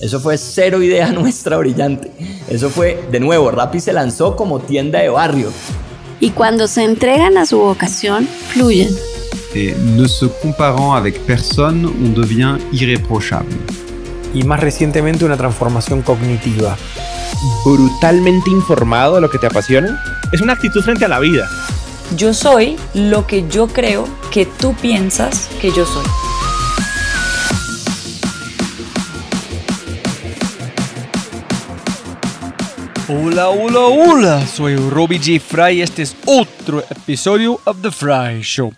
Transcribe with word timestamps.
Eso 0.00 0.18
fue 0.18 0.38
cero 0.38 0.82
idea 0.82 1.12
nuestra 1.12 1.58
brillante. 1.58 2.10
Eso 2.48 2.70
fue, 2.70 3.04
de 3.10 3.20
nuevo, 3.20 3.50
Rappi 3.50 3.80
se 3.80 3.92
lanzó 3.92 4.34
como 4.34 4.60
tienda 4.60 5.00
de 5.00 5.10
barrio. 5.10 5.52
Y 6.20 6.30
cuando 6.30 6.68
se 6.68 6.84
entregan 6.84 7.36
a 7.38 7.46
su 7.46 7.58
vocación, 7.58 8.26
fluyen. 8.48 8.88
Et 9.54 9.76
ne 9.76 10.06
se 10.06 10.26
comparant 10.42 10.94
avec 10.94 11.18
personne, 11.26 11.84
on 11.86 12.14
devient 12.14 12.58
irréprochable. 12.72 13.56
Y 14.32 14.44
más 14.44 14.60
recientemente 14.60 15.24
una 15.24 15.36
transformación 15.36 16.02
cognitiva. 16.02 16.76
Brutalmente 17.64 18.50
informado 18.50 19.16
de 19.16 19.22
lo 19.22 19.30
que 19.30 19.38
te 19.38 19.46
apasiona. 19.46 20.00
Es 20.32 20.40
una 20.40 20.52
actitud 20.52 20.82
frente 20.82 21.04
a 21.04 21.08
la 21.08 21.18
vida. 21.18 21.48
Yo 22.16 22.32
soy 22.32 22.76
lo 22.94 23.26
que 23.26 23.48
yo 23.48 23.66
creo 23.66 24.06
que 24.30 24.46
tú 24.46 24.74
piensas 24.74 25.48
que 25.60 25.70
yo 25.72 25.84
soy. 25.84 26.29
Hola, 33.12 33.48
hola, 33.48 33.80
hola, 33.80 34.46
soy 34.46 34.76
Robbie 34.76 35.18
J. 35.18 35.40
Fry 35.40 35.78
y 35.78 35.82
este 35.82 36.02
es 36.02 36.16
otro 36.26 36.78
episodio 36.78 37.58
of 37.64 37.82
The 37.82 37.90
Fry 37.90 38.40
Show. 38.40 38.72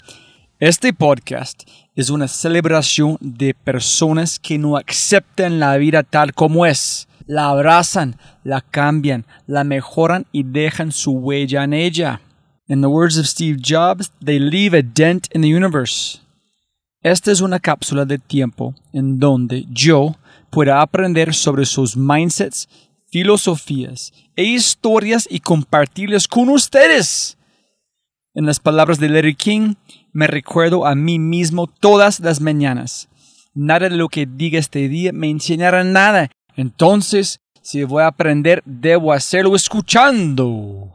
Este 0.58 0.94
podcast 0.94 1.64
es 1.94 2.08
una 2.08 2.26
celebración 2.28 3.18
de 3.20 3.52
personas 3.52 4.38
que 4.38 4.56
no 4.56 4.78
aceptan 4.78 5.60
la 5.60 5.76
vida 5.76 6.02
tal 6.02 6.32
como 6.32 6.64
es, 6.64 7.08
la 7.26 7.50
abrazan, 7.50 8.16
la 8.42 8.62
cambian, 8.62 9.26
la 9.46 9.64
mejoran 9.64 10.24
y 10.32 10.44
dejan 10.44 10.92
su 10.92 11.12
huella 11.12 11.64
en 11.64 11.74
ella. 11.74 12.22
In 12.68 12.80
the 12.80 12.86
words 12.86 13.18
of 13.18 13.26
Steve 13.26 13.58
Jobs, 13.62 14.10
they 14.24 14.38
leave 14.38 14.74
a 14.74 14.82
dent 14.82 15.26
in 15.34 15.42
the 15.42 15.54
universe. 15.54 16.20
Esta 17.02 17.32
es 17.32 17.42
una 17.42 17.60
cápsula 17.60 18.06
de 18.06 18.16
tiempo 18.16 18.74
en 18.94 19.18
donde 19.18 19.66
yo 19.68 20.16
pueda 20.48 20.80
aprender 20.80 21.34
sobre 21.34 21.66
sus 21.66 21.98
mindsets 21.98 22.66
filosofías 23.12 24.12
e 24.34 24.44
historias 24.44 25.28
y 25.30 25.40
compartirlas 25.40 26.26
con 26.26 26.48
ustedes. 26.48 27.36
En 28.34 28.46
las 28.46 28.58
palabras 28.58 28.98
de 28.98 29.10
Larry 29.10 29.34
King, 29.34 29.74
me 30.12 30.26
recuerdo 30.26 30.86
a 30.86 30.94
mí 30.94 31.18
mismo 31.18 31.66
todas 31.66 32.18
las 32.20 32.40
mañanas. 32.40 33.10
Nada 33.54 33.90
de 33.90 33.96
lo 33.96 34.08
que 34.08 34.26
diga 34.26 34.58
este 34.58 34.88
día 34.88 35.12
me 35.12 35.28
enseñará 35.28 35.84
nada. 35.84 36.30
Entonces, 36.56 37.40
si 37.60 37.84
voy 37.84 38.02
a 38.02 38.06
aprender, 38.06 38.62
debo 38.64 39.12
hacerlo 39.12 39.54
escuchando. 39.54 40.90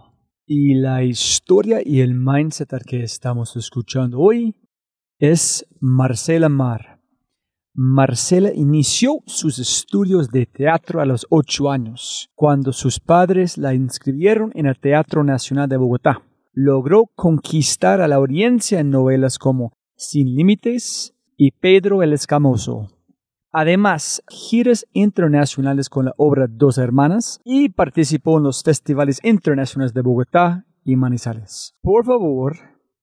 Y 0.47 0.73
la 0.73 1.03
historia 1.03 1.81
y 1.86 2.02
el 2.02 2.16
mindset 2.16 2.73
al 2.73 2.81
que 2.81 3.03
estamos 3.03 3.56
escuchando 3.56 4.19
hoy 4.19 4.56
es 5.19 5.67
Marcela 5.80 6.50
Mar. 6.50 6.86
Marcela 7.80 8.52
inició 8.56 9.20
sus 9.28 9.59
estudios 9.59 10.31
de 10.31 10.47
teatro 10.47 11.00
a 11.00 11.06
los 11.06 11.28
ocho 11.30 11.70
años, 11.70 12.31
cuando 12.34 12.73
sus 12.73 13.00
padres 13.00 13.56
la 13.59 13.75
inscribieron 13.75 14.52
en 14.56 14.66
el 14.66 14.80
Teatro 14.80 15.23
Nacional 15.23 15.69
de 15.69 15.78
Bogotá. 15.78 16.23
Logró 16.53 17.06
conquistar 17.14 18.02
a 18.02 18.08
la 18.08 18.16
audiencia 18.16 18.80
en 18.80 18.89
novelas 18.89 19.38
como 19.38 19.73
Sin 19.95 20.34
Límites 20.34 21.14
y 21.38 21.52
Pedro 21.52 22.02
el 22.02 22.14
Escamoso. 22.14 22.89
Además, 23.52 24.23
giras 24.28 24.88
internacionales 24.94 25.88
con 25.88 26.06
la 26.06 26.16
obra 26.17 26.47
Dos 26.50 26.80
Hermanas 26.80 27.39
y 27.45 27.69
participó 27.69 28.39
en 28.39 28.45
los 28.45 28.64
festivales 28.64 29.19
internacionales 29.23 29.94
de 29.94 30.02
Bogotá 30.02 30.66
y 30.84 30.95
Manizales. 30.95 31.75
Por 31.84 32.06
favor, 32.06 32.58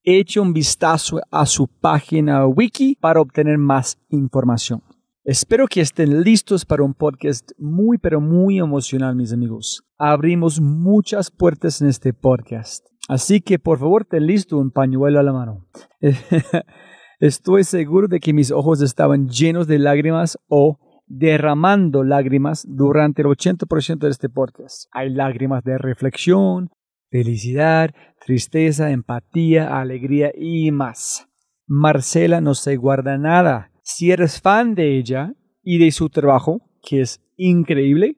eche 0.05 0.39
un 0.39 0.53
vistazo 0.53 1.21
a 1.31 1.47
su 1.47 1.67
página 1.67 2.47
wiki 2.47 2.97
para 3.01 3.21
obtener 3.21 3.57
más 3.57 3.99
información. 4.11 4.83
Espero 5.25 5.67
que 5.67 5.81
estén 5.81 6.23
listos 6.23 6.67
para 6.67 6.83
un 6.83 6.93
podcast 6.93 7.53
muy 7.57 7.97
pero 7.97 8.21
muy 8.21 8.59
emocional, 8.59 9.17
mis 9.17 9.33
amigos. 9.33 9.83
Abrimos 9.97 10.61
muchas 10.61 11.31
puertas 11.31 11.81
en 11.81 11.89
este 11.89 12.13
podcast. 12.13 12.87
Así 13.09 13.41
que 13.41 13.59
por 13.59 13.79
favor, 13.79 14.05
ten 14.05 14.27
listo 14.27 14.59
un 14.59 14.71
pañuelo 14.71 15.19
a 15.19 15.23
la 15.23 15.33
mano. 15.33 15.67
Estoy 17.21 17.65
seguro 17.65 18.07
de 18.07 18.21
que 18.21 18.35
mis 18.35 18.51
ojos 18.51 18.83
estaban 18.83 19.29
llenos 19.29 19.67
de 19.67 19.79
lágrimas 19.79 20.37
o 20.49 20.79
derramando 21.07 22.05
lágrimas 22.05 22.67
durante 22.69 23.23
el 23.23 23.29
80% 23.29 23.99
de 23.99 24.11
este 24.11 24.29
podcast. 24.29 24.89
Hay 24.93 25.09
lágrimas 25.09 25.65
de 25.65 25.79
reflexión, 25.79 26.69
felicidad, 27.15 27.95
tristeza, 28.27 28.91
empatía, 28.91 29.79
alegría 29.79 30.33
y 30.37 30.73
más. 30.73 31.29
Marcela 31.65 32.41
no 32.41 32.57
se 32.57 32.75
guarda 32.75 33.17
nada. 33.19 33.71
Si 33.85 34.11
eres 34.11 34.41
fan 34.41 34.75
de 34.75 34.99
ella 34.99 35.33
y 35.63 35.79
de 35.79 35.93
su 35.93 36.09
trabajo, 36.09 36.63
que 36.83 37.03
es 37.03 37.21
increíble, 37.37 38.17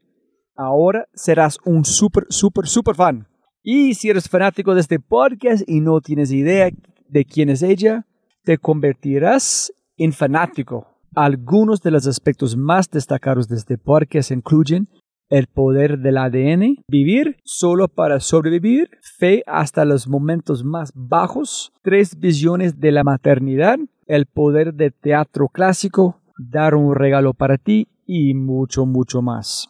ahora 0.56 1.04
serás 1.12 1.58
un 1.66 1.84
súper, 1.84 2.24
súper, 2.30 2.68
súper 2.68 2.94
fan. 2.94 3.28
Y 3.62 3.92
si 3.92 4.08
eres 4.08 4.30
fanático 4.30 4.74
de 4.74 4.80
este 4.80 4.98
podcast 4.98 5.62
y 5.68 5.80
no 5.80 6.00
tienes 6.00 6.32
idea 6.32 6.70
de 7.06 7.24
quién 7.26 7.50
es 7.50 7.60
ella, 7.60 8.06
te 8.44 8.56
convertirás 8.56 9.74
en 9.98 10.14
fanático. 10.14 10.86
Algunos 11.14 11.82
de 11.82 11.90
los 11.90 12.06
aspectos 12.06 12.56
más 12.56 12.88
destacados 12.88 13.46
de 13.46 13.56
este 13.56 13.76
podcast 13.76 14.30
incluyen 14.30 14.88
el 15.28 15.46
poder 15.46 15.98
del 15.98 16.18
ADN, 16.18 16.76
vivir 16.88 17.36
solo 17.44 17.88
para 17.88 18.20
sobrevivir, 18.20 18.90
fe 19.18 19.42
hasta 19.46 19.84
los 19.84 20.08
momentos 20.08 20.64
más 20.64 20.92
bajos, 20.94 21.72
tres 21.82 22.18
visiones 22.18 22.78
de 22.78 22.92
la 22.92 23.02
maternidad, 23.02 23.78
el 24.06 24.26
poder 24.26 24.74
de 24.74 24.90
teatro 24.90 25.48
clásico, 25.48 26.20
dar 26.38 26.74
un 26.74 26.94
regalo 26.94 27.34
para 27.34 27.58
ti 27.58 27.88
y 28.06 28.34
mucho, 28.34 28.86
mucho 28.86 29.22
más. 29.22 29.68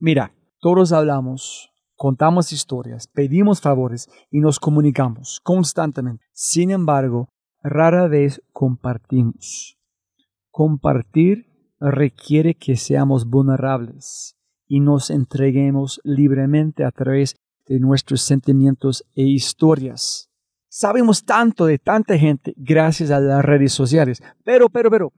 Mira, 0.00 0.34
todos 0.60 0.92
hablamos, 0.92 1.70
contamos 1.94 2.52
historias, 2.52 3.06
pedimos 3.06 3.60
favores 3.60 4.08
y 4.30 4.40
nos 4.40 4.58
comunicamos 4.58 5.40
constantemente. 5.44 6.24
Sin 6.32 6.70
embargo, 6.70 7.28
rara 7.62 8.08
vez 8.08 8.42
compartimos. 8.52 9.78
Compartir 10.50 11.51
requiere 11.90 12.54
que 12.54 12.76
seamos 12.76 13.28
vulnerables 13.28 14.36
y 14.66 14.80
nos 14.80 15.10
entreguemos 15.10 16.00
libremente 16.04 16.84
a 16.84 16.90
través 16.90 17.36
de 17.66 17.80
nuestros 17.80 18.22
sentimientos 18.22 19.04
e 19.14 19.22
historias. 19.22 20.30
Sabemos 20.68 21.24
tanto 21.24 21.66
de 21.66 21.78
tanta 21.78 22.16
gente 22.16 22.54
gracias 22.56 23.10
a 23.10 23.20
las 23.20 23.44
redes 23.44 23.72
sociales, 23.72 24.22
pero, 24.44 24.68
pero, 24.70 24.90
pero, 24.90 25.12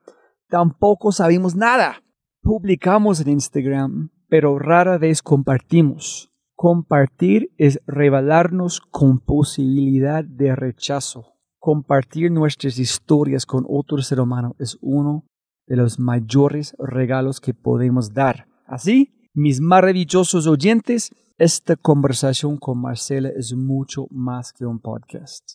tampoco 0.48 1.12
sabemos 1.12 1.54
nada. 1.54 2.02
Publicamos 2.42 3.20
en 3.20 3.28
Instagram, 3.28 4.10
pero 4.28 4.58
rara 4.58 4.98
vez 4.98 5.22
compartimos. 5.22 6.30
Compartir 6.56 7.52
es 7.56 7.80
revelarnos 7.86 8.80
con 8.80 9.20
posibilidad 9.20 10.24
de 10.24 10.56
rechazo. 10.56 11.34
Compartir 11.58 12.30
nuestras 12.30 12.78
historias 12.78 13.46
con 13.46 13.64
otro 13.68 13.98
ser 13.98 14.20
humano 14.20 14.56
es 14.58 14.76
uno 14.80 15.24
de 15.66 15.76
los 15.76 15.98
mayores 15.98 16.76
regalos 16.78 17.40
que 17.40 17.54
podemos 17.54 18.12
dar. 18.12 18.46
Así, 18.66 19.30
mis 19.34 19.60
maravillosos 19.60 20.46
oyentes, 20.46 21.10
esta 21.38 21.76
conversación 21.76 22.56
con 22.56 22.80
Marcela 22.80 23.28
es 23.30 23.54
mucho 23.54 24.06
más 24.10 24.52
que 24.52 24.66
un 24.66 24.80
podcast. 24.80 25.54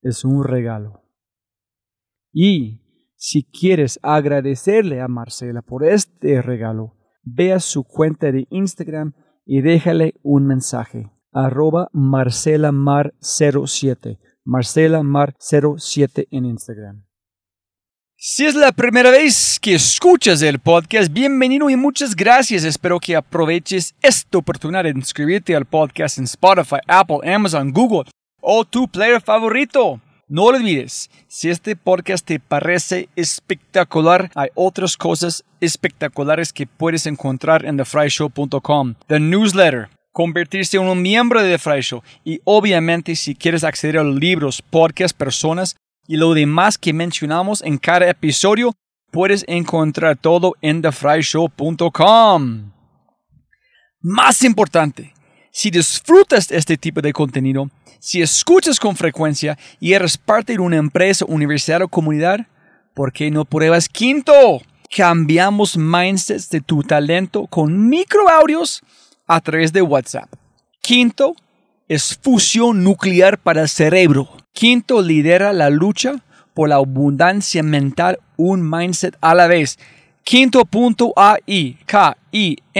Es 0.00 0.24
un 0.24 0.44
regalo. 0.44 1.02
Y 2.32 2.80
si 3.16 3.42
quieres 3.42 3.98
agradecerle 4.02 5.00
a 5.00 5.08
Marcela 5.08 5.60
por 5.60 5.84
este 5.84 6.40
regalo, 6.40 6.94
ve 7.22 7.52
a 7.52 7.60
su 7.60 7.84
cuenta 7.84 8.32
de 8.32 8.46
Instagram 8.50 9.12
y 9.44 9.60
déjale 9.60 10.14
un 10.22 10.46
mensaje. 10.46 11.10
Arroba 11.32 11.90
marcelamar07. 11.92 14.18
Marcelamar07 14.46 16.28
en 16.30 16.46
Instagram. 16.46 17.07
Si 18.20 18.44
es 18.44 18.56
la 18.56 18.72
primera 18.72 19.12
vez 19.12 19.60
que 19.60 19.76
escuchas 19.76 20.42
el 20.42 20.58
podcast, 20.58 21.12
bienvenido 21.12 21.70
y 21.70 21.76
muchas 21.76 22.16
gracias. 22.16 22.64
Espero 22.64 22.98
que 22.98 23.14
aproveches 23.14 23.94
esta 24.02 24.38
oportunidad 24.38 24.82
de 24.82 24.90
inscribirte 24.90 25.54
al 25.54 25.66
podcast 25.66 26.18
en 26.18 26.24
Spotify, 26.24 26.78
Apple, 26.88 27.20
Amazon, 27.22 27.70
Google 27.70 28.10
o 28.40 28.64
tu 28.64 28.88
player 28.88 29.20
favorito. 29.20 30.00
No 30.26 30.46
olvides, 30.46 31.10
si 31.28 31.48
este 31.48 31.76
podcast 31.76 32.26
te 32.26 32.40
parece 32.40 33.08
espectacular, 33.14 34.32
hay 34.34 34.48
otras 34.56 34.96
cosas 34.96 35.44
espectaculares 35.60 36.52
que 36.52 36.66
puedes 36.66 37.06
encontrar 37.06 37.64
en 37.64 37.76
thefryshow.com. 37.76 38.96
The 39.06 39.20
newsletter, 39.20 39.90
convertirse 40.12 40.76
en 40.76 40.88
un 40.88 41.00
miembro 41.00 41.40
de 41.40 41.52
The 41.52 41.58
Fry 41.58 41.82
Show 41.82 42.02
y 42.24 42.40
obviamente 42.42 43.14
si 43.14 43.36
quieres 43.36 43.62
acceder 43.62 43.98
a 43.98 44.02
los 44.02 44.16
libros, 44.16 44.60
podcasts, 44.60 45.16
personas 45.16 45.76
y 46.08 46.16
lo 46.16 46.34
demás 46.34 46.76
que 46.76 46.92
mencionamos 46.92 47.62
en 47.62 47.78
cada 47.78 48.10
episodio, 48.10 48.74
puedes 49.12 49.44
encontrar 49.46 50.16
todo 50.16 50.54
en 50.60 50.82
thefryshow.com. 50.82 52.72
Más 54.00 54.42
importante, 54.42 55.14
si 55.52 55.70
disfrutas 55.70 56.50
este 56.50 56.76
tipo 56.76 57.00
de 57.00 57.12
contenido, 57.12 57.70
si 58.00 58.20
escuchas 58.22 58.80
con 58.80 58.96
frecuencia 58.96 59.56
y 59.78 59.92
eres 59.92 60.18
parte 60.18 60.54
de 60.54 60.58
una 60.58 60.78
empresa, 60.78 61.24
universidad 61.28 61.82
o 61.82 61.88
comunidad, 61.88 62.40
¿por 62.94 63.12
qué 63.12 63.30
no 63.30 63.44
pruebas 63.44 63.88
Quinto? 63.88 64.60
cambiamos 64.88 65.76
mindsets 65.76 66.48
de 66.50 66.60
tu 66.60 66.82
talento 66.82 67.46
con 67.46 67.88
microaudios 67.88 68.82
a 69.26 69.40
través 69.40 69.72
de 69.72 69.82
WhatsApp. 69.82 70.32
Quinto 70.80 71.34
es 71.88 72.18
fusión 72.20 72.84
nuclear 72.84 73.38
para 73.38 73.62
el 73.62 73.68
cerebro. 73.68 74.28
Quinto 74.52 75.02
lidera 75.02 75.52
la 75.52 75.70
lucha 75.70 76.22
por 76.54 76.68
la 76.68 76.76
abundancia 76.76 77.62
mental, 77.62 78.18
un 78.36 78.68
mindset 78.68 79.16
a 79.20 79.34
la 79.34 79.46
vez. 79.46 79.78
Quinto.ai, 80.24 81.78
K-I-N-N-T-O.ai, 81.86 82.70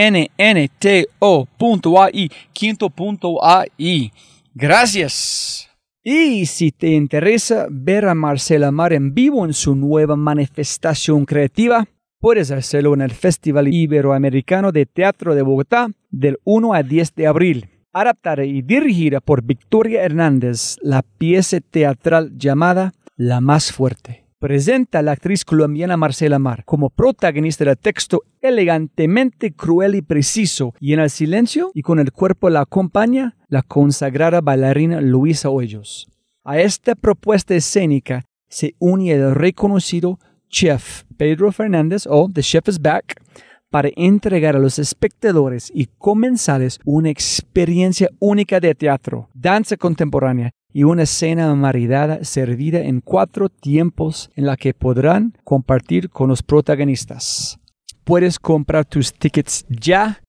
quinto.ai. 2.52 4.12
Gracias. 4.54 5.70
Y 6.04 6.46
si 6.46 6.72
te 6.72 6.88
interesa 6.88 7.66
ver 7.70 8.06
a 8.06 8.14
Marcela 8.14 8.70
Mar 8.70 8.92
en 8.92 9.14
vivo 9.14 9.44
en 9.44 9.54
su 9.54 9.74
nueva 9.74 10.16
manifestación 10.16 11.24
creativa, 11.24 11.86
puedes 12.20 12.50
hacerlo 12.50 12.94
en 12.94 13.02
el 13.02 13.12
Festival 13.12 13.68
Iberoamericano 13.68 14.72
de 14.72 14.86
Teatro 14.86 15.34
de 15.34 15.42
Bogotá 15.42 15.88
del 16.10 16.38
1 16.44 16.74
al 16.74 16.88
10 16.88 17.14
de 17.14 17.26
abril. 17.26 17.77
Adaptada 18.00 18.44
y 18.44 18.62
dirigida 18.62 19.20
por 19.20 19.42
Victoria 19.42 20.04
Hernández, 20.04 20.76
la 20.82 21.02
pieza 21.02 21.58
teatral 21.58 22.30
llamada 22.38 22.92
La 23.16 23.40
Más 23.40 23.72
Fuerte 23.72 24.24
presenta 24.38 25.00
a 25.00 25.02
la 25.02 25.10
actriz 25.10 25.44
colombiana 25.44 25.96
Marcela 25.96 26.38
Mar 26.38 26.62
como 26.64 26.90
protagonista 26.90 27.64
del 27.64 27.76
texto 27.76 28.22
elegantemente 28.40 29.52
cruel 29.52 29.96
y 29.96 30.02
preciso, 30.02 30.74
y 30.78 30.92
en 30.92 31.00
el 31.00 31.10
silencio 31.10 31.72
y 31.74 31.82
con 31.82 31.98
el 31.98 32.12
cuerpo 32.12 32.48
la 32.50 32.60
acompaña 32.60 33.34
la 33.48 33.62
consagrada 33.62 34.40
bailarina 34.42 35.00
Luisa 35.00 35.50
Hoyos. 35.50 36.06
A 36.44 36.60
esta 36.60 36.94
propuesta 36.94 37.56
escénica 37.56 38.26
se 38.48 38.76
une 38.78 39.10
el 39.10 39.34
reconocido 39.34 40.20
chef 40.48 41.02
Pedro 41.16 41.50
Fernández 41.50 42.06
o 42.08 42.28
The 42.32 42.42
Chef 42.42 42.68
is 42.68 42.80
Back 42.80 43.20
para 43.70 43.90
entregar 43.96 44.56
a 44.56 44.58
los 44.58 44.78
espectadores 44.78 45.70
y 45.74 45.88
comensales 45.98 46.80
una 46.84 47.10
experiencia 47.10 48.08
única 48.18 48.60
de 48.60 48.74
teatro, 48.74 49.28
danza 49.34 49.76
contemporánea 49.76 50.50
y 50.72 50.84
una 50.84 51.06
cena 51.06 51.54
maridada 51.54 52.24
servida 52.24 52.80
en 52.80 53.00
cuatro 53.00 53.48
tiempos 53.48 54.30
en 54.36 54.46
la 54.46 54.56
que 54.56 54.74
podrán 54.74 55.34
compartir 55.44 56.10
con 56.10 56.28
los 56.28 56.42
protagonistas. 56.42 57.58
Puedes 58.04 58.38
comprar 58.38 58.84
tus 58.84 59.12
tickets 59.12 59.66
ya 59.68 60.22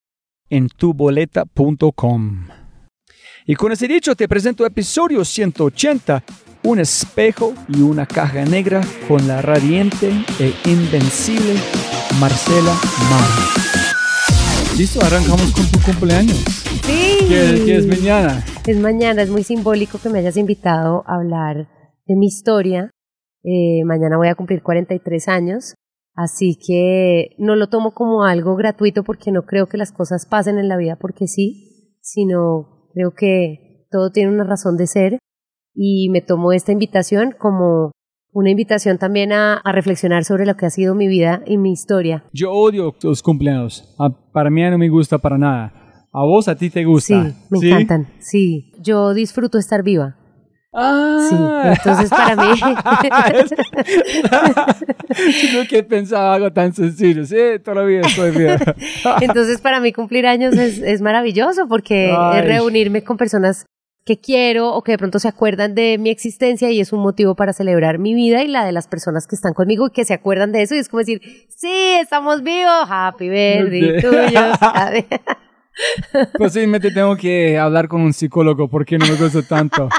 en 0.49 0.67
tuboleta.com. 0.67 2.47
Y 3.45 3.55
con 3.55 3.71
ese 3.71 3.87
dicho 3.87 4.15
te 4.15 4.27
presento 4.27 4.65
episodio 4.65 5.23
180, 5.23 6.23
un 6.63 6.79
espejo 6.79 7.53
y 7.67 7.81
una 7.81 8.05
caja 8.05 8.43
negra 8.45 8.81
con 9.07 9.27
la 9.27 9.41
radiante 9.41 10.11
e 10.39 10.53
invencible 10.65 11.55
Marcela 12.17 12.73
Mar. 13.09 13.29
Listo, 14.77 14.99
arrancamos 15.01 15.51
con 15.53 15.65
tu 15.67 15.79
cumpleaños. 15.85 16.37
Sí. 16.83 17.27
¿Qué, 17.27 17.75
es 17.75 17.85
mañana? 17.85 18.43
Es 18.65 18.77
mañana, 18.77 19.21
es 19.21 19.29
muy 19.29 19.43
simbólico 19.43 19.99
que 20.01 20.09
me 20.09 20.19
hayas 20.19 20.37
invitado 20.37 21.03
a 21.05 21.15
hablar 21.15 21.67
de 22.05 22.15
mi 22.15 22.27
historia. 22.27 22.91
Eh, 23.43 23.83
mañana 23.85 24.17
voy 24.17 24.27
a 24.27 24.35
cumplir 24.35 24.63
43 24.63 25.27
años, 25.27 25.75
así 26.15 26.57
que 26.65 27.35
no 27.37 27.55
lo 27.55 27.67
tomo 27.67 27.93
como 27.93 28.23
algo 28.23 28.55
gratuito 28.55 29.03
porque 29.03 29.31
no 29.31 29.43
creo 29.43 29.67
que 29.67 29.77
las 29.77 29.91
cosas 29.91 30.25
pasen 30.25 30.57
en 30.57 30.67
la 30.67 30.77
vida 30.77 30.97
porque 30.99 31.27
sí, 31.27 31.95
sino 32.01 32.89
creo 32.93 33.13
que 33.13 33.85
todo 33.91 34.11
tiene 34.11 34.33
una 34.33 34.43
razón 34.43 34.77
de 34.77 34.87
ser 34.87 35.19
y 35.75 36.09
me 36.09 36.21
tomo 36.21 36.51
esta 36.51 36.71
invitación 36.71 37.33
como 37.37 37.91
una 38.33 38.49
invitación 38.49 38.97
también 38.97 39.33
a, 39.33 39.61
reflexionar 39.65 40.23
sobre 40.23 40.45
lo 40.45 40.55
que 40.55 40.65
ha 40.65 40.69
sido 40.69 40.95
mi 40.95 41.07
vida 41.07 41.41
y 41.45 41.57
mi 41.57 41.71
historia. 41.71 42.23
Yo 42.33 42.51
odio 42.51 42.95
los 43.01 43.21
cumpleaños. 43.21 43.95
Ah, 43.99 44.09
para 44.31 44.49
mí 44.49 44.61
no 44.63 44.77
me 44.77 44.89
gusta 44.89 45.17
para 45.17 45.37
nada. 45.37 45.73
¿A 46.11 46.23
vos 46.23 46.47
a 46.47 46.55
ti 46.55 46.69
te 46.69 46.85
gusta? 46.85 47.29
Sí, 47.29 47.35
me 47.49 47.69
encantan. 47.69 48.07
Sí, 48.19 48.71
yo 48.79 49.13
disfruto 49.13 49.57
estar 49.57 49.83
viva. 49.83 50.15
Ah. 50.73 51.27
Sí, 51.29 51.35
entonces 51.79 52.09
para 52.11 52.35
mí. 52.35 52.59
Yo 55.53 55.67
que 55.67 55.83
pensaba 55.83 56.35
algo 56.35 56.53
tan 56.53 56.73
sencillo. 56.73 57.25
Sí, 57.25 57.35
todavía 57.63 58.01
estoy 58.01 58.31
bien. 58.31 58.59
entonces 59.21 59.61
para 59.61 59.79
mí 59.79 59.93
cumplir 59.93 60.27
años 60.27 60.55
es, 60.55 60.79
es 60.79 61.01
maravilloso 61.01 61.67
porque 61.67 62.11
es 62.11 62.45
reunirme 62.45 63.03
con 63.03 63.17
personas 63.17 63.65
que 64.09 64.19
quiero 64.19 64.73
o 64.73 64.81
que 64.81 64.93
de 64.93 64.97
pronto 64.97 65.19
se 65.19 65.27
acuerdan 65.27 65.75
de 65.75 65.99
mi 65.99 66.09
existencia 66.09 66.71
y 66.71 66.79
es 66.79 66.91
un 66.91 66.99
motivo 66.99 67.35
para 67.35 67.53
celebrar 67.53 67.99
mi 67.99 68.15
vida 68.15 68.41
y 68.41 68.47
la 68.47 68.65
de 68.65 68.71
las 68.71 68.87
personas 68.87 69.27
que 69.27 69.35
están 69.35 69.53
conmigo 69.53 69.85
y 69.85 69.91
que 69.91 70.03
se 70.03 70.15
acuerdan 70.15 70.51
de 70.51 70.63
eso 70.63 70.73
y 70.73 70.79
es 70.79 70.89
como 70.89 70.97
decir, 70.97 71.21
sí, 71.47 71.93
estamos 72.01 72.41
vivos, 72.41 72.87
happy 72.89 73.29
birthday 73.29 74.01
tuyo. 74.01 74.41
Posiblemente 76.39 76.89
tengo 76.89 77.15
que 77.17 77.59
hablar 77.59 77.87
con 77.87 78.01
un 78.01 78.11
psicólogo 78.11 78.67
porque 78.67 78.97
no 78.97 79.05
me 79.05 79.13
gusta 79.13 79.43
tanto. 79.43 79.89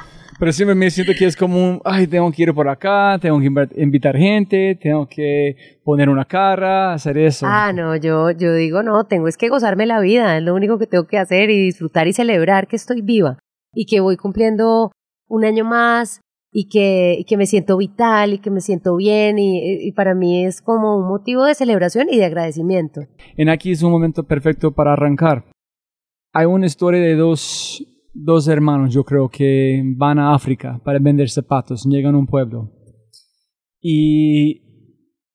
Pero 0.40 0.50
siempre 0.50 0.74
me 0.74 0.90
siento 0.90 1.12
que 1.16 1.26
es 1.26 1.36
como 1.36 1.62
un, 1.62 1.80
ay, 1.84 2.08
tengo 2.08 2.32
que 2.32 2.42
ir 2.42 2.52
por 2.52 2.68
acá, 2.68 3.16
tengo 3.20 3.38
que 3.38 3.48
invitar 3.80 4.16
gente, 4.16 4.76
tengo 4.82 5.06
que 5.06 5.54
poner 5.84 6.08
una 6.08 6.24
cara, 6.24 6.94
hacer 6.94 7.16
eso. 7.16 7.46
Ah, 7.48 7.72
no, 7.72 7.94
yo, 7.94 8.32
yo 8.32 8.54
digo, 8.54 8.82
no, 8.82 9.04
tengo 9.04 9.28
es 9.28 9.36
que 9.36 9.48
gozarme 9.48 9.86
la 9.86 10.00
vida, 10.00 10.36
es 10.36 10.42
lo 10.42 10.52
único 10.56 10.80
que 10.80 10.88
tengo 10.88 11.06
que 11.06 11.18
hacer 11.18 11.48
y 11.50 11.62
disfrutar 11.62 12.08
y 12.08 12.12
celebrar 12.12 12.66
que 12.66 12.74
estoy 12.74 13.02
viva 13.02 13.38
y 13.72 13.86
que 13.86 14.00
voy 14.00 14.16
cumpliendo 14.16 14.90
un 15.28 15.44
año 15.44 15.64
más 15.64 16.20
y 16.52 16.68
que, 16.68 17.24
que 17.28 17.36
me 17.36 17.46
siento 17.46 17.76
vital 17.76 18.34
y 18.34 18.38
que 18.38 18.50
me 18.50 18.60
siento 18.60 18.96
bien 18.96 19.38
y, 19.38 19.86
y, 19.86 19.92
para 19.92 20.14
mí 20.14 20.44
es 20.44 20.60
como 20.60 20.96
un 20.96 21.08
motivo 21.08 21.44
de 21.44 21.54
celebración 21.54 22.08
y 22.10 22.18
de 22.18 22.24
agradecimiento. 22.24 23.02
En 23.36 23.48
aquí 23.48 23.70
es 23.70 23.82
un 23.82 23.92
momento 23.92 24.24
perfecto 24.24 24.72
para 24.72 24.92
arrancar. 24.92 25.44
Hay 26.32 26.46
una 26.46 26.66
historia 26.66 27.00
de 27.00 27.14
dos, 27.14 27.84
dos 28.12 28.48
hermanos, 28.48 28.92
yo 28.92 29.04
creo, 29.04 29.28
que 29.28 29.82
van 29.96 30.18
a 30.18 30.34
África 30.34 30.80
para 30.84 30.98
vender 30.98 31.30
zapatos, 31.30 31.84
llegan 31.84 32.16
a 32.16 32.18
un 32.18 32.26
pueblo 32.26 32.72
y 33.80 34.62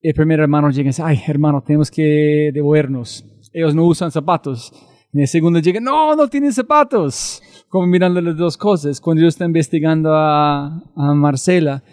el 0.01 0.13
primer 0.13 0.39
hermano 0.39 0.69
llega 0.69 0.87
y 0.87 0.89
dice, 0.89 1.01
ay 1.03 1.19
hermano, 1.27 1.63
tenemos 1.63 1.89
que 1.89 2.51
devolvernos. 2.53 3.25
Ellos 3.53 3.73
no 3.73 3.85
usan 3.85 4.11
zapatos. 4.11 4.71
Y 5.13 5.21
el 5.21 5.27
segundo 5.27 5.59
llega, 5.59 5.79
no, 5.79 6.15
no 6.15 6.27
tienen 6.27 6.51
zapatos 6.51 7.41
como 7.75 7.87
mirando 7.87 8.21
las 8.21 8.37
dos 8.37 8.55
cosas. 8.55 9.01
Cuando 9.01 9.23
yo 9.23 9.27
estoy 9.27 9.47
investigando 9.47 10.13
a, 10.13 10.81
a 10.95 11.13
Marcela, 11.13 11.83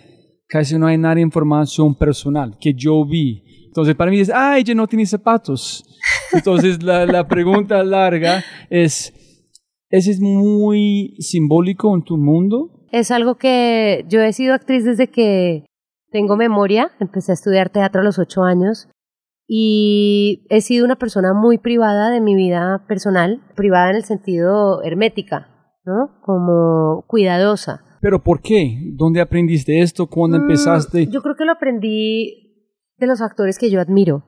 casi 0.47 0.79
no 0.79 0.87
hay 0.87 0.97
nada 0.97 1.17
de 1.17 1.23
información 1.23 1.97
personal 1.97 2.57
que 2.61 2.73
yo 2.73 3.05
vi. 3.05 3.43
Entonces, 3.67 3.97
para 3.97 4.13
mí 4.13 4.21
es, 4.21 4.31
ay, 4.33 4.61
ella 4.61 4.77
no 4.77 4.87
tiene 4.87 5.05
zapatos. 5.07 5.85
Entonces, 6.33 6.85
la, 6.85 7.05
la 7.05 7.27
pregunta 7.27 7.83
larga 7.83 8.45
es, 8.71 9.13
¿ese 9.91 10.13
es 10.13 10.21
muy 10.21 11.17
simbólico 11.19 11.93
en 11.97 12.05
tu 12.05 12.17
mundo? 12.17 12.87
Es 12.93 13.11
algo 13.11 13.35
que 13.35 14.05
yo 14.09 14.21
he 14.21 14.33
sido 14.33 14.55
actriz 14.55 14.85
desde 14.85 15.09
que 15.09 15.67
tengo 16.13 16.37
memoria. 16.37 16.93
Empecé 17.01 17.33
a 17.33 17.35
estudiar 17.35 17.71
teatro 17.71 18.03
a 18.03 18.05
los 18.05 18.21
ocho 18.21 18.45
años 18.45 18.87
y 19.49 20.47
he 20.49 20.61
sido 20.61 20.85
una 20.85 20.95
persona 20.95 21.35
muy 21.35 21.59
privada 21.59 22.11
de 22.11 22.21
mi 22.21 22.37
vida 22.37 22.85
personal, 22.87 23.41
privada 23.57 23.91
en 23.91 23.97
el 23.97 24.05
sentido 24.05 24.81
hermética. 24.85 25.49
¿No? 25.85 26.21
Como 26.23 27.05
cuidadosa. 27.07 27.83
¿Pero 28.01 28.23
por 28.23 28.41
qué? 28.41 28.79
¿Dónde 28.95 29.21
aprendiste 29.21 29.81
esto? 29.81 30.07
¿Cuándo 30.09 30.39
mm, 30.39 30.43
empezaste? 30.43 31.07
Yo 31.07 31.23
creo 31.23 31.37
que 31.37 31.45
lo 31.45 31.53
aprendí 31.53 32.69
de 32.99 33.07
los 33.07 33.21
actores 33.21 33.59
que 33.59 33.71
yo 33.71 33.81
admiro 33.81 34.25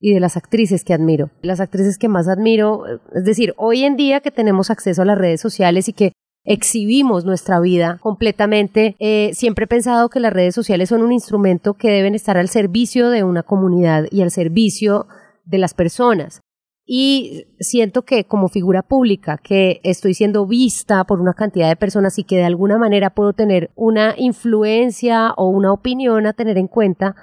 y 0.00 0.14
de 0.14 0.20
las 0.20 0.36
actrices 0.36 0.84
que 0.84 0.94
admiro. 0.94 1.30
Las 1.42 1.60
actrices 1.60 1.98
que 1.98 2.08
más 2.08 2.28
admiro, 2.28 2.84
es 3.14 3.24
decir, 3.24 3.54
hoy 3.56 3.84
en 3.84 3.96
día 3.96 4.20
que 4.20 4.30
tenemos 4.30 4.70
acceso 4.70 5.02
a 5.02 5.04
las 5.04 5.18
redes 5.18 5.40
sociales 5.40 5.88
y 5.88 5.92
que 5.92 6.12
exhibimos 6.44 7.24
nuestra 7.24 7.60
vida 7.60 7.98
completamente, 8.00 8.96
eh, 9.00 9.30
siempre 9.34 9.64
he 9.64 9.68
pensado 9.68 10.08
que 10.08 10.20
las 10.20 10.32
redes 10.32 10.54
sociales 10.54 10.88
son 10.88 11.02
un 11.02 11.12
instrumento 11.12 11.74
que 11.74 11.90
deben 11.90 12.14
estar 12.14 12.36
al 12.38 12.48
servicio 12.48 13.10
de 13.10 13.24
una 13.24 13.42
comunidad 13.42 14.06
y 14.10 14.22
al 14.22 14.30
servicio 14.30 15.06
de 15.44 15.58
las 15.58 15.74
personas 15.74 16.40
y 16.90 17.44
siento 17.60 18.06
que 18.06 18.24
como 18.24 18.48
figura 18.48 18.82
pública, 18.82 19.36
que 19.36 19.78
estoy 19.84 20.14
siendo 20.14 20.46
vista 20.46 21.04
por 21.04 21.20
una 21.20 21.34
cantidad 21.34 21.68
de 21.68 21.76
personas 21.76 22.18
y 22.18 22.24
que 22.24 22.38
de 22.38 22.46
alguna 22.46 22.78
manera 22.78 23.10
puedo 23.10 23.34
tener 23.34 23.70
una 23.76 24.14
influencia 24.16 25.34
o 25.36 25.50
una 25.50 25.70
opinión 25.70 26.26
a 26.26 26.32
tener 26.32 26.56
en 26.56 26.66
cuenta, 26.66 27.14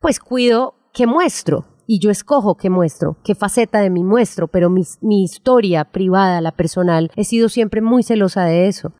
pues 0.00 0.18
cuido 0.18 0.74
que 0.92 1.06
muestro. 1.06 1.66
Y 1.86 2.00
yo 2.00 2.10
escojo 2.10 2.56
qué 2.56 2.68
muestro, 2.68 3.16
qué 3.22 3.36
faceta 3.36 3.80
de 3.80 3.90
mí 3.90 4.02
muestro, 4.02 4.48
pero 4.48 4.70
mi, 4.70 4.82
mi 5.02 5.22
historia 5.22 5.84
privada, 5.84 6.40
la 6.40 6.52
personal, 6.52 7.12
he 7.14 7.22
sido 7.22 7.48
siempre 7.48 7.80
muy 7.80 8.02
celosa 8.02 8.44
de 8.44 8.66
eso, 8.66 8.92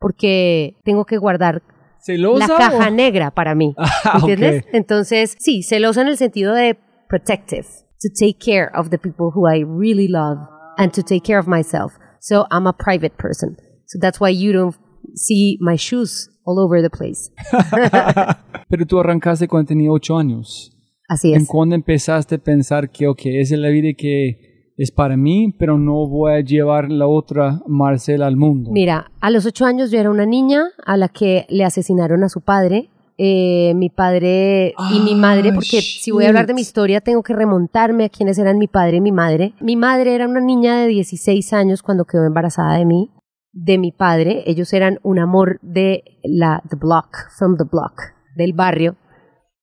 porque 0.00 0.74
tengo 0.82 1.04
que 1.04 1.18
guardar 1.18 1.62
la 2.08 2.48
caja 2.48 2.90
negra 2.90 3.30
para 3.30 3.54
mí, 3.54 3.76
ah, 3.78 4.18
¿entiendes? 4.18 4.64
Entonces, 4.72 5.36
sí, 5.38 5.62
celosa 5.62 6.00
en 6.00 6.08
el 6.08 6.16
sentido 6.16 6.52
de 6.52 6.76
protective 7.08 7.66
to 8.00 8.08
take 8.08 8.38
care 8.40 8.70
of 8.74 8.90
the 8.90 8.98
people 8.98 9.30
who 9.34 9.46
I 9.46 9.64
really 9.66 10.08
love 10.08 10.38
and 10.76 10.92
to 10.94 11.02
take 11.02 11.24
care 11.24 11.38
of 11.38 11.46
myself. 11.46 11.92
So 12.20 12.46
I'm 12.50 12.66
a 12.66 12.72
private 12.72 13.16
person. 13.16 13.56
So 13.86 13.98
that's 14.00 14.20
why 14.20 14.30
you 14.30 14.52
don't 14.52 14.76
see 15.14 15.58
my 15.60 15.76
shoes 15.76 16.28
all 16.44 16.58
over 16.60 16.82
the 16.82 16.90
place. 16.90 17.30
Pero 18.70 18.86
tú 18.86 18.98
arrancaste 19.00 19.48
cuando 19.48 19.68
tenía 19.68 19.90
ocho 19.90 20.16
años. 20.16 20.72
Así 21.08 21.32
¿En 21.32 21.42
es. 21.42 21.48
cuándo 21.48 21.74
empezaste 21.74 22.34
a 22.34 22.38
pensar 22.38 22.90
que, 22.90 23.06
ok, 23.06 23.20
esa 23.24 23.54
es 23.54 23.60
la 23.60 23.70
vida 23.70 23.94
que 23.96 24.48
es 24.76 24.92
para 24.92 25.16
mí, 25.16 25.54
pero 25.58 25.78
no 25.78 26.06
voy 26.06 26.32
a 26.34 26.40
llevar 26.40 26.90
la 26.90 27.08
otra 27.08 27.60
Marcela 27.66 28.26
al 28.26 28.36
mundo? 28.36 28.70
Mira, 28.72 29.10
a 29.20 29.30
los 29.30 29.44
ocho 29.46 29.64
años 29.64 29.90
yo 29.90 29.98
era 29.98 30.10
una 30.10 30.26
niña 30.26 30.66
a 30.84 30.96
la 30.96 31.08
que 31.08 31.46
le 31.48 31.64
asesinaron 31.64 32.22
a 32.24 32.28
su 32.28 32.42
padre. 32.42 32.90
Eh, 33.20 33.72
mi 33.74 33.90
padre 33.90 34.74
y 34.92 35.00
mi 35.00 35.16
madre, 35.16 35.52
porque 35.52 35.82
si 35.82 36.12
voy 36.12 36.24
a 36.24 36.28
hablar 36.28 36.46
de 36.46 36.54
mi 36.54 36.60
historia 36.60 37.00
tengo 37.00 37.24
que 37.24 37.34
remontarme 37.34 38.04
a 38.04 38.08
quienes 38.08 38.38
eran 38.38 38.58
mi 38.58 38.68
padre 38.68 38.98
y 38.98 39.00
mi 39.00 39.10
madre. 39.10 39.54
Mi 39.60 39.74
madre 39.74 40.14
era 40.14 40.28
una 40.28 40.40
niña 40.40 40.76
de 40.76 40.86
16 40.86 41.52
años 41.52 41.82
cuando 41.82 42.04
quedó 42.04 42.24
embarazada 42.24 42.78
de 42.78 42.84
mí, 42.84 43.10
de 43.50 43.76
mi 43.76 43.90
padre. 43.90 44.44
Ellos 44.46 44.72
eran 44.72 45.00
un 45.02 45.18
amor 45.18 45.58
de 45.62 46.04
la 46.22 46.62
the 46.70 46.76
block, 46.76 47.08
from 47.36 47.56
the 47.56 47.64
block, 47.64 48.00
del 48.36 48.52
barrio, 48.52 48.96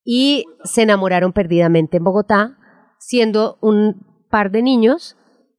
y 0.04 0.44
se 0.66 0.82
enamoraron 0.82 1.32
perdidamente 1.32 1.96
en 1.96 2.04
Bogotá, 2.04 2.58
siendo 3.00 3.58
un 3.62 4.06
par 4.30 4.52
de 4.52 4.64
niños. 4.64 5.16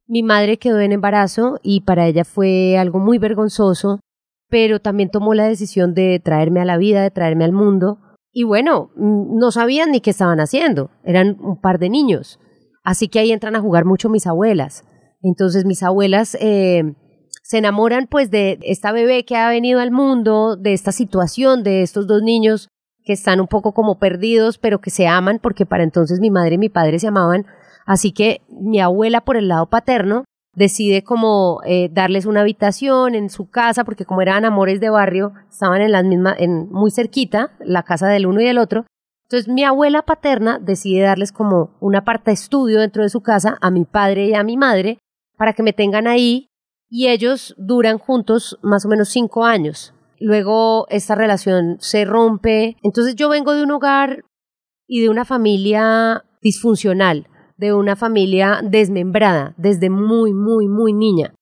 Mi 0.06 0.22
madre 0.22 0.58
quedó 0.58 0.80
en 0.80 0.92
embarazo 0.92 1.60
y 1.62 1.80
para 1.80 2.06
ella 2.06 2.26
fue 2.26 2.76
algo 2.76 2.98
muy 2.98 3.16
vergonzoso, 3.16 4.00
pero 4.48 4.80
también 4.80 5.10
tomó 5.10 5.34
la 5.34 5.48
decisión 5.48 5.94
de 5.94 6.20
traerme 6.22 6.60
a 6.60 6.64
la 6.64 6.76
vida, 6.76 7.02
de 7.02 7.10
traerme 7.10 7.44
al 7.44 7.52
mundo. 7.52 7.98
Y 8.32 8.44
bueno, 8.44 8.90
mm, 8.96 9.38
no 9.38 9.50
sabían 9.50 9.90
ni 9.90 10.00
qué 10.00 10.10
estaban 10.10 10.40
haciendo, 10.40 10.90
eran 11.04 11.36
un 11.40 11.60
par 11.60 11.78
de 11.78 11.90
niños. 11.90 12.38
Así 12.84 13.08
que 13.08 13.18
ahí 13.18 13.32
entran 13.32 13.56
a 13.56 13.60
jugar 13.60 13.84
mucho 13.84 14.08
mis 14.08 14.26
abuelas. 14.26 14.84
Entonces 15.22 15.64
mis 15.64 15.82
abuelas 15.82 16.36
eh, 16.40 16.94
se 17.42 17.58
enamoran 17.58 18.06
pues 18.06 18.30
de 18.30 18.58
esta 18.62 18.92
bebé 18.92 19.24
que 19.24 19.36
ha 19.36 19.48
venido 19.48 19.80
al 19.80 19.90
mundo, 19.90 20.56
de 20.56 20.72
esta 20.72 20.92
situación 20.92 21.62
de 21.62 21.82
estos 21.82 22.06
dos 22.06 22.22
niños 22.22 22.68
que 23.04 23.12
están 23.12 23.40
un 23.40 23.46
poco 23.46 23.72
como 23.72 23.98
perdidos, 23.98 24.58
pero 24.58 24.80
que 24.80 24.90
se 24.90 25.06
aman, 25.06 25.38
porque 25.40 25.64
para 25.64 25.84
entonces 25.84 26.18
mi 26.20 26.30
madre 26.30 26.56
y 26.56 26.58
mi 26.58 26.68
padre 26.68 26.98
se 26.98 27.06
amaban. 27.06 27.46
Así 27.86 28.12
que 28.12 28.42
mi 28.48 28.80
abuela 28.80 29.20
por 29.20 29.36
el 29.36 29.48
lado 29.48 29.66
paterno 29.70 30.24
decide 30.56 31.04
como 31.04 31.60
eh, 31.64 31.88
darles 31.92 32.26
una 32.26 32.40
habitación 32.40 33.14
en 33.14 33.30
su 33.30 33.48
casa, 33.48 33.84
porque 33.84 34.04
como 34.04 34.22
eran 34.22 34.44
amores 34.44 34.80
de 34.80 34.90
barrio, 34.90 35.34
estaban 35.48 35.82
en 35.82 35.92
las 35.92 36.04
mismas, 36.04 36.36
en 36.38 36.68
muy 36.70 36.90
cerquita, 36.90 37.52
la 37.60 37.84
casa 37.84 38.08
del 38.08 38.26
uno 38.26 38.40
y 38.40 38.46
del 38.46 38.58
otro. 38.58 38.84
Entonces 39.26 39.52
mi 39.52 39.64
abuela 39.64 40.02
paterna 40.02 40.58
decide 40.58 41.02
darles 41.02 41.30
como 41.30 41.70
una 41.80 42.04
parte 42.04 42.32
estudio 42.32 42.80
dentro 42.80 43.02
de 43.02 43.10
su 43.10 43.20
casa 43.20 43.58
a 43.60 43.70
mi 43.70 43.84
padre 43.84 44.26
y 44.26 44.34
a 44.34 44.44
mi 44.44 44.56
madre 44.56 44.98
para 45.36 45.52
que 45.52 45.62
me 45.62 45.72
tengan 45.72 46.06
ahí 46.06 46.48
y 46.88 47.08
ellos 47.08 47.54
duran 47.58 47.98
juntos 47.98 48.58
más 48.62 48.84
o 48.86 48.88
menos 48.88 49.08
cinco 49.08 49.44
años. 49.44 49.92
Luego 50.18 50.86
esta 50.88 51.14
relación 51.14 51.76
se 51.80 52.04
rompe. 52.04 52.76
Entonces 52.82 53.16
yo 53.16 53.28
vengo 53.28 53.52
de 53.52 53.64
un 53.64 53.72
hogar 53.72 54.24
y 54.86 55.02
de 55.02 55.10
una 55.10 55.24
familia 55.24 56.24
disfuncional, 56.40 57.26
de 57.56 57.72
una 57.72 57.96
familia 57.96 58.60
desmembrada 58.62 59.54
desde 59.56 59.90
muy, 59.90 60.32
muy, 60.32 60.68
muy 60.68 60.92
niña. 60.92 61.34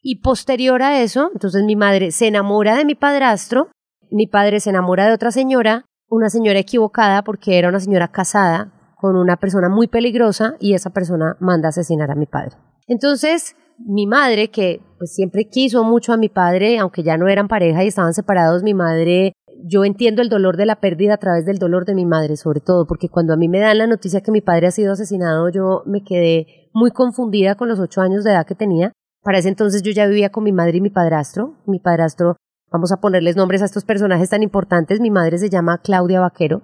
Y 0.00 0.20
posterior 0.20 0.82
a 0.82 1.02
eso, 1.02 1.30
entonces 1.32 1.64
mi 1.64 1.76
madre 1.76 2.10
se 2.12 2.26
enamora 2.26 2.76
de 2.76 2.84
mi 2.84 2.94
padrastro, 2.94 3.68
mi 4.10 4.26
padre 4.26 4.60
se 4.60 4.70
enamora 4.70 5.06
de 5.06 5.12
otra 5.12 5.30
señora, 5.30 5.84
una 6.08 6.30
señora 6.30 6.58
equivocada 6.58 7.22
porque 7.22 7.58
era 7.58 7.68
una 7.68 7.80
señora 7.80 8.08
casada 8.08 8.72
con 8.96 9.16
una 9.16 9.36
persona 9.36 9.68
muy 9.68 9.86
peligrosa 9.86 10.54
y 10.60 10.74
esa 10.74 10.90
persona 10.90 11.36
manda 11.40 11.68
a 11.68 11.70
asesinar 11.70 12.10
a 12.10 12.14
mi 12.14 12.26
padre. 12.26 12.56
Entonces, 12.86 13.54
mi 13.78 14.06
madre, 14.06 14.50
que 14.50 14.80
pues 14.98 15.14
siempre 15.14 15.48
quiso 15.48 15.84
mucho 15.84 16.12
a 16.12 16.16
mi 16.16 16.28
padre, 16.28 16.78
aunque 16.78 17.02
ya 17.02 17.16
no 17.16 17.28
eran 17.28 17.48
pareja 17.48 17.84
y 17.84 17.88
estaban 17.88 18.14
separados, 18.14 18.62
mi 18.62 18.74
madre, 18.74 19.32
yo 19.64 19.84
entiendo 19.84 20.22
el 20.22 20.28
dolor 20.28 20.56
de 20.56 20.66
la 20.66 20.80
pérdida 20.80 21.14
a 21.14 21.18
través 21.18 21.44
del 21.44 21.58
dolor 21.58 21.84
de 21.84 21.94
mi 21.94 22.06
madre, 22.06 22.36
sobre 22.36 22.60
todo, 22.60 22.86
porque 22.86 23.08
cuando 23.08 23.32
a 23.32 23.36
mí 23.36 23.48
me 23.48 23.60
dan 23.60 23.78
la 23.78 23.86
noticia 23.86 24.20
que 24.20 24.30
mi 24.30 24.40
padre 24.40 24.68
ha 24.68 24.70
sido 24.70 24.92
asesinado, 24.92 25.48
yo 25.48 25.82
me 25.86 26.02
quedé 26.02 26.70
muy 26.72 26.90
confundida 26.90 27.54
con 27.54 27.68
los 27.68 27.78
ocho 27.78 28.00
años 28.00 28.24
de 28.24 28.30
edad 28.30 28.46
que 28.46 28.54
tenía. 28.54 28.92
Para 29.22 29.38
ese 29.38 29.48
entonces 29.48 29.82
yo 29.82 29.90
ya 29.92 30.06
vivía 30.06 30.30
con 30.30 30.44
mi 30.44 30.52
madre 30.52 30.78
y 30.78 30.80
mi 30.80 30.90
padrastro. 30.90 31.56
Mi 31.66 31.80
padrastro, 31.80 32.36
vamos 32.70 32.92
a 32.92 33.00
ponerles 33.00 33.36
nombres 33.36 33.62
a 33.62 33.64
estos 33.64 33.84
personajes 33.84 34.30
tan 34.30 34.42
importantes. 34.42 35.00
Mi 35.00 35.10
madre 35.10 35.38
se 35.38 35.50
llama 35.50 35.78
Claudia 35.78 36.20
Vaquero, 36.20 36.62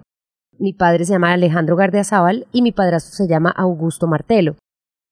mi 0.57 0.73
padre 0.73 1.05
se 1.05 1.13
llama 1.13 1.33
Alejandro 1.33 1.75
Gardeazábal 1.75 2.47
y 2.51 2.61
mi 2.61 2.71
padrastro 2.71 3.13
se 3.13 3.27
llama 3.27 3.49
Augusto 3.49 4.07
Martelo. 4.07 4.55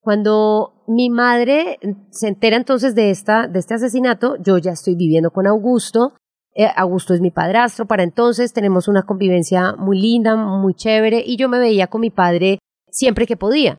Cuando 0.03 0.83
mi 0.85 1.09
madre 1.09 1.79
se 2.09 2.27
entera 2.27 2.57
entonces 2.57 2.93
de, 2.93 3.09
esta, 3.09 3.47
de 3.47 3.59
este 3.59 3.75
asesinato, 3.75 4.35
yo 4.35 4.57
ya 4.57 4.71
estoy 4.71 4.95
viviendo 4.95 5.31
con 5.31 5.47
Augusto. 5.47 6.11
Eh, 6.55 6.67
Augusto 6.75 7.13
es 7.13 7.21
mi 7.21 7.31
padrastro, 7.31 7.85
para 7.85 8.03
entonces 8.03 8.51
tenemos 8.51 8.89
una 8.89 9.03
convivencia 9.03 9.75
muy 9.77 9.99
linda, 9.99 10.35
muy 10.35 10.73
chévere, 10.73 11.23
y 11.25 11.37
yo 11.37 11.47
me 11.47 11.57
veía 11.57 11.87
con 11.87 12.01
mi 12.01 12.09
padre 12.09 12.59
siempre 12.91 13.25
que 13.25 13.37
podía. 13.37 13.77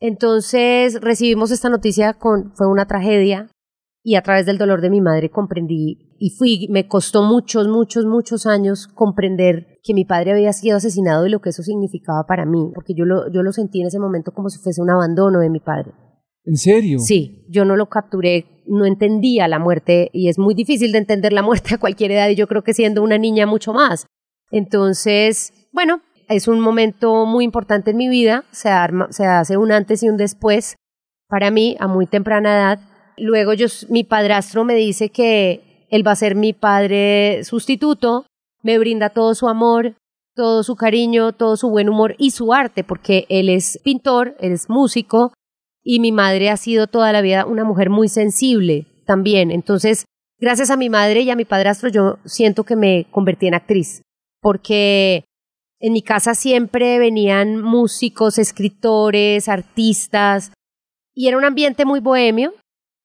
Entonces 0.00 1.00
recibimos 1.00 1.50
esta 1.50 1.68
noticia 1.68 2.14
con, 2.14 2.52
fue 2.54 2.68
una 2.68 2.86
tragedia, 2.86 3.48
y 4.08 4.14
a 4.14 4.22
través 4.22 4.46
del 4.46 4.56
dolor 4.56 4.80
de 4.80 4.88
mi 4.88 5.02
madre 5.02 5.28
comprendí, 5.30 6.16
y 6.18 6.30
fui, 6.30 6.66
me 6.70 6.88
costó 6.88 7.22
muchos, 7.22 7.68
muchos, 7.68 8.06
muchos 8.06 8.46
años 8.46 8.88
comprender 8.88 9.78
que 9.82 9.92
mi 9.92 10.06
padre 10.06 10.32
había 10.32 10.52
sido 10.54 10.78
asesinado 10.78 11.26
y 11.26 11.30
lo 11.30 11.40
que 11.40 11.50
eso 11.50 11.62
significaba 11.62 12.24
para 12.26 12.46
mí, 12.46 12.70
porque 12.74 12.94
yo 12.96 13.04
lo, 13.04 13.30
yo 13.30 13.42
lo 13.42 13.52
sentí 13.52 13.82
en 13.82 13.88
ese 13.88 13.98
momento 13.98 14.32
como 14.32 14.48
si 14.48 14.58
fuese 14.60 14.80
un 14.80 14.88
abandono 14.88 15.40
de 15.40 15.50
mi 15.50 15.60
padre. 15.60 15.92
¿En 16.46 16.56
serio? 16.56 16.98
Sí, 17.00 17.44
yo 17.50 17.66
no 17.66 17.76
lo 17.76 17.90
capturé, 17.90 18.64
no 18.66 18.86
entendía 18.86 19.46
la 19.46 19.58
muerte 19.58 20.08
y 20.14 20.30
es 20.30 20.38
muy 20.38 20.54
difícil 20.54 20.90
de 20.92 20.98
entender 20.98 21.34
la 21.34 21.42
muerte 21.42 21.74
a 21.74 21.78
cualquier 21.78 22.12
edad 22.12 22.30
y 22.30 22.34
yo 22.34 22.46
creo 22.46 22.64
que 22.64 22.72
siendo 22.72 23.02
una 23.02 23.18
niña 23.18 23.46
mucho 23.46 23.74
más. 23.74 24.06
Entonces, 24.50 25.52
bueno, 25.70 26.00
es 26.30 26.48
un 26.48 26.60
momento 26.60 27.26
muy 27.26 27.44
importante 27.44 27.90
en 27.90 27.98
mi 27.98 28.08
vida, 28.08 28.44
se, 28.52 28.70
arma, 28.70 29.08
se 29.10 29.26
hace 29.26 29.58
un 29.58 29.70
antes 29.70 30.02
y 30.02 30.08
un 30.08 30.16
después 30.16 30.76
para 31.28 31.50
mí 31.50 31.76
a 31.78 31.86
muy 31.86 32.06
temprana 32.06 32.56
edad. 32.56 32.80
Luego 33.20 33.52
yo, 33.52 33.66
mi 33.88 34.04
padrastro 34.04 34.64
me 34.64 34.74
dice 34.74 35.10
que 35.10 35.86
él 35.90 36.06
va 36.06 36.12
a 36.12 36.16
ser 36.16 36.34
mi 36.34 36.52
padre 36.52 37.42
sustituto, 37.44 38.26
me 38.62 38.78
brinda 38.78 39.10
todo 39.10 39.34
su 39.34 39.48
amor, 39.48 39.94
todo 40.34 40.62
su 40.62 40.76
cariño, 40.76 41.32
todo 41.32 41.56
su 41.56 41.68
buen 41.70 41.88
humor 41.88 42.14
y 42.18 42.30
su 42.30 42.52
arte, 42.52 42.84
porque 42.84 43.26
él 43.28 43.48
es 43.48 43.80
pintor, 43.82 44.36
él 44.40 44.52
es 44.52 44.68
músico, 44.68 45.32
y 45.82 46.00
mi 46.00 46.12
madre 46.12 46.50
ha 46.50 46.56
sido 46.56 46.86
toda 46.86 47.12
la 47.12 47.22
vida 47.22 47.46
una 47.46 47.64
mujer 47.64 47.90
muy 47.90 48.08
sensible 48.08 48.86
también. 49.06 49.50
Entonces, 49.50 50.04
gracias 50.38 50.70
a 50.70 50.76
mi 50.76 50.90
madre 50.90 51.22
y 51.22 51.30
a 51.30 51.36
mi 51.36 51.44
padrastro, 51.44 51.88
yo 51.88 52.18
siento 52.24 52.64
que 52.64 52.76
me 52.76 53.06
convertí 53.10 53.46
en 53.46 53.54
actriz, 53.54 54.02
porque 54.40 55.24
en 55.80 55.92
mi 55.92 56.02
casa 56.02 56.34
siempre 56.34 56.98
venían 56.98 57.62
músicos, 57.62 58.38
escritores, 58.38 59.48
artistas, 59.48 60.52
y 61.14 61.26
era 61.26 61.36
un 61.36 61.44
ambiente 61.44 61.84
muy 61.84 62.00
bohemio, 62.00 62.52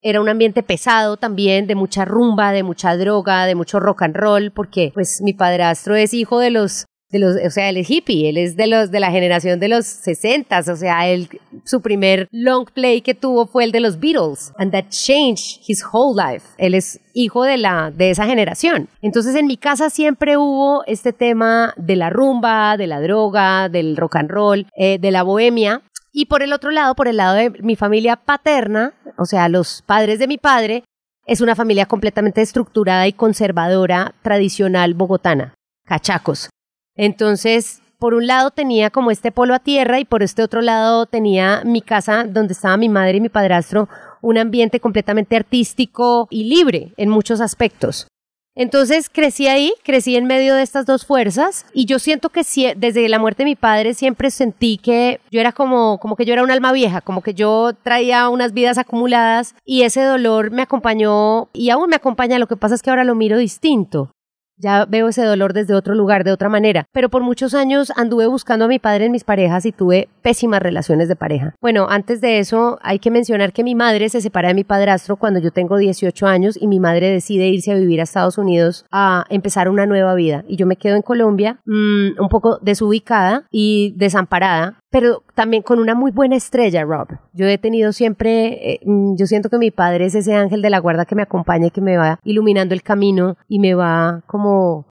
era 0.04 0.22
un 0.22 0.30
ambiente 0.30 0.64
pesado 0.64 1.18
también, 1.18 1.68
de 1.68 1.76
mucha 1.76 2.06
rumba, 2.06 2.52
de 2.52 2.64
mucha 2.64 2.96
droga, 2.98 3.46
de 3.46 3.56
mucho 3.56 3.80
rock 3.80 4.04
and 4.04 4.16
roll, 4.16 4.52
porque 4.52 4.92
pues 4.94 5.22
mi 5.22 5.34
padrastro 5.34 5.96
es 5.96 6.14
hijo 6.14 6.40
de 6.40 6.52
los 6.52 6.86
de 7.14 7.20
los, 7.20 7.36
o 7.46 7.50
sea, 7.52 7.70
él 7.70 7.78
es 7.78 7.90
hippie, 7.90 8.28
él 8.28 8.38
es 8.38 8.58
de 8.58 8.66
los 8.66 8.90
de 8.90 9.00
la 9.00 9.12
generación 9.12 9.60
de 9.60 9.68
los 9.68 9.86
60, 9.86 10.60
o 10.60 10.76
sea, 10.76 11.08
él 11.08 11.30
su 11.64 11.80
primer 11.80 12.28
long 12.32 12.66
play 12.74 13.02
que 13.02 13.14
tuvo 13.14 13.46
fue 13.46 13.64
el 13.64 13.72
de 13.72 13.80
los 13.80 14.00
Beatles 14.00 14.52
and 14.58 14.72
that 14.72 14.86
changed 14.90 15.62
his 15.66 15.84
whole 15.94 16.20
life. 16.20 16.48
Él 16.58 16.74
es 16.74 17.00
hijo 17.14 17.44
de 17.44 17.58
la 17.58 17.92
de 17.92 18.10
esa 18.10 18.26
generación. 18.26 18.90
Entonces 19.02 19.36
en 19.36 19.46
mi 19.46 19.58
casa 19.58 19.92
siempre 19.92 20.38
hubo 20.38 20.84
este 20.86 21.14
tema 21.14 21.76
de 21.78 21.96
la 21.96 22.10
rumba, 22.10 22.78
de 22.78 22.88
la 22.88 23.00
droga, 23.00 23.70
del 23.70 23.96
rock 23.96 24.16
and 24.16 24.32
roll, 24.32 24.66
eh, 24.76 24.98
de 24.98 25.12
la 25.12 25.22
bohemia. 25.22 25.84
Y 26.16 26.26
por 26.28 26.44
el 26.44 26.54
otro 26.54 26.70
lado, 26.70 26.94
por 26.94 27.08
el 27.08 27.18
lado 27.18 27.34
de 27.34 27.50
mi 27.50 27.76
familia 27.76 28.18
paterna, 28.18 28.94
o 29.18 29.26
sea, 29.26 29.50
los 29.50 29.82
padres 29.82 30.20
de 30.20 30.28
mi 30.28 30.38
padre, 30.38 30.84
es 31.26 31.42
una 31.42 31.56
familia 31.56 31.88
completamente 31.88 32.42
estructurada 32.42 33.08
y 33.08 33.14
conservadora, 33.14 34.14
tradicional 34.22 34.94
bogotana, 34.94 35.56
cachacos. 35.86 36.50
Entonces, 36.96 37.82
por 37.98 38.14
un 38.14 38.28
lado 38.28 38.52
tenía 38.52 38.92
como 38.92 39.10
este 39.10 39.32
polo 39.32 39.56
a 39.56 39.60
tierra 39.60 40.00
y 40.00 40.06
por 40.06 40.22
este 40.22 40.44
otro 40.44 40.62
lado 40.62 41.08
tenía 41.08 41.64
mi 41.66 41.82
casa 41.82 42.26
donde 42.26 42.54
estaba 42.54 42.78
mi 42.78 42.90
madre 42.90 43.18
y 43.18 43.22
mi 43.22 43.30
padrastro, 43.30 43.90
un 44.22 44.38
ambiente 44.38 44.80
completamente 44.80 45.36
artístico 45.36 46.28
y 46.30 46.44
libre 46.44 46.94
en 46.98 47.10
muchos 47.10 47.42
aspectos. 47.42 48.08
Entonces 48.56 49.10
crecí 49.10 49.48
ahí, 49.48 49.74
crecí 49.84 50.16
en 50.16 50.26
medio 50.26 50.54
de 50.54 50.62
estas 50.62 50.86
dos 50.86 51.06
fuerzas 51.06 51.66
y 51.74 51.86
yo 51.86 51.98
siento 51.98 52.30
que 52.30 52.44
desde 52.78 53.10
la 53.10 53.18
muerte 53.18 53.44
de 53.44 53.50
mi 53.50 53.56
padre 53.56 53.96
siempre 53.96 54.30
sentí 54.30 54.78
que 54.78 55.20
yo 55.32 55.40
era 55.40 55.54
como, 55.54 56.00
como 56.00 56.16
que 56.16 56.26
yo 56.26 56.34
era 56.34 56.44
un 56.44 56.52
alma 56.52 56.72
vieja, 56.72 57.02
como 57.02 57.22
que 57.22 57.34
yo 57.34 57.72
traía 57.82 58.30
unas 58.30 58.54
vidas 58.54 58.78
acumuladas 58.78 59.56
y 59.66 59.82
ese 59.82 60.04
dolor 60.04 60.52
me 60.52 60.62
acompañó 60.62 61.50
y 61.52 61.72
aún 61.72 61.90
me 61.90 61.96
acompaña, 61.96 62.38
lo 62.38 62.48
que 62.48 62.56
pasa 62.58 62.76
es 62.76 62.84
que 62.84 62.92
ahora 62.92 63.04
lo 63.04 63.16
miro 63.16 63.38
distinto. 63.38 64.12
Ya 64.58 64.86
veo 64.86 65.08
ese 65.08 65.24
dolor 65.24 65.54
desde 65.54 65.74
otro 65.74 65.96
lugar, 65.96 66.24
de 66.24 66.32
otra 66.32 66.50
manera. 66.50 66.86
Pero 66.92 67.10
por 67.10 67.24
muchos 67.24 67.54
años 67.54 67.92
anduve 67.96 68.28
buscando 68.28 68.66
a 68.66 68.68
mi 68.68 68.80
padre 68.80 69.06
en 69.06 69.12
mis 69.12 69.24
parejas 69.24 69.66
y 69.66 69.72
tuve 69.72 70.10
pésimas 70.22 70.62
relaciones 70.62 71.08
de 71.08 71.16
pareja. 71.16 71.56
Bueno, 71.62 71.88
antes 71.90 72.22
de 72.22 72.40
eso 72.40 72.78
hay 72.82 73.00
que 73.00 73.12
mencionar 73.12 73.54
que 73.54 73.64
mi 73.64 73.76
madre 73.76 74.10
se 74.10 74.22
separa 74.22 74.50
de 74.50 74.54
mi 74.54 74.64
padrastro 74.64 75.18
cuando 75.18 75.40
yo 75.40 75.52
tengo 75.52 75.78
18 75.78 76.28
años 76.28 76.58
y 76.60 76.68
mi 76.68 76.80
madre 76.80 77.10
decide 77.10 77.48
irse 77.48 77.72
a 77.72 77.76
vivir 77.76 78.00
a 78.00 78.04
Estados 78.04 78.38
Unidos 78.38 78.86
a 78.92 79.26
empezar 79.30 79.70
una 79.70 79.86
nueva 79.86 80.16
vida. 80.16 80.44
Y 80.48 80.58
yo 80.58 80.66
me 80.66 80.78
quedo 80.78 80.96
en 80.96 81.02
Colombia 81.02 81.60
mmm, 81.66 82.20
un 82.20 82.30
poco 82.30 82.60
desubicada 82.62 83.46
y 83.52 83.94
desamparada 83.98 84.78
pero 84.94 85.24
también 85.34 85.64
con 85.64 85.80
una 85.80 85.96
muy 85.96 86.12
buena 86.12 86.36
estrella, 86.36 86.84
Rob. 86.84 87.08
Yo 87.34 87.48
he 87.48 87.58
tenido 87.58 87.92
siempre, 87.94 88.74
eh, 88.74 88.80
yo 89.18 89.26
siento 89.26 89.50
que 89.50 89.58
mi 89.58 89.72
padre 89.72 90.06
es 90.06 90.14
ese 90.14 90.36
ángel 90.36 90.62
de 90.62 90.70
la 90.70 90.78
guarda 90.78 91.06
que 91.06 91.16
me 91.16 91.24
acompaña 91.24 91.66
y 91.66 91.72
que 91.72 91.82
me 91.82 91.98
va 91.98 92.20
iluminando 92.24 92.76
el 92.76 92.84
camino 92.84 93.36
y 93.48 93.58
me 93.58 93.74
va 93.74 94.22
como 94.28 94.43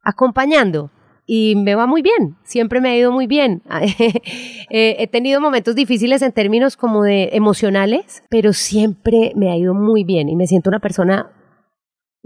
acompañando. 0.03 0.91
Y 1.25 1.55
me 1.57 1.75
va 1.77 1.87
muy 1.87 2.03
bien, 2.03 2.37
siempre 2.43 2.81
me 2.81 2.91
ha 2.91 2.97
ido 2.97 3.13
muy 3.13 3.27
bien. 3.27 3.63
eh, 4.71 4.97
he 4.99 5.07
tenido 5.07 5.41
momentos 5.41 5.75
difíciles 5.75 6.21
en 6.23 6.33
términos 6.33 6.77
como 6.77 7.05
de 7.05 7.31
emocionales, 7.33 8.25
pero 8.29 8.53
siempre 8.53 9.33
me 9.37 9.51
ha 9.51 9.57
ido 9.57 9.73
muy 9.73 10.05
bien 10.05 10.29
y 10.29 10.37
me 10.37 10.47
siento 10.47 10.69
una 10.69 10.81
persona 10.81 11.33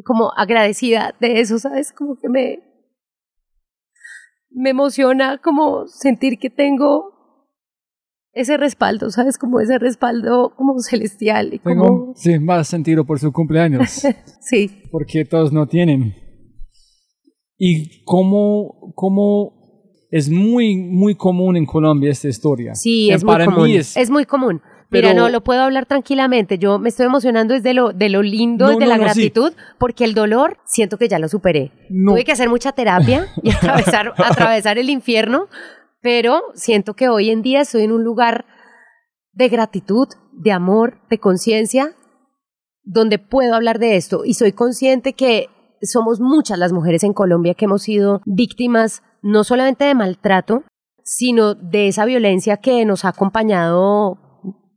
como 0.04 0.32
agradecida 0.36 1.14
de 1.20 1.40
eso, 1.40 1.58
¿sabes? 1.58 1.92
Como 1.92 2.16
que 2.16 2.28
me, 2.28 2.60
me 4.50 4.70
emociona 4.70 5.38
como 5.38 5.86
sentir 5.86 6.38
que 6.38 6.50
tengo 6.50 7.16
ese 8.32 8.58
respaldo, 8.58 9.10
¿sabes? 9.10 9.38
Como 9.38 9.60
ese 9.60 9.78
respaldo 9.78 10.52
como 10.56 10.78
celestial. 10.80 11.54
Y 11.54 11.58
Tengo, 11.58 11.86
como... 11.86 12.14
sí, 12.14 12.38
más 12.38 12.68
sentido 12.68 13.04
por 13.06 13.18
su 13.18 13.32
cumpleaños. 13.32 14.02
sí. 14.40 14.82
Porque 14.90 15.24
todos 15.24 15.52
no 15.52 15.66
tienen. 15.66 16.14
Y 17.58 18.02
cómo, 18.04 18.92
cómo 18.94 19.52
es 20.10 20.30
muy, 20.30 20.76
muy 20.76 21.14
común 21.14 21.56
en 21.56 21.66
Colombia 21.66 22.10
esta 22.10 22.28
historia. 22.28 22.74
Sí, 22.74 23.10
Eh, 23.10 23.14
es 23.14 23.24
para 23.24 23.44
muy 23.46 23.54
común. 23.54 23.68
mí 23.70 23.76
es, 23.76 23.96
es 23.96 24.10
muy 24.10 24.24
común. 24.24 24.60
Pero- 24.88 25.08
Mira, 25.08 25.20
no, 25.20 25.28
lo 25.30 25.42
puedo 25.42 25.62
hablar 25.62 25.86
tranquilamente. 25.86 26.58
Yo 26.58 26.78
me 26.78 26.90
estoy 26.90 27.06
emocionando 27.06 27.54
desde 27.54 27.74
lo, 27.74 27.92
de 27.92 28.08
lo 28.08 28.22
lindo, 28.22 28.66
No, 28.66 28.78
de 28.78 28.84
no, 28.84 28.86
la 28.86 28.96
no, 28.98 29.02
sí. 29.02 29.04
gratitud, 29.20 29.52
porque 29.78 30.04
el 30.04 30.14
dolor 30.14 30.58
siento 30.64 30.96
que 30.96 31.08
ya 31.08 31.18
lo 31.18 31.28
superé. 31.28 31.72
No. 31.90 32.12
Tuve 32.12 32.24
que 32.24 32.32
hacer 32.32 32.48
mucha 32.48 32.70
terapia 32.72 33.26
y 33.42 33.50
atravesar, 33.50 34.12
atravesar 34.16 34.78
el 34.78 34.88
infierno, 34.90 35.48
pero 36.00 36.40
siento 36.54 36.94
que 36.94 37.08
hoy 37.08 37.30
en 37.30 37.42
día 37.42 37.62
estoy 37.62 37.82
en 37.82 37.90
un 37.92 38.04
lugar 38.04 38.44
de 39.32 39.48
gratitud, 39.48 40.06
de 40.32 40.52
amor, 40.52 41.00
de 41.10 41.18
conciencia, 41.18 41.92
donde 42.84 43.18
puedo 43.18 43.54
hablar 43.56 43.80
de 43.80 43.96
esto 43.96 44.24
y 44.24 44.34
soy 44.34 44.52
consciente 44.52 45.14
que 45.14 45.48
somos 45.82 46.20
muchas 46.20 46.58
las 46.58 46.72
mujeres 46.72 47.04
en 47.04 47.12
Colombia 47.12 47.54
que 47.54 47.66
hemos 47.66 47.82
sido 47.82 48.20
víctimas 48.24 49.02
no 49.22 49.44
solamente 49.44 49.84
de 49.84 49.94
maltrato, 49.94 50.62
sino 51.02 51.54
de 51.54 51.88
esa 51.88 52.04
violencia 52.04 52.56
que 52.58 52.84
nos 52.84 53.04
ha 53.04 53.08
acompañado 53.08 54.18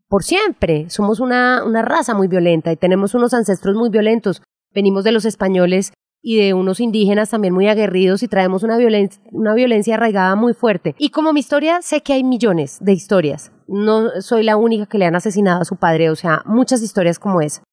por 0.07 0.23
siempre. 0.23 0.89
Somos 0.89 1.19
una, 1.19 1.63
una 1.65 1.81
raza 1.81 2.13
muy 2.13 2.27
violenta 2.27 2.71
y 2.71 2.77
tenemos 2.77 3.13
unos 3.13 3.33
ancestros 3.33 3.75
muy 3.75 3.89
violentos. 3.89 4.41
Venimos 4.73 5.03
de 5.03 5.11
los 5.11 5.25
españoles 5.25 5.93
y 6.21 6.37
de 6.37 6.53
unos 6.53 6.79
indígenas 6.79 7.29
también 7.29 7.53
muy 7.53 7.67
aguerridos 7.67 8.23
y 8.23 8.27
traemos 8.27 8.63
una, 8.63 8.77
violen 8.77 9.09
una 9.31 9.53
violencia 9.53 9.95
arraigada 9.95 10.35
muy 10.35 10.53
fuerte. 10.53 10.95
Y 10.97 11.09
como 11.09 11.33
mi 11.33 11.39
historia, 11.39 11.81
sé 11.81 12.01
que 12.01 12.13
hay 12.13 12.23
millones 12.23 12.77
de 12.81 12.93
historias. 12.93 13.51
No 13.67 14.21
soy 14.21 14.43
la 14.43 14.57
única 14.57 14.85
que 14.87 14.97
le 14.97 15.05
han 15.05 15.15
asesinado 15.15 15.61
a 15.61 15.65
su 15.65 15.77
padre, 15.77 16.09
o 16.09 16.15
sea, 16.15 16.41
muchas 16.45 16.81
historias 16.81 17.19
como 17.19 17.41
esa. 17.41 17.63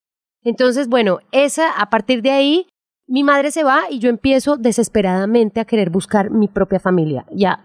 Entonces, 0.42 0.88
bueno, 0.88 1.18
esa, 1.32 1.72
a 1.72 1.90
partir 1.90 2.22
de 2.22 2.30
ahí, 2.30 2.66
mi 3.08 3.22
madre 3.22 3.50
se 3.50 3.64
va 3.64 3.84
y 3.90 3.98
yo 3.98 4.08
empiezo 4.08 4.56
desesperadamente 4.56 5.60
a 5.60 5.64
querer 5.64 5.90
buscar 5.90 6.30
mi 6.30 6.48
propia 6.48 6.80
familia. 6.80 7.24
Ya. 7.30 7.64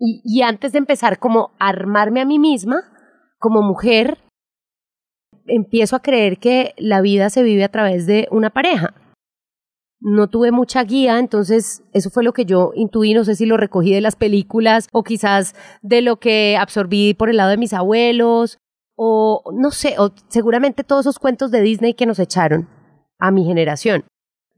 Y, 0.00 0.42
antes 0.42 0.72
de 0.72 0.78
empezar 0.78 1.18
como 1.18 1.50
a 1.58 1.68
armarme 1.68 2.20
a 2.20 2.24
mí 2.24 2.38
misma, 2.38 2.82
como 3.38 3.62
mujer, 3.62 4.18
empiezo 5.46 5.96
a 5.96 6.02
creer 6.02 6.38
que 6.38 6.72
la 6.76 7.00
vida 7.00 7.30
se 7.30 7.42
vive 7.42 7.64
a 7.64 7.68
través 7.68 8.06
de 8.06 8.28
una 8.30 8.50
pareja. 8.50 8.94
No 10.00 10.28
tuve 10.28 10.52
mucha 10.52 10.84
guía, 10.84 11.18
entonces 11.18 11.82
eso 11.92 12.10
fue 12.10 12.22
lo 12.22 12.32
que 12.32 12.44
yo 12.44 12.70
intuí, 12.76 13.12
no 13.12 13.24
sé 13.24 13.34
si 13.34 13.44
lo 13.44 13.56
recogí 13.56 13.92
de 13.92 14.00
las 14.00 14.14
películas 14.14 14.86
o 14.92 15.02
quizás 15.02 15.56
de 15.82 16.00
lo 16.00 16.20
que 16.20 16.56
absorbí 16.56 17.14
por 17.14 17.28
el 17.28 17.36
lado 17.36 17.50
de 17.50 17.56
mis 17.56 17.72
abuelos 17.72 18.58
o 18.94 19.42
no 19.52 19.72
sé, 19.72 19.96
o 19.98 20.12
seguramente 20.28 20.84
todos 20.84 21.06
esos 21.06 21.18
cuentos 21.18 21.50
de 21.50 21.62
Disney 21.62 21.94
que 21.94 22.06
nos 22.06 22.20
echaron 22.20 22.68
a 23.18 23.32
mi 23.32 23.44
generación, 23.44 24.04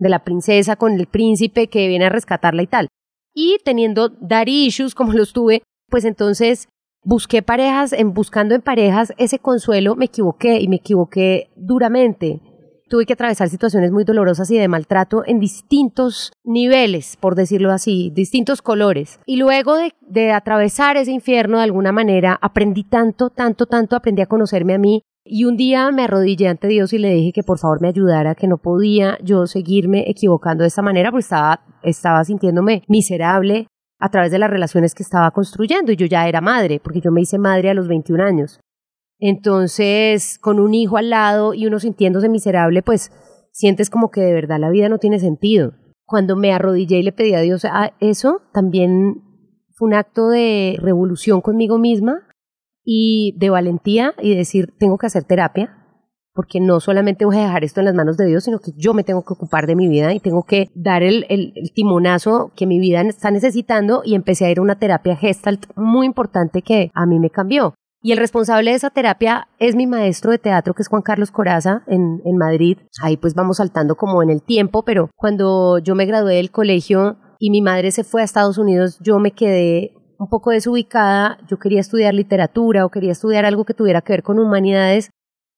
de 0.00 0.08
la 0.08 0.24
princesa 0.24 0.74
con 0.74 0.94
el 0.94 1.06
príncipe 1.06 1.68
que 1.68 1.86
viene 1.86 2.06
a 2.06 2.08
rescatarla 2.08 2.62
y 2.62 2.66
tal. 2.66 2.88
Y 3.32 3.58
teniendo 3.64 4.08
daddy 4.08 4.66
issues 4.66 4.96
como 4.96 5.12
los 5.12 5.32
tuve, 5.32 5.62
pues 5.88 6.04
entonces 6.04 6.68
busqué 7.04 7.42
parejas, 7.42 7.92
en 7.92 8.12
buscando 8.12 8.54
en 8.54 8.62
parejas 8.62 9.12
ese 9.18 9.38
consuelo 9.38 9.94
me 9.94 10.06
equivoqué 10.06 10.58
y 10.60 10.68
me 10.68 10.76
equivoqué 10.76 11.50
duramente. 11.54 12.40
Tuve 12.88 13.06
que 13.06 13.12
atravesar 13.12 13.48
situaciones 13.48 13.92
muy 13.92 14.02
dolorosas 14.02 14.50
y 14.50 14.58
de 14.58 14.66
maltrato 14.66 15.22
en 15.24 15.38
distintos 15.38 16.32
niveles, 16.42 17.16
por 17.16 17.36
decirlo 17.36 17.70
así, 17.70 18.10
distintos 18.12 18.62
colores. 18.62 19.20
Y 19.26 19.36
luego 19.36 19.76
de, 19.76 19.94
de 20.00 20.32
atravesar 20.32 20.96
ese 20.96 21.12
infierno 21.12 21.58
de 21.58 21.64
alguna 21.64 21.92
manera, 21.92 22.36
aprendí 22.42 22.82
tanto, 22.82 23.30
tanto, 23.30 23.66
tanto, 23.66 23.94
aprendí 23.94 24.22
a 24.22 24.26
conocerme 24.26 24.74
a 24.74 24.78
mí. 24.78 25.04
Y 25.32 25.44
un 25.44 25.56
día 25.56 25.92
me 25.92 26.02
arrodillé 26.02 26.48
ante 26.48 26.66
Dios 26.66 26.92
y 26.92 26.98
le 26.98 27.14
dije 27.14 27.32
que 27.32 27.44
por 27.44 27.56
favor 27.56 27.80
me 27.80 27.86
ayudara, 27.86 28.34
que 28.34 28.48
no 28.48 28.58
podía 28.58 29.16
yo 29.22 29.46
seguirme 29.46 30.10
equivocando 30.10 30.62
de 30.62 30.68
esta 30.68 30.82
manera, 30.82 31.12
porque 31.12 31.22
estaba, 31.22 31.60
estaba 31.84 32.24
sintiéndome 32.24 32.82
miserable, 32.88 33.68
a 34.00 34.08
través 34.08 34.32
de 34.32 34.40
las 34.40 34.50
relaciones 34.50 34.92
que 34.92 35.04
estaba 35.04 35.30
construyendo 35.30 35.92
y 35.92 35.96
yo 35.96 36.06
ya 36.06 36.26
era 36.26 36.40
madre, 36.40 36.80
porque 36.82 37.00
yo 37.00 37.12
me 37.12 37.20
hice 37.20 37.38
madre 37.38 37.70
a 37.70 37.74
los 37.74 37.86
21 37.86 38.24
años. 38.24 38.58
Entonces, 39.20 40.36
con 40.40 40.58
un 40.58 40.74
hijo 40.74 40.96
al 40.96 41.10
lado 41.10 41.54
y 41.54 41.64
uno 41.64 41.78
sintiéndose 41.78 42.28
miserable, 42.28 42.82
pues 42.82 43.12
sientes 43.52 43.88
como 43.88 44.10
que 44.10 44.22
de 44.22 44.32
verdad 44.32 44.58
la 44.58 44.70
vida 44.70 44.88
no 44.88 44.98
tiene 44.98 45.20
sentido. 45.20 45.74
Cuando 46.06 46.34
me 46.34 46.52
arrodillé 46.52 46.98
y 46.98 47.02
le 47.04 47.12
pedí 47.12 47.34
a 47.34 47.40
Dios 47.40 47.64
a 47.66 47.92
eso, 48.00 48.42
también 48.52 49.22
fue 49.76 49.86
un 49.86 49.94
acto 49.94 50.28
de 50.28 50.76
revolución 50.80 51.40
conmigo 51.40 51.78
misma 51.78 52.26
y 52.84 53.36
de 53.38 53.50
valentía 53.50 54.14
y 54.20 54.34
decir, 54.34 54.74
tengo 54.78 54.98
que 54.98 55.06
hacer 55.06 55.24
terapia, 55.24 55.76
porque 56.32 56.60
no 56.60 56.80
solamente 56.80 57.24
voy 57.24 57.36
a 57.36 57.42
dejar 57.42 57.64
esto 57.64 57.80
en 57.80 57.86
las 57.86 57.94
manos 57.94 58.16
de 58.16 58.26
Dios, 58.26 58.44
sino 58.44 58.60
que 58.60 58.72
yo 58.76 58.94
me 58.94 59.04
tengo 59.04 59.24
que 59.24 59.34
ocupar 59.34 59.66
de 59.66 59.76
mi 59.76 59.88
vida 59.88 60.14
y 60.14 60.20
tengo 60.20 60.44
que 60.44 60.70
dar 60.74 61.02
el, 61.02 61.26
el, 61.28 61.52
el 61.54 61.72
timonazo 61.72 62.52
que 62.54 62.66
mi 62.66 62.78
vida 62.78 63.02
está 63.02 63.30
necesitando 63.30 64.02
y 64.04 64.14
empecé 64.14 64.46
a 64.46 64.50
ir 64.50 64.58
a 64.58 64.62
una 64.62 64.78
terapia 64.78 65.16
gestalt 65.16 65.66
muy 65.76 66.06
importante 66.06 66.62
que 66.62 66.90
a 66.94 67.06
mí 67.06 67.18
me 67.18 67.30
cambió. 67.30 67.74
Y 68.02 68.12
el 68.12 68.18
responsable 68.18 68.70
de 68.70 68.76
esa 68.76 68.88
terapia 68.88 69.48
es 69.58 69.76
mi 69.76 69.86
maestro 69.86 70.30
de 70.30 70.38
teatro, 70.38 70.72
que 70.72 70.82
es 70.82 70.88
Juan 70.88 71.02
Carlos 71.02 71.30
Coraza, 71.30 71.82
en, 71.86 72.22
en 72.24 72.36
Madrid. 72.38 72.78
Ahí 73.02 73.18
pues 73.18 73.34
vamos 73.34 73.58
saltando 73.58 73.96
como 73.96 74.22
en 74.22 74.30
el 74.30 74.42
tiempo, 74.42 74.84
pero 74.84 75.10
cuando 75.16 75.78
yo 75.78 75.94
me 75.94 76.06
gradué 76.06 76.36
del 76.36 76.50
colegio 76.50 77.18
y 77.38 77.50
mi 77.50 77.60
madre 77.60 77.90
se 77.90 78.04
fue 78.04 78.22
a 78.22 78.24
Estados 78.24 78.56
Unidos, 78.56 78.98
yo 79.02 79.18
me 79.18 79.32
quedé 79.32 79.92
un 80.20 80.28
poco 80.28 80.50
desubicada. 80.50 81.38
Yo 81.48 81.58
quería 81.58 81.80
estudiar 81.80 82.14
literatura 82.14 82.84
o 82.84 82.90
quería 82.90 83.12
estudiar 83.12 83.46
algo 83.46 83.64
que 83.64 83.74
tuviera 83.74 84.02
que 84.02 84.12
ver 84.12 84.22
con 84.22 84.38
humanidades, 84.38 85.10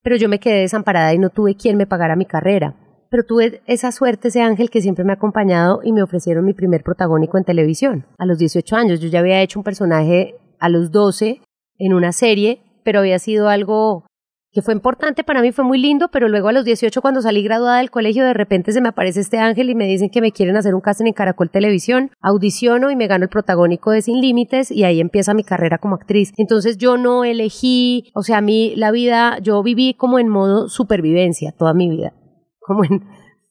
pero 0.02 0.16
yo 0.16 0.28
me 0.28 0.38
quedé 0.38 0.60
desamparada 0.60 1.12
y 1.12 1.18
no 1.18 1.30
tuve 1.30 1.56
quien 1.56 1.76
me 1.76 1.86
pagara 1.86 2.16
mi 2.16 2.26
carrera. 2.26 2.76
Pero 3.10 3.24
tuve 3.24 3.60
esa 3.66 3.92
suerte, 3.92 4.28
ese 4.28 4.40
ángel 4.40 4.70
que 4.70 4.80
siempre 4.80 5.04
me 5.04 5.12
ha 5.12 5.16
acompañado 5.16 5.80
y 5.82 5.92
me 5.92 6.02
ofrecieron 6.02 6.44
mi 6.44 6.54
primer 6.54 6.82
protagónico 6.82 7.36
en 7.36 7.44
televisión. 7.44 8.06
A 8.18 8.24
los 8.24 8.38
18 8.38 8.76
años, 8.76 9.00
yo 9.00 9.08
ya 9.08 9.18
había 9.18 9.42
hecho 9.42 9.58
un 9.58 9.64
personaje 9.64 10.36
a 10.60 10.68
los 10.68 10.92
12 10.92 11.42
en 11.78 11.92
una 11.92 12.12
serie, 12.12 12.62
pero 12.84 13.00
había 13.00 13.18
sido 13.18 13.48
algo 13.48 14.06
que 14.52 14.60
fue 14.60 14.74
importante 14.74 15.24
para 15.24 15.40
mí, 15.40 15.50
fue 15.50 15.64
muy 15.64 15.78
lindo, 15.78 16.08
pero 16.12 16.28
luego 16.28 16.48
a 16.48 16.52
los 16.52 16.64
18 16.64 17.00
cuando 17.00 17.22
salí 17.22 17.42
graduada 17.42 17.78
del 17.78 17.90
colegio, 17.90 18.24
de 18.24 18.34
repente 18.34 18.72
se 18.72 18.82
me 18.82 18.90
aparece 18.90 19.20
este 19.20 19.38
ángel 19.38 19.70
y 19.70 19.74
me 19.74 19.86
dicen 19.86 20.10
que 20.10 20.20
me 20.20 20.30
quieren 20.30 20.56
hacer 20.56 20.74
un 20.74 20.82
casting 20.82 21.06
en 21.06 21.14
Caracol 21.14 21.50
Televisión, 21.50 22.10
audiciono 22.20 22.90
y 22.90 22.96
me 22.96 23.06
gano 23.06 23.24
el 23.24 23.30
protagónico 23.30 23.92
de 23.92 24.02
Sin 24.02 24.20
Límites 24.20 24.70
y 24.70 24.84
ahí 24.84 25.00
empieza 25.00 25.32
mi 25.32 25.42
carrera 25.42 25.78
como 25.78 25.94
actriz. 25.94 26.32
Entonces 26.36 26.76
yo 26.76 26.98
no 26.98 27.24
elegí, 27.24 28.12
o 28.14 28.22
sea, 28.22 28.38
a 28.38 28.42
mí 28.42 28.74
la 28.76 28.90
vida, 28.90 29.38
yo 29.40 29.62
viví 29.62 29.94
como 29.94 30.18
en 30.18 30.28
modo 30.28 30.68
supervivencia 30.68 31.52
toda 31.56 31.72
mi 31.72 31.88
vida, 31.88 32.12
como 32.60 32.84
en 32.84 33.04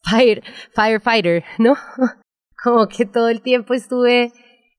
fire, 0.03 0.43
firefighter, 0.75 1.43
¿no? 1.57 1.75
Como 2.63 2.85
que 2.85 3.07
todo 3.07 3.27
el 3.29 3.41
tiempo 3.41 3.73
estuve 3.73 4.33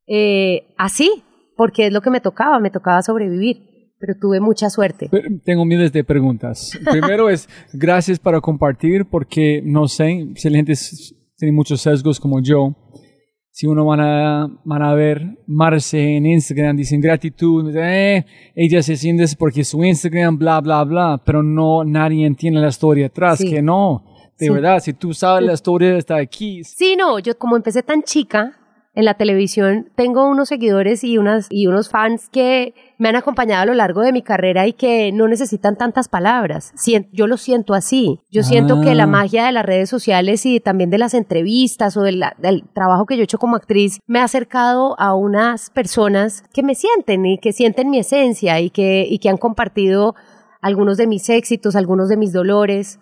eh, 0.06 0.72
así, 0.78 1.24
porque 1.56 1.86
es 1.86 1.92
lo 1.92 2.00
que 2.00 2.10
me 2.10 2.20
tocaba, 2.20 2.60
me 2.60 2.70
tocaba 2.70 3.02
sobrevivir 3.02 3.71
pero 4.04 4.18
tuve 4.20 4.40
mucha 4.40 4.68
suerte. 4.68 5.08
Tengo 5.44 5.64
miles 5.64 5.92
de 5.92 6.02
preguntas. 6.02 6.72
Primero 6.90 7.30
es, 7.30 7.48
gracias 7.72 8.18
para 8.18 8.40
compartir, 8.40 9.06
porque 9.06 9.62
no 9.64 9.86
sé, 9.86 10.26
si 10.34 10.50
la 10.50 10.56
gente 10.56 10.74
tiene 11.36 11.52
muchos 11.54 11.80
sesgos 11.80 12.18
como 12.18 12.42
yo, 12.42 12.74
si 13.52 13.68
uno 13.68 13.84
van 13.84 14.00
a, 14.00 14.60
van 14.64 14.82
a 14.82 14.94
ver 14.94 15.22
Marce 15.46 16.16
en 16.16 16.26
Instagram, 16.26 16.76
dicen 16.76 17.00
gratitud, 17.00 17.72
eh, 17.76 18.24
ella 18.56 18.82
se 18.82 18.96
siente 18.96 19.24
porque 19.38 19.62
su 19.62 19.84
Instagram, 19.84 20.36
bla, 20.36 20.60
bla, 20.60 20.82
bla, 20.82 21.22
pero 21.24 21.44
no, 21.44 21.84
nadie 21.84 22.26
entiende 22.26 22.60
la 22.60 22.68
historia 22.68 23.06
atrás, 23.06 23.38
Sí. 23.38 23.50
que 23.50 23.62
no. 23.62 24.04
De 24.36 24.46
Sí. 24.46 24.52
verdad, 24.52 24.80
si 24.80 24.94
tú 24.94 25.14
sabes 25.14 25.46
la 25.46 25.52
historia 25.52 25.96
está 25.96 26.16
aquí. 26.16 26.64
Sí, 26.64 26.96
no, 26.98 27.20
yo 27.20 27.38
como 27.38 27.54
empecé 27.56 27.82
tan 27.84 28.02
chica 28.02 28.58
en 28.94 29.06
la 29.06 29.14
televisión, 29.14 29.88
tengo 29.96 30.28
unos 30.28 30.48
seguidores 30.50 31.02
y, 31.02 31.16
unas, 31.16 31.46
y 31.48 31.66
unos 31.66 31.88
fans 31.88 32.28
que 32.28 32.74
me 32.98 33.08
han 33.08 33.16
acompañado 33.16 33.62
a 33.62 33.66
lo 33.66 33.72
largo 33.72 34.02
de 34.02 34.12
mi 34.12 34.20
carrera 34.22 34.66
y 34.66 34.74
que 34.74 35.10
no 35.12 35.28
necesitan 35.28 35.76
tantas 35.76 36.08
palabras. 36.08 36.72
Yo 37.10 37.26
lo 37.26 37.38
siento 37.38 37.72
así. 37.72 38.20
Yo 38.30 38.42
siento 38.42 38.82
que 38.82 38.94
la 38.94 39.04
Ah. 39.04 39.06
magia 39.06 39.46
de 39.46 39.52
las 39.52 39.64
redes 39.64 39.88
sociales 39.88 40.44
y 40.44 40.60
también 40.60 40.90
de 40.90 40.98
las 40.98 41.14
entrevistas 41.14 41.96
o 41.96 42.02
del 42.02 42.22
trabajo 42.74 43.06
que 43.06 43.16
yo 43.16 43.22
he 43.22 43.24
hecho 43.24 43.38
como 43.38 43.56
actriz 43.56 43.98
me 44.06 44.18
ha 44.18 44.24
acercado 44.24 44.94
a 45.00 45.14
unas 45.14 45.70
personas 45.70 46.44
que 46.52 46.62
me 46.62 46.74
sienten 46.74 47.24
y 47.24 47.38
que 47.38 47.52
sienten 47.52 47.88
mi 47.88 47.98
esencia 47.98 48.60
y 48.60 48.68
que, 48.68 49.06
y 49.08 49.18
que 49.20 49.30
han 49.30 49.38
compartido 49.38 50.14
algunos 50.60 50.98
de 50.98 51.06
mis 51.06 51.28
éxitos, 51.30 51.76
algunos 51.76 52.10
de 52.10 52.18
mis 52.18 52.32
dolores. 52.34 52.98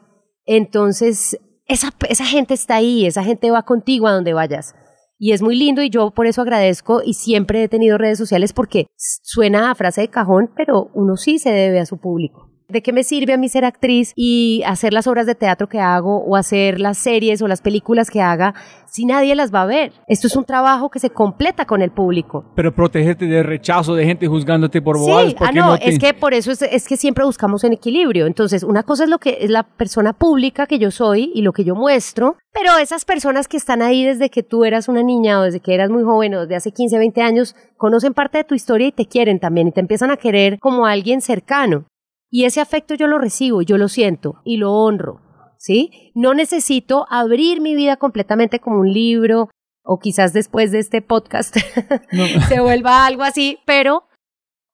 Entonces, 0.47 1.39
esa, 1.67 1.91
esa 2.09 2.25
gente 2.25 2.55
está 2.55 2.77
ahí, 2.77 3.07
esa 3.07 3.23
gente 3.23 3.51
va 3.51 3.63
contigo 3.65 4.07
a 4.07 4.13
donde 4.13 4.33
vayas. 4.33 4.75
Y 5.23 5.33
es 5.33 5.43
muy 5.43 5.55
lindo 5.55 5.83
y 5.83 5.91
yo 5.91 6.13
por 6.13 6.27
eso 6.27 6.41
agradezco 6.41 7.03
y 7.05 7.13
siempre 7.13 7.63
he 7.63 7.69
tenido 7.69 7.99
redes 7.99 8.17
sociales 8.17 8.55
porque 8.55 8.87
suena 8.97 9.71
a 9.71 9.75
frase 9.75 10.01
de 10.01 10.09
cajón, 10.09 10.51
pero 10.57 10.91
uno 10.95 11.19
sí 11.19 11.39
se 11.39 11.51
debe 11.51 11.79
a 11.79 11.85
su 11.85 11.99
público. 11.99 12.50
¿De 12.71 12.83
qué 12.83 12.93
me 12.93 13.05
sirve 13.05 13.33
a 13.33 13.37
mí 13.37 13.49
ser 13.49 13.65
actriz 13.65 14.13
y 14.17 14.63
hacer 14.67 14.93
las 14.93 15.07
obras 15.07 15.27
de 15.27 15.35
teatro 15.35 15.69
que 15.69 15.81
hago 15.81 16.23
o 16.25 16.37
hacer 16.37 16.81
las 16.81 16.99
series 16.99 17.43
o 17.43 17.49
las 17.49 17.61
películas 17.63 18.11
que 18.11 18.21
haga 18.21 18.55
si 18.87 19.05
nadie 19.07 19.35
las 19.35 19.53
va 19.55 19.63
a 19.63 19.67
ver? 19.67 19.93
Esto 20.09 20.27
es 20.27 20.37
un 20.37 20.45
trabajo 20.45 20.91
que 20.91 20.99
se 20.99 21.11
completa 21.11 21.65
con 21.67 21.83
el 21.83 21.91
público. 21.91 22.45
Pero 22.57 22.75
protegerte 22.75 23.27
del 23.27 23.45
rechazo 23.45 23.95
de 23.95 24.05
gente 24.05 24.27
juzgándote 24.27 24.81
por 24.83 24.97
Sí, 24.99 25.03
bobadas. 25.03 25.33
ah, 25.33 25.37
porque 25.39 25.55
no, 25.59 25.79
te- 25.79 25.89
es 25.91 25.99
que 25.99 26.15
por 26.15 26.35
eso 26.35 26.51
es, 26.53 26.63
es 26.63 26.87
que 26.89 26.97
siempre 26.97 27.25
buscamos 27.25 27.65
en 27.65 27.73
equilibrio. 27.73 28.27
Entonces, 28.27 28.63
una 28.63 28.83
cosa 28.83 29.05
es 29.05 29.11
lo 29.11 29.19
que 29.19 29.39
es 29.41 29.51
la 29.51 29.63
persona 29.65 30.13
pública 30.13 30.67
que 30.67 30.79
yo 30.79 30.91
soy 30.91 31.31
y 31.35 31.43
lo 31.43 31.53
que 31.53 31.65
yo 31.65 31.75
muestro, 31.75 32.37
pero 32.53 32.77
esas 32.79 33.05
personas 33.05 33.47
que 33.49 33.57
están 33.57 33.83
ahí 33.83 34.05
desde 34.05 34.29
que 34.31 34.43
tú 34.43 34.65
eras 34.65 34.89
una 34.89 35.03
niña 35.03 35.39
o 35.41 35.43
desde 35.43 35.61
que 35.61 35.75
eras 35.75 35.91
muy 35.91 36.03
joven 36.03 36.35
o 36.35 36.41
desde 36.43 36.57
hace 36.57 36.73
15, 36.73 36.99
20 36.99 37.23
años, 37.23 37.55
conocen 37.77 38.13
parte 38.15 38.39
de 38.39 38.45
tu 38.45 38.55
historia 38.55 38.89
y 38.89 38.93
te 38.93 39.07
quieren 39.07 39.39
también 39.39 39.69
y 39.69 39.73
te 39.73 39.81
empiezan 39.81 40.11
a 40.11 40.17
querer 40.17 40.59
como 40.61 40.87
alguien 40.87 41.21
cercano. 41.21 41.85
Y 42.31 42.45
ese 42.45 42.61
afecto 42.61 42.95
yo 42.95 43.07
lo 43.09 43.19
recibo, 43.19 43.61
yo 43.63 43.77
lo 43.77 43.89
siento 43.89 44.41
y 44.45 44.57
lo 44.57 44.73
honro, 44.73 45.21
¿sí? 45.59 46.13
No 46.15 46.33
necesito 46.35 47.07
abrir 47.11 47.61
mi 47.61 47.75
vida 47.75 47.97
completamente 47.97 48.61
como 48.61 48.81
un 48.81 48.93
libro 48.93 49.49
o 49.83 49.99
quizás 49.99 50.33
después 50.33 50.71
de 50.71 50.79
este 50.79 51.03
podcast 51.03 51.57
No. 52.13 52.25
se 52.49 52.61
vuelva 52.61 53.05
algo 53.07 53.23
así, 53.25 53.59
pero 53.67 54.05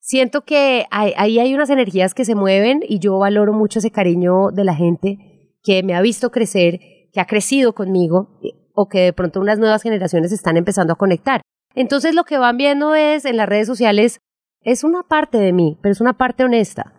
siento 0.01 0.43
que 0.45 0.87
hay- 0.91 1.15
ahí 1.17 1.39
hay 1.39 1.55
unas 1.55 1.71
energías 1.71 2.13
que 2.15 2.25
se 2.25 2.35
mueven 2.35 2.81
y 2.87 2.99
yo 2.99 3.19
valoro 3.19 3.53
mucho 3.53 3.79
ese 3.79 3.91
cariño 3.91 4.51
de 4.53 4.65
la 4.65 4.75
gente 4.75 5.53
que 5.63 5.83
me 5.83 5.95
ha 5.95 6.01
visto 6.03 6.31
crecer, 6.31 6.81
que 7.13 7.21
ha 7.21 7.27
crecido 7.27 7.75
conmigo 7.75 8.39
eh, 8.43 8.51
o 8.75 8.89
que 8.89 9.01
de 9.01 9.13
pronto 9.13 9.41
unas 9.41 9.59
nuevas 9.59 9.83
generaciones 9.83 10.31
están 10.33 10.57
empezando 10.59 10.93
a 10.93 10.97
conectar. 10.97 11.41
Entonces 11.75 12.15
lo 12.15 12.25
que 12.25 12.37
van 12.39 12.57
viendo 12.59 12.95
es 12.95 13.25
en 13.25 13.37
las 13.39 13.49
redes 13.49 13.67
sociales 13.67 14.19
es 14.61 14.85
una 14.85 15.03
parte 15.05 15.39
de 15.39 15.53
mí, 15.53 15.79
pero 15.83 15.93
es 15.93 16.01
una 16.01 16.19
parte 16.19 16.45
honesta. 16.45 16.93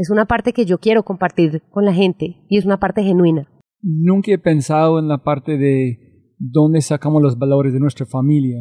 Es 0.00 0.08
una 0.08 0.24
parte 0.24 0.54
que 0.54 0.64
yo 0.64 0.78
quiero 0.78 1.02
compartir 1.02 1.60
con 1.68 1.84
la 1.84 1.92
gente 1.92 2.38
y 2.48 2.56
es 2.56 2.64
una 2.64 2.80
parte 2.80 3.02
genuina. 3.02 3.46
Nunca 3.82 4.32
he 4.32 4.38
pensado 4.38 4.98
en 4.98 5.08
la 5.08 5.18
parte 5.18 5.58
de 5.58 6.32
dónde 6.38 6.80
sacamos 6.80 7.20
los 7.20 7.36
valores 7.36 7.74
de 7.74 7.80
nuestra 7.80 8.06
familia. 8.06 8.60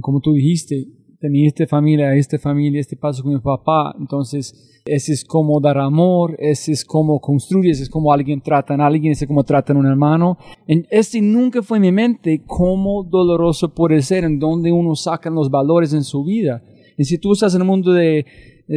Como 0.00 0.20
tú 0.20 0.32
dijiste, 0.32 0.86
tenía 1.18 1.48
esta 1.48 1.66
familia, 1.66 2.14
esta 2.14 2.38
familia, 2.38 2.80
este 2.80 2.96
paso 2.96 3.24
con 3.24 3.34
mi 3.34 3.40
papá. 3.40 3.92
Entonces, 3.98 4.80
ese 4.84 5.14
es 5.14 5.24
como 5.24 5.60
dar 5.60 5.78
amor, 5.78 6.36
ese 6.38 6.70
es 6.70 6.84
como 6.84 7.18
construyes, 7.18 7.80
es 7.80 7.90
como 7.90 8.12
alguien 8.12 8.40
trata 8.40 8.74
a 8.74 8.86
alguien, 8.86 9.14
ese 9.14 9.24
es 9.24 9.28
como 9.28 9.42
tratan 9.42 9.78
a 9.78 9.80
un 9.80 9.86
hermano. 9.86 10.38
En, 10.68 10.86
este 10.92 11.20
nunca 11.20 11.60
fue 11.62 11.78
en 11.78 11.82
mi 11.82 11.90
mente 11.90 12.44
cómo 12.46 13.02
doloroso 13.02 13.74
puede 13.74 14.00
ser 14.00 14.22
en 14.22 14.38
donde 14.38 14.70
uno 14.70 14.94
saca 14.94 15.28
los 15.28 15.50
valores 15.50 15.92
en 15.92 16.04
su 16.04 16.22
vida. 16.22 16.62
Y 16.96 17.04
si 17.04 17.18
tú 17.18 17.32
estás 17.32 17.52
en 17.56 17.62
el 17.62 17.66
mundo 17.66 17.92
de, 17.92 18.26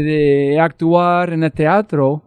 de 0.03 0.59
actuar 0.59 1.33
en 1.33 1.43
el 1.43 1.51
teatro, 1.51 2.21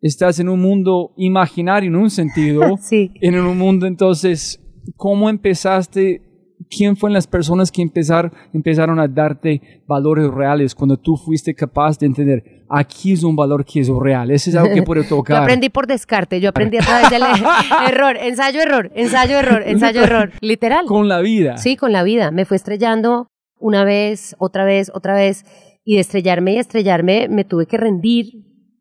estás 0.00 0.38
en 0.40 0.48
un 0.48 0.60
mundo 0.60 1.12
imaginario 1.16 1.88
en 1.88 1.96
un 1.96 2.10
sentido, 2.10 2.76
Sí. 2.80 3.10
en 3.20 3.38
un 3.38 3.56
mundo 3.58 3.86
entonces, 3.86 4.60
¿cómo 4.96 5.28
empezaste? 5.28 6.22
¿Quién 6.68 6.94
fueron 6.96 7.14
las 7.14 7.26
personas 7.26 7.72
que 7.72 7.80
empezar, 7.82 8.30
empezaron 8.52 9.00
a 9.00 9.08
darte 9.08 9.82
valores 9.86 10.28
reales 10.30 10.74
cuando 10.74 10.96
tú 10.98 11.16
fuiste 11.16 11.54
capaz 11.54 11.98
de 11.98 12.06
entender, 12.06 12.44
aquí 12.68 13.12
es 13.12 13.24
un 13.24 13.34
valor 13.34 13.64
que 13.64 13.80
es 13.80 13.88
real, 13.88 14.30
ese 14.30 14.50
es 14.50 14.56
algo 14.56 14.72
que 14.74 14.82
puede 14.82 15.02
Yo 15.08 15.08
tocar? 15.08 15.42
aprendí 15.42 15.70
por 15.70 15.86
descarte, 15.86 16.38
yo 16.40 16.50
aprendí 16.50 16.76
a 16.76 16.80
través 16.82 17.10
del 17.10 17.22
error, 17.88 18.16
ensayo, 18.20 18.60
error, 18.60 18.90
ensayo, 18.94 19.38
error, 19.38 19.62
ensayo, 19.66 20.02
error, 20.02 20.32
literal. 20.42 20.84
Con 20.86 21.08
la 21.08 21.20
vida. 21.20 21.56
Sí, 21.56 21.76
con 21.76 21.92
la 21.92 22.02
vida. 22.02 22.30
Me 22.30 22.44
fue 22.44 22.56
estrellando 22.58 23.26
una 23.58 23.82
vez, 23.84 24.36
otra 24.38 24.64
vez, 24.64 24.90
otra 24.94 25.14
vez. 25.14 25.44
Y 25.90 25.94
de 25.94 26.02
estrellarme 26.02 26.52
y 26.52 26.58
estrellarme 26.58 27.26
me 27.28 27.42
tuve 27.42 27.66
que 27.66 27.76
rendir 27.76 28.26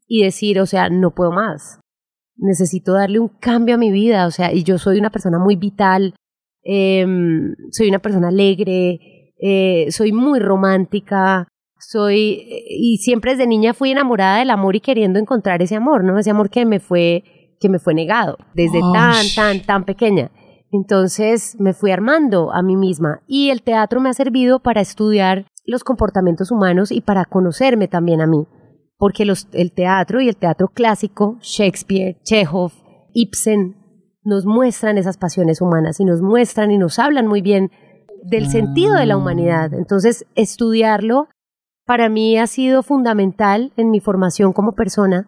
y 0.08 0.22
decir, 0.22 0.60
o 0.60 0.68
sea, 0.68 0.92
no 0.92 1.16
puedo 1.16 1.32
más. 1.32 1.80
Necesito 2.38 2.94
darle 2.94 3.18
un 3.18 3.30
cambio 3.30 3.74
a 3.74 3.78
mi 3.80 3.90
vida. 3.90 4.28
O 4.28 4.30
sea, 4.30 4.54
y 4.54 4.64
yo 4.64 4.78
soy 4.78 5.00
una 5.00 5.10
persona 5.10 5.40
muy 5.40 5.56
vital, 5.56 6.14
em, 6.62 7.56
soy 7.72 7.90
una 7.90 7.98
persona 7.98 8.28
alegre, 8.28 9.34
eh, 9.42 9.88
soy 9.90 10.12
muy 10.12 10.40
romántica, 10.40 11.48
soy, 11.80 12.46
y 12.70 12.98
siempre 12.98 13.32
desde 13.32 13.48
niña 13.48 13.74
fui 13.74 13.90
enamorada 13.90 14.38
del 14.38 14.52
amor 14.52 14.76
y 14.76 14.80
queriendo 14.80 15.18
encontrar 15.18 15.64
ese 15.64 15.78
amor, 15.78 16.04
¿no? 16.04 16.20
Ese 16.20 16.30
amor 16.30 16.52
que 16.52 16.64
me 16.64 16.80
fue, 16.80 17.24
que 17.60 17.70
me 17.70 17.80
fue 17.80 17.96
negado 17.96 18.38
desde 18.54 18.82
Oh, 18.84 18.94
tan, 18.94 19.26
tan, 19.36 19.62
tan 19.64 19.84
pequeña. 19.84 20.30
Entonces 20.72 21.56
me 21.60 21.74
fui 21.74 21.90
armando 21.90 22.54
a 22.54 22.62
mí 22.62 22.76
misma 22.76 23.24
y 23.26 23.50
el 23.50 23.64
teatro 23.64 24.00
me 24.00 24.10
ha 24.10 24.14
servido 24.14 24.60
para 24.60 24.82
estudiar 24.82 25.48
los 25.70 25.84
comportamientos 25.84 26.52
humanos 26.52 26.92
y 26.92 27.02
para 27.02 27.26
conocerme 27.26 27.88
también 27.88 28.22
a 28.22 28.28
mí. 28.28 28.48
Porque 28.98 29.24
los, 29.24 29.48
el 29.54 29.72
teatro 29.72 30.20
y 30.20 30.28
el 30.28 30.36
teatro 30.36 30.68
clásico, 30.68 31.38
Shakespeare, 31.42 32.18
Chekhov, 32.24 32.72
Ibsen, 33.14 33.76
nos 34.24 34.46
muestran 34.46 34.98
esas 34.98 35.18
pasiones 35.18 35.62
humanas 35.62 36.00
y 36.00 36.06
nos 36.06 36.22
muestran 36.22 36.72
y 36.72 36.78
nos 36.78 37.00
hablan 37.00 37.28
muy 37.28 37.42
bien 37.42 37.72
del 38.24 38.48
sentido 38.48 38.96
de 38.96 39.06
la 39.06 39.16
humanidad. 39.16 39.74
Entonces, 39.74 40.26
estudiarlo 40.36 41.30
para 41.86 42.10
mí 42.10 42.38
ha 42.38 42.48
sido 42.48 42.84
fundamental 42.84 43.72
en 43.78 43.90
mi 43.90 44.00
formación 44.00 44.54
como 44.54 44.74
persona 44.74 45.28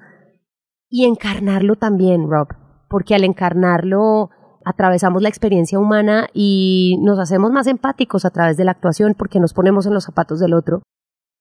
y 0.90 1.06
encarnarlo 1.06 1.76
también, 1.76 2.30
Rob, 2.30 2.50
porque 2.90 3.16
al 3.16 3.24
encarnarlo 3.24 4.30
atravesamos 4.66 5.22
la 5.22 5.30
experiencia 5.30 5.80
humana 5.80 6.28
y 6.34 6.98
nos 7.02 7.20
hacemos 7.20 7.52
más 7.52 7.68
empáticos 7.68 8.26
a 8.26 8.30
través 8.30 8.58
de 8.58 8.66
la 8.66 8.72
actuación 8.72 9.16
porque 9.18 9.40
nos 9.40 9.54
ponemos 9.54 9.86
en 9.86 9.94
los 9.94 10.06
zapatos 10.06 10.40
del 10.40 10.54
otro. 10.54 10.82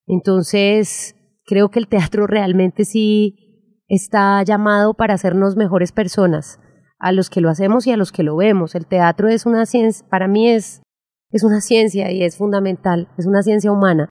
Entonces, 0.06 1.14
creo 1.44 1.70
que 1.70 1.78
el 1.78 1.88
teatro 1.88 2.26
realmente 2.26 2.84
sí 2.84 3.82
está 3.88 4.42
llamado 4.42 4.94
para 4.94 5.14
hacernos 5.14 5.56
mejores 5.56 5.92
personas, 5.92 6.60
a 6.98 7.12
los 7.12 7.30
que 7.30 7.40
lo 7.40 7.50
hacemos 7.50 7.86
y 7.86 7.92
a 7.92 7.96
los 7.96 8.12
que 8.12 8.22
lo 8.22 8.36
vemos. 8.36 8.74
El 8.74 8.86
teatro 8.86 9.28
es 9.28 9.46
una 9.46 9.66
ciencia, 9.66 10.06
para 10.08 10.28
mí 10.28 10.48
es, 10.48 10.82
es 11.30 11.42
una 11.42 11.60
ciencia 11.60 12.10
y 12.12 12.22
es 12.22 12.36
fundamental, 12.36 13.08
es 13.18 13.26
una 13.26 13.42
ciencia 13.42 13.72
humana 13.72 14.08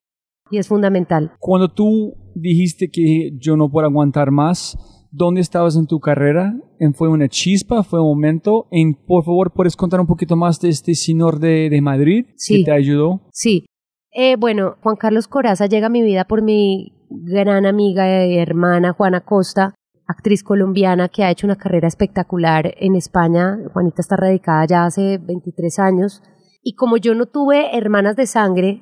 y 0.51 0.57
es 0.57 0.67
fundamental. 0.67 1.31
Cuando 1.39 1.71
tú 1.71 2.13
dijiste 2.35 2.89
que 2.91 3.31
yo 3.39 3.55
no 3.55 3.69
puedo 3.69 3.87
aguantar 3.87 4.31
más, 4.31 4.77
¿dónde 5.11 5.41
estabas 5.41 5.75
en 5.75 5.87
tu 5.87 5.99
carrera? 5.99 6.53
¿En- 6.79 6.93
¿Fue 6.93 7.09
una 7.09 7.27
chispa? 7.27 7.83
¿Fue 7.83 7.99
un 8.01 8.07
momento? 8.09 8.67
En, 8.71 8.93
por 8.93 9.23
favor, 9.23 9.51
¿puedes 9.53 9.75
contar 9.75 9.99
un 9.99 10.07
poquito 10.07 10.35
más 10.35 10.59
de 10.59 10.69
este 10.69 10.93
señor 10.95 11.39
de, 11.39 11.69
de 11.69 11.81
Madrid 11.81 12.25
Sí. 12.35 12.57
que 12.59 12.65
te 12.65 12.71
ayudó? 12.71 13.21
Sí. 13.31 13.65
Eh, 14.11 14.35
bueno, 14.37 14.75
Juan 14.81 14.95
Carlos 14.95 15.27
Coraza 15.27 15.67
llega 15.67 15.87
a 15.87 15.91
mi 15.91 16.01
vida 16.01 16.25
por 16.25 16.41
mi 16.41 16.93
gran 17.09 17.65
amiga 17.65 18.25
y 18.25 18.37
hermana 18.37 18.93
Juana 18.93 19.21
Costa, 19.21 19.75
actriz 20.07 20.41
colombiana 20.43 21.09
que 21.09 21.23
ha 21.23 21.29
hecho 21.31 21.45
una 21.45 21.55
carrera 21.55 21.87
espectacular 21.87 22.73
en 22.77 22.95
España. 22.95 23.57
Juanita 23.73 24.01
está 24.01 24.15
radicada 24.15 24.65
ya 24.67 24.85
hace 24.85 25.19
23 25.19 25.77
años. 25.79 26.23
Y 26.63 26.73
como 26.73 26.97
yo 26.97 27.13
no 27.13 27.27
tuve 27.27 27.77
hermanas 27.77 28.15
de 28.15 28.25
sangre, 28.25 28.81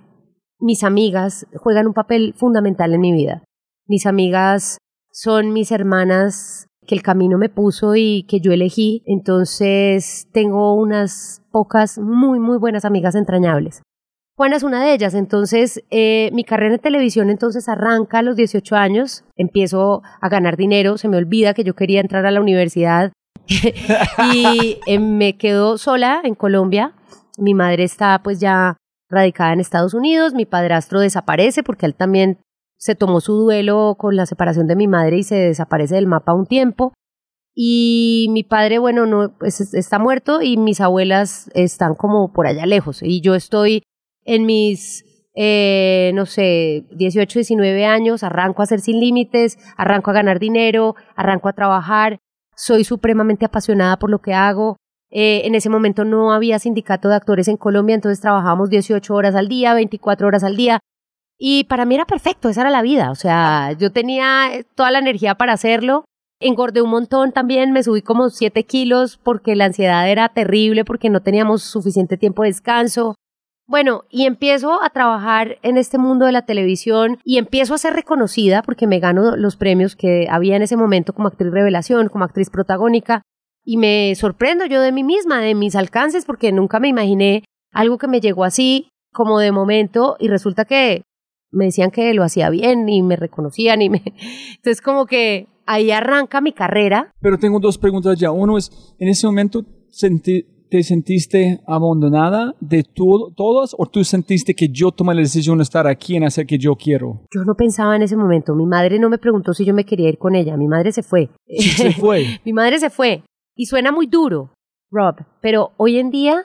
mis 0.60 0.84
amigas 0.84 1.46
juegan 1.58 1.88
un 1.88 1.94
papel 1.94 2.34
fundamental 2.38 2.94
en 2.94 3.02
mi 3.02 3.12
vida. 3.12 3.44
Mis 3.86 4.06
amigas 4.06 4.77
son 5.18 5.52
mis 5.52 5.72
hermanas 5.72 6.68
que 6.86 6.94
el 6.94 7.02
camino 7.02 7.40
me 7.40 7.50
puso 7.50 7.96
y 7.96 8.24
que 8.30 8.40
yo 8.40 8.52
elegí. 8.52 9.02
Entonces 9.08 10.28
tengo 10.32 10.76
unas 10.76 11.42
pocas 11.52 11.98
muy, 11.98 12.40
muy 12.40 12.60
buenas 12.60 12.86
amigas 12.86 13.16
entrañables. 13.16 13.82
Juana 14.36 14.58
es 14.58 14.62
una 14.62 14.84
de 14.84 14.94
ellas, 14.94 15.16
entonces 15.16 15.84
eh, 15.90 16.30
mi 16.34 16.44
carrera 16.44 16.76
en 16.76 16.80
televisión 16.80 17.32
entonces 17.32 17.68
arranca 17.68 18.20
a 18.20 18.22
los 18.22 18.36
18 18.36 18.76
años, 18.76 19.24
empiezo 19.36 20.04
a 20.22 20.30
ganar 20.30 20.56
dinero, 20.56 21.00
se 21.00 21.08
me 21.08 21.18
olvida 21.18 21.56
que 21.56 21.64
yo 21.64 21.74
quería 21.74 22.02
entrar 22.02 22.24
a 22.28 22.32
la 22.32 22.40
universidad. 22.40 23.12
Y 24.36 24.80
eh, 24.86 25.00
me 25.00 25.38
quedo 25.38 25.80
sola 25.80 26.22
en 26.24 26.36
Colombia, 26.36 26.94
mi 27.40 27.56
madre 27.56 27.84
está 27.84 28.22
pues 28.22 28.40
ya 28.40 28.78
radicada 29.10 29.54
en 29.54 29.62
Estados 29.62 29.96
Unidos, 29.96 30.36
mi 30.36 30.46
padrastro 30.46 31.00
desaparece 31.00 31.64
porque 31.64 31.88
él 31.88 31.96
también 31.96 32.38
se 32.78 32.96
tomó 32.96 33.20
su 33.22 33.34
duelo 33.36 33.96
con 33.98 34.16
la 34.16 34.26
separación 34.26 34.68
de 34.68 34.76
mi 34.76 34.88
madre 34.88 35.18
y 35.18 35.24
se 35.24 35.36
desaparece 35.36 35.96
del 35.96 36.08
mapa 36.08 36.34
un 36.34 36.46
tiempo 36.46 36.94
Y 37.60 38.28
mi 38.30 38.44
padre, 38.44 38.78
bueno, 38.78 39.08
no, 39.08 39.36
pues 39.40 39.60
es- 39.62 39.74
está 39.74 39.98
muerto 39.98 40.42
y 40.44 40.58
mis 40.58 40.80
abuelas 40.80 41.50
están 41.56 41.96
como 41.96 42.32
por 42.32 42.46
allá 42.46 42.68
lejos. 42.68 43.02
Y 43.02 43.20
yo 43.22 43.34
estoy 43.34 43.82
en 44.26 44.46
mis, 44.46 45.04
eh, 45.36 46.12
no 46.14 46.28
sé, 46.28 46.86
18, 46.92 47.40
19 47.40 47.86
años, 47.86 48.22
arranco 48.24 48.62
a 48.62 48.66
hacer 48.66 48.80
sin 48.80 49.00
límites, 49.00 49.58
arranco 49.76 50.12
a 50.12 50.14
ganar 50.14 50.38
dinero, 50.40 50.96
arranco 51.16 51.50
a 51.50 51.54
trabajar, 51.54 52.20
soy 52.56 52.84
supremamente 52.84 53.46
apasionada 53.46 53.98
por 53.98 54.12
lo 54.12 54.20
que 54.20 54.36
hago. 54.36 54.78
Eh, 55.10 55.42
en 55.46 55.56
ese 55.56 55.70
momento 55.70 56.04
no 56.06 56.34
había 56.34 56.60
sindicato 56.60 57.10
de 57.10 57.16
actores 57.16 57.48
en 57.48 57.58
Colombia, 57.58 57.96
entonces 57.96 58.22
trabajábamos 58.22 58.70
18 58.70 59.16
horas 59.16 59.34
al 59.34 59.48
día, 59.48 59.74
24 59.74 60.28
horas 60.28 60.44
al 60.44 60.56
día. 60.58 60.80
Y 61.38 61.66
para 61.66 61.86
mí 61.86 61.96
era 61.96 62.06
perfecto, 62.06 62.50
esa 62.50 62.62
era 62.62 62.70
la 62.70 62.82
vida. 62.82 63.12
O 63.12 63.16
sea, 63.16 63.74
yo 63.74 63.92
tenía 63.92 64.56
eh, 64.56 64.66
toda 64.76 64.92
la 64.92 65.00
energía 65.00 65.36
para 65.36 65.54
hacerlo. 65.54 66.06
Engordé 66.40 66.82
un 66.82 66.90
montón 66.90 67.32
también, 67.32 67.72
me 67.72 67.84
subí 67.84 68.02
como 68.02 68.30
7 68.30 68.64
kilos 68.64 69.18
porque 69.18 69.56
la 69.56 69.66
ansiedad 69.66 70.10
era 70.10 70.30
terrible, 70.30 70.86
porque 70.86 71.10
no 71.10 71.22
teníamos 71.22 71.64
suficiente 71.64 72.18
tiempo 72.18 72.44
de 72.44 72.50
descanso. 72.50 73.16
Bueno, 73.70 74.04
y 74.10 74.26
empiezo 74.26 74.82
a 74.82 74.90
trabajar 74.92 75.58
en 75.62 75.78
este 75.78 75.98
mundo 75.98 76.26
de 76.26 76.32
la 76.32 76.46
televisión 76.46 77.20
y 77.26 77.38
empiezo 77.38 77.74
a 77.74 77.78
ser 77.78 77.94
reconocida 77.94 78.62
porque 78.62 78.88
me 78.88 79.00
gano 79.00 79.36
los 79.36 79.58
premios 79.58 79.96
que 79.98 80.28
había 80.30 80.56
en 80.56 80.62
ese 80.62 80.78
momento 80.78 81.12
como 81.12 81.28
actriz 81.28 81.52
revelación, 81.52 82.08
como 82.08 82.24
actriz 82.24 82.50
protagónica. 82.50 83.24
Y 83.66 83.76
me 83.76 84.16
sorprendo 84.16 84.66
yo 84.66 84.80
de 84.80 84.94
mí 84.94 85.04
misma, 85.04 85.42
de 85.42 85.54
mis 85.54 85.76
alcances, 85.76 86.24
porque 86.24 86.54
nunca 86.54 86.80
me 86.80 86.88
imaginé 86.88 87.44
algo 87.74 87.98
que 87.98 88.08
me 88.08 88.22
llegó 88.22 88.46
así, 88.46 88.88
como 89.12 89.40
de 89.40 89.52
momento, 89.52 90.16
y 90.18 90.30
resulta 90.30 90.64
que 90.64 91.04
me 91.52 91.66
decían 91.66 91.92
que 91.92 92.14
lo 92.14 92.24
hacía 92.24 92.50
bien 92.50 92.88
y 92.90 93.02
me 93.02 93.16
reconocían 93.16 93.82
y 93.82 93.90
me... 93.90 94.04
Entonces 94.56 94.82
como 94.82 95.06
que 95.06 95.48
ahí 95.66 95.92
arranca 95.92 96.42
mi 96.42 96.54
carrera. 96.54 97.14
Pero 97.22 97.38
tengo 97.38 97.60
dos 97.60 97.78
preguntas 97.78 98.18
ya. 98.18 98.32
Uno 98.32 98.58
es, 98.58 98.72
¿en 99.00 99.10
ese 99.10 99.28
momento 99.28 99.64
te 100.70 100.84
sentiste 100.84 101.62
abandonada 101.66 102.56
de 102.60 102.84
todo, 102.84 103.32
todas 103.36 103.76
o 103.78 103.86
tú 103.86 104.04
sentiste 104.04 104.54
que 104.54 104.70
yo 104.70 104.92
tomé 104.92 105.14
la 105.14 105.22
decisión 105.22 105.58
de 105.58 105.64
estar 105.64 105.88
aquí 105.88 106.16
en 106.16 106.24
hacer 106.24 106.46
que 106.46 106.58
yo 106.58 106.76
quiero? 106.76 107.22
Yo 107.34 107.44
no 107.46 107.56
pensaba 107.56 107.96
en 107.96 108.02
ese 108.02 108.18
momento. 108.18 108.56
Mi 108.56 108.66
madre 108.66 109.00
no 109.00 109.10
me 109.10 109.18
preguntó 109.18 109.54
si 109.54 109.66
yo 109.66 109.74
me 109.74 109.86
quería 109.86 110.10
ir 110.10 110.18
con 110.18 110.36
ella. 110.36 110.58
Mi 110.58 110.68
madre 110.68 110.92
se 110.92 111.04
fue. 111.04 111.30
Sí, 111.48 111.70
se 111.70 111.92
fue. 112.00 112.40
Mi 112.46 112.54
madre 112.54 112.80
se 112.80 112.90
fue. 112.90 113.24
Y 113.56 113.66
suena 113.66 113.92
muy 113.92 114.08
duro, 114.08 114.54
Rob, 114.92 115.16
pero 115.42 115.72
hoy 115.78 115.98
en 115.98 116.12
día 116.12 116.44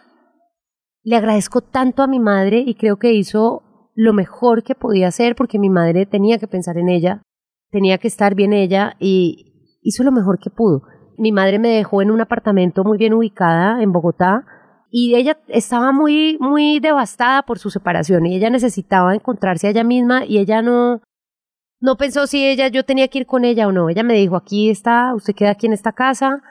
le 1.04 1.16
agradezco 1.16 1.60
tanto 1.60 2.02
a 2.02 2.06
mi 2.06 2.20
madre 2.20 2.62
y 2.64 2.74
creo 2.74 2.96
que 2.96 3.12
hizo 3.12 3.62
lo 3.94 4.12
mejor 4.12 4.62
que 4.62 4.74
podía 4.74 5.08
hacer 5.08 5.36
porque 5.36 5.58
mi 5.58 5.70
madre 5.70 6.06
tenía 6.06 6.38
que 6.38 6.46
pensar 6.46 6.78
en 6.78 6.88
ella, 6.88 7.22
tenía 7.70 7.98
que 7.98 8.08
estar 8.08 8.34
bien 8.34 8.52
ella 8.52 8.96
y 8.98 9.78
hizo 9.82 10.04
lo 10.04 10.12
mejor 10.12 10.38
que 10.38 10.50
pudo. 10.50 10.82
Mi 11.18 11.32
madre 11.32 11.58
me 11.58 11.68
dejó 11.68 12.02
en 12.02 12.10
un 12.10 12.20
apartamento 12.20 12.84
muy 12.84 12.98
bien 12.98 13.14
ubicada 13.14 13.82
en 13.82 13.92
Bogotá 13.92 14.46
y 14.90 15.14
ella 15.14 15.38
estaba 15.48 15.92
muy 15.92 16.36
muy 16.40 16.80
devastada 16.80 17.42
por 17.42 17.58
su 17.58 17.70
separación 17.70 18.26
y 18.26 18.36
ella 18.36 18.50
necesitaba 18.50 19.14
encontrarse 19.14 19.66
a 19.66 19.70
ella 19.70 19.84
misma 19.84 20.24
y 20.24 20.38
ella 20.38 20.62
no 20.62 21.00
no 21.80 21.96
pensó 21.96 22.26
si 22.26 22.46
ella 22.46 22.68
yo 22.68 22.84
tenía 22.84 23.08
que 23.08 23.18
ir 23.20 23.26
con 23.26 23.44
ella 23.44 23.66
o 23.66 23.72
no. 23.72 23.88
Ella 23.88 24.04
me 24.04 24.14
dijo, 24.14 24.36
"Aquí 24.36 24.70
está, 24.70 25.14
usted 25.14 25.34
queda 25.34 25.50
aquí 25.50 25.66
en 25.66 25.72
esta 25.72 25.92
casa." 25.92 26.42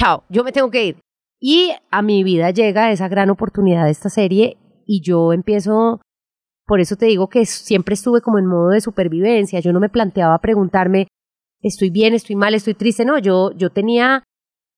chao, 0.00 0.24
yo 0.30 0.44
me 0.44 0.52
tengo 0.52 0.70
que 0.70 0.84
ir. 0.86 1.00
Y 1.38 1.72
a 1.90 2.02
mi 2.02 2.24
vida 2.24 2.50
llega 2.50 2.90
esa 2.90 3.08
gran 3.08 3.30
oportunidad 3.30 3.84
de 3.84 3.90
esta 3.90 4.08
serie 4.08 4.56
y 4.86 5.02
yo 5.02 5.32
empiezo, 5.32 6.00
por 6.70 6.78
eso 6.78 6.94
te 6.94 7.06
digo 7.06 7.28
que 7.28 7.46
siempre 7.46 7.94
estuve 7.94 8.20
como 8.20 8.38
en 8.38 8.46
modo 8.46 8.68
de 8.68 8.80
supervivencia, 8.80 9.58
yo 9.58 9.72
no 9.72 9.80
me 9.80 9.88
planteaba 9.88 10.38
preguntarme, 10.38 11.08
estoy 11.60 11.90
bien, 11.90 12.14
estoy 12.14 12.36
mal, 12.36 12.54
estoy 12.54 12.74
triste, 12.74 13.04
no, 13.04 13.18
yo, 13.18 13.50
yo 13.56 13.70
tenía, 13.70 14.22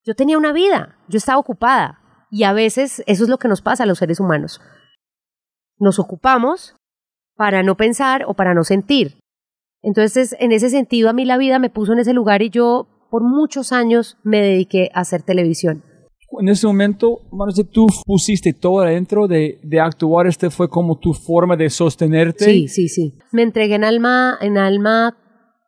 yo 0.03 0.15
tenía 0.15 0.39
una 0.39 0.53
vida, 0.53 0.97
yo 1.07 1.17
estaba 1.17 1.37
ocupada 1.37 1.99
y 2.31 2.45
a 2.45 2.53
veces 2.53 3.03
eso 3.05 3.23
es 3.23 3.29
lo 3.29 3.37
que 3.37 3.47
nos 3.47 3.61
pasa 3.61 3.83
a 3.83 3.85
los 3.85 3.99
seres 3.99 4.19
humanos. 4.19 4.59
Nos 5.77 5.99
ocupamos 5.99 6.75
para 7.35 7.61
no 7.61 7.77
pensar 7.77 8.25
o 8.27 8.33
para 8.33 8.55
no 8.55 8.63
sentir. 8.63 9.19
Entonces, 9.83 10.35
en 10.39 10.51
ese 10.51 10.71
sentido, 10.71 11.11
a 11.11 11.13
mí 11.13 11.25
la 11.25 11.37
vida 11.37 11.59
me 11.59 11.69
puso 11.69 11.93
en 11.93 11.99
ese 11.99 12.13
lugar 12.13 12.41
y 12.41 12.49
yo 12.49 12.87
por 13.11 13.21
muchos 13.21 13.71
años 13.71 14.17
me 14.23 14.41
dediqué 14.41 14.89
a 14.95 15.01
hacer 15.01 15.21
televisión. 15.21 15.83
En 16.39 16.49
ese 16.49 16.67
momento, 16.67 17.21
decir, 17.47 17.67
tú 17.71 17.87
pusiste 18.05 18.53
todo 18.53 18.81
adentro 18.81 19.27
de, 19.27 19.59
de 19.63 19.79
actuar, 19.79 20.27
este 20.27 20.49
fue 20.49 20.69
como 20.69 20.97
tu 20.97 21.13
forma 21.13 21.55
de 21.55 21.69
sostenerte. 21.69 22.45
Sí, 22.45 22.67
sí, 22.67 22.87
sí. 22.87 23.13
Me 23.31 23.43
entregué 23.43 23.75
en 23.75 23.83
alma, 23.83 24.37
en 24.41 24.57
alma 24.57 25.17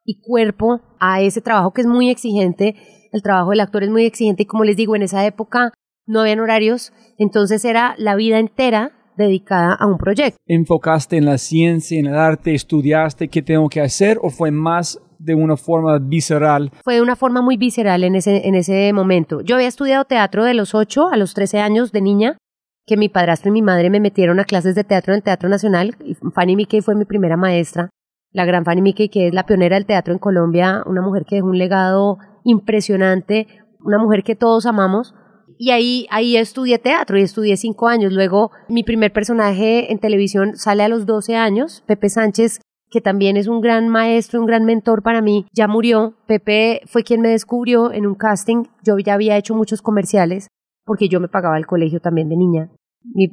y 0.06 0.20
cuerpo 0.22 0.82
a 1.00 1.22
ese 1.22 1.42
trabajo 1.42 1.72
que 1.74 1.82
es 1.82 1.88
muy 1.88 2.10
exigente. 2.10 2.76
El 3.12 3.22
trabajo 3.22 3.52
del 3.52 3.62
actor 3.62 3.84
es 3.84 3.90
muy 3.90 4.06
exigente 4.06 4.44
y 4.44 4.46
como 4.46 4.64
les 4.64 4.78
digo, 4.78 4.96
en 4.96 5.02
esa 5.02 5.26
época 5.26 5.72
no 6.06 6.22
habían 6.22 6.40
horarios, 6.40 6.94
entonces 7.18 7.66
era 7.66 7.96
la 7.98 8.16
vida 8.16 8.40
entera 8.40 8.92
dedicada 9.18 9.74
a 9.74 9.88
un 9.88 9.98
proyecto. 9.98 10.38
¿Enfocaste 10.46 11.18
en 11.18 11.26
la 11.26 11.38
ciencia, 11.38 12.00
en 12.00 12.08
el 12.08 12.16
arte, 12.16 12.54
estudiaste 12.54 13.30
qué 13.30 13.42
tengo 13.42 13.70
que 13.70 13.82
hacer 13.82 14.20
o 14.22 14.30
fue 14.30 14.52
más 14.52 15.00
de 15.26 15.36
una 15.36 15.58
forma 15.58 15.98
visceral? 16.00 16.72
Fue 16.84 16.96
de 16.96 17.02
una 17.02 17.16
forma 17.16 17.42
muy 17.42 17.58
visceral 17.58 18.04
en 18.04 18.16
ese, 18.16 18.48
en 18.48 18.56
ese 18.56 18.94
momento. 18.94 19.42
Yo 19.42 19.56
había 19.56 19.68
estudiado 19.68 20.06
teatro 20.06 20.44
de 20.44 20.54
los 20.54 20.76
8 20.76 21.10
a 21.10 21.18
los 21.18 21.34
13 21.34 21.60
años 21.60 21.92
de 21.92 22.02
niña, 22.02 22.38
que 22.86 22.98
mi 22.98 23.10
padrastro 23.10 23.50
y 23.50 23.54
mi 23.54 23.62
madre 23.64 23.90
me 23.90 24.00
metieron 24.00 24.40
a 24.40 24.46
clases 24.46 24.76
de 24.76 24.84
teatro 24.84 25.14
en 25.14 25.18
el 25.18 25.24
Teatro 25.24 25.50
Nacional. 25.50 25.96
Fanny 26.34 26.56
Mickey 26.56 26.82
fue 26.82 26.96
mi 26.96 27.06
primera 27.06 27.36
maestra, 27.36 27.90
la 28.32 28.46
gran 28.46 28.64
Fanny 28.64 28.82
Mickey, 28.82 29.10
que 29.10 29.28
es 29.28 29.34
la 29.34 29.46
pionera 29.46 29.76
del 29.76 29.88
teatro 29.88 30.14
en 30.14 30.20
Colombia, 30.20 30.84
una 30.86 31.02
mujer 31.02 31.26
que 31.26 31.36
dejó 31.36 31.48
un 31.48 31.58
legado 31.58 32.20
impresionante, 32.44 33.48
una 33.80 33.98
mujer 33.98 34.24
que 34.24 34.36
todos 34.36 34.68
amamos. 34.68 35.16
Y 35.58 35.72
ahí, 35.72 36.06
ahí 36.12 36.36
estudié 36.38 36.78
teatro 36.78 37.18
y 37.18 37.22
estudié 37.22 37.58
cinco 37.58 37.88
años. 37.88 38.14
Luego 38.14 38.52
mi 38.68 38.84
primer 38.84 39.12
personaje 39.14 39.92
en 39.92 40.00
televisión 40.00 40.58
sale 40.58 40.84
a 40.84 40.90
los 40.90 41.06
12 41.06 41.36
años, 41.36 41.84
Pepe 41.88 42.10
Sánchez, 42.10 42.60
que 42.96 43.02
también 43.02 43.36
es 43.36 43.50
un 43.50 43.60
gran 43.60 43.90
maestro, 43.90 44.40
un 44.40 44.46
gran 44.46 44.64
mentor 44.64 45.04
para 45.04 45.22
mí, 45.22 45.46
ya 45.52 45.68
murió. 45.68 46.14
Pepe 46.28 46.80
fue 46.86 47.04
quien 47.04 47.20
me 47.20 47.28
descubrió 47.28 47.92
en 47.92 48.08
un 48.08 48.16
casting. 48.16 48.64
Yo 48.86 48.98
ya 49.00 49.16
había 49.16 49.36
hecho 49.36 49.54
muchos 49.54 49.82
comerciales 49.82 50.48
porque 50.86 51.10
yo 51.10 51.20
me 51.20 51.28
pagaba 51.28 51.58
el 51.58 51.66
colegio 51.66 52.00
también 52.00 52.30
de 52.30 52.38
niña. 52.38 52.72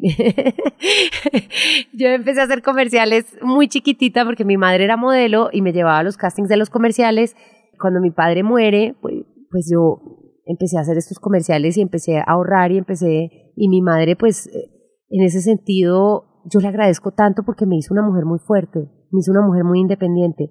Yo 1.92 2.08
empecé 2.08 2.40
a 2.40 2.44
hacer 2.44 2.60
comerciales 2.60 3.38
muy 3.40 3.68
chiquitita 3.68 4.24
porque 4.24 4.44
mi 4.44 4.56
madre 4.56 4.82
era 4.82 4.96
modelo 4.96 5.48
y 5.52 5.62
me 5.62 5.72
llevaba 5.72 6.00
a 6.00 6.02
los 6.02 6.16
castings 6.16 6.48
de 6.48 6.56
los 6.56 6.68
comerciales. 6.68 7.36
Cuando 7.78 8.00
mi 8.00 8.10
padre 8.10 8.42
muere, 8.42 8.96
pues, 9.00 9.14
pues 9.48 9.70
yo 9.72 10.00
empecé 10.44 10.76
a 10.76 10.80
hacer 10.80 10.96
estos 10.96 11.20
comerciales 11.20 11.76
y 11.76 11.82
empecé 11.82 12.18
a 12.18 12.24
ahorrar 12.26 12.72
y 12.72 12.78
empecé 12.78 13.52
y 13.54 13.68
mi 13.68 13.80
madre 13.80 14.16
pues 14.16 14.48
eh, 14.48 14.72
en 15.08 15.22
ese 15.22 15.40
sentido 15.40 16.42
yo 16.46 16.58
le 16.58 16.66
agradezco 16.66 17.12
tanto 17.12 17.44
porque 17.44 17.64
me 17.64 17.76
hizo 17.76 17.94
una 17.94 18.02
mujer 18.02 18.24
muy 18.24 18.40
fuerte, 18.40 18.90
me 19.12 19.20
hizo 19.20 19.30
una 19.30 19.46
mujer 19.46 19.64
muy 19.64 19.80
independiente 19.80 20.50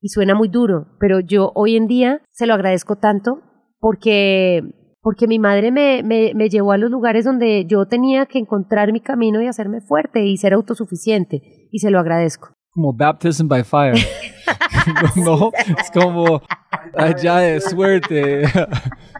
y 0.00 0.08
suena 0.08 0.34
muy 0.34 0.48
duro, 0.48 0.86
pero 1.00 1.20
yo 1.20 1.52
hoy 1.54 1.76
en 1.76 1.86
día 1.86 2.20
se 2.30 2.46
lo 2.46 2.54
agradezco 2.54 2.96
tanto 2.96 3.40
porque 3.80 4.62
porque 5.00 5.26
mi 5.26 5.40
madre 5.40 5.72
me, 5.72 6.04
me, 6.04 6.32
me 6.34 6.48
llevó 6.48 6.70
a 6.70 6.78
los 6.78 6.88
lugares 6.88 7.24
donde 7.24 7.66
yo 7.66 7.86
tenía 7.86 8.26
que 8.26 8.38
encontrar 8.38 8.92
mi 8.92 9.00
camino 9.00 9.42
y 9.42 9.48
hacerme 9.48 9.80
fuerte 9.80 10.24
y 10.24 10.36
ser 10.36 10.52
autosuficiente 10.52 11.68
y 11.72 11.78
se 11.80 11.90
lo 11.90 11.98
agradezco. 11.98 12.50
Como 12.70 12.92
baptism 12.92 13.48
by 13.48 13.64
fire. 13.64 13.96
no, 15.16 15.50
es 15.54 15.90
como 15.90 16.42
allá 16.94 17.38
de 17.38 17.60
suerte. 17.60 18.44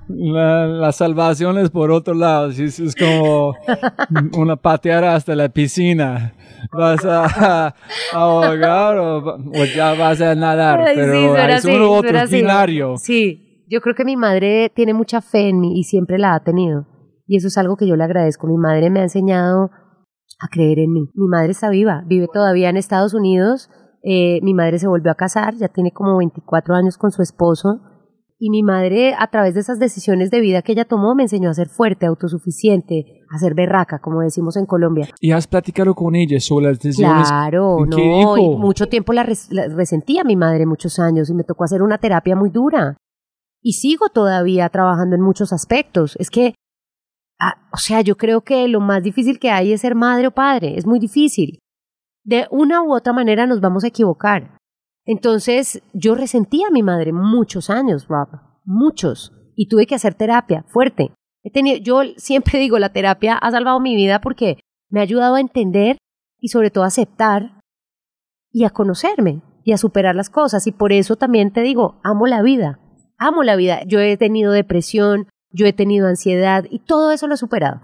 La, 0.08 0.66
la 0.66 0.92
salvación 0.92 1.58
es 1.58 1.70
por 1.70 1.90
otro 1.90 2.14
lado. 2.14 2.50
Es, 2.50 2.78
es 2.78 2.94
como 2.94 3.54
una 4.38 4.56
pateada 4.56 5.14
hasta 5.14 5.34
la 5.34 5.48
piscina. 5.48 6.34
¿Vas 6.72 7.04
a, 7.04 7.24
a 7.68 7.74
ahogar 8.12 8.98
o, 8.98 9.36
o 9.36 9.64
ya 9.74 9.94
vas 9.94 10.20
a 10.20 10.34
nadar? 10.34 10.80
Ay, 10.80 10.96
Pero 10.96 11.12
sí, 11.12 11.24
es 11.24 11.54
así, 11.56 11.70
uno 11.74 11.92
otro 11.92 12.18
binario. 12.30 12.96
Sí, 12.98 13.64
yo 13.68 13.80
creo 13.80 13.94
que 13.94 14.04
mi 14.04 14.16
madre 14.16 14.70
tiene 14.74 14.94
mucha 14.94 15.20
fe 15.20 15.48
en 15.48 15.60
mí 15.60 15.78
y 15.78 15.84
siempre 15.84 16.18
la 16.18 16.34
ha 16.34 16.44
tenido. 16.44 16.86
Y 17.26 17.36
eso 17.36 17.48
es 17.48 17.56
algo 17.58 17.76
que 17.76 17.86
yo 17.86 17.96
le 17.96 18.04
agradezco. 18.04 18.46
Mi 18.46 18.56
madre 18.56 18.90
me 18.90 19.00
ha 19.00 19.04
enseñado 19.04 19.70
a 20.40 20.48
creer 20.48 20.80
en 20.80 20.92
mí. 20.92 21.08
Mi 21.14 21.28
madre 21.28 21.52
está 21.52 21.70
viva, 21.70 22.04
vive 22.06 22.26
todavía 22.32 22.68
en 22.68 22.76
Estados 22.76 23.14
Unidos. 23.14 23.70
Eh, 24.02 24.40
mi 24.42 24.54
madre 24.54 24.78
se 24.78 24.88
volvió 24.88 25.12
a 25.12 25.14
casar, 25.14 25.54
ya 25.54 25.68
tiene 25.68 25.92
como 25.92 26.16
24 26.18 26.74
años 26.74 26.98
con 26.98 27.10
su 27.12 27.22
esposo. 27.22 27.80
Y 28.44 28.50
mi 28.50 28.64
madre, 28.64 29.14
a 29.16 29.28
través 29.28 29.54
de 29.54 29.60
esas 29.60 29.78
decisiones 29.78 30.32
de 30.32 30.40
vida 30.40 30.62
que 30.62 30.72
ella 30.72 30.84
tomó, 30.84 31.14
me 31.14 31.22
enseñó 31.22 31.48
a 31.48 31.54
ser 31.54 31.68
fuerte, 31.68 32.06
autosuficiente, 32.06 33.20
a 33.30 33.38
ser 33.38 33.54
berraca, 33.54 34.00
como 34.00 34.20
decimos 34.20 34.56
en 34.56 34.66
Colombia. 34.66 35.08
¿Y 35.20 35.30
has 35.30 35.46
platicado 35.46 35.94
con 35.94 36.16
ella 36.16 36.40
sobre 36.40 36.66
las 36.66 36.80
decisiones? 36.80 37.28
Claro, 37.28 37.76
¿Y 37.78 37.88
no, 37.88 37.96
qué 37.96 38.02
dijo? 38.02 38.36
y 38.38 38.56
mucho 38.56 38.88
tiempo 38.88 39.12
la, 39.12 39.22
res- 39.22 39.46
la 39.52 39.68
resentía 39.68 40.24
mi 40.24 40.34
madre 40.34 40.66
muchos 40.66 40.98
años 40.98 41.30
y 41.30 41.34
me 41.34 41.44
tocó 41.44 41.62
hacer 41.62 41.82
una 41.82 41.98
terapia 41.98 42.34
muy 42.34 42.50
dura. 42.50 42.96
Y 43.62 43.74
sigo 43.74 44.08
todavía 44.08 44.68
trabajando 44.70 45.14
en 45.14 45.22
muchos 45.22 45.52
aspectos. 45.52 46.16
Es 46.18 46.28
que, 46.28 46.56
ah, 47.38 47.68
o 47.72 47.76
sea, 47.76 48.00
yo 48.00 48.16
creo 48.16 48.40
que 48.40 48.66
lo 48.66 48.80
más 48.80 49.04
difícil 49.04 49.38
que 49.38 49.50
hay 49.50 49.72
es 49.72 49.82
ser 49.82 49.94
madre 49.94 50.26
o 50.26 50.30
padre. 50.32 50.76
Es 50.76 50.84
muy 50.84 50.98
difícil. 50.98 51.60
De 52.24 52.48
una 52.50 52.82
u 52.82 52.92
otra 52.92 53.12
manera 53.12 53.46
nos 53.46 53.60
vamos 53.60 53.84
a 53.84 53.86
equivocar. 53.88 54.56
Entonces, 55.04 55.82
yo 55.92 56.14
resentía 56.14 56.68
a 56.68 56.70
mi 56.70 56.82
madre 56.82 57.12
muchos 57.12 57.70
años, 57.70 58.06
Rob. 58.08 58.28
Muchos. 58.64 59.32
y 59.54 59.68
tuve 59.68 59.86
que 59.86 59.94
hacer 59.94 60.14
terapia 60.14 60.64
fuerte. 60.68 61.12
He 61.42 61.50
tenido, 61.50 61.78
yo 61.78 62.00
siempre 62.16 62.58
digo, 62.60 62.78
la 62.78 62.92
terapia 62.92 63.34
ha 63.34 63.50
salvado 63.50 63.80
mi 63.80 63.94
vida 63.94 64.20
porque 64.20 64.58
me 64.88 65.00
ha 65.00 65.02
ayudado 65.02 65.34
a 65.34 65.40
entender 65.40 65.98
y 66.38 66.48
sobre 66.48 66.70
todo 66.70 66.84
a 66.84 66.88
aceptar 66.88 67.60
y 68.50 68.64
a 68.64 68.70
conocerme 68.70 69.42
y 69.64 69.72
a 69.72 69.78
superar 69.78 70.14
las 70.14 70.30
cosas. 70.30 70.66
Y 70.66 70.72
por 70.72 70.92
eso 70.92 71.16
también 71.16 71.52
te 71.52 71.60
digo, 71.62 72.00
amo 72.02 72.26
la 72.26 72.42
vida, 72.42 72.80
amo 73.18 73.42
la 73.42 73.56
vida. 73.56 73.82
Yo 73.86 74.00
he 74.00 74.16
tenido 74.16 74.52
depresión, 74.52 75.28
yo 75.50 75.66
he 75.66 75.72
tenido 75.72 76.08
ansiedad 76.08 76.64
y 76.70 76.80
todo 76.80 77.12
eso 77.12 77.26
lo 77.26 77.34
he 77.34 77.38
superado. 77.38 77.80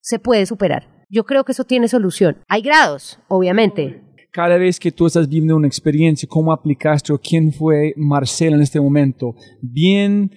Se 0.00 0.18
puede 0.18 0.46
superar. 0.46 1.04
Yo 1.08 1.24
creo 1.24 1.44
que 1.44 1.52
eso 1.52 1.64
tiene 1.64 1.88
solución. 1.88 2.38
Hay 2.48 2.62
grados, 2.62 3.20
obviamente. 3.28 4.02
Cada 4.34 4.56
vez 4.56 4.80
que 4.80 4.90
tú 4.90 5.04
estás 5.04 5.28
viviendo 5.28 5.56
una 5.56 5.66
experiencia, 5.66 6.26
¿cómo 6.26 6.54
aplicaste 6.54 7.12
o 7.12 7.18
quién 7.18 7.52
fue 7.52 7.92
Marcela 7.98 8.56
en 8.56 8.62
este 8.62 8.80
momento? 8.80 9.34
Bien 9.60 10.30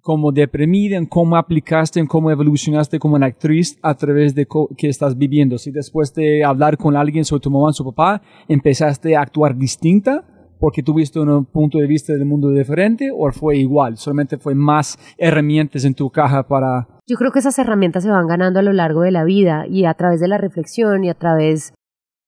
como 0.00 0.30
deprimida, 0.30 0.96
en 0.96 1.06
cómo 1.06 1.36
aplicaste, 1.36 1.98
en 1.98 2.06
cómo 2.06 2.30
evolucionaste 2.30 3.00
como 3.00 3.16
una 3.16 3.26
actriz 3.26 3.80
a 3.82 3.96
través 3.96 4.36
de 4.36 4.46
que 4.76 4.88
estás 4.88 5.18
viviendo. 5.18 5.58
Si 5.58 5.72
después 5.72 6.14
de 6.14 6.44
hablar 6.44 6.78
con 6.78 6.96
alguien 6.96 7.24
sobre 7.24 7.40
tu 7.40 7.50
mamá 7.50 7.72
su 7.72 7.84
papá, 7.84 8.22
empezaste 8.46 9.16
a 9.16 9.22
actuar 9.22 9.56
distinta 9.56 10.24
porque 10.60 10.84
tuviste 10.84 11.18
un 11.18 11.44
punto 11.44 11.78
de 11.78 11.88
vista 11.88 12.12
del 12.12 12.24
mundo 12.24 12.48
diferente 12.48 13.10
o 13.12 13.28
fue 13.32 13.56
igual, 13.56 13.96
solamente 13.96 14.38
fue 14.38 14.54
más 14.54 14.96
herramientas 15.18 15.84
en 15.84 15.94
tu 15.94 16.08
caja 16.10 16.46
para... 16.46 16.86
Yo 17.08 17.16
creo 17.16 17.32
que 17.32 17.40
esas 17.40 17.58
herramientas 17.58 18.04
se 18.04 18.10
van 18.10 18.28
ganando 18.28 18.60
a 18.60 18.62
lo 18.62 18.72
largo 18.72 19.00
de 19.00 19.10
la 19.10 19.24
vida 19.24 19.66
y 19.66 19.84
a 19.84 19.94
través 19.94 20.20
de 20.20 20.28
la 20.28 20.38
reflexión 20.38 21.02
y 21.02 21.10
a 21.10 21.14
través 21.14 21.74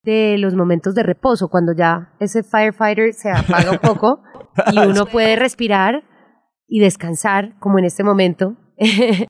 de 0.05 0.37
los 0.37 0.55
momentos 0.55 0.93
de 0.93 1.03
reposo, 1.03 1.49
cuando 1.49 1.73
ya 1.73 2.13
ese 2.19 2.43
firefighter 2.43 3.13
se 3.13 3.31
apaga 3.31 3.71
un 3.71 3.79
poco 3.79 4.21
y 4.71 4.77
uno 4.79 5.07
puede 5.07 5.35
respirar 5.35 6.03
y 6.67 6.79
descansar, 6.79 7.57
como 7.59 7.79
en 7.79 7.85
este 7.85 8.03
momento, 8.03 8.55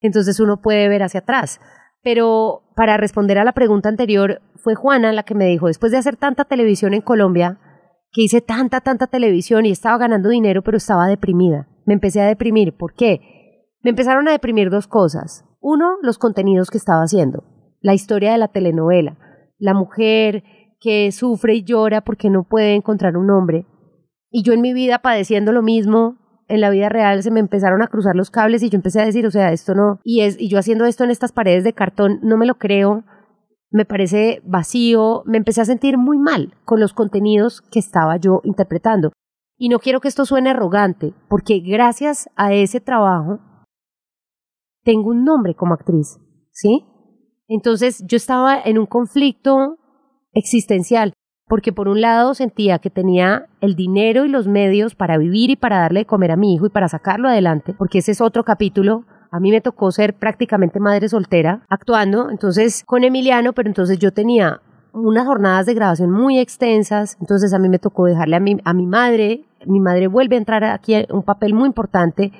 entonces 0.00 0.40
uno 0.40 0.60
puede 0.62 0.88
ver 0.88 1.02
hacia 1.02 1.20
atrás. 1.20 1.60
Pero 2.02 2.62
para 2.76 2.96
responder 2.96 3.38
a 3.38 3.44
la 3.44 3.52
pregunta 3.52 3.88
anterior, 3.88 4.40
fue 4.56 4.74
Juana 4.74 5.12
la 5.12 5.24
que 5.24 5.34
me 5.34 5.46
dijo, 5.46 5.66
después 5.66 5.92
de 5.92 5.98
hacer 5.98 6.16
tanta 6.16 6.44
televisión 6.44 6.94
en 6.94 7.02
Colombia, 7.02 7.58
que 8.12 8.22
hice 8.22 8.40
tanta, 8.40 8.80
tanta 8.80 9.08
televisión 9.08 9.66
y 9.66 9.70
estaba 9.70 9.98
ganando 9.98 10.28
dinero, 10.28 10.62
pero 10.62 10.76
estaba 10.76 11.06
deprimida. 11.06 11.68
Me 11.86 11.94
empecé 11.94 12.20
a 12.20 12.26
deprimir. 12.26 12.76
¿Por 12.76 12.94
qué? 12.94 13.20
Me 13.82 13.90
empezaron 13.90 14.28
a 14.28 14.32
deprimir 14.32 14.70
dos 14.70 14.86
cosas. 14.86 15.44
Uno, 15.60 15.96
los 16.02 16.18
contenidos 16.18 16.70
que 16.70 16.78
estaba 16.78 17.02
haciendo. 17.02 17.44
La 17.80 17.94
historia 17.94 18.32
de 18.32 18.38
la 18.38 18.48
telenovela. 18.48 19.16
La 19.60 19.74
mujer 19.74 20.42
que 20.80 21.12
sufre 21.12 21.54
y 21.54 21.62
llora 21.62 22.00
porque 22.00 22.30
no 22.30 22.42
puede 22.42 22.74
encontrar 22.74 23.16
un 23.16 23.30
hombre. 23.30 23.66
Y 24.30 24.42
yo 24.42 24.52
en 24.52 24.60
mi 24.60 24.72
vida 24.72 25.00
padeciendo 25.00 25.52
lo 25.52 25.62
mismo, 25.62 26.16
en 26.48 26.60
la 26.60 26.70
vida 26.70 26.88
real 26.88 27.22
se 27.22 27.30
me 27.30 27.38
empezaron 27.38 27.82
a 27.82 27.86
cruzar 27.86 28.16
los 28.16 28.30
cables 28.30 28.62
y 28.62 28.70
yo 28.70 28.76
empecé 28.76 29.00
a 29.00 29.06
decir, 29.06 29.24
o 29.26 29.30
sea, 29.30 29.52
esto 29.52 29.74
no, 29.74 30.00
y 30.02 30.22
es, 30.22 30.36
y 30.40 30.48
yo 30.48 30.58
haciendo 30.58 30.84
esto 30.84 31.04
en 31.04 31.10
estas 31.10 31.32
paredes 31.32 31.62
de 31.62 31.74
cartón, 31.74 32.18
no 32.22 32.36
me 32.36 32.46
lo 32.46 32.56
creo, 32.56 33.04
me 33.70 33.84
parece 33.84 34.42
vacío, 34.44 35.22
me 35.26 35.38
empecé 35.38 35.60
a 35.60 35.64
sentir 35.64 35.96
muy 35.96 36.18
mal 36.18 36.54
con 36.64 36.80
los 36.80 36.92
contenidos 36.92 37.60
que 37.60 37.78
estaba 37.78 38.16
yo 38.16 38.40
interpretando. 38.42 39.12
Y 39.56 39.68
no 39.68 39.78
quiero 39.78 40.00
que 40.00 40.08
esto 40.08 40.24
suene 40.24 40.50
arrogante, 40.50 41.14
porque 41.28 41.60
gracias 41.60 42.28
a 42.34 42.52
ese 42.52 42.80
trabajo 42.80 43.38
tengo 44.82 45.10
un 45.10 45.24
nombre 45.24 45.54
como 45.54 45.74
actriz, 45.74 46.18
¿sí? 46.50 46.84
Entonces 47.50 48.04
yo 48.06 48.16
estaba 48.16 48.58
en 48.64 48.78
un 48.78 48.86
conflicto 48.86 49.76
existencial 50.32 51.12
porque 51.48 51.72
por 51.72 51.88
un 51.88 52.00
lado 52.00 52.32
sentía 52.34 52.78
que 52.78 52.90
tenía 52.90 53.46
el 53.60 53.74
dinero 53.74 54.24
y 54.24 54.28
los 54.28 54.46
medios 54.46 54.94
para 54.94 55.18
vivir 55.18 55.50
y 55.50 55.56
para 55.56 55.80
darle 55.80 56.00
de 56.00 56.06
comer 56.06 56.30
a 56.30 56.36
mi 56.36 56.54
hijo 56.54 56.66
y 56.66 56.70
para 56.70 56.88
sacarlo 56.88 57.28
adelante, 57.28 57.74
porque 57.76 57.98
ese 57.98 58.12
es 58.12 58.20
otro 58.20 58.44
capítulo. 58.44 59.04
A 59.32 59.40
mí 59.40 59.50
me 59.50 59.60
tocó 59.60 59.90
ser 59.90 60.14
prácticamente 60.14 60.78
madre 60.78 61.08
soltera 61.08 61.66
actuando, 61.68 62.30
entonces 62.30 62.84
con 62.86 63.02
Emiliano, 63.02 63.52
pero 63.52 63.68
entonces 63.68 63.98
yo 63.98 64.12
tenía 64.12 64.60
unas 64.92 65.26
jornadas 65.26 65.66
de 65.66 65.74
grabación 65.74 66.12
muy 66.12 66.38
extensas, 66.38 67.16
entonces 67.20 67.52
a 67.52 67.58
mí 67.58 67.68
me 67.68 67.80
tocó 67.80 68.04
dejarle 68.04 68.36
a 68.36 68.40
mi, 68.40 68.56
a 68.64 68.72
mi 68.72 68.86
madre, 68.86 69.44
mi 69.66 69.80
madre 69.80 70.06
vuelve 70.06 70.36
a 70.36 70.38
entrar 70.38 70.62
aquí 70.62 71.04
un 71.10 71.24
papel 71.24 71.54
muy 71.54 71.66
importante, 71.66 72.30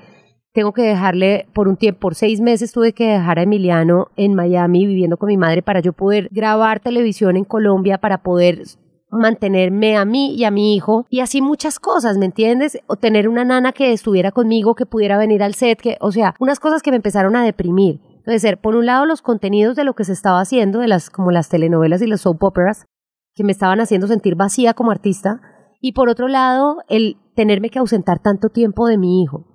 tengo 0.52 0.72
que 0.72 0.82
dejarle 0.82 1.46
por 1.52 1.68
un 1.68 1.76
tiempo, 1.76 2.00
por 2.00 2.14
seis 2.14 2.40
meses 2.40 2.72
tuve 2.72 2.92
que 2.92 3.06
dejar 3.06 3.38
a 3.38 3.42
Emiliano 3.42 4.08
en 4.16 4.34
Miami 4.34 4.86
viviendo 4.86 5.16
con 5.16 5.28
mi 5.28 5.36
madre 5.36 5.62
para 5.62 5.80
yo 5.80 5.92
poder 5.92 6.28
grabar 6.32 6.80
televisión 6.80 7.36
en 7.36 7.44
Colombia, 7.44 7.98
para 7.98 8.22
poder 8.22 8.62
mantenerme 9.10 9.96
a 9.96 10.04
mí 10.04 10.34
y 10.34 10.44
a 10.44 10.50
mi 10.50 10.74
hijo 10.74 11.06
y 11.08 11.20
así 11.20 11.42
muchas 11.42 11.78
cosas, 11.78 12.16
¿me 12.18 12.26
entiendes? 12.26 12.78
O 12.86 12.96
tener 12.96 13.28
una 13.28 13.44
nana 13.44 13.72
que 13.72 13.92
estuviera 13.92 14.30
conmigo, 14.30 14.74
que 14.74 14.86
pudiera 14.86 15.18
venir 15.18 15.42
al 15.42 15.54
set, 15.54 15.80
que, 15.80 15.96
o 16.00 16.12
sea, 16.12 16.34
unas 16.38 16.60
cosas 16.60 16.82
que 16.82 16.90
me 16.90 16.96
empezaron 16.96 17.36
a 17.36 17.44
deprimir. 17.44 18.00
Entonces, 18.16 18.56
por 18.60 18.76
un 18.76 18.86
lado, 18.86 19.06
los 19.06 19.22
contenidos 19.22 19.76
de 19.76 19.84
lo 19.84 19.94
que 19.94 20.04
se 20.04 20.12
estaba 20.12 20.40
haciendo, 20.40 20.80
de 20.80 20.88
las, 20.88 21.10
como 21.10 21.30
las 21.30 21.48
telenovelas 21.48 22.02
y 22.02 22.06
las 22.06 22.20
soap 22.20 22.42
operas, 22.44 22.86
que 23.34 23.44
me 23.44 23.52
estaban 23.52 23.80
haciendo 23.80 24.06
sentir 24.06 24.36
vacía 24.36 24.74
como 24.74 24.90
artista, 24.90 25.40
y 25.80 25.92
por 25.92 26.08
otro 26.08 26.28
lado, 26.28 26.82
el 26.88 27.16
tenerme 27.34 27.70
que 27.70 27.78
ausentar 27.78 28.18
tanto 28.18 28.50
tiempo 28.50 28.86
de 28.86 28.98
mi 28.98 29.22
hijo. 29.22 29.46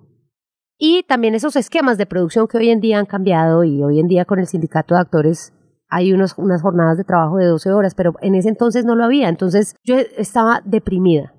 Y 0.77 1.03
también 1.03 1.35
esos 1.35 1.55
esquemas 1.55 1.97
de 1.97 2.05
producción 2.05 2.47
que 2.47 2.57
hoy 2.57 2.69
en 2.69 2.81
día 2.81 2.99
han 2.99 3.05
cambiado 3.05 3.63
y 3.63 3.81
hoy 3.81 3.99
en 3.99 4.07
día 4.07 4.25
con 4.25 4.39
el 4.39 4.47
sindicato 4.47 4.95
de 4.95 5.01
actores 5.01 5.53
hay 5.87 6.11
unos, 6.11 6.37
unas 6.37 6.61
jornadas 6.61 6.97
de 6.97 7.03
trabajo 7.03 7.37
de 7.37 7.45
12 7.45 7.71
horas, 7.71 7.95
pero 7.95 8.13
en 8.21 8.35
ese 8.35 8.49
entonces 8.49 8.83
no 8.85 8.95
lo 8.95 9.05
había. 9.05 9.29
Entonces 9.29 9.75
yo 9.83 9.95
estaba 10.17 10.61
deprimida. 10.65 11.33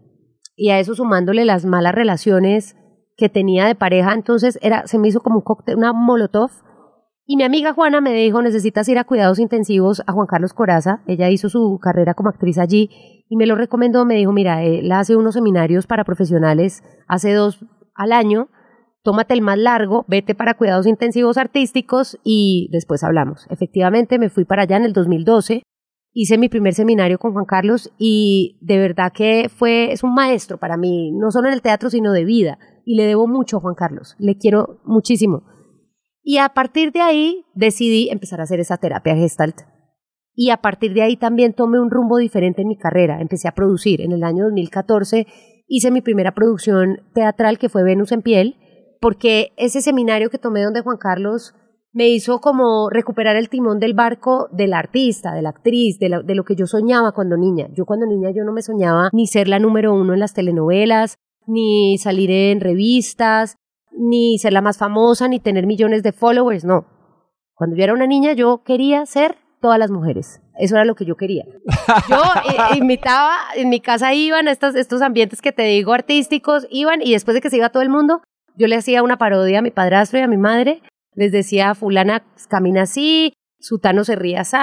Y 0.57 0.71
a 0.71 0.79
eso 0.79 0.95
sumándole 0.95 1.45
las 1.45 1.67
malas 1.67 1.95
relaciones 1.95 2.77
que 3.17 3.29
tenía 3.29 3.67
de 3.67 3.75
pareja, 3.75 4.13
entonces 4.13 4.59
era, 4.63 4.87
se 4.87 4.99
me 4.99 5.09
hizo 5.09 5.21
como 5.21 5.37
un 5.37 5.43
cóctel, 5.43 5.77
una 5.77 5.93
molotov. 5.93 6.51
Y 7.27 7.37
mi 7.37 7.43
amiga 7.43 7.75
Juana 7.75 8.01
me 8.01 8.15
dijo, 8.15 8.41
necesitas 8.41 8.89
ir 8.89 8.99
a 8.99 9.05
cuidados 9.05 9.39
intensivos 9.39 10.03
a 10.07 10.13
Juan 10.13 10.27
Carlos 10.27 10.55
Coraza. 10.55 11.03
Ella 11.07 11.29
hizo 11.29 11.49
su 11.49 11.79
carrera 11.83 12.15
como 12.15 12.31
actriz 12.31 12.57
allí 12.57 12.89
y 13.29 13.37
me 13.37 13.47
lo 13.47 13.57
recomendó. 13.57 14.07
Me 14.07 14.15
dijo, 14.15 14.33
mira, 14.33 14.63
él 14.63 14.91
hace 14.93 15.17
unos 15.17 15.35
seminarios 15.35 15.87
para 15.87 16.05
profesionales, 16.05 16.83
hace 17.09 17.35
dos 17.35 17.65
al 17.95 18.13
año 18.13 18.49
tómate 19.07 19.35
el 19.35 19.41
más 19.41 19.57
largo, 19.57 20.05
vete 20.09 20.35
para 20.35 20.55
cuidados 20.55 20.85
intensivos 20.85 21.39
artísticos 21.39 22.19
y 22.25 22.69
después 22.73 23.05
hablamos. 23.05 23.47
Efectivamente, 23.51 24.19
me 24.19 24.31
fui 24.31 24.45
para 24.45 24.63
allá 24.63 24.79
en 24.79 24.85
el 24.85 24.93
2012, 24.93 25.63
hice 26.13 26.39
mi 26.39 26.49
primer 26.49 26.75
seminario 26.75 27.17
con 27.17 27.33
Juan 27.33 27.45
Carlos 27.45 27.93
y 27.99 28.59
de 28.63 28.79
verdad 28.79 29.13
que 29.15 29.49
fue, 29.49 29.93
es 29.93 30.03
un 30.03 30.13
maestro 30.13 30.59
para 30.59 30.77
mí, 30.77 31.13
no 31.13 31.31
solo 31.31 31.47
en 31.47 31.55
el 31.55 31.63
teatro, 31.63 31.89
sino 31.89 32.11
de 32.11 32.25
vida. 32.25 32.59
Y 32.85 32.97
le 32.97 33.05
debo 33.05 33.29
mucho 33.29 33.59
a 33.59 33.61
Juan 33.61 33.77
Carlos, 33.77 34.17
le 34.19 34.39
quiero 34.39 34.81
muchísimo. 34.85 35.45
Y 36.25 36.39
a 36.39 36.49
partir 36.49 36.91
de 36.91 37.01
ahí 37.01 37.45
decidí 37.55 38.09
empezar 38.11 38.41
a 38.41 38.43
hacer 38.43 38.59
esa 38.59 38.77
terapia 38.77 39.15
gestalt. 39.15 39.61
Y 40.35 40.51
a 40.51 40.57
partir 40.57 40.95
de 40.95 41.03
ahí 41.03 41.17
también 41.17 41.53
tomé 41.53 41.79
un 41.79 41.93
rumbo 41.93 42.17
diferente 42.17 42.63
en 42.63 42.69
mi 42.69 42.77
carrera. 42.77 43.21
Empecé 43.21 43.47
a 43.47 43.55
producir. 43.55 44.01
En 44.01 44.11
el 44.11 44.25
año 44.25 44.47
2014 44.47 45.29
hice 45.69 45.91
mi 45.93 46.01
primera 46.01 46.35
producción 46.35 47.03
teatral 47.15 47.61
que 47.61 47.69
fue 47.69 47.85
Venus 47.85 48.11
en 48.11 48.23
piel 48.23 48.57
porque 49.07 49.53
ese 49.57 49.83
seminario 49.83 50.31
que 50.31 50.39
tomé 50.39 50.65
donde 50.65 50.81
Juan 50.81 50.97
Carlos 50.97 51.55
me 51.93 52.09
hizo 52.09 52.41
como 52.41 52.91
recuperar 52.91 53.37
el 53.37 53.49
timón 53.49 53.79
del 53.79 53.95
barco 53.95 54.49
del 54.51 54.73
artista, 54.73 55.33
de 55.33 55.43
la 55.43 55.51
actriz, 55.51 56.01
de, 56.01 56.23
de, 56.25 56.35
lo 56.35 56.43
que 56.43 56.57
yo 56.57 56.67
soñaba 56.67 57.13
cuando 57.13 57.37
niña. 57.37 57.69
Yo 57.73 57.87
cuando 57.87 58.05
niña 58.05 58.33
yo 58.35 58.43
no 58.43 58.53
me 58.53 58.63
soñaba 58.63 59.11
ni 59.13 59.29
ser 59.29 59.47
la 59.47 59.61
número 59.61 59.95
uno 59.95 60.13
en 60.13 60.19
las 60.19 60.35
telenovelas, 60.35 61.19
ni 61.47 61.99
salir 61.99 62.33
en 62.33 62.59
revistas, 62.59 63.59
ni 63.93 64.39
ser 64.41 64.53
la 64.53 64.61
más 64.61 64.77
famosa, 64.77 65.29
ni 65.29 65.39
tener 65.39 65.69
millones 65.69 66.03
de 66.03 66.11
followers, 66.11 66.65
no. 66.65 66.85
Cuando 67.55 67.77
yo 67.77 67.85
era 67.85 67.95
una 67.95 68.09
niña 68.09 68.33
yo 68.33 68.65
quería 68.65 69.07
ser 69.07 69.37
todas 69.61 69.79
las 69.79 69.93
mujeres. 69.93 70.43
Eso 70.59 70.75
era 70.75 70.85
lo 70.85 70.97
que 70.97 71.05
yo 71.05 71.15
quería. 71.15 71.45
Yo 72.09 72.23
eh, 72.51 72.77
invitaba, 72.77 73.37
en 73.55 73.69
mi 73.69 73.79
casa 73.79 74.15
iban 74.15 74.49
estos, 74.49 74.75
estos 74.75 75.01
ambientes 75.01 75.41
que 75.43 75.53
te 75.53 75.63
digo 75.63 75.93
artísticos, 75.93 76.67
iban 76.71 77.03
y 77.03 77.13
después 77.13 77.37
de 77.37 77.41
que 77.41 77.51
se 77.51 77.59
iba 77.59 77.69
todo 77.69 77.85
el 77.85 77.89
mundo, 77.89 78.21
yo 78.57 78.67
le 78.67 78.77
hacía 78.77 79.03
una 79.03 79.19
parodia 79.19 79.61
a 79.61 79.63
mi 79.63 79.71
padrastro 79.71 80.19
y 80.19 80.23
a 80.23 80.29
mi 80.29 80.37
madre, 80.37 80.83
les 81.15 81.33
decía, 81.33 81.75
fulana 81.75 82.25
camina 82.49 82.83
así, 82.83 83.33
sutano 83.59 84.05
se 84.05 84.17
ríe 84.17 84.39
así, 84.39 84.57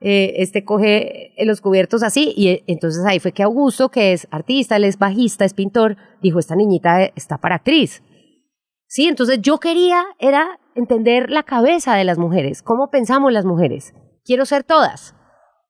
eh, 0.00 0.34
este 0.42 0.64
coge 0.64 1.32
los 1.38 1.60
cubiertos 1.60 2.02
así, 2.02 2.34
y 2.36 2.48
eh, 2.48 2.64
entonces 2.66 3.04
ahí 3.06 3.20
fue 3.20 3.32
que 3.32 3.42
Augusto, 3.42 3.88
que 3.88 4.12
es 4.12 4.28
artista, 4.30 4.76
él 4.76 4.84
es 4.84 4.98
bajista, 4.98 5.44
es 5.44 5.54
pintor, 5.54 5.96
dijo, 6.20 6.38
esta 6.38 6.56
niñita 6.56 7.04
está 7.04 7.38
para 7.38 7.56
actriz. 7.56 8.02
Sí, 8.86 9.08
entonces 9.08 9.40
yo 9.40 9.58
quería, 9.58 10.04
era 10.18 10.60
entender 10.74 11.30
la 11.30 11.42
cabeza 11.42 11.94
de 11.96 12.04
las 12.04 12.18
mujeres, 12.18 12.62
cómo 12.62 12.90
pensamos 12.90 13.32
las 13.32 13.44
mujeres. 13.44 13.94
Quiero 14.24 14.46
ser 14.46 14.64
todas. 14.64 15.14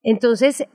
Entonces, 0.02 0.66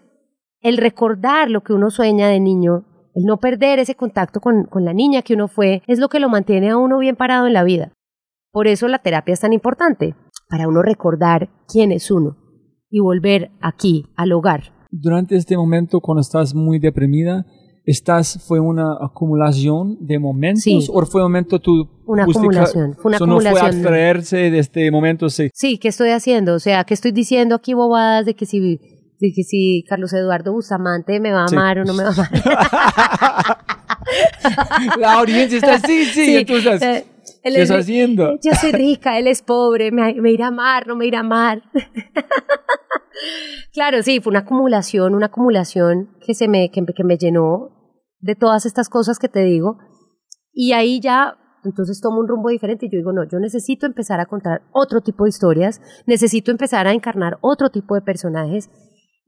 el 0.62 0.78
recordar 0.78 1.50
lo 1.50 1.62
que 1.62 1.74
uno 1.74 1.90
sueña 1.92 2.28
de 2.30 2.40
niño 2.40 2.86
el 3.20 3.26
no 3.26 3.38
perder 3.38 3.80
ese 3.80 3.96
contacto 3.96 4.40
con, 4.40 4.64
con 4.64 4.86
la 4.86 4.94
niña 4.94 5.22
que 5.22 5.34
uno 5.34 5.48
fue 5.50 5.84
es 5.88 6.00
lo 6.00 6.08
que 6.08 6.20
lo 6.20 6.30
mantiene 6.30 6.70
a 6.70 6.78
uno 6.78 6.98
bien 7.00 7.18
parado 7.18 7.48
en 7.48 7.54
la 7.54 7.64
vida. 7.64 7.92
Por 8.52 8.68
eso 8.68 8.88
la 8.88 9.00
terapia 9.00 9.34
es 9.34 9.42
tan 9.42 9.52
importante, 9.52 10.16
para 10.48 10.68
uno 10.68 10.82
recordar 10.82 11.50
quién 11.68 11.92
es 11.92 12.10
uno 12.10 12.38
y 12.90 13.00
volver 13.00 13.52
aquí, 13.62 14.06
al 14.16 14.32
hogar. 14.32 14.74
Durante 14.90 15.36
este 15.36 15.58
momento, 15.58 16.00
cuando 16.00 16.22
estás 16.22 16.56
muy 16.56 16.80
deprimida, 16.80 17.46
¿Estás 17.90 18.44
fue 18.48 18.60
una 18.60 18.98
acumulación 19.02 19.98
de 20.00 20.20
momentos 20.20 20.62
Sí. 20.62 20.88
o 20.94 21.06
fue 21.08 21.22
un 21.22 21.32
momento 21.32 21.60
tú 21.60 21.90
Una 22.06 22.22
acumulación, 22.22 22.94
fue 22.94 23.10
una 23.10 23.18
so 23.18 23.26
no 23.26 23.40
fue 23.40 23.50
acumulación. 23.50 23.82
abstraerse 23.82 24.38
de 24.52 24.60
este 24.60 24.92
momento, 24.92 25.28
sí. 25.30 25.50
Sí, 25.56 25.80
¿qué 25.80 25.88
estoy 25.88 26.10
haciendo? 26.10 26.54
O 26.54 26.60
sea, 26.60 26.84
¿qué 26.84 26.94
estoy 26.94 27.12
diciendo 27.12 27.56
aquí 27.56 27.74
bobadas 27.74 28.28
de 28.28 28.36
que 28.36 28.46
si, 28.46 28.80
que 29.20 29.44
si 29.44 29.84
Carlos 29.88 30.14
Eduardo 30.14 30.54
Bustamante 30.54 31.20
me 31.20 31.32
va 31.32 31.44
a 31.44 31.48
Sí. 31.48 31.56
amar 31.56 31.80
o 31.80 31.86
no 31.86 31.94
me 31.94 32.04
va 32.04 32.10
a 32.10 32.14
amar? 32.14 32.30
La 35.00 35.14
audiencia 35.20 35.58
está 35.58 35.76
así, 35.76 36.06
sí, 36.06 36.38
estás, 36.38 36.82
eh, 36.82 37.06
él 37.44 37.54
¿qué 37.56 37.62
es- 37.62 37.72
haciendo? 37.72 38.38
Yo 38.44 38.52
soy 38.60 38.72
rica, 38.72 39.18
él 39.20 39.28
es 39.28 39.42
pobre, 39.42 39.92
me, 39.92 40.14
me 40.16 40.32
irá 40.32 40.46
a 40.46 40.50
amar, 40.50 40.88
no 40.88 40.96
me 40.96 41.06
irá 41.06 41.20
a 41.20 41.22
amar. 41.22 41.62
claro, 43.74 44.02
sí, 44.04 44.20
fue 44.20 44.32
una 44.32 44.40
acumulación, 44.40 45.16
una 45.16 45.28
acumulación 45.28 46.10
que, 46.26 46.34
se 46.34 46.48
me, 46.48 46.70
que, 46.72 46.84
que 46.86 47.04
me 47.04 47.18
llenó 47.18 47.70
de 48.20 48.36
todas 48.36 48.66
estas 48.66 48.90
cosas 48.90 49.20
que 49.20 49.30
te 49.30 49.44
digo. 49.44 49.78
Y 50.54 50.74
ahí 50.74 51.00
ya, 51.00 51.38
entonces 51.64 52.02
tomo 52.02 52.20
un 52.20 52.28
rumbo 52.28 52.50
diferente 52.50 52.88
y 52.88 52.92
yo 52.92 52.98
digo, 52.98 53.14
no, 53.14 53.24
yo 53.30 53.40
necesito 53.40 53.86
empezar 53.86 54.20
a 54.20 54.26
contar 54.26 54.62
otro 54.72 55.02
tipo 55.02 55.24
de 55.26 55.30
historias, 55.30 55.82
necesito 56.08 56.52
empezar 56.52 56.88
a 56.88 56.94
encarnar 56.94 57.38
otro 57.42 57.70
tipo 57.70 57.96
de 57.96 58.02
personajes 58.02 58.70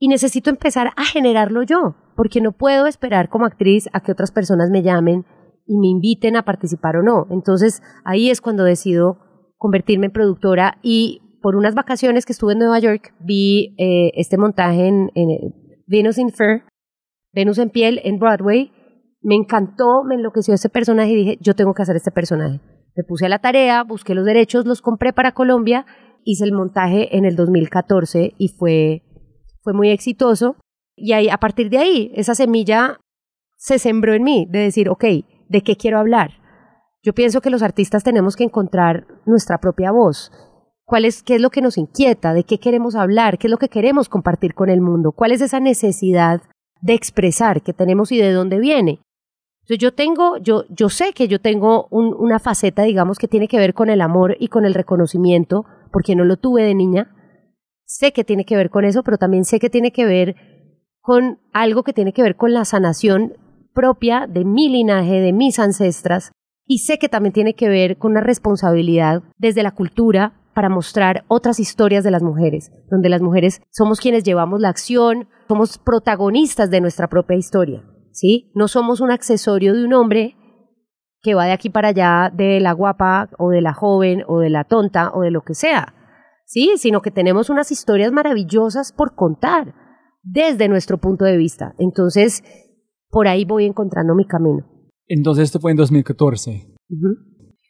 y 0.01 0.07
necesito 0.07 0.49
empezar 0.49 0.87
a 0.97 1.05
generarlo 1.05 1.61
yo, 1.61 1.95
porque 2.15 2.41
no 2.41 2.53
puedo 2.53 2.87
esperar 2.87 3.29
como 3.29 3.45
actriz 3.45 3.87
a 3.93 4.01
que 4.01 4.11
otras 4.11 4.31
personas 4.31 4.71
me 4.71 4.81
llamen 4.81 5.27
y 5.67 5.77
me 5.77 5.89
inviten 5.89 6.35
a 6.35 6.43
participar 6.43 6.97
o 6.97 7.03
no. 7.03 7.27
Entonces 7.29 7.83
ahí 8.03 8.31
es 8.31 8.41
cuando 8.41 8.63
decido 8.63 9.19
convertirme 9.57 10.07
en 10.07 10.11
productora 10.11 10.79
y 10.81 11.37
por 11.43 11.55
unas 11.55 11.75
vacaciones 11.75 12.25
que 12.25 12.33
estuve 12.33 12.53
en 12.53 12.59
Nueva 12.59 12.79
York 12.79 13.13
vi 13.19 13.75
eh, 13.77 14.11
este 14.15 14.39
montaje 14.39 14.87
en, 14.87 15.11
eh, 15.13 15.53
Venus 15.85 16.17
in 16.17 16.31
Fur, 16.31 16.63
Venus 17.31 17.59
en 17.59 17.69
piel 17.69 18.01
en 18.03 18.17
Broadway. 18.17 18.71
Me 19.21 19.35
encantó, 19.35 20.03
me 20.03 20.15
enloqueció 20.15 20.55
ese 20.55 20.69
personaje 20.69 21.11
y 21.11 21.15
dije, 21.15 21.37
yo 21.41 21.53
tengo 21.53 21.75
que 21.75 21.83
hacer 21.83 21.95
este 21.95 22.09
personaje. 22.09 22.59
Me 22.95 23.03
puse 23.03 23.27
a 23.27 23.29
la 23.29 23.37
tarea, 23.37 23.83
busqué 23.83 24.15
los 24.15 24.25
derechos, 24.25 24.65
los 24.65 24.81
compré 24.81 25.13
para 25.13 25.33
Colombia, 25.33 25.85
hice 26.23 26.43
el 26.43 26.53
montaje 26.53 27.15
en 27.15 27.25
el 27.25 27.35
2014 27.35 28.33
y 28.39 28.47
fue, 28.47 29.03
fue 29.61 29.73
muy 29.73 29.89
exitoso. 29.89 30.55
Y 30.95 31.13
ahí, 31.13 31.29
a 31.29 31.37
partir 31.37 31.69
de 31.69 31.77
ahí, 31.77 32.11
esa 32.15 32.35
semilla 32.35 32.99
se 33.57 33.79
sembró 33.79 34.13
en 34.13 34.23
mí 34.23 34.47
de 34.49 34.59
decir, 34.59 34.89
ok, 34.89 35.03
¿de 35.49 35.61
qué 35.63 35.75
quiero 35.75 35.99
hablar? 35.99 36.31
Yo 37.03 37.13
pienso 37.13 37.41
que 37.41 37.49
los 37.49 37.63
artistas 37.63 38.03
tenemos 38.03 38.35
que 38.35 38.43
encontrar 38.43 39.07
nuestra 39.25 39.59
propia 39.59 39.91
voz. 39.91 40.31
¿Cuál 40.85 41.05
es, 41.05 41.23
¿Qué 41.23 41.35
es 41.35 41.41
lo 41.41 41.49
que 41.49 41.61
nos 41.61 41.77
inquieta? 41.77 42.33
¿De 42.33 42.43
qué 42.43 42.59
queremos 42.59 42.95
hablar? 42.95 43.37
¿Qué 43.37 43.47
es 43.47 43.51
lo 43.51 43.57
que 43.57 43.69
queremos 43.69 44.09
compartir 44.09 44.53
con 44.53 44.69
el 44.69 44.81
mundo? 44.81 45.11
¿Cuál 45.13 45.31
es 45.31 45.41
esa 45.41 45.59
necesidad 45.59 46.41
de 46.81 46.93
expresar 46.93 47.61
que 47.61 47.73
tenemos 47.73 48.11
y 48.11 48.17
de 48.17 48.31
dónde 48.33 48.59
viene? 48.59 48.99
Yo 49.79 49.93
tengo, 49.93 50.35
yo, 50.37 50.65
yo 50.69 50.89
sé 50.89 51.13
que 51.13 51.29
yo 51.29 51.39
tengo 51.39 51.87
un- 51.91 52.13
una 52.19 52.39
faceta, 52.39 52.83
digamos, 52.83 53.17
que 53.19 53.29
tiene 53.29 53.47
que 53.47 53.57
ver 53.57 53.73
con 53.73 53.89
el 53.89 54.01
amor 54.01 54.35
y 54.37 54.49
con 54.49 54.65
el 54.65 54.73
reconocimiento, 54.73 55.65
porque 55.93 56.13
no 56.15 56.25
lo 56.25 56.35
tuve 56.35 56.63
de 56.63 56.75
niña. 56.75 57.15
Sé 57.93 58.13
que 58.13 58.23
tiene 58.23 58.45
que 58.45 58.55
ver 58.55 58.69
con 58.69 58.85
eso, 58.85 59.03
pero 59.03 59.17
también 59.17 59.43
sé 59.43 59.59
que 59.59 59.69
tiene 59.69 59.91
que 59.91 60.05
ver 60.05 60.37
con 61.01 61.39
algo 61.51 61.83
que 61.83 61.91
tiene 61.91 62.13
que 62.13 62.21
ver 62.21 62.37
con 62.37 62.53
la 62.53 62.63
sanación 62.63 63.33
propia 63.73 64.27
de 64.27 64.45
mi 64.45 64.69
linaje, 64.69 65.19
de 65.19 65.33
mis 65.33 65.59
ancestras, 65.59 66.31
y 66.65 66.77
sé 66.79 66.99
que 66.99 67.09
también 67.09 67.33
tiene 67.33 67.53
que 67.53 67.67
ver 67.67 67.97
con 67.97 68.11
una 68.11 68.21
responsabilidad 68.21 69.23
desde 69.37 69.61
la 69.61 69.71
cultura 69.71 70.39
para 70.53 70.69
mostrar 70.69 71.25
otras 71.27 71.59
historias 71.59 72.05
de 72.05 72.11
las 72.11 72.23
mujeres, 72.23 72.71
donde 72.89 73.09
las 73.09 73.21
mujeres 73.21 73.61
somos 73.71 73.99
quienes 73.99 74.23
llevamos 74.23 74.61
la 74.61 74.69
acción, 74.69 75.27
somos 75.49 75.77
protagonistas 75.77 76.71
de 76.71 76.79
nuestra 76.79 77.09
propia 77.09 77.35
historia, 77.35 77.83
¿sí? 78.13 78.53
No 78.55 78.69
somos 78.69 79.01
un 79.01 79.11
accesorio 79.11 79.73
de 79.73 79.83
un 79.83 79.93
hombre 79.93 80.37
que 81.21 81.35
va 81.35 81.43
de 81.43 81.51
aquí 81.51 81.69
para 81.69 81.89
allá 81.89 82.31
de 82.33 82.61
la 82.61 82.71
guapa 82.71 83.29
o 83.37 83.49
de 83.49 83.59
la 83.59 83.73
joven 83.73 84.23
o 84.29 84.39
de 84.39 84.49
la 84.49 84.63
tonta 84.63 85.11
o 85.13 85.23
de 85.23 85.31
lo 85.31 85.41
que 85.41 85.55
sea, 85.55 85.93
¿sí? 86.51 86.73
Sino 86.75 87.01
que 87.01 87.11
tenemos 87.11 87.49
unas 87.49 87.71
historias 87.71 88.11
maravillosas 88.11 88.91
por 88.91 89.15
contar 89.15 89.73
desde 90.21 90.67
nuestro 90.67 90.97
punto 90.97 91.23
de 91.23 91.37
vista. 91.37 91.73
Entonces, 91.79 92.43
por 93.09 93.29
ahí 93.29 93.45
voy 93.45 93.65
encontrando 93.65 94.13
mi 94.15 94.25
camino. 94.25 94.65
Entonces 95.07 95.45
esto 95.45 95.59
fue 95.59 95.71
en 95.71 95.77
2014. 95.77 96.75
Ujú. 96.89 97.15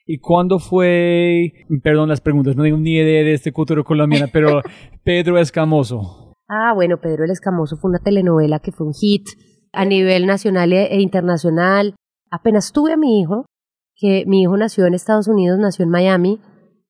¿Y 0.07 0.19
cuándo 0.19 0.57
fue, 0.57 1.53
perdón 1.84 2.09
las 2.09 2.21
preguntas, 2.21 2.55
no 2.55 2.63
tengo 2.63 2.77
ni 2.77 2.95
idea 2.95 3.23
de 3.23 3.34
este 3.34 3.53
cultura 3.53 3.84
colombiana, 3.84 4.27
pero 4.34 4.61
Pedro 5.03 5.38
Escamoso? 5.38 6.34
Ah, 6.49 6.73
bueno, 6.73 6.99
Pedro 6.99 7.23
el 7.23 7.32
Escamoso 7.32 7.77
fue 7.77 7.89
una 7.89 7.99
telenovela 7.99 8.59
que 8.59 8.71
fue 8.71 8.88
un 8.88 8.93
hit 8.93 9.27
a 9.71 9.86
nivel 9.86 10.25
nacional 10.25 10.73
e 10.73 10.88
e 10.88 11.01
internacional. 11.01 11.93
Apenas 12.32 12.71
tuve 12.71 12.93
a 12.93 12.97
mi 12.97 13.21
hijo, 13.21 13.45
que 13.95 14.25
mi 14.25 14.41
hijo 14.41 14.57
nació 14.57 14.88
en 14.88 14.95
Estados 14.95 15.27
Unidos, 15.27 15.59
nació 15.59 15.84
en 15.84 15.91
Miami. 15.91 16.39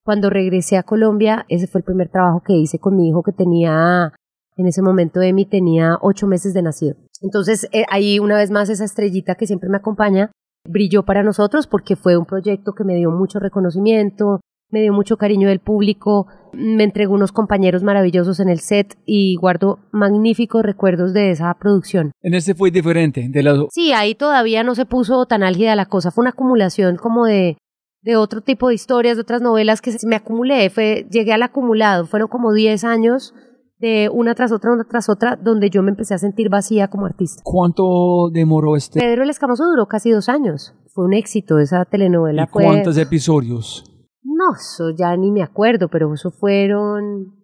Cuando 0.03 0.29
regresé 0.29 0.77
a 0.77 0.83
Colombia, 0.83 1.45
ese 1.47 1.67
fue 1.67 1.79
el 1.79 1.85
primer 1.85 2.09
trabajo 2.09 2.41
que 2.45 2.53
hice 2.53 2.79
con 2.79 2.95
mi 2.95 3.09
hijo 3.09 3.21
que 3.21 3.31
tenía, 3.31 4.13
en 4.57 4.65
ese 4.65 4.81
momento 4.81 5.21
Emi 5.21 5.45
tenía 5.45 5.97
ocho 6.01 6.27
meses 6.27 6.53
de 6.53 6.63
nacido. 6.63 6.95
Entonces, 7.21 7.67
eh, 7.71 7.85
ahí 7.89 8.19
una 8.19 8.35
vez 8.35 8.49
más 8.49 8.69
esa 8.69 8.83
estrellita 8.83 9.35
que 9.35 9.45
siempre 9.45 9.69
me 9.69 9.77
acompaña 9.77 10.31
brilló 10.67 11.03
para 11.03 11.23
nosotros 11.23 11.67
porque 11.67 11.95
fue 11.95 12.17
un 12.17 12.25
proyecto 12.25 12.73
que 12.73 12.83
me 12.83 12.95
dio 12.95 13.11
mucho 13.11 13.39
reconocimiento, 13.39 14.41
me 14.71 14.81
dio 14.81 14.93
mucho 14.93 15.17
cariño 15.17 15.49
del 15.49 15.59
público, 15.59 16.27
me 16.53 16.83
entregó 16.83 17.13
unos 17.13 17.31
compañeros 17.31 17.83
maravillosos 17.83 18.39
en 18.39 18.49
el 18.49 18.59
set 18.59 18.97
y 19.05 19.35
guardo 19.35 19.79
magníficos 19.91 20.63
recuerdos 20.63 21.13
de 21.13 21.31
esa 21.31 21.53
producción. 21.59 22.11
En 22.21 22.33
este 22.33 22.55
fue 22.55 22.71
diferente, 22.71 23.27
de 23.29 23.43
las 23.43 23.59
Sí, 23.71 23.91
ahí 23.93 24.15
todavía 24.15 24.63
no 24.63 24.75
se 24.75 24.85
puso 24.85 25.25
tan 25.25 25.43
álgida 25.43 25.75
la 25.75 25.87
cosa, 25.87 26.11
fue 26.11 26.23
una 26.23 26.31
acumulación 26.31 26.95
como 26.95 27.25
de, 27.25 27.57
de 28.01 28.15
otro 28.15 28.41
tipo 28.41 28.69
de 28.69 28.75
historias, 28.75 29.17
de 29.17 29.21
otras 29.21 29.41
novelas 29.41 29.81
que 29.81 29.91
se- 29.91 30.07
me 30.07 30.15
acumulé, 30.15 30.69
fue, 30.69 31.07
llegué 31.11 31.33
al 31.33 31.43
acumulado, 31.43 32.05
fueron 32.07 32.27
como 32.29 32.51
10 32.53 32.83
años 32.83 33.33
de 33.77 34.09
una 34.13 34.35
tras 34.35 34.51
otra, 34.51 34.71
una 34.73 34.85
tras 34.87 35.09
otra, 35.09 35.35
donde 35.35 35.69
yo 35.69 35.81
me 35.83 35.89
empecé 35.91 36.13
a 36.13 36.17
sentir 36.19 36.49
vacía 36.49 36.87
como 36.87 37.05
artista. 37.05 37.41
¿Cuánto 37.43 38.29
demoró 38.31 38.75
este? 38.75 38.99
Pedro 38.99 39.23
el 39.23 39.29
Escamoso 39.29 39.65
duró 39.65 39.87
casi 39.87 40.11
dos 40.11 40.29
años, 40.29 40.73
fue 40.93 41.05
un 41.05 41.13
éxito 41.13 41.57
esa 41.59 41.85
telenovela. 41.85 42.43
¿Y 42.43 42.47
fue- 42.47 42.63
cuántos 42.63 42.97
episodios? 42.97 43.83
No, 44.23 44.55
eso 44.55 44.91
ya 44.97 45.15
ni 45.17 45.31
me 45.31 45.41
acuerdo, 45.43 45.87
pero 45.89 46.13
eso 46.13 46.31
fueron... 46.31 47.39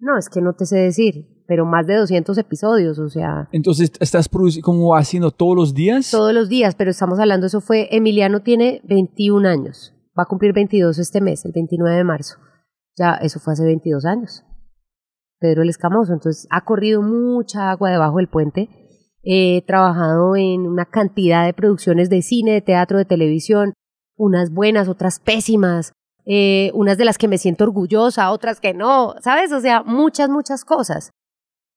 No, 0.00 0.16
es 0.16 0.28
que 0.28 0.40
no 0.40 0.54
te 0.54 0.64
sé 0.64 0.78
decir, 0.78 1.26
pero 1.48 1.64
más 1.64 1.86
de 1.86 1.96
200 1.96 2.36
episodios, 2.36 2.98
o 2.98 3.08
sea, 3.08 3.48
Entonces 3.52 3.90
estás 4.00 4.28
como 4.62 4.94
haciendo 4.94 5.30
todos 5.30 5.56
los 5.56 5.72
días. 5.72 6.10
todos 6.10 6.34
los 6.34 6.50
días, 6.50 6.74
pero 6.74 6.90
estamos 6.90 7.18
hablando, 7.18 7.46
eso 7.46 7.62
fue, 7.62 7.88
Emiliano 7.90 8.42
tiene 8.42 8.82
21 8.84 9.48
años, 9.48 9.94
va 10.16 10.24
a 10.24 10.26
cumplir 10.26 10.52
22 10.52 10.98
este 10.98 11.22
mes, 11.22 11.46
el 11.46 11.52
29 11.52 11.96
de 11.96 12.04
marzo. 12.04 12.36
Ya, 12.98 13.14
eso 13.14 13.40
fue 13.40 13.54
hace 13.54 13.64
22 13.64 14.04
años. 14.04 14.44
Pedro 15.38 15.62
el 15.62 15.70
Escamoso, 15.70 16.12
entonces 16.12 16.46
ha 16.50 16.66
corrido 16.66 17.00
mucha 17.00 17.70
agua 17.70 17.90
debajo 17.90 18.18
del 18.18 18.28
puente. 18.28 18.68
He 19.22 19.64
trabajado 19.66 20.36
en 20.36 20.66
una 20.66 20.84
cantidad 20.84 21.46
de 21.46 21.54
producciones 21.54 22.10
de 22.10 22.20
cine, 22.20 22.52
de 22.52 22.60
teatro, 22.60 22.98
de 22.98 23.06
televisión, 23.06 23.72
unas 24.16 24.52
buenas, 24.52 24.86
otras 24.88 25.18
pésimas, 25.18 25.92
eh, 26.26 26.72
unas 26.74 26.98
de 26.98 27.06
las 27.06 27.16
que 27.16 27.28
me 27.28 27.38
siento 27.38 27.64
orgullosa, 27.64 28.32
otras 28.32 28.60
que 28.60 28.74
no, 28.74 29.14
¿sabes? 29.22 29.50
O 29.52 29.60
sea, 29.60 29.82
muchas, 29.82 30.28
muchas 30.28 30.66
cosas. 30.66 31.10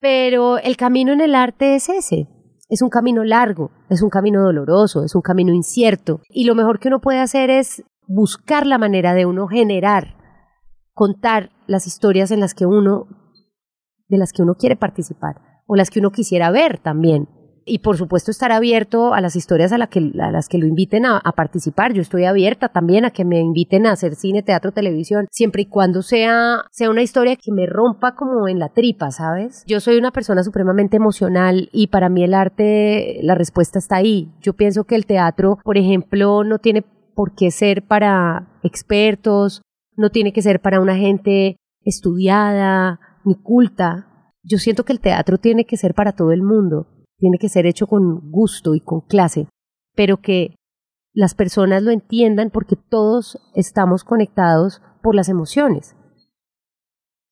Pero 0.01 0.57
el 0.57 0.77
camino 0.77 1.13
en 1.13 1.21
el 1.21 1.35
arte 1.35 1.75
es 1.75 1.87
ese. 1.87 2.27
Es 2.69 2.81
un 2.81 2.89
camino 2.89 3.23
largo, 3.23 3.69
es 3.89 4.01
un 4.01 4.09
camino 4.09 4.41
doloroso, 4.41 5.03
es 5.03 5.13
un 5.13 5.21
camino 5.21 5.53
incierto. 5.53 6.21
Y 6.29 6.45
lo 6.45 6.55
mejor 6.55 6.79
que 6.79 6.87
uno 6.87 7.01
puede 7.01 7.19
hacer 7.19 7.49
es 7.51 7.83
buscar 8.07 8.65
la 8.65 8.79
manera 8.79 9.13
de 9.13 9.25
uno 9.25 9.47
generar, 9.47 10.15
contar 10.93 11.51
las 11.67 11.85
historias 11.85 12.31
en 12.31 12.39
las 12.39 12.55
que 12.55 12.65
uno, 12.65 13.07
de 14.07 14.17
las 14.17 14.33
que 14.33 14.41
uno 14.41 14.55
quiere 14.55 14.75
participar 14.75 15.35
o 15.67 15.75
las 15.75 15.89
que 15.89 15.99
uno 15.99 16.11
quisiera 16.11 16.49
ver 16.49 16.79
también. 16.79 17.29
Y 17.63 17.79
por 17.79 17.97
supuesto 17.97 18.31
estar 18.31 18.51
abierto 18.51 19.13
a 19.13 19.21
las 19.21 19.35
historias 19.35 19.71
a, 19.71 19.77
la 19.77 19.87
que, 19.87 20.11
a 20.19 20.31
las 20.31 20.47
que 20.47 20.57
lo 20.57 20.65
inviten 20.65 21.05
a, 21.05 21.17
a 21.17 21.31
participar. 21.33 21.93
Yo 21.93 22.01
estoy 22.01 22.25
abierta 22.25 22.69
también 22.69 23.05
a 23.05 23.11
que 23.11 23.25
me 23.25 23.39
inviten 23.39 23.85
a 23.85 23.91
hacer 23.91 24.15
cine, 24.15 24.41
teatro, 24.41 24.71
televisión, 24.71 25.27
siempre 25.29 25.63
y 25.63 25.65
cuando 25.65 26.01
sea, 26.01 26.65
sea 26.71 26.89
una 26.89 27.03
historia 27.03 27.35
que 27.35 27.51
me 27.51 27.67
rompa 27.67 28.15
como 28.15 28.47
en 28.47 28.59
la 28.59 28.69
tripa, 28.69 29.11
¿sabes? 29.11 29.63
Yo 29.67 29.79
soy 29.79 29.97
una 29.97 30.11
persona 30.11 30.43
supremamente 30.43 30.97
emocional 30.97 31.69
y 31.71 31.87
para 31.87 32.09
mí 32.09 32.23
el 32.23 32.33
arte, 32.33 33.19
la 33.21 33.35
respuesta 33.35 33.79
está 33.79 33.97
ahí. 33.97 34.31
Yo 34.41 34.53
pienso 34.53 34.85
que 34.85 34.95
el 34.95 35.05
teatro, 35.05 35.59
por 35.63 35.77
ejemplo, 35.77 36.43
no 36.43 36.57
tiene 36.59 36.83
por 37.13 37.35
qué 37.35 37.51
ser 37.51 37.83
para 37.83 38.47
expertos, 38.63 39.61
no 39.95 40.09
tiene 40.09 40.33
que 40.33 40.41
ser 40.41 40.61
para 40.61 40.79
una 40.79 40.95
gente 40.95 41.57
estudiada 41.83 42.99
ni 43.23 43.35
culta. 43.35 44.07
Yo 44.43 44.57
siento 44.57 44.83
que 44.83 44.93
el 44.93 44.99
teatro 44.99 45.37
tiene 45.37 45.65
que 45.65 45.77
ser 45.77 45.93
para 45.93 46.13
todo 46.13 46.31
el 46.31 46.41
mundo, 46.41 46.87
tiene 47.21 47.37
que 47.37 47.47
ser 47.47 47.65
hecho 47.67 47.87
con 47.87 48.31
gusto 48.31 48.75
y 48.75 48.81
con 48.81 48.99
clase, 49.01 49.47
pero 49.95 50.17
que 50.17 50.55
las 51.13 51.35
personas 51.35 51.83
lo 51.83 51.91
entiendan 51.91 52.49
porque 52.49 52.75
todos 52.75 53.37
estamos 53.55 54.03
conectados 54.03 54.81
por 55.03 55.15
las 55.15 55.29
emociones 55.29 55.95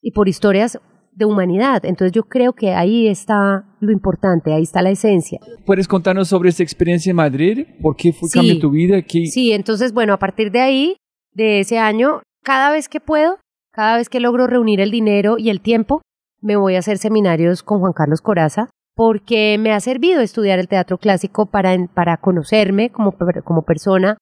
y 0.02 0.12
por 0.12 0.30
historias 0.30 0.80
de 1.12 1.26
humanidad. 1.26 1.84
Entonces 1.86 2.12
yo 2.14 2.24
creo 2.24 2.54
que 2.54 2.74
ahí 2.74 3.08
está 3.08 3.66
lo 3.82 3.92
importante, 3.92 4.54
ahí 4.54 4.64
está 4.64 4.82
la 4.82 4.92
esencia. 4.92 5.40
¿Puedes 5.66 5.88
contarnos 5.88 6.28
sobre 6.30 6.50
esa 6.50 6.64
experiencia 6.64 7.10
en 7.10 7.16
Madrid? 7.18 7.66
¿Por 7.82 7.96
qué 7.96 8.14
fue 8.14 8.30
Sí. 8.30 8.38
cambió 8.40 8.60
tu 8.60 8.70
vida? 8.70 9.02
¿Qué- 9.02 9.26
Sí, 9.26 9.52
entonces 9.52 9.92
bueno, 9.92 10.14
a 10.14 10.20
partir 10.20 10.52
de 10.52 10.62
ahí, 10.62 10.96
de 11.34 11.60
ese 11.62 11.78
año, 11.80 12.22
cada 12.44 12.72
vez 12.72 12.88
que 12.90 13.00
puedo, 13.02 13.38
cada 13.72 13.98
vez 13.98 14.08
que 14.08 14.20
logro 14.20 14.46
reunir 14.48 14.80
el 14.82 14.92
dinero 14.92 15.38
y 15.38 15.50
el 15.50 15.62
tiempo, 15.62 16.02
me 16.42 16.56
voy 16.56 16.76
a 16.76 16.80
hacer 16.80 16.98
seminarios 17.00 17.64
con 17.64 17.80
Juan 17.80 17.94
Carlos 17.94 18.22
Coraza 18.22 18.70
porque 19.00 19.56
me 19.58 19.72
ha 19.72 19.80
servido 19.80 20.20
estudiar 20.20 20.60
el 20.60 20.68
teatro 20.68 20.98
clásico 20.98 21.46
para, 21.46 21.74
para 21.94 22.18
conocerme 22.18 22.90
como, 22.90 23.16
como 23.46 23.62
persona 23.62 24.18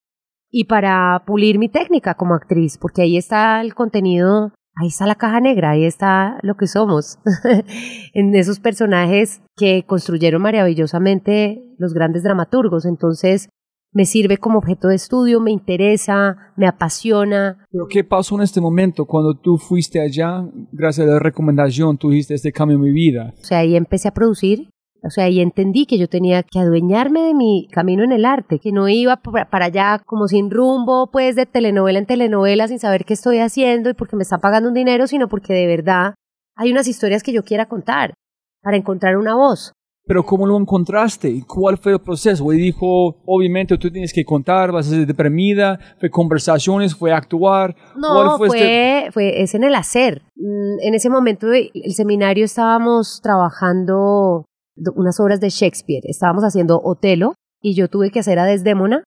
y 0.51 0.65
para 0.65 1.23
pulir 1.25 1.57
mi 1.57 1.67
técnica 1.67 2.13
como 2.13 2.36
actriz, 2.36 2.78
porque 2.78 3.01
ahí 3.01 3.17
está 3.17 3.59
el 3.61 3.73
contenido, 3.73 4.53
ahí 4.75 4.89
está 4.89 5.07
la 5.07 5.15
caja 5.15 5.39
negra, 5.39 5.71
ahí 5.71 5.84
está 5.84 6.38
lo 6.43 6.57
que 6.57 6.67
somos, 6.67 7.17
en 8.13 8.36
esos 8.36 8.59
personajes 8.59 9.41
que 9.55 9.84
construyeron 9.88 10.43
maravillosamente 10.43 11.59
los 11.80 11.95
grandes 11.95 12.21
dramaturgos. 12.21 12.86
Entonces, 12.86 13.49
me 13.93 14.05
sirve 14.05 14.38
como 14.38 14.59
objeto 14.59 14.88
de 14.89 14.95
estudio, 14.95 15.39
me 15.39 15.51
interesa, 15.51 16.51
me 16.55 16.67
apasiona. 16.67 17.65
¿Pero 17.71 17.88
qué 17.89 18.03
pasó 18.03 18.35
en 18.35 18.41
este 18.41 18.61
momento 18.61 19.05
cuando 19.05 19.33
tú 19.35 19.57
fuiste 19.57 19.99
allá? 20.01 20.43
Gracias 20.71 21.07
a 21.07 21.11
la 21.11 21.19
recomendación, 21.19 21.97
tú 21.97 22.09
dijiste, 22.09 22.33
este 22.35 22.51
cambio 22.51 22.77
mi 22.79 22.91
vida. 22.91 23.33
O 23.41 23.43
sea, 23.45 23.59
ahí 23.59 23.75
empecé 23.75 24.07
a 24.09 24.13
producir. 24.13 24.69
O 25.03 25.09
sea, 25.11 25.25
ahí 25.25 25.39
entendí 25.39 25.85
que 25.85 25.99
yo 25.99 26.07
tenía 26.09 26.41
que 26.43 26.59
adueñarme 26.59 27.21
de 27.21 27.33
mi 27.35 27.67
camino 27.71 28.03
en 28.03 28.11
el 28.11 28.25
arte, 28.25 28.59
que 28.59 28.71
no 28.71 28.89
iba 28.89 29.17
pa- 29.17 29.45
para 29.49 29.65
allá 29.65 30.01
como 30.05 30.27
sin 30.27 30.49
rumbo, 30.49 31.09
pues 31.11 31.35
de 31.35 31.45
telenovela 31.45 31.99
en 31.99 32.07
telenovela, 32.07 32.67
sin 32.67 32.79
saber 32.79 33.05
qué 33.05 33.13
estoy 33.13 33.38
haciendo 33.38 33.89
y 33.91 33.93
porque 33.93 34.15
me 34.15 34.23
están 34.23 34.41
pagando 34.41 34.69
un 34.69 34.73
dinero, 34.75 35.05
sino 35.05 35.27
porque 35.29 35.53
de 35.53 35.67
verdad 35.67 36.15
hay 36.55 36.71
unas 36.71 36.88
historias 36.88 37.21
que 37.21 37.31
yo 37.31 37.43
quiera 37.43 37.67
contar 37.67 38.15
para 38.63 38.75
encontrar 38.75 39.17
una 39.17 39.35
voz. 39.35 39.71
Pero 40.08 40.24
¿cómo 40.26 40.45
lo 40.47 40.58
encontraste? 40.58 41.30
¿Y 41.30 41.41
¿Cuál 41.41 41.78
fue 41.78 41.91
el 41.93 41.99
proceso? 41.99 42.51
Y 42.53 42.58
dijo, 42.58 43.18
obviamente 43.26 43.78
tú 43.78 43.91
tienes 43.91 44.14
que 44.14 44.24
contar, 44.24 44.72
vas 44.72 44.88
a 44.88 44.91
ser 44.91 45.05
deprimida, 45.05 45.80
fue 45.99 46.10
conversaciones, 46.10 46.95
fue 46.95 47.12
actuar. 47.12 47.76
¿Cuál 47.93 48.26
No, 48.28 48.38
fue, 48.38 48.47
fue, 48.47 48.58
este- 48.58 49.12
fue, 49.12 49.41
es 49.41 49.53
en 49.53 49.64
el 49.66 49.76
hacer. 49.76 50.22
Mm, 50.36 50.80
En 50.88 50.93
ese 50.95 51.10
momento 51.10 51.47
del 51.47 51.70
el 51.74 51.93
seminario 51.93 52.45
estábamos 52.45 53.20
trabajando 53.22 54.45
do- 54.76 54.93
unas 54.95 55.20
obras 55.20 55.39
de 55.39 55.49
Shakespeare. 55.49 56.01
Estábamos 56.05 56.43
haciendo 56.43 56.80
Otelo 56.84 57.34
y 57.62 57.76
yo 57.76 57.88
tuve 57.89 58.10
que 58.12 58.20
hacer 58.20 58.39
a 58.39 58.45
Desdémona. 58.45 59.03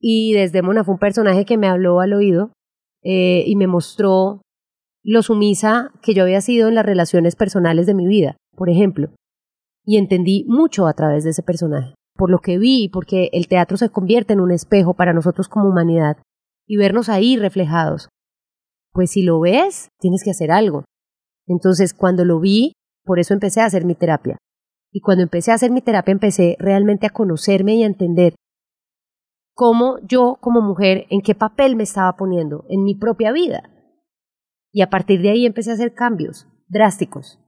Y 0.00 0.32
Desdémona 0.34 0.84
fue 0.84 0.94
un 0.94 1.00
personaje 1.00 1.44
que 1.44 1.56
me 1.56 1.68
habló 1.68 2.00
al 2.00 2.12
oído 2.12 2.52
eh, 3.02 3.44
y 3.46 3.56
me 3.56 3.66
mostró 3.66 4.42
lo 5.04 5.22
sumisa 5.22 5.90
que 6.02 6.14
yo 6.14 6.24
había 6.24 6.40
sido 6.40 6.68
en 6.68 6.74
las 6.74 6.84
relaciones 6.84 7.36
personales 7.36 7.86
de 7.86 7.94
mi 7.94 8.06
vida, 8.08 8.36
por 8.56 8.68
ejemplo. 8.68 9.10
Y 9.86 9.96
entendí 9.96 10.44
mucho 10.48 10.86
a 10.86 10.92
través 10.92 11.24
de 11.24 11.30
ese 11.30 11.42
personaje, 11.42 11.94
por 12.16 12.30
lo 12.30 12.40
que 12.40 12.58
vi, 12.58 12.90
porque 12.92 13.30
el 13.32 13.46
teatro 13.48 13.78
se 13.78 13.88
convierte 13.88 14.34
en 14.34 14.40
un 14.40 14.50
espejo 14.50 14.94
para 14.94 15.14
nosotros 15.14 15.48
como 15.48 15.68
humanidad 15.68 16.18
y 16.66 16.76
vernos 16.76 17.08
ahí 17.08 17.36
reflejados. 17.36 18.08
Pues 18.92 19.12
si 19.12 19.22
lo 19.22 19.40
ves, 19.40 19.88
tienes 20.00 20.24
que 20.24 20.32
hacer 20.32 20.50
algo. 20.50 20.84
Entonces, 21.46 21.94
cuando 21.94 22.24
lo 22.24 22.40
vi, 22.40 22.72
por 23.04 23.20
eso 23.20 23.32
empecé 23.32 23.60
a 23.60 23.66
hacer 23.66 23.84
mi 23.84 23.94
terapia. 23.94 24.36
Y 24.90 25.00
cuando 25.00 25.22
empecé 25.22 25.52
a 25.52 25.54
hacer 25.54 25.70
mi 25.70 25.82
terapia, 25.82 26.12
empecé 26.12 26.56
realmente 26.58 27.06
a 27.06 27.10
conocerme 27.10 27.76
y 27.76 27.84
a 27.84 27.86
entender 27.86 28.34
cómo 29.54 29.98
yo, 30.02 30.38
como 30.40 30.60
mujer, 30.60 31.06
en 31.10 31.20
qué 31.22 31.34
papel 31.34 31.76
me 31.76 31.84
estaba 31.84 32.16
poniendo 32.16 32.64
en 32.68 32.82
mi 32.82 32.94
propia 32.94 33.32
vida. 33.32 33.70
Y 34.72 34.82
a 34.82 34.90
partir 34.90 35.22
de 35.22 35.30
ahí 35.30 35.46
empecé 35.46 35.70
a 35.70 35.74
hacer 35.74 35.94
cambios 35.94 36.48
drásticos. 36.68 37.38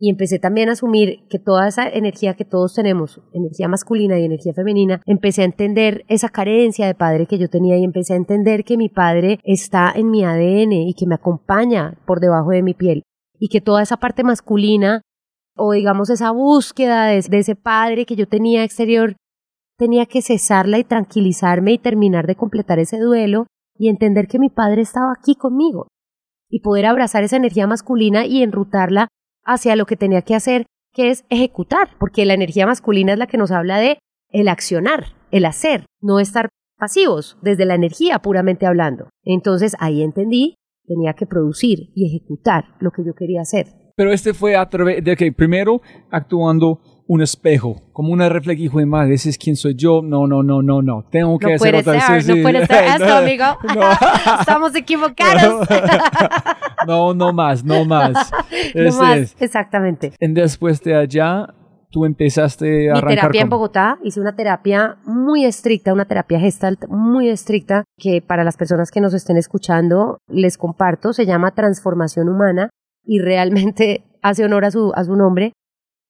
Y 0.00 0.10
empecé 0.10 0.38
también 0.38 0.68
a 0.68 0.72
asumir 0.72 1.26
que 1.28 1.40
toda 1.40 1.66
esa 1.66 1.88
energía 1.88 2.34
que 2.34 2.44
todos 2.44 2.74
tenemos, 2.74 3.20
energía 3.32 3.66
masculina 3.66 4.18
y 4.18 4.24
energía 4.24 4.54
femenina, 4.54 5.02
empecé 5.06 5.42
a 5.42 5.46
entender 5.46 6.04
esa 6.08 6.28
carencia 6.28 6.86
de 6.86 6.94
padre 6.94 7.26
que 7.26 7.38
yo 7.38 7.48
tenía 7.48 7.76
y 7.76 7.84
empecé 7.84 8.12
a 8.12 8.16
entender 8.16 8.62
que 8.64 8.76
mi 8.76 8.88
padre 8.88 9.40
está 9.42 9.92
en 9.94 10.10
mi 10.10 10.24
ADN 10.24 10.72
y 10.72 10.94
que 10.94 11.06
me 11.06 11.16
acompaña 11.16 11.98
por 12.06 12.20
debajo 12.20 12.50
de 12.50 12.62
mi 12.62 12.74
piel. 12.74 13.02
Y 13.40 13.48
que 13.48 13.60
toda 13.60 13.82
esa 13.82 13.96
parte 13.96 14.22
masculina 14.22 15.02
o 15.56 15.72
digamos 15.72 16.10
esa 16.10 16.30
búsqueda 16.30 17.06
de, 17.06 17.20
de 17.20 17.38
ese 17.38 17.56
padre 17.56 18.06
que 18.06 18.14
yo 18.14 18.28
tenía 18.28 18.62
exterior, 18.62 19.16
tenía 19.76 20.06
que 20.06 20.22
cesarla 20.22 20.78
y 20.78 20.84
tranquilizarme 20.84 21.72
y 21.72 21.78
terminar 21.78 22.28
de 22.28 22.36
completar 22.36 22.78
ese 22.78 22.98
duelo 22.98 23.46
y 23.76 23.88
entender 23.88 24.28
que 24.28 24.38
mi 24.38 24.48
padre 24.48 24.82
estaba 24.82 25.12
aquí 25.16 25.34
conmigo 25.34 25.88
y 26.48 26.60
poder 26.60 26.86
abrazar 26.86 27.24
esa 27.24 27.36
energía 27.36 27.66
masculina 27.66 28.26
y 28.26 28.42
enrutarla 28.42 29.08
hacia 29.48 29.74
lo 29.74 29.86
que 29.86 29.96
tenía 29.96 30.22
que 30.22 30.34
hacer, 30.34 30.66
que 30.92 31.10
es 31.10 31.24
ejecutar, 31.30 31.90
porque 31.98 32.24
la 32.26 32.34
energía 32.34 32.66
masculina 32.66 33.12
es 33.12 33.18
la 33.18 33.26
que 33.26 33.38
nos 33.38 33.50
habla 33.50 33.78
de 33.78 33.98
el 34.30 34.48
accionar, 34.48 35.06
el 35.30 35.46
hacer, 35.46 35.86
no 36.00 36.20
estar 36.20 36.50
pasivos 36.78 37.38
desde 37.42 37.64
la 37.64 37.74
energía 37.74 38.20
puramente 38.20 38.66
hablando. 38.66 39.08
Entonces 39.24 39.74
ahí 39.80 40.02
entendí, 40.02 40.54
tenía 40.86 41.14
que 41.14 41.26
producir 41.26 41.90
y 41.94 42.06
ejecutar 42.06 42.76
lo 42.80 42.90
que 42.90 43.04
yo 43.04 43.14
quería 43.14 43.40
hacer. 43.40 43.66
Pero 43.96 44.12
este 44.12 44.32
fue 44.32 44.54
a 44.54 44.68
través 44.68 45.02
de 45.02 45.16
que 45.16 45.32
primero 45.32 45.80
actuando 46.10 46.80
un 47.10 47.22
espejo, 47.22 47.80
como 47.94 48.12
una 48.12 48.28
reflexión, 48.28 48.66
hijo 48.66 48.78
de 48.80 48.86
madre, 48.86 49.14
ese 49.14 49.30
es 49.30 49.38
quién 49.38 49.56
soy 49.56 49.74
yo. 49.74 50.02
No, 50.02 50.26
no, 50.26 50.42
no, 50.42 50.60
no, 50.62 50.82
no. 50.82 51.04
Tengo 51.10 51.38
que 51.38 51.46
No 51.48 51.54
hacer 51.54 51.74
otra 51.76 52.00
ser, 52.00 52.22
sí, 52.22 52.34
no 52.36 52.42
puede 52.42 52.66
ser 52.66 52.84
esto, 53.00 53.16
amigo. 53.16 53.44
no. 53.74 53.80
Estamos 54.40 54.74
equivocados. 54.76 55.66
No, 56.86 57.14
no 57.14 57.32
más, 57.32 57.64
no 57.64 57.84
más. 57.84 58.30
No 58.74 58.92
más, 58.98 59.16
es. 59.18 59.36
exactamente. 59.40 60.12
Y 60.20 60.28
después 60.34 60.82
de 60.82 60.96
allá, 60.96 61.54
tú 61.90 62.04
empezaste 62.04 62.90
a 62.90 62.92
Mi 62.92 62.98
arrancar 62.98 63.14
terapia 63.20 63.40
en 63.40 63.48
con- 63.48 63.58
Bogotá, 63.58 63.98
hice 64.04 64.20
una 64.20 64.36
terapia 64.36 64.96
muy 65.06 65.44
estricta, 65.46 65.92
una 65.94 66.04
terapia 66.04 66.38
gestalt 66.38 66.86
muy 66.88 67.28
estricta, 67.30 67.84
que 67.96 68.20
para 68.20 68.44
las 68.44 68.58
personas 68.58 68.90
que 68.90 69.00
nos 69.00 69.14
estén 69.14 69.38
escuchando 69.38 70.18
les 70.28 70.58
comparto, 70.58 71.12
se 71.14 71.24
llama 71.24 71.52
Transformación 71.54 72.28
Humana 72.28 72.68
y 73.04 73.20
realmente 73.20 74.04
hace 74.22 74.44
honor 74.44 74.66
a 74.66 74.70
su, 74.70 74.92
a 74.94 75.04
su 75.04 75.16
nombre. 75.16 75.52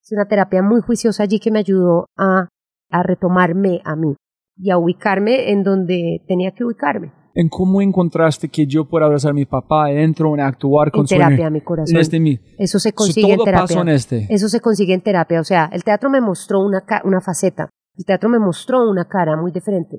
Es 0.08 0.12
una 0.12 0.26
terapia 0.26 0.62
muy 0.62 0.80
juiciosa 0.80 1.24
allí 1.24 1.38
que 1.38 1.50
me 1.50 1.58
ayudó 1.58 2.06
a, 2.16 2.48
a 2.90 3.02
retomarme 3.02 3.82
a 3.84 3.94
mí 3.94 4.14
y 4.56 4.70
a 4.70 4.78
ubicarme 4.78 5.50
en 5.50 5.62
donde 5.62 6.24
tenía 6.26 6.52
que 6.52 6.64
ubicarme. 6.64 7.12
¿En 7.34 7.50
cómo 7.50 7.82
encontraste 7.82 8.48
que 8.48 8.66
yo 8.66 8.88
pueda 8.88 9.04
abrazar 9.04 9.32
a 9.32 9.34
mi 9.34 9.44
papá 9.44 9.90
entro 9.92 10.32
en 10.34 10.40
actuar 10.40 10.90
con 10.90 11.02
En 11.02 11.08
su 11.08 11.14
terapia, 11.14 11.48
ener- 11.48 11.52
mi 11.52 11.60
corazón. 11.60 11.94
En 11.94 12.00
este 12.00 12.18
mi. 12.20 12.40
Eso 12.58 12.78
se 12.78 12.88
So, 12.88 12.94
consigue 12.94 13.30
en 13.32 13.36
todo 13.36 13.44
terapia. 13.44 13.66
pasó 13.66 13.82
en 13.82 13.88
este. 13.90 14.26
Eso 14.30 14.48
se 14.48 14.60
consigue 14.60 14.94
en 14.94 15.02
terapia. 15.02 15.40
O 15.40 15.44
sea, 15.44 15.68
el 15.72 15.84
teatro 15.84 16.08
me 16.08 16.22
mostró 16.22 16.60
una, 16.64 16.82
una 17.04 17.20
faceta. 17.20 17.68
El 17.96 18.06
teatro 18.06 18.30
me 18.30 18.38
mostró 18.38 18.88
una 18.90 19.04
cara 19.08 19.36
muy 19.36 19.52
diferente 19.52 19.98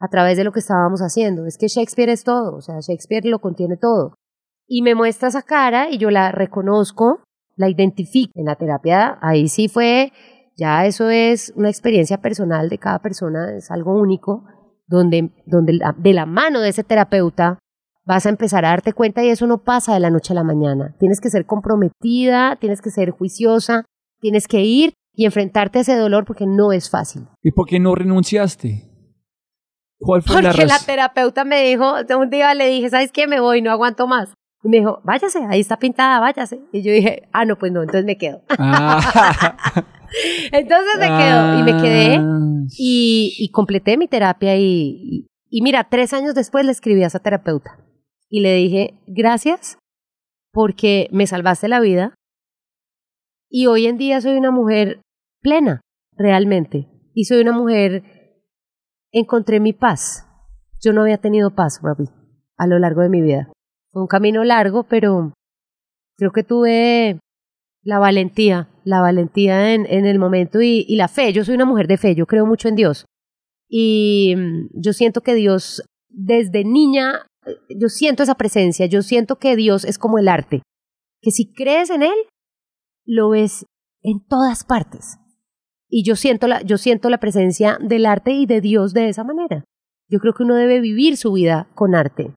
a 0.00 0.08
través 0.08 0.38
de 0.38 0.44
lo 0.44 0.50
que 0.52 0.60
estábamos 0.60 1.00
haciendo. 1.02 1.44
Es 1.44 1.58
que 1.58 1.68
Shakespeare 1.68 2.08
es 2.10 2.24
todo. 2.24 2.56
O 2.56 2.60
sea, 2.62 2.76
Shakespeare 2.80 3.26
lo 3.26 3.38
contiene 3.38 3.76
todo. 3.76 4.14
Y 4.66 4.80
me 4.82 4.94
muestra 4.94 5.28
esa 5.28 5.42
cara 5.42 5.90
y 5.90 5.98
yo 5.98 6.10
la 6.10 6.32
reconozco, 6.32 7.20
la 7.56 7.68
identifico. 7.68 8.32
En 8.34 8.44
la 8.46 8.54
terapia, 8.56 9.18
ahí 9.20 9.48
sí 9.48 9.68
fue, 9.68 10.12
ya 10.56 10.86
eso 10.86 11.10
es 11.10 11.52
una 11.56 11.68
experiencia 11.70 12.18
personal 12.18 12.68
de 12.68 12.78
cada 12.78 13.00
persona, 13.00 13.56
es 13.56 13.70
algo 13.70 13.98
único, 13.98 14.44
donde, 14.86 15.30
donde 15.46 15.72
la- 15.74 15.94
de 15.98 16.12
la 16.12 16.26
mano 16.26 16.60
de 16.60 16.68
ese 16.68 16.84
terapeuta 16.84 17.58
vas 18.04 18.24
a 18.26 18.28
empezar 18.28 18.64
a 18.64 18.68
darte 18.68 18.92
cuenta 18.92 19.24
y 19.24 19.28
eso 19.30 19.46
no 19.46 19.58
pasa 19.64 19.94
de 19.94 20.00
la 20.00 20.10
noche 20.10 20.32
a 20.32 20.36
la 20.36 20.44
mañana. 20.44 20.94
Tienes 21.00 21.20
que 21.20 21.28
ser 21.30 21.44
comprometida, 21.46 22.56
tienes 22.60 22.80
que 22.80 22.90
ser 22.90 23.10
juiciosa, 23.10 23.84
tienes 24.20 24.46
que 24.46 24.60
ir 24.62 24.92
y 25.12 25.24
enfrentarte 25.24 25.78
a 25.78 25.82
ese 25.82 25.96
dolor 25.96 26.24
porque 26.24 26.46
no 26.46 26.72
es 26.72 26.88
fácil. 26.90 27.26
¿Y 27.42 27.50
por 27.52 27.66
qué 27.66 27.80
no 27.80 27.94
renunciaste? 27.94 28.92
¿Cuál 29.98 30.22
fue 30.22 30.42
la 30.42 30.50
Porque 30.50 30.66
la 30.66 30.74
razón? 30.74 30.86
terapeuta 30.86 31.44
me 31.44 31.62
dijo, 31.64 31.94
un 32.18 32.30
día 32.30 32.54
le 32.54 32.68
dije, 32.68 32.90
¿sabes 32.90 33.10
qué? 33.12 33.26
Me 33.26 33.40
voy, 33.40 33.62
no 33.62 33.70
aguanto 33.70 34.06
más. 34.06 34.34
Y 34.62 34.68
me 34.68 34.78
dijo, 34.78 35.00
váyase, 35.04 35.44
ahí 35.48 35.60
está 35.60 35.78
pintada, 35.78 36.18
váyase. 36.18 36.60
Y 36.72 36.82
yo 36.82 36.92
dije, 36.92 37.28
ah, 37.32 37.44
no, 37.44 37.56
pues 37.56 37.72
no, 37.72 37.80
entonces 37.82 38.04
me 38.04 38.16
quedo. 38.18 38.42
Ah. 38.58 39.00
entonces 40.52 40.94
me 40.98 41.06
quedo 41.06 41.58
y 41.58 41.62
me 41.62 41.82
quedé 41.82 42.16
Ah. 42.16 42.64
y, 42.78 43.34
y 43.38 43.50
completé 43.50 43.96
mi 43.96 44.08
terapia 44.08 44.56
y, 44.56 44.62
y, 44.64 45.26
y 45.50 45.62
mira, 45.62 45.88
tres 45.88 46.12
años 46.12 46.34
después 46.34 46.64
le 46.64 46.72
escribí 46.72 47.02
a 47.04 47.06
esa 47.08 47.20
terapeuta 47.20 47.78
y 48.28 48.40
le 48.40 48.54
dije, 48.54 49.00
gracias 49.06 49.78
porque 50.52 51.08
me 51.12 51.26
salvaste 51.26 51.68
la 51.68 51.80
vida 51.80 52.14
y 53.48 53.66
hoy 53.66 53.86
en 53.86 53.98
día 53.98 54.20
soy 54.20 54.36
una 54.36 54.50
mujer 54.50 55.00
plena, 55.40 55.80
realmente. 56.16 56.88
Y 57.14 57.24
soy 57.24 57.40
una 57.40 57.52
mujer, 57.52 58.02
encontré 59.12 59.60
mi 59.60 59.72
paz. 59.72 60.26
Yo 60.82 60.92
no 60.92 61.02
había 61.02 61.18
tenido 61.18 61.54
paz, 61.54 61.80
Robbie, 61.82 62.10
a 62.56 62.66
lo 62.66 62.78
largo 62.78 63.02
de 63.02 63.08
mi 63.08 63.22
vida. 63.22 63.50
Un 63.96 64.06
camino 64.06 64.44
largo, 64.44 64.82
pero 64.82 65.32
creo 66.16 66.30
que 66.30 66.42
tuve 66.42 67.18
la 67.82 67.98
valentía, 67.98 68.68
la 68.84 69.00
valentía 69.00 69.72
en, 69.72 69.86
el 69.86 70.18
momento 70.18 70.60
y, 70.60 70.84
y 70.86 70.96
la 70.96 71.08
fe. 71.08 71.32
Yo 71.32 71.44
soy 71.44 71.54
una 71.54 71.64
mujer 71.64 71.86
de 71.86 71.96
fe, 71.96 72.14
yo 72.14 72.26
creo 72.26 72.44
mucho 72.44 72.68
en 72.68 72.74
Dios. 72.74 73.06
Y 73.68 74.34
mm, 74.36 74.68
yo 74.74 74.92
siento 74.92 75.22
que 75.22 75.34
Dios, 75.34 75.82
desde 76.08 76.64
niña, 76.64 77.26
yo 77.68 77.88
siento 77.88 78.22
esa 78.22 78.34
presencia, 78.34 78.86
yo 78.86 79.02
siento 79.02 79.36
que 79.36 79.56
Dios 79.56 79.84
es 79.84 79.98
como 79.98 80.18
el 80.18 80.28
arte, 80.28 80.62
que 81.22 81.30
si 81.30 81.52
crees 81.52 81.90
en 81.90 82.02
él, 82.02 82.18
lo 83.06 83.30
ves 83.30 83.64
en 84.02 84.24
todas 84.26 84.64
partes. 84.64 85.16
Y 85.88 86.04
yo 86.04 86.16
siento 86.16 86.48
la, 86.48 86.62
yo 86.62 86.78
siento 86.78 87.08
la 87.08 87.18
presencia 87.18 87.78
del 87.80 88.06
arte 88.06 88.32
y 88.32 88.46
de 88.46 88.60
Dios 88.60 88.92
de 88.92 89.08
esa 89.08 89.24
manera. 89.24 89.64
Yo 90.08 90.18
creo 90.18 90.34
que 90.34 90.42
uno 90.42 90.56
debe 90.56 90.80
vivir 90.80 91.16
su 91.16 91.32
vida 91.32 91.68
con 91.74 91.94
arte, 91.94 92.34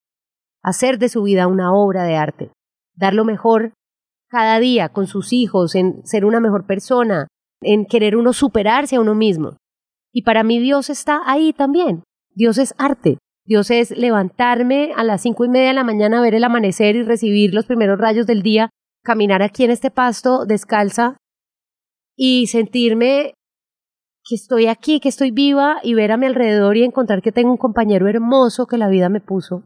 hacer 0.63 0.99
de 0.99 1.09
su 1.09 1.23
vida 1.23 1.47
una 1.47 1.73
obra 1.73 2.03
de 2.03 2.15
arte, 2.15 2.51
dar 2.95 3.13
lo 3.13 3.25
mejor 3.25 3.73
cada 4.29 4.59
día 4.59 4.89
con 4.89 5.07
sus 5.07 5.33
hijos, 5.33 5.75
en 5.75 6.05
ser 6.05 6.25
una 6.25 6.39
mejor 6.39 6.65
persona, 6.65 7.27
en 7.61 7.85
querer 7.85 8.15
uno 8.15 8.33
superarse 8.33 8.95
a 8.95 9.01
uno 9.01 9.15
mismo. 9.15 9.57
Y 10.13 10.23
para 10.23 10.43
mí 10.43 10.59
Dios 10.59 10.89
está 10.89 11.21
ahí 11.25 11.53
también. 11.53 12.03
Dios 12.33 12.57
es 12.57 12.73
arte. 12.77 13.17
Dios 13.45 13.71
es 13.71 13.91
levantarme 13.91 14.93
a 14.95 15.03
las 15.03 15.21
cinco 15.21 15.43
y 15.43 15.49
media 15.49 15.69
de 15.69 15.73
la 15.73 15.83
mañana, 15.83 16.21
ver 16.21 16.35
el 16.35 16.43
amanecer 16.43 16.95
y 16.95 17.03
recibir 17.03 17.53
los 17.53 17.65
primeros 17.65 17.97
rayos 17.97 18.27
del 18.27 18.43
día, 18.43 18.69
caminar 19.03 19.41
aquí 19.41 19.63
en 19.63 19.71
este 19.71 19.89
pasto 19.89 20.45
descalza 20.45 21.17
y 22.15 22.47
sentirme 22.47 23.33
que 24.23 24.35
estoy 24.35 24.67
aquí, 24.67 24.99
que 24.99 25.09
estoy 25.09 25.31
viva 25.31 25.79
y 25.81 25.95
ver 25.95 26.11
a 26.11 26.17
mi 26.17 26.27
alrededor 26.27 26.77
y 26.77 26.83
encontrar 26.83 27.23
que 27.23 27.31
tengo 27.31 27.49
un 27.49 27.57
compañero 27.57 28.07
hermoso 28.07 28.67
que 28.67 28.77
la 28.77 28.89
vida 28.89 29.09
me 29.09 29.21
puso, 29.21 29.63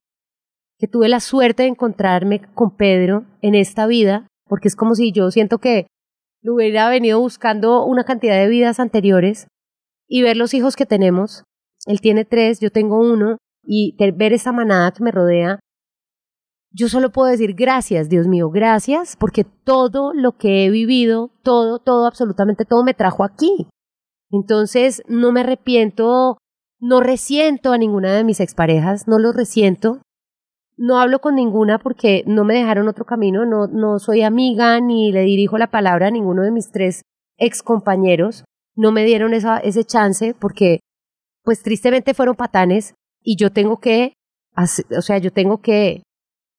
que 0.83 0.89
tuve 0.89 1.07
la 1.07 1.21
suerte 1.21 1.63
de 1.63 1.69
encontrarme 1.69 2.41
con 2.55 2.75
Pedro 2.75 3.23
en 3.41 3.55
esta 3.55 3.87
vida, 3.87 4.27
porque 4.49 4.67
es 4.67 4.75
como 4.75 4.95
si 4.95 5.13
yo 5.13 5.31
siento 5.31 5.59
que 5.59 5.87
lo 6.41 6.55
hubiera 6.55 6.89
venido 6.89 7.21
buscando 7.21 7.85
una 7.85 8.03
cantidad 8.03 8.35
de 8.35 8.49
vidas 8.49 8.81
anteriores 8.81 9.47
y 10.09 10.23
ver 10.23 10.35
los 10.35 10.53
hijos 10.53 10.75
que 10.75 10.85
tenemos. 10.85 11.45
Él 11.85 12.01
tiene 12.01 12.25
tres, 12.25 12.59
yo 12.59 12.69
tengo 12.69 12.99
uno, 12.99 13.37
y 13.65 13.95
ver 14.13 14.33
esa 14.33 14.51
manada 14.51 14.91
que 14.91 15.05
me 15.05 15.11
rodea, 15.11 15.61
yo 16.69 16.89
solo 16.89 17.13
puedo 17.13 17.31
decir 17.31 17.53
gracias, 17.53 18.09
Dios 18.09 18.27
mío, 18.27 18.49
gracias, 18.49 19.15
porque 19.15 19.45
todo 19.45 20.11
lo 20.13 20.33
que 20.33 20.65
he 20.65 20.69
vivido, 20.69 21.31
todo, 21.43 21.79
todo, 21.79 22.07
absolutamente 22.07 22.65
todo 22.65 22.83
me 22.83 22.93
trajo 22.93 23.23
aquí. 23.23 23.69
Entonces, 24.31 25.01
no 25.07 25.31
me 25.31 25.39
arrepiento, 25.39 26.39
no 26.81 26.99
resiento 26.99 27.71
a 27.71 27.77
ninguna 27.77 28.13
de 28.13 28.25
mis 28.25 28.41
exparejas, 28.41 29.07
no 29.07 29.17
los 29.17 29.33
resiento. 29.33 30.01
No 30.75 30.99
hablo 30.99 31.19
con 31.19 31.35
ninguna 31.35 31.77
porque 31.77 32.23
no 32.25 32.43
me 32.43 32.55
dejaron 32.55 32.87
otro 32.87 33.05
camino, 33.05 33.45
no, 33.45 33.67
no 33.67 33.99
soy 33.99 34.23
amiga 34.23 34.79
ni 34.79 35.11
le 35.11 35.21
dirijo 35.21 35.57
la 35.57 35.67
palabra 35.67 36.07
a 36.07 36.11
ninguno 36.11 36.41
de 36.41 36.51
mis 36.51 36.71
tres 36.71 37.03
excompañeros. 37.37 38.43
No 38.75 38.91
me 38.91 39.05
dieron 39.05 39.33
esa, 39.33 39.57
ese 39.57 39.83
chance 39.83 40.35
porque, 40.39 40.79
pues 41.43 41.61
tristemente 41.61 42.13
fueron 42.13 42.35
patanes 42.35 42.95
y 43.21 43.37
yo 43.37 43.51
tengo 43.51 43.77
que, 43.79 44.13
o 44.57 45.01
sea, 45.01 45.19
yo 45.19 45.31
tengo 45.31 45.61
que 45.61 46.03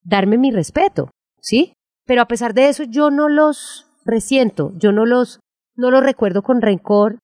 darme 0.05 0.39
mi 0.39 0.53
respeto, 0.53 1.11
¿sí? 1.41 1.73
Pero 2.07 2.23
a 2.23 2.29
pesar 2.29 2.55
de 2.55 2.69
eso, 2.69 2.85
yo 2.85 3.11
no 3.11 3.29
los 3.29 3.87
resiento, 4.05 4.73
yo 4.77 4.93
no 4.93 5.07
los, 5.07 5.41
no 5.75 5.91
los 5.91 6.05
recuerdo 6.05 6.43
con 6.43 6.61
rencor, 6.61 7.19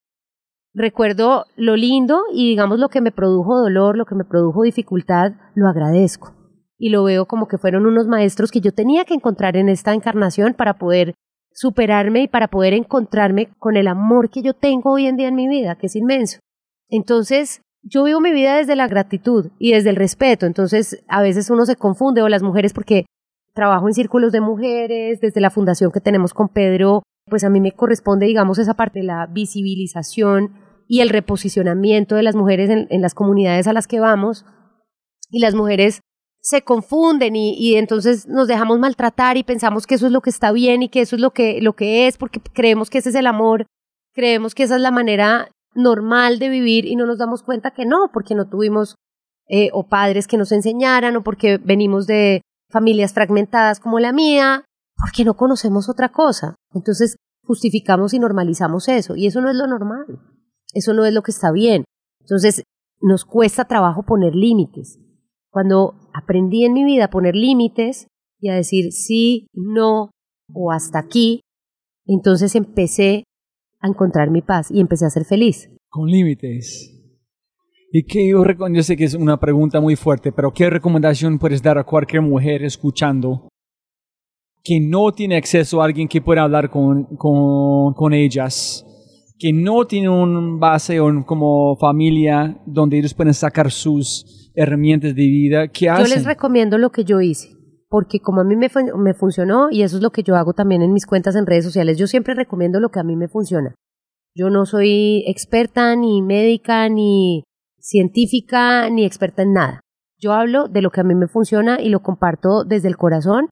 recuerdo 0.74 1.46
lo 1.56 1.76
lindo 1.76 2.22
y 2.32 2.48
digamos 2.48 2.78
lo 2.78 2.88
que 2.88 3.00
me 3.00 3.12
produjo 3.12 3.58
dolor, 3.58 3.96
lo 3.96 4.06
que 4.06 4.14
me 4.14 4.24
produjo 4.24 4.62
dificultad, 4.62 5.32
lo 5.54 5.68
agradezco. 5.68 6.39
Y 6.82 6.88
lo 6.88 7.04
veo 7.04 7.26
como 7.26 7.46
que 7.46 7.58
fueron 7.58 7.84
unos 7.84 8.08
maestros 8.08 8.50
que 8.50 8.62
yo 8.62 8.72
tenía 8.72 9.04
que 9.04 9.12
encontrar 9.12 9.56
en 9.56 9.68
esta 9.68 9.92
encarnación 9.92 10.54
para 10.54 10.78
poder 10.78 11.14
superarme 11.52 12.22
y 12.22 12.28
para 12.28 12.48
poder 12.48 12.72
encontrarme 12.72 13.50
con 13.58 13.76
el 13.76 13.86
amor 13.86 14.30
que 14.30 14.40
yo 14.40 14.54
tengo 14.54 14.92
hoy 14.92 15.06
en 15.06 15.16
día 15.16 15.28
en 15.28 15.34
mi 15.34 15.46
vida, 15.46 15.76
que 15.76 15.88
es 15.88 15.96
inmenso. 15.96 16.38
Entonces, 16.88 17.60
yo 17.82 18.04
vivo 18.04 18.20
mi 18.20 18.32
vida 18.32 18.56
desde 18.56 18.76
la 18.76 18.88
gratitud 18.88 19.50
y 19.58 19.72
desde 19.72 19.90
el 19.90 19.96
respeto, 19.96 20.46
entonces 20.46 21.04
a 21.06 21.20
veces 21.20 21.50
uno 21.50 21.66
se 21.66 21.76
confunde 21.76 22.22
o 22.22 22.28
las 22.28 22.42
mujeres 22.42 22.72
porque 22.72 23.04
trabajo 23.54 23.86
en 23.86 23.94
círculos 23.94 24.32
de 24.32 24.40
mujeres, 24.40 25.20
desde 25.20 25.40
la 25.40 25.50
fundación 25.50 25.90
que 25.90 26.00
tenemos 26.00 26.32
con 26.32 26.48
Pedro, 26.48 27.02
pues 27.26 27.44
a 27.44 27.50
mí 27.50 27.60
me 27.60 27.72
corresponde, 27.72 28.24
digamos, 28.24 28.58
esa 28.58 28.74
parte 28.74 29.00
de 29.00 29.06
la 29.06 29.26
visibilización 29.26 30.54
y 30.88 31.00
el 31.00 31.10
reposicionamiento 31.10 32.16
de 32.16 32.22
las 32.22 32.34
mujeres 32.34 32.70
en, 32.70 33.00
las 33.00 33.14
comunidades 33.14 33.66
a 33.66 33.72
las 33.72 33.86
que 33.86 34.00
vamos. 34.00 34.44
Y 35.30 35.38
las 35.38 35.54
mujeres 35.54 36.00
se 36.42 36.62
confunden 36.62 37.36
y, 37.36 37.54
y, 37.54 37.76
entonces 37.76 38.26
nos 38.26 38.48
dejamos 38.48 38.78
maltratar 38.78 39.36
y 39.36 39.44
pensamos 39.44 39.86
que 39.86 39.96
eso 39.96 40.06
es 40.06 40.12
lo 40.12 40.22
que 40.22 40.30
está 40.30 40.52
bien 40.52 40.82
y 40.82 40.88
que 40.88 41.02
eso 41.02 41.16
es 41.16 41.22
lo 41.22 41.32
que, 41.32 41.60
lo 41.60 41.74
que 41.74 42.06
es, 42.06 42.16
porque 42.16 42.40
creemos 42.40 42.88
que 42.88 42.98
ese 42.98 43.10
es 43.10 43.14
el 43.14 43.26
amor, 43.26 43.66
creemos 44.14 44.54
que 44.54 44.62
esa 44.62 44.76
es 44.76 44.80
la 44.80 44.90
manera 44.90 45.50
normal 45.74 46.38
de 46.38 46.48
vivir 46.48 46.86
y 46.86 46.96
no 46.96 47.06
nos 47.06 47.18
damos 47.18 47.42
cuenta 47.42 47.72
que 47.72 47.84
no, 47.84 48.10
porque 48.12 48.34
no 48.34 48.48
tuvimos 48.48 48.96
eh, 49.48 49.68
o 49.72 49.88
padres 49.88 50.26
que 50.26 50.38
nos 50.38 50.52
enseñaran 50.52 51.16
o 51.16 51.22
porque 51.22 51.58
venimos 51.58 52.06
de 52.06 52.40
familias 52.70 53.12
fragmentadas 53.12 53.80
como 53.80 53.98
la 53.98 54.12
mía 54.12 54.64
porque 54.96 55.24
no 55.24 55.34
conocemos 55.34 55.88
otra 55.88 56.10
cosa. 56.10 56.56
Entonces 56.72 57.16
justificamos 57.44 58.14
y 58.14 58.18
normalizamos 58.18 58.88
eso, 58.88 59.16
y 59.16 59.26
eso 59.26 59.40
no 59.40 59.50
es 59.50 59.56
lo 59.56 59.66
normal, 59.66 60.06
eso 60.72 60.94
no 60.94 61.04
es 61.04 61.12
lo 61.12 61.22
que 61.22 61.32
está 61.32 61.50
bien. 61.50 61.84
Entonces 62.20 62.62
nos 63.00 63.24
cuesta 63.24 63.64
trabajo 63.64 64.04
poner 64.04 64.34
límites. 64.34 64.98
Cuando 65.50 65.94
aprendí 66.14 66.64
en 66.64 66.72
mi 66.72 66.84
vida 66.84 67.06
a 67.06 67.10
poner 67.10 67.34
límites 67.34 68.06
y 68.40 68.48
a 68.48 68.54
decir 68.54 68.92
sí, 68.92 69.48
no 69.52 70.10
o 70.52 70.72
hasta 70.72 70.98
aquí, 70.98 71.40
entonces 72.06 72.54
empecé 72.54 73.24
a 73.80 73.88
encontrar 73.88 74.30
mi 74.30 74.42
paz 74.42 74.70
y 74.70 74.80
empecé 74.80 75.06
a 75.06 75.10
ser 75.10 75.24
feliz. 75.24 75.70
Con 75.88 76.08
límites. 76.08 76.96
Y 77.92 78.04
que 78.04 78.28
yo, 78.28 78.44
yo 78.72 78.82
sé 78.82 78.96
que 78.96 79.04
es 79.04 79.14
una 79.14 79.40
pregunta 79.40 79.80
muy 79.80 79.96
fuerte, 79.96 80.30
pero 80.30 80.52
¿qué 80.52 80.70
recomendación 80.70 81.38
puedes 81.38 81.62
dar 81.62 81.78
a 81.78 81.84
cualquier 81.84 82.22
mujer 82.22 82.62
escuchando 82.62 83.48
que 84.62 84.78
no 84.78 85.10
tiene 85.12 85.36
acceso 85.36 85.80
a 85.80 85.86
alguien 85.86 86.06
que 86.06 86.20
pueda 86.20 86.42
hablar 86.42 86.70
con, 86.70 87.04
con, 87.16 87.94
con 87.94 88.12
ellas, 88.12 88.86
que 89.38 89.52
no 89.52 89.86
tiene 89.86 90.08
un 90.08 90.60
base 90.60 91.00
o 91.00 91.24
como 91.24 91.74
familia 91.76 92.60
donde 92.66 92.98
ellos 92.98 93.14
pueden 93.14 93.34
sacar 93.34 93.70
sus 93.70 94.39
herramientas 94.54 95.14
de 95.14 95.22
vida, 95.22 95.68
¿qué 95.68 95.88
hacen? 95.88 96.06
Yo 96.06 96.14
les 96.14 96.24
recomiendo 96.24 96.78
lo 96.78 96.90
que 96.90 97.04
yo 97.04 97.20
hice, 97.20 97.50
porque 97.88 98.20
como 98.20 98.40
a 98.40 98.44
mí 98.44 98.56
me, 98.56 98.68
me 98.96 99.14
funcionó 99.14 99.68
y 99.70 99.82
eso 99.82 99.96
es 99.96 100.02
lo 100.02 100.10
que 100.10 100.22
yo 100.22 100.36
hago 100.36 100.52
también 100.52 100.82
en 100.82 100.92
mis 100.92 101.06
cuentas 101.06 101.36
en 101.36 101.46
redes 101.46 101.64
sociales, 101.64 101.98
yo 101.98 102.06
siempre 102.06 102.34
recomiendo 102.34 102.80
lo 102.80 102.90
que 102.90 103.00
a 103.00 103.04
mí 103.04 103.16
me 103.16 103.28
funciona. 103.28 103.74
Yo 104.34 104.48
no 104.48 104.64
soy 104.64 105.24
experta 105.26 105.96
ni 105.96 106.22
médica 106.22 106.88
ni 106.88 107.42
científica 107.80 108.88
ni 108.90 109.04
experta 109.04 109.42
en 109.42 109.52
nada. 109.52 109.80
Yo 110.18 110.32
hablo 110.32 110.68
de 110.68 110.82
lo 110.82 110.90
que 110.90 111.00
a 111.00 111.04
mí 111.04 111.14
me 111.14 111.28
funciona 111.28 111.80
y 111.80 111.88
lo 111.88 112.00
comparto 112.00 112.64
desde 112.64 112.88
el 112.88 112.96
corazón 112.96 113.48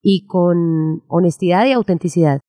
y 0.00 0.26
con 0.26 1.02
honestidad 1.08 1.66
y 1.66 1.72
autenticidad. 1.72 2.40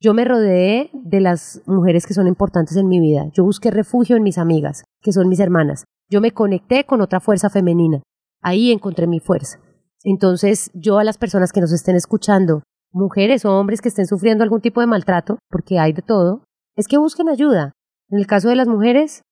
Yo 0.00 0.12
me 0.12 0.24
rodeé 0.24 0.90
de 0.92 1.20
las 1.20 1.62
mujeres 1.66 2.06
que 2.06 2.14
son 2.14 2.26
importantes 2.26 2.76
en 2.76 2.88
mi 2.88 3.00
vida. 3.00 3.30
Yo 3.32 3.44
busqué 3.44 3.70
refugio 3.70 4.16
en 4.16 4.22
mis 4.22 4.38
amigas, 4.38 4.84
que 5.00 5.12
son 5.12 5.28
mis 5.28 5.40
hermanas. 5.40 5.84
Yo 6.14 6.20
me 6.20 6.30
conecté 6.30 6.84
con 6.84 7.00
otra 7.00 7.18
fuerza 7.18 7.50
femenina. 7.50 8.00
Ahí 8.40 8.70
encontré 8.70 9.08
mi 9.08 9.18
fuerza. 9.18 9.58
Entonces, 10.04 10.70
yo 10.72 10.98
a 10.98 11.02
las 11.02 11.18
personas 11.18 11.50
que 11.50 11.60
nos 11.60 11.72
estén 11.72 11.96
escuchando, 11.96 12.62
mujeres 12.92 13.44
o 13.44 13.58
hombres 13.58 13.80
que 13.80 13.88
estén 13.88 14.06
sufriendo 14.06 14.44
algún 14.44 14.60
tipo 14.60 14.80
de 14.80 14.86
maltrato, 14.86 15.38
porque 15.50 15.80
hay 15.80 15.92
de 15.92 16.02
todo, 16.02 16.44
es 16.76 16.86
que 16.86 16.98
busquen 16.98 17.28
ayuda. 17.28 17.72
En 18.10 18.20
el 18.20 18.28
caso 18.28 18.48
de 18.48 18.54
las 18.54 18.68
mujeres, 18.68 19.22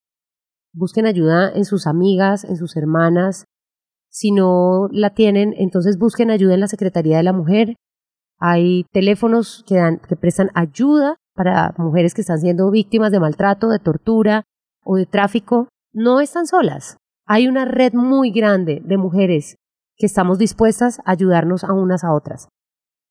busquen 0.74 1.06
ayuda 1.06 1.52
en 1.54 1.66
sus 1.66 1.86
amigas, 1.86 2.42
en 2.42 2.56
sus 2.56 2.74
hermanas, 2.76 3.44
si 4.08 4.32
no 4.32 4.88
la 4.90 5.10
tienen, 5.10 5.54
entonces 5.58 6.00
busquen 6.00 6.32
ayuda 6.32 6.54
en 6.54 6.60
la 6.60 6.66
Secretaría 6.66 7.16
de 7.16 7.22
la 7.22 7.32
Mujer. 7.32 7.76
Hay 8.40 8.86
teléfonos 8.90 9.64
que, 9.68 9.76
dan, 9.76 10.00
que 10.00 10.16
prestan 10.16 10.50
ayuda 10.54 11.14
para 11.36 11.74
mujeres 11.78 12.12
que 12.12 12.22
están 12.22 12.40
siendo 12.40 12.72
víctimas 12.72 13.12
de 13.12 13.20
maltrato, 13.20 13.68
de 13.68 13.78
tortura 13.78 14.42
o 14.82 14.96
de 14.96 15.06
tráfico. 15.06 15.68
No 15.92 16.20
están 16.20 16.46
solas. 16.46 16.96
Hay 17.26 17.48
una 17.48 17.64
red 17.64 17.92
muy 17.92 18.30
grande 18.30 18.80
de 18.84 18.96
mujeres 18.96 19.56
que 19.96 20.06
estamos 20.06 20.38
dispuestas 20.38 21.00
a 21.00 21.12
ayudarnos 21.12 21.64
a 21.64 21.72
unas 21.72 22.02
a 22.02 22.12
otras. 22.14 22.48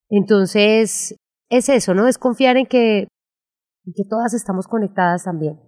Entonces, 0.10 1.16
es 1.50 1.70
eso, 1.70 1.94
¿no? 1.94 2.08
Es 2.08 2.18
confiar 2.18 2.58
en 2.58 2.66
que, 2.66 3.08
todas 4.10 4.34
estamos 4.34 4.68
conectadas 4.68 5.24
también. 5.24 5.60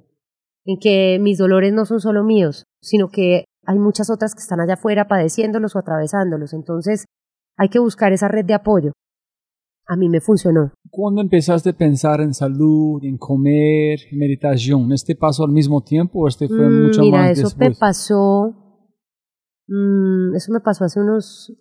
En 0.65 0.79
que 0.79 1.19
mis 1.21 1.37
dolores 1.37 1.71
no 1.73 1.85
son 1.85 1.99
solo 1.99 2.23
míos, 2.23 2.63
sino 2.81 3.09
que 3.09 3.45
hay 3.65 3.79
muchas 3.79 4.09
otras 4.09 4.33
que 4.33 4.41
están 4.41 4.59
allá 4.59 4.73
afuera 4.73 5.07
padeciéndolos 5.07 5.75
o 5.75 5.79
atravesándolos. 5.79 6.53
Entonces, 6.53 7.05
hay 7.57 7.69
que 7.69 7.79
buscar 7.79 8.11
esa 8.11 8.27
red 8.27 8.45
de 8.45 8.53
apoyo. 8.55 8.91
A 9.85 9.95
mí 9.95 10.07
me 10.09 10.21
funcionó. 10.21 10.71
¿Cuándo 10.89 11.21
empezaste 11.21 11.71
a 11.71 11.73
pensar 11.73 12.21
en 12.21 12.33
salud, 12.33 13.03
en 13.03 13.17
comer, 13.17 13.99
en 14.11 14.17
meditación? 14.17 14.91
¿Este 14.93 15.15
pasó 15.15 15.43
al 15.43 15.51
mismo 15.51 15.81
tiempo 15.81 16.21
o 16.21 16.27
este 16.27 16.47
fue 16.47 16.69
mm, 16.69 16.83
mucho 16.83 17.01
mira, 17.01 17.19
más 17.19 17.37
eso 17.37 17.49
me 17.57 17.71
pasó. 17.71 18.53
Mm, 19.67 20.35
eso 20.35 20.53
me 20.53 20.59
pasó 20.61 20.85
hace 20.85 20.99
unos. 20.99 21.53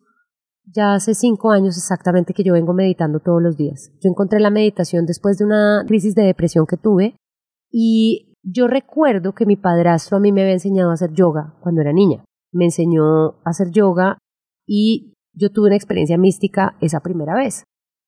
Ya 0.65 0.95
hace 0.95 1.15
cinco 1.15 1.51
años 1.51 1.77
exactamente 1.77 2.33
que 2.33 2.45
yo 2.45 2.53
vengo 2.53 2.73
meditando 2.73 3.19
todos 3.19 3.43
los 3.43 3.57
días. 3.57 3.91
Yo 4.01 4.11
encontré 4.11 4.39
la 4.39 4.51
meditación 4.51 5.07
después 5.07 5.37
de 5.39 5.45
una 5.45 5.85
crisis 5.89 6.15
de 6.15 6.23
depresión 6.23 6.67
que 6.67 6.77
tuve 6.77 7.17
y 7.71 8.37
yo 8.45 8.69
recuerdo 8.69 9.35
que 9.35 9.47
mi 9.47 9.57
padrastro 9.57 10.17
a 10.17 10.21
mí 10.21 10.31
me 10.31 10.43
había 10.43 10.55
enseñado 10.55 10.91
a 10.91 10.95
hacer 10.95 11.13
yoga 11.13 11.57
cuando 11.63 11.81
era 11.81 11.93
niña. 11.93 12.25
Me 12.53 12.67
enseñó 12.67 13.41
a 13.45 13.51
hacer 13.51 13.71
yoga 13.71 14.19
y 14.67 15.15
yo 15.33 15.51
tuve 15.51 15.69
una 15.69 15.77
experiencia 15.77 16.19
mística 16.19 16.77
esa 16.81 17.01
primera 17.01 17.35
vez. 17.35 17.65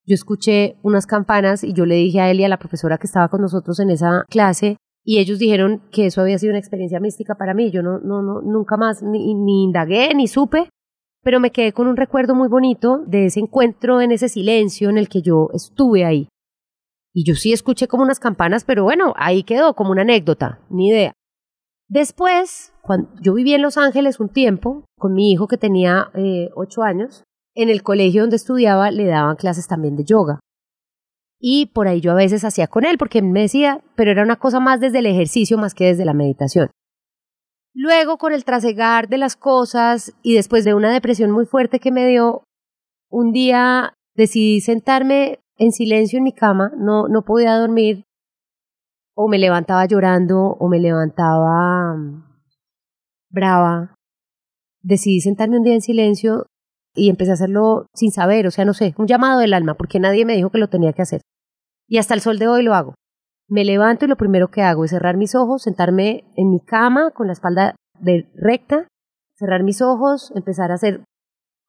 Yo 0.07 0.15
escuché 0.15 0.77
unas 0.83 1.07
campanas 1.07 1.65
y 1.65 1.73
yo 1.73 1.87
le 1.87 1.97
dije 1.97 2.21
a 2.21 2.31
él 2.31 2.41
y 2.41 2.45
a 2.45 2.49
la 2.49 2.59
profesora 2.59 2.99
que 2.99 3.07
estaba 3.07 3.29
con 3.29 3.41
nosotros 3.41 3.81
en 3.81 3.91
esa 3.91 4.25
clase 4.29 4.77
y 5.05 5.19
ellos 5.19 5.39
dijeron 5.39 5.83
que 5.93 6.07
eso 6.07 6.23
había 6.23 6.39
sido 6.39 6.51
una 6.51 6.59
experiencia 6.59 6.99
mística 6.99 7.35
para 7.35 7.53
mí. 7.53 7.71
Yo 7.71 7.83
no, 7.83 7.99
no, 7.99 8.23
no 8.23 8.41
nunca 8.41 8.79
más 8.79 9.03
ni, 9.03 9.65
indagué 9.65 10.15
ni 10.15 10.27
supe, 10.27 10.71
pero 11.23 11.41
me 11.41 11.51
quedé 11.51 11.73
con 11.73 11.87
un 11.87 11.97
recuerdo 11.97 12.35
muy 12.35 12.49
bonito 12.49 13.05
de 13.07 13.27
ese 13.27 13.41
encuentro 13.41 14.01
en 14.01 14.13
ese 14.13 14.31
silencio 14.31 14.89
en 14.89 14.97
el 14.97 15.09
que 15.09 15.21
yo 15.21 15.51
estuve 15.53 16.07
ahí. 16.07 16.29
Y 17.13 17.25
yo 17.25 17.35
sí 17.35 17.53
escuché 17.53 17.87
como 17.87 18.03
unas 18.03 18.19
campanas, 18.19 18.65
pero 18.65 18.83
bueno, 18.83 19.13
ahí 19.17 19.43
quedó 19.43 19.75
como 19.75 19.93
una 19.93 20.03
anécdota, 20.03 20.61
ni 20.71 20.89
idea. 20.89 21.13
Después, 21.87 22.73
cuando 22.83 23.11
yo 23.21 23.35
viví 23.35 23.53
en 23.53 23.63
Los 23.63 23.77
Ángeles 23.77 24.19
un 24.19 24.31
tiempo 24.31 24.85
con 24.99 25.13
mi 25.13 25.31
hijo 25.31 25.47
que 25.47 25.59
tenía 25.59 26.11
eh, 26.15 26.49
ocho 26.57 26.83
años, 26.83 27.23
en 27.55 27.69
el 27.69 27.83
colegio 27.83 28.23
donde 28.23 28.37
estudiaba 28.37 28.91
le 28.91 29.07
daban 29.07 29.37
clases 29.37 29.67
también 29.67 29.97
de 29.97 30.05
yoga. 30.05 30.41
Y 31.39 31.67
por 31.67 31.89
ahí 31.89 32.01
yo 32.01 32.13
a 32.13 32.17
veces 32.17 32.45
hacía 32.45 32.67
con 32.67 32.85
él, 32.85 32.97
porque 32.99 33.23
me 33.23 33.43
decía, 33.43 33.83
pero 33.97 34.11
era 34.11 34.23
una 34.23 34.37
cosa 34.37 34.61
más 34.61 34.81
desde 34.81 35.01
el 35.01 35.07
ejercicio 35.07 35.59
más 35.59 35.75
que 35.75 35.87
desde 35.87 36.05
la 36.05 36.15
meditación. 36.15 36.71
Luego, 37.75 38.19
con 38.19 38.33
el 38.33 38.45
trasegar 38.45 39.09
de 39.09 39.19
las 39.19 39.37
cosas 39.37 40.15
y 40.23 40.35
después 40.35 40.65
de 40.65 40.75
una 40.75 40.93
depresión 40.93 41.31
muy 41.33 41.45
fuerte 41.45 41.81
que 41.81 41.91
me 41.91 42.07
dio, 42.07 42.45
un 43.11 43.33
día 43.33 43.95
decidí 44.15 44.61
sentarme 44.61 45.41
en 45.59 45.73
silencio 45.73 46.19
en 46.19 46.25
mi 46.25 46.33
cama, 46.33 46.73
no, 46.77 47.09
no 47.09 47.25
podía 47.25 47.57
dormir, 47.57 48.05
o 49.15 49.29
me 49.29 49.39
levantaba 49.39 49.87
llorando, 49.87 50.57
o 50.59 50.69
me 50.69 50.81
levantaba 50.81 51.95
mm, 51.97 52.25
brava. 53.31 53.95
Decidí 54.83 55.21
sentarme 55.21 55.59
un 55.59 55.65
día 55.65 55.75
en 55.75 55.81
silencio 55.81 56.47
y 56.95 57.11
empecé 57.11 57.33
a 57.33 57.35
hacerlo 57.35 57.87
sin 57.95 58.13
saber, 58.13 58.47
o 58.47 58.51
sea, 58.51 58.65
no 58.65 58.75
sé, 58.75 58.95
un 58.99 59.07
llamado 59.07 59.41
del 59.41 59.55
alma, 59.55 59.75
porque 59.75 60.01
nadie 60.01 60.25
me 60.25 60.35
dijo 60.35 60.51
que 60.51 60.59
lo 60.59 60.69
tenía 60.69 60.93
que 60.93 61.03
hacer. 61.03 61.21
Y 61.89 61.99
hasta 61.99 62.15
el 62.15 62.21
sol 62.21 62.39
de 62.39 62.49
hoy 62.49 62.63
lo 62.63 62.75
hago. 62.75 62.95
Me 63.49 63.65
levanto 63.65 64.05
y 64.05 64.09
lo 64.09 64.17
primero 64.17 64.49
que 64.49 64.63
hago 64.63 64.85
es 64.85 64.91
cerrar 64.91 65.17
mis 65.17 65.35
ojos, 65.35 65.63
sentarme 65.63 66.25
en 66.37 66.51
mi 66.51 66.61
cama 66.61 67.11
con 67.11 67.27
la 67.27 67.35
espalda 67.35 67.75
de 68.01 68.31
recta, 68.35 68.89
cerrar 69.37 69.63
mis 69.63 69.83
ojos, 69.83 70.33
empezar 70.35 70.71
a 70.71 70.75
hacer 70.75 71.05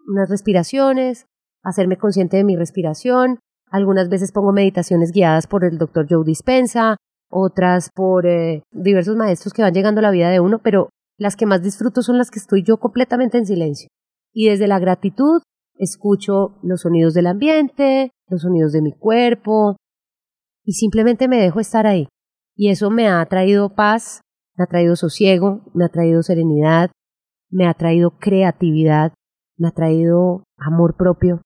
unas 0.08 0.30
respiraciones, 0.30 1.26
hacerme 1.64 1.98
consciente 1.98 2.38
de 2.38 2.44
mi 2.44 2.56
respiración. 2.56 3.40
Algunas 3.70 4.08
veces 4.10 4.32
pongo 4.32 4.54
meditaciones 4.54 5.12
guiadas 5.12 5.48
por 5.48 5.66
el 5.66 5.78
doctor 5.78 6.06
Joe 6.10 6.24
Dispensa, 6.24 6.98
otras 7.30 7.90
por 7.94 8.26
eh, 8.26 8.64
diversos 8.72 9.16
maestros 9.16 9.54
que 9.54 9.64
van 9.64 9.74
llegando 9.74 10.00
a 10.00 10.04
la 10.04 10.12
vida 10.12 10.30
de 10.30 10.40
uno, 10.40 10.60
pero 10.60 10.90
las 11.18 11.36
que 11.36 11.46
más 11.46 11.62
disfruto 11.62 12.02
son 12.02 12.18
las 12.18 12.30
que 12.32 12.40
estoy 12.40 12.64
yo 12.64 12.78
completamente 12.78 13.38
en 13.38 13.46
silencio. 13.46 13.90
Y 14.36 14.50
desde 14.50 14.68
la 14.68 14.80
gratitud 14.80 15.42
escucho 15.78 16.60
los 16.62 16.82
sonidos 16.82 17.14
del 17.14 17.28
ambiente, 17.28 18.12
los 18.28 18.42
sonidos 18.42 18.74
de 18.74 18.82
mi 18.82 18.92
cuerpo 18.92 19.78
y 20.66 20.74
simplemente 20.74 21.28
me 21.28 21.38
dejo 21.38 21.60
estar 21.62 21.88
ahí. 21.88 22.10
Y 22.56 22.70
eso 22.70 22.90
me 22.90 23.08
ha 23.08 23.26
traído 23.28 23.76
paz, 23.76 24.22
me 24.58 24.64
ha 24.66 24.68
traído 24.68 24.96
sosiego, 24.98 25.62
me 25.74 25.86
ha 25.86 25.90
traído 25.90 26.22
serenidad, 26.22 26.92
me 27.50 27.66
ha 27.68 27.74
traído 27.74 28.18
creatividad, 28.20 29.14
me 29.58 29.70
ha 29.70 29.72
traído 29.72 30.44
amor 30.58 30.98
propio. 30.98 31.42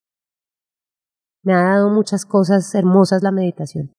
Me 1.44 1.54
ha 1.54 1.62
dado 1.62 1.90
muchas 1.90 2.26
cosas 2.26 2.74
hermosas 2.74 3.22
la 3.22 3.32
meditación. 3.32 3.92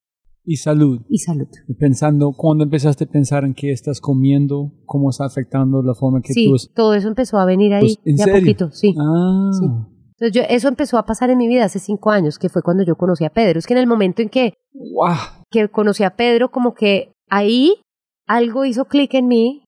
Y 0.44 0.56
salud. 0.56 1.00
Y 1.08 1.18
salud. 1.18 1.46
Pensando, 1.78 2.32
¿cuándo 2.36 2.64
empezaste 2.64 3.04
a 3.04 3.06
pensar 3.06 3.44
en 3.44 3.54
qué 3.54 3.70
estás 3.72 4.00
comiendo? 4.00 4.72
¿Cómo 4.86 5.10
está 5.10 5.24
afectando 5.26 5.82
la 5.82 5.94
forma 5.94 6.20
que 6.22 6.32
sí, 6.32 6.46
tú... 6.46 6.56
todo 6.74 6.94
eso 6.94 7.08
empezó 7.08 7.38
a 7.38 7.44
venir 7.44 7.74
ahí 7.74 7.96
Pues, 7.96 7.98
¿en 8.04 8.16
de 8.16 8.22
a 8.22 8.24
serio? 8.26 8.40
poquito, 8.40 8.70
sí. 8.72 8.94
Ah. 8.98 9.50
Sí. 9.52 9.66
Entonces 10.18 10.32
yo, 10.32 10.42
eso 10.48 10.68
empezó 10.68 10.98
a 10.98 11.06
pasar 11.06 11.30
en 11.30 11.38
mi 11.38 11.46
vida 11.48 11.64
hace 11.64 11.78
cinco 11.78 12.10
años, 12.10 12.38
que 12.38 12.48
fue 12.48 12.62
cuando 12.62 12.84
yo 12.84 12.96
conocí 12.96 13.24
a 13.24 13.30
Pedro. 13.30 13.58
Es 13.58 13.66
que 13.66 13.74
en 13.74 13.80
el 13.80 13.86
momento 13.86 14.22
en 14.22 14.28
que, 14.28 14.54
Wow. 14.72 15.14
que 15.50 15.68
conocí 15.68 16.04
a 16.04 16.16
Pedro, 16.16 16.50
como 16.50 16.74
que 16.74 17.12
ahí 17.28 17.74
algo 18.26 18.64
hizo 18.64 18.84
clic 18.86 19.14
en 19.14 19.26
mí. 19.28 19.64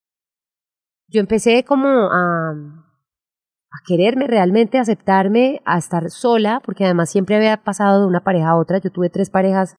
Yo 1.09 1.21
empecé 1.21 1.65
como 1.65 1.87
a, 1.89 2.51
a 2.53 3.79
quererme 3.87 4.27
realmente, 4.27 4.79
a 4.79 4.83
aceptarme, 4.83 5.61
a 5.65 5.79
estar 5.79 6.11
sola, 6.11 6.61
porque 6.65 6.85
además 6.85 7.11
siempre 7.11 7.37
había 7.37 7.63
pasado 7.63 8.01
de 8.01 8.07
una 8.07 8.25
pareja 8.25 8.51
a 8.51 8.57
otra. 8.59 8.79
Yo 8.79 8.91
tuve 8.91 9.11
tres 9.11 9.31
parejas 9.31 9.77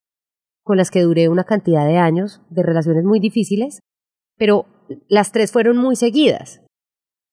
con 0.63 0.77
las 0.77 0.89
que 0.89 1.01
duré 1.01 1.29
una 1.29 1.43
cantidad 1.43 1.85
de 1.85 1.97
años, 1.97 2.41
de 2.49 2.63
relaciones 2.63 3.03
muy 3.03 3.19
difíciles, 3.19 3.79
pero 4.37 4.65
las 5.07 5.31
tres 5.31 5.51
fueron 5.51 5.77
muy 5.77 5.95
seguidas. 5.95 6.61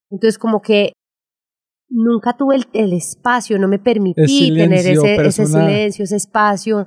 Entonces 0.09 0.37
como 0.37 0.61
que 0.61 0.93
nunca 1.89 2.35
tuve 2.37 2.55
el, 2.55 2.65
el 2.73 2.93
espacio, 2.93 3.57
no 3.57 3.67
me 3.67 3.79
permití 3.79 4.53
tener 4.53 4.85
ese, 4.85 5.45
silencio, 5.45 6.03
ese 6.03 6.15
espacio, 6.15 6.85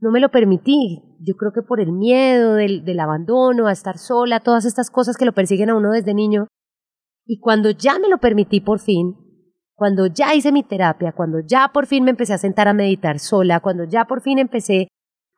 no 0.00 0.10
me 0.10 0.20
lo 0.20 0.30
permití. 0.30 1.02
Yo 1.20 1.34
creo 1.34 1.52
que 1.52 1.62
por 1.62 1.80
el 1.80 1.92
miedo 1.92 2.54
del, 2.54 2.84
del 2.84 3.00
abandono, 3.00 3.66
a 3.66 3.72
estar 3.72 3.98
sola, 3.98 4.40
todas 4.40 4.64
estas 4.64 4.90
cosas 4.90 5.16
que 5.16 5.24
lo 5.24 5.34
persiguen 5.34 5.70
a 5.70 5.76
uno 5.76 5.90
desde 5.90 6.14
niño. 6.14 6.46
Y 7.26 7.38
cuando 7.38 7.70
ya 7.70 7.98
me 7.98 8.08
lo 8.08 8.18
permití 8.18 8.60
por 8.60 8.80
fin, 8.80 9.14
cuando 9.74 10.06
ya 10.06 10.34
hice 10.34 10.52
mi 10.52 10.62
terapia, 10.62 11.12
cuando 11.12 11.40
ya 11.40 11.70
por 11.72 11.86
fin 11.86 12.04
me 12.04 12.10
empecé 12.10 12.34
a 12.34 12.38
sentar 12.38 12.68
a 12.68 12.74
meditar 12.74 13.18
sola, 13.18 13.60
cuando 13.60 13.84
ya 13.84 14.04
por 14.04 14.20
fin 14.20 14.38
empecé 14.38 14.88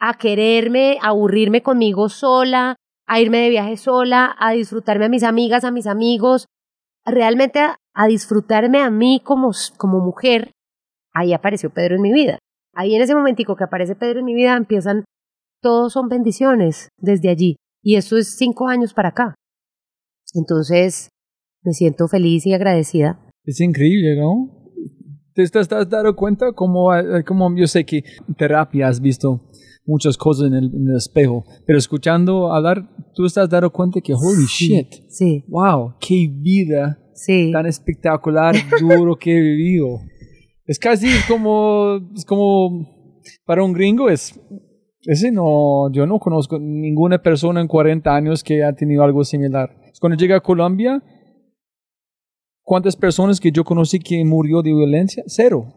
a 0.05 0.15
quererme, 0.15 0.99
a 1.01 1.11
aburrirme 1.11 1.63
conmigo 1.63 2.09
sola, 2.09 2.75
a 3.07 3.21
irme 3.21 3.39
de 3.39 3.51
viaje 3.51 3.77
sola, 3.77 4.35
a 4.37 4.51
disfrutarme 4.51 5.05
a 5.05 5.09
mis 5.09 5.23
amigas, 5.23 5.63
a 5.63 5.71
mis 5.71 5.87
amigos, 5.87 6.47
realmente 7.07 7.61
a, 7.61 8.07
disfrutarme 8.09 8.81
a 8.81 8.91
mí 8.91 9.21
como, 9.23 9.53
como 9.77 10.01
mujer, 10.01 10.51
ahí 11.15 11.33
apareció 11.33 11.71
Pedro 11.71 11.95
en 11.95 12.03
mi 12.03 12.13
vida. 12.13 12.41
Ahí 12.75 12.97
en 12.97 13.03
ese 13.03 13.15
momentico 13.15 13.55
que 13.55 13.63
aparece 13.63 13.95
Pedro 13.95 14.19
en 14.19 14.25
mi 14.25 14.35
vida 14.35 14.57
empiezan, 14.57 15.05
todos 15.61 15.93
son 15.93 16.09
bendiciones 16.09 16.89
desde 16.99 17.29
allí. 17.29 17.55
Y 17.81 17.95
eso 17.95 18.17
es 18.17 18.35
cinco 18.37 18.67
años 18.67 18.95
para 18.95 19.11
acá. 19.11 19.37
Entonces, 20.35 21.11
me 21.63 21.75
siento 21.75 22.09
feliz 22.09 22.45
y 22.45 22.55
agradecida. 22.55 23.21
Es 23.45 23.61
increíble, 23.61 24.17
¿no? 24.17 24.63
¿Te 25.35 25.43
estás, 25.43 25.69
dado 25.69 26.17
cuenta 26.17 26.53
como, 26.53 26.93
eh, 26.93 27.23
como 27.25 27.55
yo 27.57 27.69
sé 27.69 27.85
que 27.85 28.03
terapia 28.37 28.89
has 28.89 29.01
visto 29.01 29.49
muchas 29.85 30.17
cosas 30.17 30.47
en 30.49 30.55
el, 30.55 30.65
en 30.75 30.89
el 30.91 30.97
espejo, 30.97 31.45
pero 31.67 31.79
escuchando 31.79 32.53
hablar, 32.53 32.89
tú 33.15 33.25
estás 33.27 33.49
dado 33.49 33.71
cuenta 33.71 34.01
que, 34.01 34.15
holy 34.15 34.47
shit, 34.47 34.89
Sí, 35.09 35.45
wow, 35.49 35.95
qué 36.01 36.29
vida 36.31 36.99
sí. 37.15 37.51
tan 37.53 37.67
espectacular, 37.67 38.55
duro 38.81 39.17
que 39.17 39.37
he 39.37 39.41
vivido. 39.41 40.01
Es 40.67 40.79
casi 40.79 41.09
como, 41.29 41.99
es 42.15 42.25
como, 42.25 43.21
para 43.45 43.65
un 43.65 43.73
gringo 43.73 44.09
es, 44.09 44.39
ese 45.05 45.33
no, 45.33 45.91
yo 45.93 46.07
no 46.07 46.19
conozco 46.21 46.59
ninguna 46.59 47.21
persona 47.21 47.61
en 47.61 47.67
40 47.67 48.15
años 48.15 48.45
que 48.45 48.63
ha 48.63 48.73
tenido 48.73 49.03
algo 49.03 49.25
similar. 49.25 49.77
Cuando 50.01 50.17
llegué 50.17 50.35
a 50.35 50.41
Colombia, 50.41 51.03
¿cuántas 52.63 52.97
personas 52.97 53.41
que 53.41 53.51
yo 53.51 53.65
conocí 53.65 53.99
que 53.99 54.25
murió 54.25 54.63
de 54.63 54.73
violencia? 54.73 55.25
Cero. 55.27 55.75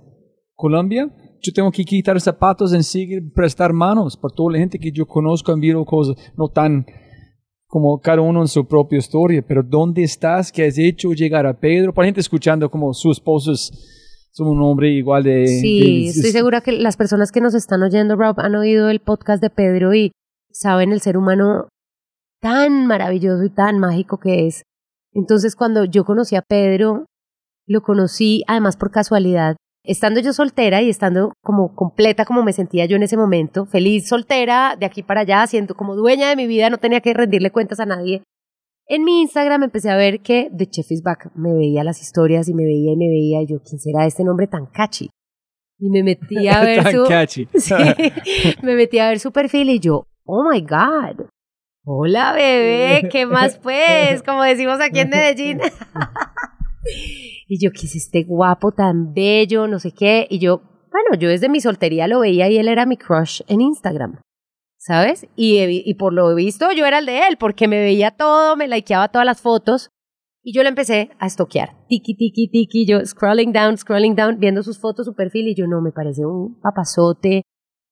Colombia, 0.54 1.12
yo 1.46 1.54
tengo 1.54 1.72
que 1.72 1.84
quitar 1.84 2.20
zapatos 2.20 2.74
en 2.74 2.84
seguir 2.84 3.32
prestar 3.34 3.72
manos 3.74 4.18
por 4.18 4.32
toda 4.32 4.54
la 4.54 4.60
gente 4.60 4.80
que 4.80 4.92
yo 4.92 5.06
conozco 5.06 5.54
vivido 5.56 5.86
cosas 5.86 6.16
no 6.38 6.48
tan 6.48 6.86
como 7.68 8.00
cada 8.00 8.22
uno 8.22 8.42
en 8.42 8.48
su 8.48 8.66
propia 8.68 9.00
historia, 9.00 9.44
pero 9.46 9.62
¿dónde 9.64 10.04
estás? 10.04 10.52
¿Qué 10.52 10.66
has 10.66 10.78
hecho 10.78 11.12
llegar 11.14 11.46
a 11.46 11.60
Pedro? 11.60 11.94
Para 11.94 12.06
gente 12.06 12.22
escuchando 12.22 12.70
como 12.70 12.94
su 12.94 13.12
esposo 13.12 13.52
es, 13.52 13.70
es 14.32 14.40
un 14.40 14.62
hombre 14.62 14.92
igual 14.92 15.24
de... 15.24 15.48
Sí, 15.48 16.04
de- 16.04 16.10
estoy 16.10 16.32
segura 16.32 16.62
que 16.62 16.72
las 16.72 16.96
personas 16.96 17.32
que 17.32 17.42
nos 17.42 17.54
están 17.54 17.84
oyendo, 17.84 18.16
Rob, 18.16 18.40
han 18.40 18.56
oído 18.56 18.90
el 18.90 19.00
podcast 19.02 19.42
de 19.42 19.50
Pedro 19.50 19.94
y 19.94 20.12
saben 20.52 20.94
el 20.94 21.02
ser 21.02 21.18
humano 21.18 21.68
tan 22.40 22.86
maravilloso 22.86 23.44
y 23.44 23.50
tan 23.50 23.80
mágico 23.80 24.20
que 24.20 24.48
es. 24.48 24.64
Entonces, 25.12 25.56
cuando 25.56 25.84
yo 25.86 26.06
conocí 26.06 26.36
a 26.36 26.44
Pedro, 26.48 27.06
lo 27.68 27.82
conocí 27.82 28.44
además 28.48 28.78
por 28.78 28.92
casualidad. 28.92 29.56
Estando 29.88 30.20
yo 30.20 30.34
soltera 30.34 30.82
y 30.82 30.90
estando 30.90 31.34
como 31.44 31.76
completa 31.76 32.26
como 32.26 32.44
me 32.44 32.54
sentía 32.54 32.86
yo 32.86 32.96
en 32.96 33.04
ese 33.04 33.18
momento, 33.18 33.66
feliz 33.66 34.08
soltera, 34.08 34.76
de 34.80 34.86
aquí 34.86 35.04
para 35.04 35.22
allá, 35.22 35.46
siendo 35.46 35.76
como 35.76 35.96
dueña 35.96 36.30
de 36.30 36.36
mi 36.36 36.48
vida, 36.48 36.70
no 36.70 36.80
tenía 36.80 37.02
que 37.02 37.14
rendirle 37.14 37.52
cuentas 37.52 37.80
a 37.80 37.86
nadie. 37.86 38.24
En 38.88 39.04
mi 39.04 39.22
Instagram 39.22 39.64
empecé 39.64 39.90
a 39.90 39.96
ver 39.96 40.22
que 40.22 40.50
The 40.56 40.68
Chef 40.68 40.92
is 40.92 41.04
Back 41.04 41.32
me 41.36 41.54
veía 41.54 41.84
las 41.84 42.02
historias 42.02 42.48
y 42.50 42.54
me 42.54 42.64
veía 42.64 42.94
y 42.94 42.98
me 42.98 43.08
veía 43.08 43.42
y 43.42 43.48
yo, 43.48 43.58
¿quién 43.64 43.80
será 43.80 44.06
este 44.06 44.24
nombre 44.24 44.48
tan 44.48 44.68
catchy? 44.68 45.10
Y 45.80 45.90
me 45.90 46.04
metí 46.04 46.48
a 46.48 46.62
ver 46.64 46.92
su... 46.92 47.04
catchy. 47.06 47.48
Sí, 47.56 47.74
me 48.64 48.76
metí 48.76 49.00
a 49.00 49.10
ver 49.10 49.20
su 49.20 49.32
perfil 49.32 49.70
y 49.70 49.80
yo, 49.80 50.08
oh 50.26 50.50
my 50.50 50.62
God. 50.62 51.28
Hola 51.84 52.34
bebé, 52.34 53.08
¿qué 53.12 53.28
más 53.28 53.60
pues? 53.60 54.24
Como 54.26 54.42
decimos 54.42 54.80
aquí 54.82 55.00
en 55.00 55.10
Medellín. 55.10 55.62
y 57.48 57.64
yo, 57.64 57.72
¿qué 57.72 57.86
es 57.86 57.96
este 57.96 58.24
guapo 58.24 58.72
tan 58.72 59.14
bello? 59.14 59.68
No 59.68 59.80
sé 59.80 59.92
qué. 59.92 60.28
Y 60.30 60.40
yo, 60.40 60.62
bueno, 60.92 61.20
yo 61.20 61.30
desde 61.30 61.50
mi 61.50 61.60
soltería 61.60 62.08
lo 62.08 62.20
veía 62.20 62.50
y 62.50 62.58
él 62.58 62.68
era 62.68 62.86
mi 62.86 62.98
crush 62.98 63.42
en 63.48 63.62
Instagram. 63.62 64.20
¿Sabes? 64.78 65.28
Y, 65.36 65.60
y 65.64 65.94
por 65.96 66.14
lo 66.14 66.36
visto 66.36 66.72
yo 66.72 66.86
era 66.86 67.00
el 67.00 67.08
de 67.08 67.28
él, 67.28 67.38
porque 67.40 67.68
me 67.68 67.80
veía 67.80 68.12
todo, 68.12 68.56
me 68.56 68.68
likeaba 68.68 69.08
todas 69.08 69.26
las 69.26 69.42
fotos. 69.42 69.90
Y 70.44 70.54
yo 70.54 70.62
lo 70.62 70.70
empecé 70.70 71.10
a 71.18 71.26
estoquear. 71.26 71.76
Tiki, 71.88 72.16
tiki, 72.16 72.48
tiki. 72.52 72.86
Yo 72.86 73.04
scrolling 73.04 73.52
down, 73.52 73.80
scrolling 73.80 74.16
down, 74.16 74.40
viendo 74.40 74.62
sus 74.62 74.80
fotos, 74.80 75.08
su 75.08 75.16
perfil. 75.16 75.48
Y 75.48 75.56
yo, 75.56 75.66
no, 75.66 75.82
me 75.82 75.92
parece 75.92 76.24
un 76.24 76.60
papazote, 76.62 77.42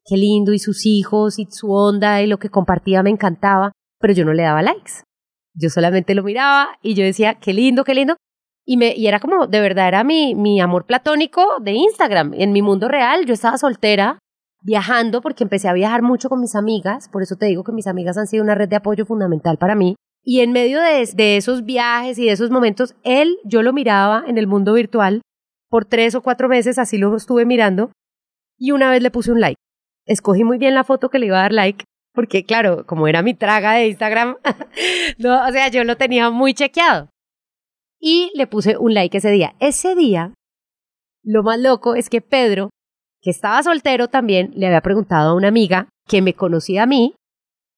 qué 0.05 0.17
lindo 0.17 0.53
y 0.53 0.59
sus 0.59 0.85
hijos 0.85 1.39
y 1.39 1.47
su 1.49 1.71
onda 1.71 2.21
y 2.21 2.27
lo 2.27 2.37
que 2.37 2.49
compartía 2.49 3.03
me 3.03 3.09
encantaba, 3.09 3.71
pero 3.99 4.13
yo 4.13 4.25
no 4.25 4.33
le 4.33 4.43
daba 4.43 4.61
likes. 4.61 5.03
Yo 5.55 5.69
solamente 5.69 6.15
lo 6.15 6.23
miraba 6.23 6.77
y 6.81 6.95
yo 6.95 7.03
decía, 7.03 7.35
qué 7.35 7.53
lindo, 7.53 7.83
qué 7.83 7.93
lindo. 7.93 8.15
Y, 8.66 8.78
me, 8.78 8.93
y 8.95 9.07
era 9.07 9.20
como, 9.20 9.47
de 9.47 9.59
verdad, 9.59 9.88
era 9.88 10.03
mi, 10.03 10.36
mi 10.36 10.61
amor 10.61 10.86
platónico 10.86 11.45
de 11.61 11.72
Instagram. 11.72 12.34
En 12.36 12.53
mi 12.53 12.61
mundo 12.61 12.88
real, 12.88 13.26
yo 13.26 13.34
estaba 13.34 13.57
soltera, 13.57 14.20
viajando, 14.61 15.22
porque 15.22 15.43
empecé 15.43 15.68
a 15.68 15.74
viajar 15.74 16.01
mucho 16.01 16.30
con 16.30 16.39
mis 16.39 16.55
amigas. 16.55 17.09
Por 17.09 17.22
eso 17.22 17.36
te 17.36 17.45
digo 17.47 17.64
que 17.64 17.74
mis 17.74 17.88
amigas 17.88 18.18
han 18.18 18.28
sido 18.28 18.43
una 18.43 18.55
red 18.55 18.70
de 18.70 18.78
apoyo 18.78 19.05
fundamental 19.05 19.57
para 19.57 19.76
mí. 19.76 19.95
Y 20.24 20.39
en 20.39 20.53
medio 20.53 20.80
de, 20.80 21.05
de 21.14 21.36
esos 21.36 21.66
viajes 21.66 22.18
y 22.18 22.26
de 22.26 22.32
esos 22.32 22.49
momentos, 22.49 22.95
él, 23.03 23.38
yo 23.43 23.61
lo 23.61 23.74
miraba 23.74 24.24
en 24.26 24.38
el 24.38 24.47
mundo 24.47 24.74
virtual 24.74 25.22
por 25.70 25.84
tres 25.84 26.16
o 26.16 26.22
cuatro 26.22 26.47
meses, 26.47 26.80
así 26.80 26.97
lo 26.97 27.14
estuve 27.16 27.45
mirando. 27.45 27.91
Y 28.57 28.72
una 28.72 28.89
vez 28.89 29.01
le 29.01 29.11
puse 29.11 29.32
un 29.34 29.41
like. 29.41 29.59
Escogí 30.05 30.45
muy 30.45 30.57
bien 30.57 30.76
la 30.76 30.86
foto 30.86 31.09
que 31.09 31.20
le 31.20 31.26
iba 31.26 31.39
a 31.39 31.41
dar 31.41 31.51
like, 31.51 31.84
porque 32.14 32.45
claro, 32.45 32.86
como 32.86 33.07
era 33.07 33.22
mi 33.22 33.34
traga 33.34 33.74
de 33.74 33.88
Instagram, 33.88 34.38
no, 35.18 35.45
o 35.45 35.51
sea, 35.51 35.68
yo 35.68 35.84
lo 35.84 35.97
tenía 35.97 36.30
muy 36.30 36.53
chequeado 36.53 37.09
y 38.04 38.32
le 38.36 38.47
puse 38.47 38.78
un 38.78 38.93
like 38.93 39.18
ese 39.18 39.32
día. 39.32 39.56
Ese 39.62 39.95
día, 39.95 40.34
lo 41.24 41.41
más 41.41 41.58
loco 41.58 41.95
es 41.95 42.10
que 42.10 42.20
Pedro, 42.20 42.70
que 43.22 43.30
estaba 43.30 43.64
soltero 43.64 44.10
también, 44.10 44.51
le 44.56 44.68
había 44.68 44.82
preguntado 44.82 45.30
a 45.30 45.36
una 45.36 45.47
amiga 45.47 45.88
que 46.06 46.22
me 46.22 46.34
conocía 46.34 46.84
a 46.84 46.86
mí, 46.86 47.16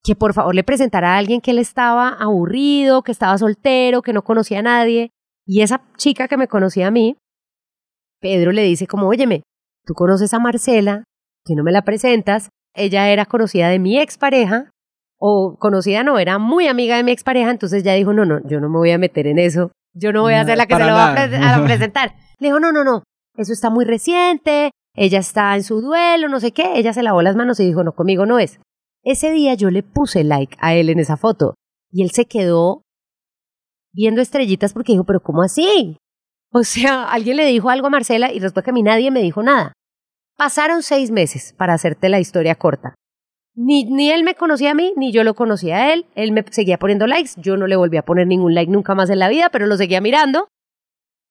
que 0.03 0.15
por 0.15 0.33
favor 0.33 0.55
le 0.55 0.63
presentara 0.63 1.13
a 1.13 1.17
alguien 1.19 1.41
que 1.41 1.51
él 1.51 1.59
estaba 1.59 2.09
aburrido, 2.09 3.03
que 3.03 3.11
estaba 3.11 3.37
soltero, 3.37 4.01
que 4.01 4.13
no 4.13 4.23
conocía 4.23 4.59
a 4.59 4.63
nadie. 4.63 5.11
Y 5.45 5.61
esa 5.61 5.83
chica 5.95 6.27
que 6.27 6.37
me 6.37 6.47
conocía 6.47 6.87
a 6.87 6.91
mí, 6.91 7.17
Pedro 8.19 8.51
le 8.51 8.63
dice 8.63 8.87
como, 8.87 9.07
óyeme, 9.07 9.43
tú 9.85 9.93
conoces 9.93 10.33
a 10.33 10.39
Marcela, 10.39 11.03
que 11.45 11.53
no 11.53 11.63
me 11.63 11.71
la 11.71 11.83
presentas, 11.83 12.49
ella 12.73 13.09
era 13.09 13.27
conocida 13.27 13.69
de 13.69 13.77
mi 13.77 13.99
expareja, 13.99 14.71
o 15.19 15.55
conocida 15.59 16.03
no, 16.03 16.17
era 16.17 16.39
muy 16.39 16.65
amiga 16.65 16.97
de 16.97 17.03
mi 17.03 17.11
expareja, 17.11 17.51
entonces 17.51 17.83
ya 17.83 17.93
dijo, 17.93 18.11
no, 18.11 18.25
no, 18.25 18.39
yo 18.47 18.59
no 18.59 18.69
me 18.69 18.77
voy 18.79 18.89
a 18.89 18.97
meter 18.97 19.27
en 19.27 19.37
eso 19.37 19.69
yo 19.95 20.11
no 20.11 20.21
voy 20.21 20.33
a 20.33 20.45
ser 20.45 20.57
la 20.57 20.67
que 20.67 20.75
se 20.75 20.83
lo 20.83 20.93
va 20.93 21.13
a, 21.13 21.63
presentar. 21.63 22.15
Le 22.39 22.49
dijo, 22.49 22.59
no, 22.59 22.71
no, 22.71 22.83
no, 22.83 23.03
eso 23.37 23.53
está 23.53 23.69
muy 23.69 23.85
reciente, 23.85 24.71
ella 24.93 25.19
está 25.19 25.55
en 25.55 25.63
su 25.63 25.81
duelo, 25.81 26.29
no 26.29 26.39
sé 26.39 26.51
qué. 26.51 26.73
Ella 26.75 26.93
se 26.93 27.01
lavó 27.01 27.21
las 27.21 27.35
manos 27.35 27.59
y 27.59 27.65
dijo, 27.65 27.83
no, 27.83 27.93
conmigo 27.93 28.25
no 28.25 28.37
es. 28.37 28.59
Ese 29.03 29.31
día 29.31 29.53
yo 29.53 29.69
le 29.69 29.83
puse 29.83 30.23
like 30.23 30.57
a 30.59 30.73
él 30.73 30.89
en 30.89 30.99
esa 30.99 31.17
foto 31.17 31.55
y 31.91 32.03
él 32.03 32.11
se 32.11 32.25
quedó 32.25 32.81
viendo 33.93 34.21
estrellitas 34.21 34.73
porque 34.73 34.91
dijo, 34.91 35.05
pero 35.05 35.21
¿cómo 35.21 35.41
así? 35.41 35.97
O 36.51 36.63
sea, 36.63 37.09
alguien 37.09 37.37
le 37.37 37.45
dijo 37.45 37.69
algo 37.69 37.87
a 37.87 37.91
Marcela 37.91 38.31
y 38.31 38.39
después 38.39 38.63
que 38.63 38.71
a 38.71 38.73
mí 38.73 38.83
nadie 38.83 39.11
me 39.11 39.21
dijo 39.21 39.43
nada. 39.43 39.73
Pasaron 40.37 40.83
seis 40.83 41.11
meses 41.11 41.53
para 41.57 41.73
hacerte 41.73 42.09
la 42.09 42.19
historia 42.19 42.55
corta. 42.55 42.95
Ni, 43.55 43.85
ni 43.85 44.11
él 44.11 44.23
me 44.23 44.35
conocía 44.35 44.71
a 44.71 44.73
mí, 44.73 44.93
ni 44.97 45.11
yo 45.11 45.23
lo 45.23 45.33
conocía 45.33 45.77
a 45.77 45.93
él. 45.93 46.05
Él 46.15 46.31
me 46.31 46.43
seguía 46.51 46.77
poniendo 46.77 47.07
likes. 47.07 47.31
Yo 47.37 47.57
no 47.57 47.67
le 47.67 47.75
volví 47.75 47.97
a 47.97 48.05
poner 48.05 48.27
ningún 48.27 48.53
like 48.53 48.71
nunca 48.71 48.95
más 48.95 49.09
en 49.09 49.19
la 49.19 49.29
vida, 49.29 49.49
pero 49.49 49.65
lo 49.65 49.77
seguía 49.77 50.01
mirando. 50.01 50.49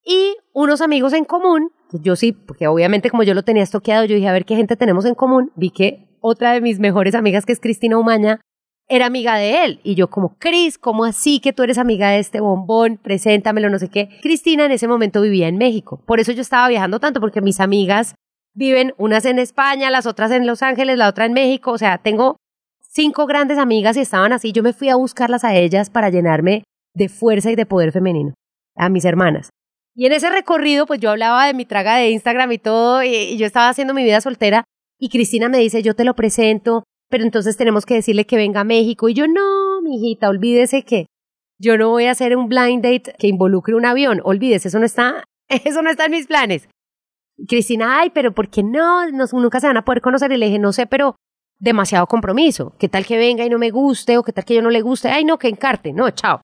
Y 0.05 0.37
unos 0.53 0.81
amigos 0.81 1.13
en 1.13 1.25
común, 1.25 1.71
que 1.91 1.99
yo 2.01 2.17
sí, 2.17 2.33
porque 2.33 2.67
obviamente 2.67 3.11
como 3.11 3.23
yo 3.23 3.35
lo 3.35 3.43
tenía 3.43 3.63
estoqueado, 3.63 4.05
yo 4.05 4.15
dije, 4.15 4.29
a 4.29 4.33
ver 4.33 4.45
qué 4.45 4.57
gente 4.57 4.77
tenemos 4.77 5.05
en 5.07 5.15
común. 5.15 5.51
Vi 5.57 5.71
que 5.71 6.09
otra 6.21 6.53
de 6.53 6.61
mis 6.61 6.79
mejores 6.79 7.15
amigas, 7.15 7.47
que 7.47 7.53
es 7.53 7.61
Cristina 7.61 7.99
Umaña, 7.99 8.41
era 8.89 9.07
amiga 9.07 9.37
de 9.37 9.65
él. 9.65 9.81
Y 9.83 9.95
yo 9.95 10.09
como, 10.09 10.37
Cris, 10.39 10.79
¿cómo 10.79 11.05
así 11.05 11.41
que 11.41 11.53
tú 11.53 11.63
eres 11.63 11.79
amiga 11.79 12.11
de 12.11 12.19
este 12.19 12.41
bombón? 12.41 12.99
Preséntamelo, 13.03 13.71
no 13.71 13.79
sé 13.79 13.89
qué. 13.89 14.09
Cristina 14.23 14.67
en 14.67 14.73
ese 14.73 14.89
momento 14.89 15.23
vivía 15.23 15.49
en 15.49 15.57
México. 15.57 16.03
Por 16.07 16.21
eso 16.21 16.33
yo 16.33 16.43
estaba 16.43 16.69
viajando 16.69 17.01
tanto, 17.01 17.21
porque 17.21 17.41
mis 17.41 17.61
amigas 17.61 18.15
viven 18.55 18.95
unas 18.97 19.25
en 19.25 19.39
España, 19.39 19.91
las 19.91 20.07
otras 20.07 20.31
en 20.31 20.47
Los 20.47 20.63
Ángeles, 20.63 20.97
la 20.97 21.09
otra 21.09 21.27
en 21.27 21.33
México, 21.33 21.73
o 21.73 21.79
sea, 21.79 21.99
tengo 21.99 22.37
cinco 22.81 23.27
grandes 23.27 23.59
amigas 23.59 23.97
y 23.97 24.01
estaban 24.01 24.33
así, 24.33 24.53
yo 24.53 24.63
me 24.63 24.73
fui 24.73 24.89
a 24.89 24.97
buscarlas 24.97 25.45
a 25.45 25.55
ellas 25.55 25.91
para 25.91 26.11
llenarme 26.11 26.63
de 26.95 27.09
fuerza 27.09 27.51
y 27.51 27.57
de 27.57 27.67
poder 27.67 27.93
femenino, 27.93 28.35
a 28.77 28.89
mis 28.89 29.05
hermanas. 29.05 29.51
Y 29.97 30.07
en 30.07 30.13
ese 30.13 30.31
recorrido, 30.31 30.87
pues 30.87 31.01
yo 31.01 31.11
hablaba 31.11 31.47
de 31.47 31.55
mi 31.55 31.65
traga 31.65 31.97
de 31.97 32.11
Instagram 32.11 32.53
y 32.53 32.59
todo, 32.59 33.03
y, 33.03 33.37
yo 33.37 33.47
estaba 33.47 33.69
haciendo 33.69 33.95
mi 33.95 34.05
vida 34.05 34.21
soltera, 34.21 34.65
y 34.99 35.09
Cristina 35.09 35.49
me 35.49 35.59
dice, 35.59 35.83
yo 35.83 35.95
te 35.95 36.05
lo 36.05 36.15
presento, 36.15 36.85
pero 37.11 37.25
entonces 37.25 37.57
tenemos 37.57 37.85
que 37.85 37.95
decirle 37.95 38.27
que 38.27 38.37
venga 38.37 38.61
a 38.61 38.65
México. 38.65 39.09
Y 39.09 39.15
yo, 39.15 39.27
no, 39.29 39.83
mijita, 39.83 40.29
olvídese 40.29 40.83
que 40.83 41.07
yo 41.61 41.77
no 41.77 41.91
voy 41.91 42.07
a 42.07 42.13
hacer 42.13 42.37
un 42.37 42.49
blind 42.49 42.83
date 42.83 43.15
que 43.19 43.29
involucre 43.29 43.75
un 43.75 43.87
avión, 43.87 44.21
olvídese, 44.25 44.69
eso 44.69 44.79
no 44.79 44.87
está, 44.87 45.25
eso 45.49 45.83
no 45.83 45.91
está 45.91 46.07
en 46.07 46.13
mis 46.13 46.27
planes. 46.27 46.69
Cristina, 47.49 48.01
ay, 48.01 48.11
pero 48.11 48.33
¿por 48.33 48.49
qué 48.49 48.63
no? 48.63 49.09
Nunca 49.11 49.61
se 49.61 49.67
van 49.67 49.77
a 49.77 49.85
poder 49.85 50.01
conocer. 50.01 50.31
Y 50.33 50.37
le 50.37 50.47
dije, 50.47 50.59
no 50.59 50.73
sé, 50.73 50.87
pero 50.87 51.17
demasiado 51.59 52.07
compromiso. 52.07 52.75
¿Qué 52.79 52.89
tal 52.89 53.07
que 53.07 53.17
venga 53.17 53.45
y 53.45 53.51
no 53.51 53.59
me 53.59 53.71
guste? 53.71 54.19
¿O 54.19 54.23
qué 54.23 54.33
tal 54.33 54.45
que 54.45 54.55
yo 54.55 54.63
no 54.63 54.71
le 54.71 54.83
guste? 54.83 55.09
Ay, 55.09 55.25
no, 55.25 55.39
que 55.39 55.49
encarte. 55.49 55.93
No, 55.93 56.11
chao. 56.11 56.41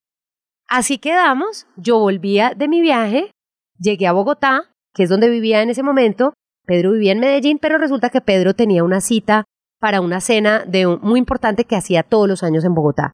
Así 0.69 0.99
quedamos. 0.99 1.67
Yo 1.77 1.99
volvía 1.99 2.55
de 2.57 2.69
mi 2.69 2.81
viaje, 2.81 3.33
llegué 3.79 4.07
a 4.07 4.13
Bogotá, 4.13 4.71
que 4.95 5.05
es 5.05 5.09
donde 5.09 5.29
vivía 5.29 5.63
en 5.63 5.71
ese 5.71 5.83
momento. 5.83 6.35
Pedro 6.65 6.93
vivía 6.93 7.13
en 7.13 7.21
Medellín, 7.21 7.59
pero 7.59 7.79
resulta 7.79 8.11
que 8.11 8.21
Pedro 8.21 8.55
tenía 8.55 8.85
una 8.85 9.01
cita 9.01 9.45
para 9.81 10.01
una 10.01 10.21
cena 10.21 10.65
de 10.65 10.87
muy 10.87 11.19
importante 11.19 11.65
que 11.65 11.75
hacía 11.75 12.03
todos 12.03 12.29
los 12.29 12.43
años 12.43 12.65
en 12.65 12.75
Bogotá. 12.75 13.13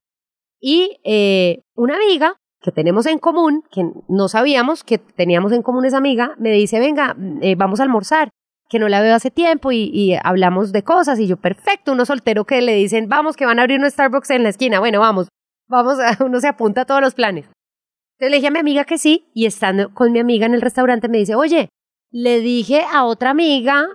Y 0.59 0.99
eh, 1.03 1.61
una 1.75 1.95
amiga 1.95 2.35
que 2.67 2.73
tenemos 2.73 3.05
en 3.05 3.17
común, 3.17 3.63
que 3.71 3.89
no 4.09 4.27
sabíamos 4.27 4.83
que 4.83 4.97
teníamos 4.97 5.53
en 5.53 5.61
común 5.61 5.85
esa 5.85 5.99
amiga, 5.99 6.35
me 6.37 6.51
dice, 6.51 6.81
venga, 6.81 7.15
eh, 7.41 7.55
vamos 7.55 7.79
a 7.79 7.83
almorzar, 7.83 8.29
que 8.67 8.77
no 8.77 8.89
la 8.89 8.99
veo 8.99 9.15
hace 9.15 9.31
tiempo 9.31 9.71
y, 9.71 10.17
hablamos 10.21 10.73
de 10.73 10.83
cosas. 10.83 11.17
Y 11.19 11.27
yo, 11.27 11.37
perfecto, 11.37 11.93
uno 11.93 12.05
soltero 12.05 12.43
que 12.43 12.61
le 12.61 12.75
dicen, 12.75 13.07
vamos, 13.07 13.37
que 13.37 13.45
van 13.45 13.59
a 13.59 13.61
abrir 13.61 13.79
un 13.79 13.89
Starbucks 13.89 14.31
en 14.31 14.43
la 14.43 14.49
esquina. 14.49 14.79
Bueno, 14.81 14.99
vamos, 14.99 15.29
vamos, 15.69 15.97
uno 16.19 16.41
se 16.41 16.49
apunta 16.49 16.81
a 16.81 16.85
todos 16.85 16.99
los 16.99 17.15
planes. 17.15 17.45
Entonces 17.45 18.31
le 18.31 18.35
dije 18.35 18.47
a 18.47 18.51
mi 18.51 18.59
amiga 18.59 18.83
que 18.83 18.97
sí, 18.97 19.31
y 19.33 19.45
estando 19.45 19.93
con 19.93 20.11
mi 20.11 20.19
amiga 20.19 20.45
en 20.45 20.53
el 20.53 20.61
restaurante 20.61 21.07
me 21.07 21.19
dice, 21.19 21.35
oye, 21.35 21.69
le 22.11 22.41
dije 22.41 22.81
a 22.93 23.05
otra 23.05 23.29
amiga 23.29 23.87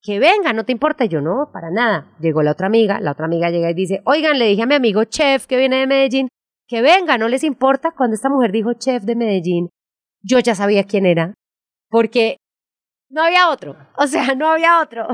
que 0.00 0.18
venga, 0.18 0.54
no 0.54 0.64
te 0.64 0.72
importa. 0.72 1.04
yo, 1.04 1.20
no, 1.20 1.50
para 1.52 1.70
nada. 1.70 2.06
Llegó 2.20 2.42
la 2.42 2.52
otra 2.52 2.68
amiga, 2.68 3.00
la 3.00 3.12
otra 3.12 3.26
amiga 3.26 3.50
llega 3.50 3.70
y 3.70 3.74
dice, 3.74 4.00
oigan, 4.06 4.38
le 4.38 4.46
dije 4.46 4.62
a 4.62 4.66
mi 4.66 4.76
amigo 4.76 5.04
chef 5.04 5.46
que 5.46 5.58
viene 5.58 5.76
de 5.76 5.86
Medellín 5.86 6.28
que 6.68 6.82
venga, 6.82 7.18
no 7.18 7.28
les 7.28 7.42
importa. 7.42 7.92
Cuando 7.96 8.14
esta 8.14 8.28
mujer 8.28 8.52
dijo 8.52 8.74
chef 8.74 9.02
de 9.02 9.16
Medellín, 9.16 9.70
yo 10.22 10.38
ya 10.38 10.54
sabía 10.54 10.84
quién 10.84 11.06
era, 11.06 11.34
porque 11.88 12.36
no 13.10 13.22
había 13.22 13.50
otro, 13.50 13.76
o 13.96 14.06
sea, 14.06 14.34
no 14.34 14.48
había 14.48 14.80
otro. 14.80 15.08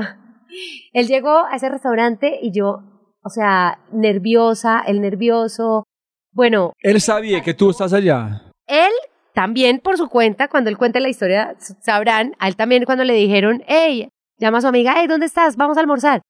Él 0.93 1.07
llegó 1.07 1.45
a 1.45 1.55
ese 1.55 1.69
restaurante 1.69 2.39
y 2.41 2.51
yo, 2.51 2.81
o 3.23 3.29
sea, 3.29 3.79
nerviosa, 3.91 4.83
el 4.85 5.01
nervioso, 5.01 5.85
bueno. 6.31 6.73
Él 6.79 7.01
sabía 7.01 7.41
que 7.41 7.53
tú 7.53 7.69
estás 7.71 7.93
allá. 7.93 8.51
Él 8.67 8.91
también 9.33 9.79
por 9.79 9.97
su 9.97 10.07
cuenta, 10.07 10.47
cuando 10.47 10.69
él 10.69 10.77
cuente 10.77 10.99
la 10.99 11.09
historia, 11.09 11.55
sabrán, 11.81 12.35
a 12.39 12.47
él 12.47 12.55
también 12.55 12.85
cuando 12.85 13.03
le 13.03 13.13
dijeron, 13.13 13.63
hey, 13.67 14.09
llama 14.37 14.59
a 14.59 14.61
su 14.61 14.67
amiga, 14.67 14.93
hey, 14.97 15.07
¿dónde 15.07 15.25
estás? 15.25 15.55
Vamos 15.55 15.77
a 15.77 15.81
almorzar. 15.81 16.21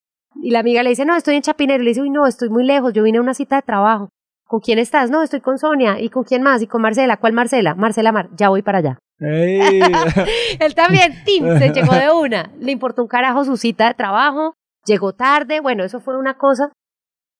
Y 0.41 0.51
la 0.51 0.59
amiga 0.59 0.83
le 0.83 0.89
dice, 0.89 1.05
no, 1.05 1.15
estoy 1.15 1.35
en 1.35 1.41
Chapinero. 1.41 1.83
Le 1.83 1.91
dice, 1.91 2.01
uy, 2.01 2.09
no, 2.09 2.27
estoy 2.27 2.49
muy 2.49 2.65
lejos, 2.65 2.93
yo 2.93 3.03
vine 3.03 3.19
a 3.19 3.21
una 3.21 3.33
cita 3.33 3.55
de 3.55 3.61
trabajo. 3.61 4.09
¿Con 4.45 4.59
quién 4.59 4.79
estás? 4.79 5.09
No, 5.09 5.23
estoy 5.23 5.41
con 5.41 5.57
Sonia. 5.57 5.99
¿Y 5.99 6.09
con 6.09 6.23
quién 6.23 6.43
más? 6.43 6.61
¿Y 6.61 6.67
con 6.67 6.81
Marcela? 6.81 7.17
¿Cuál 7.17 7.33
Marcela? 7.33 7.75
Marcela 7.75 8.11
Mar. 8.11 8.29
Ya 8.37 8.49
voy 8.49 8.61
para 8.61 8.77
allá. 8.77 8.99
Él 9.19 10.75
también, 10.75 11.23
Tim, 11.25 11.57
se 11.57 11.69
llegó 11.69 11.93
de 11.93 12.11
una. 12.11 12.51
Le 12.59 12.71
importó 12.71 13.01
un 13.01 13.07
carajo 13.07 13.43
su 13.43 13.57
cita 13.57 13.87
de 13.87 13.93
trabajo. 13.95 14.53
Llegó 14.85 15.13
tarde. 15.13 15.61
Bueno, 15.61 15.83
eso 15.83 15.99
fue 15.99 16.17
una 16.17 16.37
cosa. 16.37 16.71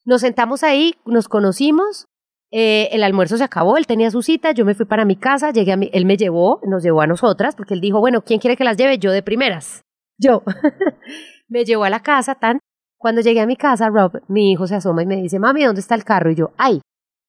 Nos 0.04 0.22
sentamos 0.22 0.64
ahí, 0.64 0.96
nos 1.06 1.28
conocimos. 1.28 2.06
Eh, 2.52 2.90
el 2.92 3.04
almuerzo 3.04 3.38
se 3.38 3.44
acabó, 3.44 3.76
él 3.76 3.88
tenía 3.88 4.12
su 4.12 4.22
cita, 4.22 4.52
yo 4.52 4.64
me 4.64 4.76
fui 4.76 4.86
para 4.86 5.04
mi 5.04 5.18
casa, 5.18 5.52
llegué 5.52 5.74
a 5.74 5.78
mi, 5.78 5.90
él 5.92 6.06
me 6.06 6.16
llevó, 6.16 6.62
nos 6.64 6.84
llevó 6.84 7.02
a 7.02 7.08
nosotras, 7.08 7.56
porque 7.56 7.74
él 7.74 7.82
dijo, 7.82 8.00
bueno, 8.00 8.22
¿quién 8.22 8.40
quiere 8.40 8.56
que 8.56 8.64
las 8.64 8.78
lleve? 8.78 8.98
Yo 8.98 9.12
de 9.12 9.24
primeras. 9.24 9.82
Yo. 10.18 10.44
me 11.50 11.66
llevó 11.66 11.84
a 11.84 11.90
la 11.90 12.02
casa, 12.02 12.36
tan. 12.36 12.60
Cuando 12.98 13.22
llegué 13.22 13.42
a 13.42 13.46
mi 13.46 13.58
casa, 13.58 13.90
Rob, 13.90 14.22
mi 14.28 14.52
hijo 14.52 14.68
se 14.68 14.76
asoma 14.76 15.04
y 15.04 15.06
me 15.06 15.18
dice, 15.18 15.38
mami, 15.38 15.64
¿dónde 15.64 15.82
está 15.82 15.96
el 15.96 16.06
carro? 16.06 16.32
Y 16.32 16.36
yo, 16.36 16.52
ay, 16.58 16.82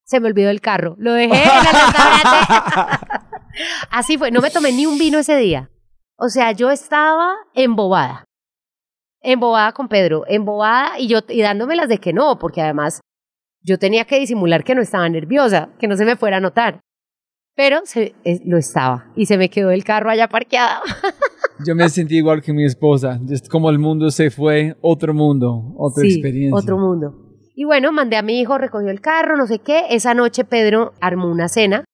se 0.06 0.20
me 0.20 0.28
olvidó 0.28 0.50
el 0.50 0.60
carro. 0.60 0.94
Lo 0.98 1.12
dejé 1.12 1.34
en 1.34 1.50
el 1.50 1.64
restaurante. 1.64 3.06
Así 3.90 4.16
fue, 4.16 4.30
no 4.30 4.40
me 4.40 4.50
tomé 4.50 4.72
ni 4.72 4.86
un 4.86 4.98
vino 4.98 5.18
ese 5.18 5.36
día. 5.36 5.70
O 6.16 6.28
sea, 6.28 6.52
yo 6.52 6.70
estaba 6.70 7.34
embobada. 7.54 8.24
Embobada 9.20 9.72
con 9.72 9.88
Pedro, 9.88 10.24
embobada 10.28 10.98
y 10.98 11.08
yo 11.08 11.18
y 11.28 11.42
dándomelas 11.42 11.88
de 11.88 11.98
que 11.98 12.12
no, 12.12 12.38
porque 12.38 12.62
además 12.62 13.00
yo 13.62 13.78
tenía 13.78 14.04
que 14.04 14.20
disimular 14.20 14.62
que 14.62 14.76
no 14.76 14.82
estaba 14.82 15.08
nerviosa, 15.08 15.70
que 15.80 15.88
no 15.88 15.96
se 15.96 16.04
me 16.04 16.16
fuera 16.16 16.36
a 16.36 16.40
notar. 16.40 16.80
Pero 17.56 17.80
se, 17.84 18.14
lo 18.44 18.58
estaba 18.58 19.10
y 19.16 19.26
se 19.26 19.38
me 19.38 19.48
quedó 19.48 19.70
el 19.70 19.82
carro 19.82 20.10
allá 20.10 20.28
parqueado. 20.28 20.82
Yo 21.66 21.74
me 21.74 21.88
sentí 21.88 22.18
igual 22.18 22.42
que 22.42 22.52
mi 22.52 22.66
esposa, 22.66 23.18
es 23.30 23.48
como 23.48 23.70
el 23.70 23.78
mundo 23.78 24.10
se 24.10 24.30
fue, 24.30 24.76
otro 24.82 25.14
mundo, 25.14 25.74
otra 25.78 26.02
sí, 26.02 26.12
experiencia. 26.12 26.54
Otro 26.54 26.76
mundo. 26.76 27.25
Y 27.58 27.64
bueno, 27.64 27.90
mandé 27.90 28.16
a 28.18 28.22
mi 28.22 28.38
hijo, 28.38 28.58
recogió 28.58 28.90
el 28.90 29.00
carro, 29.00 29.36
no 29.36 29.46
sé 29.46 29.60
qué. 29.60 29.84
Esa 29.88 30.12
noche 30.12 30.44
Pedro 30.44 30.92
armó 31.00 31.30
una 31.30 31.48
cena 31.48 31.84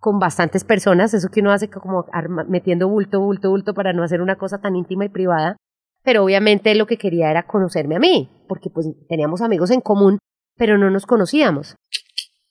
con 0.00 0.18
bastantes 0.18 0.64
personas, 0.64 1.14
eso 1.14 1.28
que 1.30 1.40
uno 1.40 1.52
hace 1.52 1.70
como 1.70 2.04
metiendo 2.48 2.88
bulto, 2.88 3.20
bulto, 3.20 3.48
bulto 3.48 3.72
para 3.74 3.92
no 3.94 4.02
hacer 4.02 4.20
una 4.20 4.36
cosa 4.36 4.58
tan 4.58 4.76
íntima 4.76 5.04
y 5.04 5.08
privada. 5.08 5.56
pero 6.02 6.22
obviamente 6.24 6.74
lo 6.74 6.86
que 6.86 6.98
quería 6.98 7.30
era 7.30 7.44
conocerme 7.46 7.96
a 7.96 7.98
mí, 7.98 8.28
porque 8.46 8.68
pues 8.68 8.86
teníamos 9.08 9.40
amigos 9.40 9.70
en 9.70 9.80
común, 9.80 10.18
pero 10.58 10.76
no 10.76 10.90
nos 10.90 11.06
conocíamos. 11.06 11.76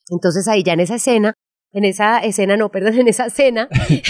Entonces 0.09 0.47
ahí 0.47 0.63
ya 0.63 0.73
en 0.73 0.79
esa 0.79 0.95
escena, 0.95 1.33
en 1.73 1.83
esa 1.85 2.19
escena, 2.19 2.57
no, 2.57 2.69
perdón, 2.69 2.93
en 2.99 3.07
esa 3.09 3.25
escena, 3.27 3.67
que 3.87 4.01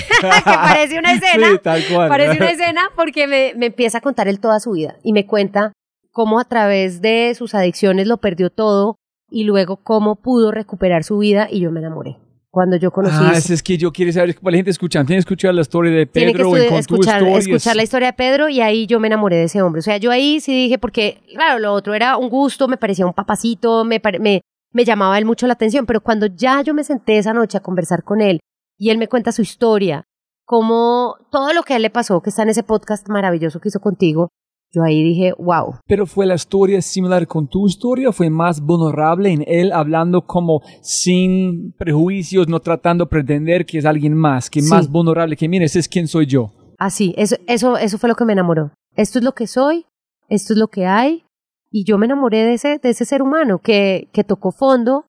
parece 0.45 0.97
una 0.99 1.11
escena, 1.15 1.49
Sí, 1.51 1.57
tal 1.61 1.83
cual. 1.91 2.07
parece 2.07 2.37
una 2.37 2.51
escena 2.51 2.81
porque 2.95 3.27
me, 3.27 3.53
me 3.57 3.65
empieza 3.65 3.97
a 3.97 4.01
contar 4.01 4.27
él 4.29 4.39
toda 4.39 4.59
su 4.61 4.71
vida 4.71 4.95
y 5.03 5.11
me 5.11 5.25
cuenta 5.25 5.73
cómo 6.13 6.39
a 6.39 6.45
través 6.45 7.01
de 7.01 7.33
sus 7.35 7.55
adicciones 7.55 8.07
lo 8.07 8.17
perdió 8.17 8.49
todo 8.49 8.95
y 9.29 9.43
luego 9.43 9.77
cómo 9.77 10.15
pudo 10.15 10.51
recuperar 10.51 11.03
su 11.03 11.17
vida 11.17 11.47
y 11.51 11.59
yo 11.59 11.71
me 11.71 11.79
enamoré. 11.79 12.17
Cuando 12.51 12.77
yo 12.77 12.91
conocí 12.91 13.15
Ah, 13.19 13.33
eso. 13.35 13.51
es, 13.51 13.63
que 13.63 13.79
yo 13.79 13.91
quiero 13.91 14.11
saber, 14.11 14.37
la 14.43 14.51
gente 14.51 14.69
escuchando, 14.69 15.07
tiene 15.07 15.17
que 15.17 15.21
escuchar 15.21 15.55
la 15.55 15.61
historia 15.61 15.91
de 15.91 16.05
Tiene 16.05 16.33
que 16.33 16.37
Pedro 16.37 16.51
con 16.51 16.59
tu 16.59 16.75
escuchar, 16.75 17.23
escuchar 17.23 17.75
la 17.75 17.81
historia 17.81 18.09
de 18.09 18.13
Pedro 18.13 18.47
y 18.47 18.61
ahí 18.61 18.85
yo 18.85 18.99
me 18.99 19.07
enamoré 19.07 19.37
de 19.37 19.45
ese 19.45 19.63
hombre. 19.63 19.79
O 19.79 19.81
sea, 19.81 19.97
yo 19.97 20.11
ahí 20.11 20.39
sí 20.39 20.53
dije, 20.53 20.77
porque, 20.77 21.23
claro, 21.33 21.57
lo 21.57 21.73
otro 21.73 21.95
era 21.95 22.15
un 22.15 22.29
gusto, 22.29 22.67
me 22.67 22.77
parecía 22.77 23.07
un 23.07 23.13
papacito, 23.13 23.83
me, 23.83 23.99
me, 24.19 24.41
me 24.71 24.85
llamaba 24.85 25.17
él 25.17 25.25
mucho 25.25 25.47
la 25.47 25.53
atención, 25.53 25.87
pero 25.87 26.01
cuando 26.01 26.27
ya 26.27 26.61
yo 26.61 26.75
me 26.75 26.83
senté 26.83 27.17
esa 27.17 27.33
noche 27.33 27.57
a 27.57 27.61
conversar 27.61 28.03
con 28.03 28.21
él 28.21 28.39
y 28.77 28.91
él 28.91 28.99
me 28.99 29.07
cuenta 29.07 29.31
su 29.31 29.41
historia, 29.41 30.03
como 30.45 31.15
todo 31.31 31.53
lo 31.53 31.63
que 31.63 31.73
a 31.73 31.77
él 31.77 31.81
le 31.81 31.89
pasó, 31.89 32.21
que 32.21 32.29
está 32.29 32.43
en 32.43 32.49
ese 32.49 32.61
podcast 32.61 33.09
maravilloso 33.09 33.59
que 33.59 33.69
hizo 33.69 33.79
contigo, 33.79 34.29
yo 34.73 34.81
ahí 34.83 35.03
dije, 35.03 35.33
wow. 35.37 35.75
Pero 35.85 36.07
fue 36.07 36.25
la 36.25 36.33
historia 36.33 36.81
similar 36.81 37.27
con 37.27 37.47
tu 37.47 37.67
historia, 37.67 38.11
fue 38.11 38.29
más 38.29 38.59
vulnerable 38.59 39.31
en 39.31 39.43
él 39.47 39.71
hablando 39.71 40.25
como 40.25 40.61
sin 40.81 41.73
prejuicios, 41.77 42.47
no 42.47 42.59
tratando 42.59 43.05
de 43.05 43.09
pretender 43.09 43.65
que 43.65 43.77
es 43.77 43.85
alguien 43.85 44.15
más, 44.15 44.49
que 44.49 44.61
Sí. 44.61 44.69
más 44.69 44.89
vulnerable 44.89 45.35
que 45.37 45.47
mira, 45.47 45.65
ese 45.65 45.77
es 45.79 45.87
quién 45.87 46.07
soy 46.07 46.25
yo. 46.25 46.51
Así, 46.79 47.13
eso, 47.17 47.35
eso, 47.45 47.77
eso 47.77 47.97
fue 47.99 48.09
lo 48.09 48.15
que 48.15 48.25
me 48.25 48.33
enamoró. 48.33 48.71
Esto 48.95 49.19
es 49.19 49.25
lo 49.25 49.33
que 49.33 49.45
soy, 49.45 49.85
esto 50.27 50.53
es 50.53 50.59
lo 50.59 50.67
que 50.67 50.87
hay, 50.87 51.23
y 51.69 51.85
yo 51.85 51.97
me 51.99 52.07
enamoré 52.07 52.43
de 52.43 52.53
ese, 52.53 52.79
de 52.79 52.89
ese 52.89 53.05
ser 53.05 53.21
humano 53.21 53.59
que, 53.59 54.09
que 54.11 54.23
tocó 54.23 54.51
fondo 54.51 55.05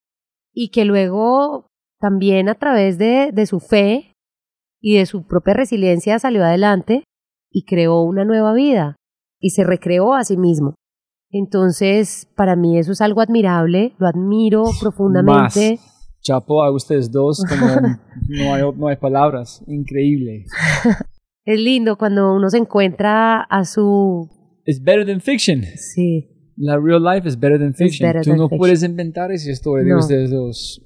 y 0.52 0.68
que 0.70 0.84
luego 0.84 1.68
también 2.00 2.50
a 2.50 2.54
través 2.54 2.98
de, 2.98 3.30
de 3.32 3.46
su 3.46 3.60
fe 3.60 4.12
y 4.80 4.98
de 4.98 5.06
su 5.06 5.26
propia 5.26 5.54
resiliencia 5.54 6.18
salió 6.18 6.44
adelante 6.44 7.04
y 7.50 7.64
creó 7.64 8.02
una 8.02 8.24
nueva 8.26 8.52
vida 8.52 8.96
y 9.44 9.50
se 9.50 9.62
recreó 9.62 10.14
a 10.14 10.24
sí 10.24 10.36
mismo. 10.38 10.74
Entonces, 11.30 12.26
para 12.36 12.56
mí 12.56 12.78
eso 12.78 12.92
es 12.92 13.00
algo 13.00 13.20
admirable, 13.20 13.92
lo 13.98 14.06
admiro 14.06 14.64
profundamente. 14.80 15.78
Más. 15.78 16.16
Chapo 16.22 16.62
a 16.62 16.70
ustedes 16.72 17.10
dos, 17.12 17.44
como 17.46 17.66
no, 18.28 18.54
hay, 18.54 18.62
no 18.76 18.88
hay 18.88 18.96
palabras, 18.96 19.62
increíble. 19.66 20.44
Es 21.46 21.60
lindo 21.60 21.98
cuando 21.98 22.34
uno 22.34 22.48
se 22.48 22.56
encuentra 22.56 23.42
a 23.42 23.66
su... 23.66 24.30
It's 24.64 24.82
better 24.82 25.04
than 25.04 25.20
fiction. 25.20 25.62
Sí, 25.76 26.26
La 26.56 26.78
real 26.78 27.02
life 27.04 27.28
is 27.28 27.38
better 27.38 27.58
than 27.58 27.74
fiction. 27.74 28.08
better 28.08 28.22
Tú 28.22 28.30
than 28.30 28.38
no 28.38 28.44
fiction. 28.48 28.58
puedes 28.58 28.82
inventar 28.82 29.30
esa 29.30 29.50
historia 29.50 29.84
de 29.84 29.90
No. 29.90 29.98
ustedes 29.98 30.30
dos. 30.30 30.80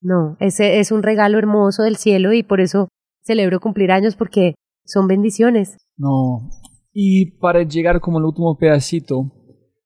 No, 0.00 0.36
ese 0.40 0.80
es 0.80 0.90
un 0.90 1.04
regalo 1.04 1.38
hermoso 1.38 1.84
del 1.84 1.94
cielo 1.94 2.32
y 2.32 2.42
por 2.42 2.60
eso 2.60 2.88
celebro 3.22 3.60
cumplir 3.60 3.92
años 3.92 4.16
porque 4.16 4.54
son 4.84 5.06
bendiciones. 5.06 5.76
No. 5.96 6.50
Y 6.92 7.38
para 7.38 7.62
llegar 7.62 8.00
como 8.00 8.18
el 8.18 8.24
último 8.26 8.56
pedacito, 8.58 9.32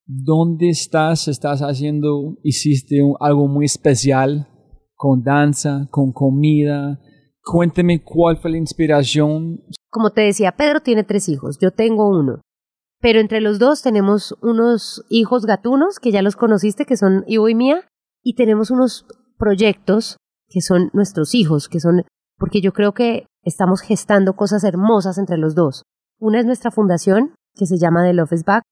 ¿dónde 0.07 0.69
estás? 0.69 1.29
¿Estás 1.29 1.61
haciendo, 1.61 2.37
hiciste 2.43 3.01
algo 3.21 3.47
muy 3.47 3.65
especial 3.65 4.49
con 4.95 5.23
danza, 5.23 5.89
con 5.91 6.13
comida? 6.13 7.01
Cuéntame 7.43 8.03
cuál 8.03 8.39
fue 8.39 8.51
la 8.51 8.59
inspiración. 8.59 9.63
Como 9.89 10.11
te 10.11 10.23
decía, 10.23 10.53
Pedro 10.53 10.81
tiene 10.81 11.05
tres 11.05 11.29
hijos, 11.29 11.59
yo 11.61 11.71
tengo 11.71 12.09
uno. 12.09 12.41
Pero 13.01 13.21
entre 13.21 13.41
los 13.41 13.59
dos 13.59 13.83
tenemos 13.83 14.35
unos 14.43 15.05
hijos 15.09 15.47
gatunos 15.47 16.01
que 16.01 16.11
ya 16.11 16.23
los 16.23 16.35
conociste, 16.35 16.87
que 16.87 16.97
son 16.97 17.25
Ivo 17.29 17.49
y 17.49 17.55
Mía, 17.55 17.87
y 18.23 18.35
tenemos 18.35 18.73
unos 18.73 19.07
proyectos 19.39 20.17
que 20.49 20.61
son 20.61 20.91
nuestros 20.93 21.35
hijos, 21.35 21.69
que 21.69 21.79
son, 21.79 22.03
porque 22.37 22.61
yo 22.61 22.73
creo 22.73 22.95
que 22.95 23.27
estamos 23.43 23.81
gestando 23.81 24.35
cosas 24.35 24.65
hermosas 24.65 25.19
entre 25.19 25.37
los 25.37 25.55
dos. 25.55 25.83
Una 26.19 26.41
es 26.41 26.47
nuestra 26.47 26.71
fundación, 26.71 27.35
que 27.55 27.67
se 27.67 27.79
llama 27.79 28.03
The 28.03 28.15
Love 28.15 28.33
is 28.33 28.45
Back, 28.45 28.63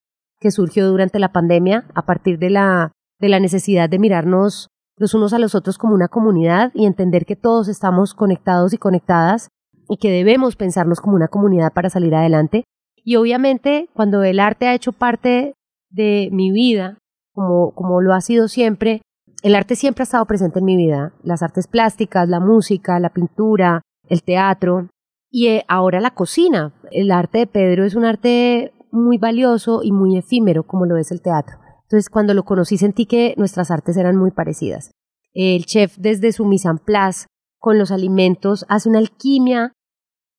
que 0.40 0.50
surgió 0.50 0.88
durante 0.88 1.18
la 1.18 1.32
pandemia 1.32 1.84
a 1.94 2.06
partir 2.06 2.38
de 2.38 2.50
la, 2.50 2.92
de 3.20 3.28
la 3.28 3.40
necesidad 3.40 3.88
de 3.88 3.98
mirarnos 3.98 4.68
los 4.96 5.14
unos 5.14 5.32
a 5.32 5.38
los 5.38 5.54
otros 5.54 5.76
como 5.76 5.94
una 5.94 6.08
comunidad 6.08 6.70
y 6.74 6.86
entender 6.86 7.26
que 7.26 7.36
todos 7.36 7.68
estamos 7.68 8.14
conectados 8.14 8.72
y 8.72 8.78
conectadas 8.78 9.48
y 9.88 9.96
que 9.98 10.10
debemos 10.10 10.56
pensarnos 10.56 11.00
como 11.00 11.16
una 11.16 11.28
comunidad 11.28 11.72
para 11.72 11.90
salir 11.90 12.14
adelante. 12.14 12.64
Y 12.96 13.16
obviamente 13.16 13.88
cuando 13.92 14.22
el 14.22 14.40
arte 14.40 14.66
ha 14.66 14.74
hecho 14.74 14.92
parte 14.92 15.54
de 15.90 16.30
mi 16.32 16.50
vida, 16.50 16.98
como, 17.34 17.72
como 17.72 18.00
lo 18.00 18.14
ha 18.14 18.20
sido 18.20 18.48
siempre, 18.48 19.02
el 19.42 19.54
arte 19.54 19.76
siempre 19.76 20.02
ha 20.02 20.04
estado 20.04 20.24
presente 20.24 20.60
en 20.60 20.64
mi 20.64 20.76
vida. 20.76 21.12
Las 21.22 21.42
artes 21.42 21.66
plásticas, 21.66 22.28
la 22.28 22.40
música, 22.40 22.98
la 23.00 23.10
pintura, 23.10 23.82
el 24.08 24.22
teatro 24.22 24.88
y 25.34 25.48
eh, 25.48 25.64
ahora 25.66 26.00
la 26.00 26.12
cocina. 26.12 26.72
El 26.92 27.10
arte 27.10 27.38
de 27.38 27.46
Pedro 27.48 27.84
es 27.84 27.96
un 27.96 28.04
arte 28.04 28.72
muy 28.92 29.18
valioso 29.18 29.80
y 29.82 29.90
muy 29.90 30.16
efímero 30.16 30.62
como 30.62 30.86
lo 30.86 30.96
es 30.96 31.10
el 31.10 31.22
teatro. 31.22 31.56
Entonces 31.82 32.08
cuando 32.08 32.34
lo 32.34 32.44
conocí 32.44 32.78
sentí 32.78 33.04
que 33.04 33.34
nuestras 33.36 33.72
artes 33.72 33.96
eran 33.96 34.14
muy 34.14 34.30
parecidas. 34.30 34.92
El 35.32 35.66
chef 35.66 35.96
desde 35.98 36.30
su 36.30 36.44
mise 36.44 36.68
en 36.68 36.78
place 36.78 37.26
con 37.58 37.80
los 37.80 37.90
alimentos 37.90 38.64
hace 38.68 38.88
una 38.88 39.00
alquimia 39.00 39.72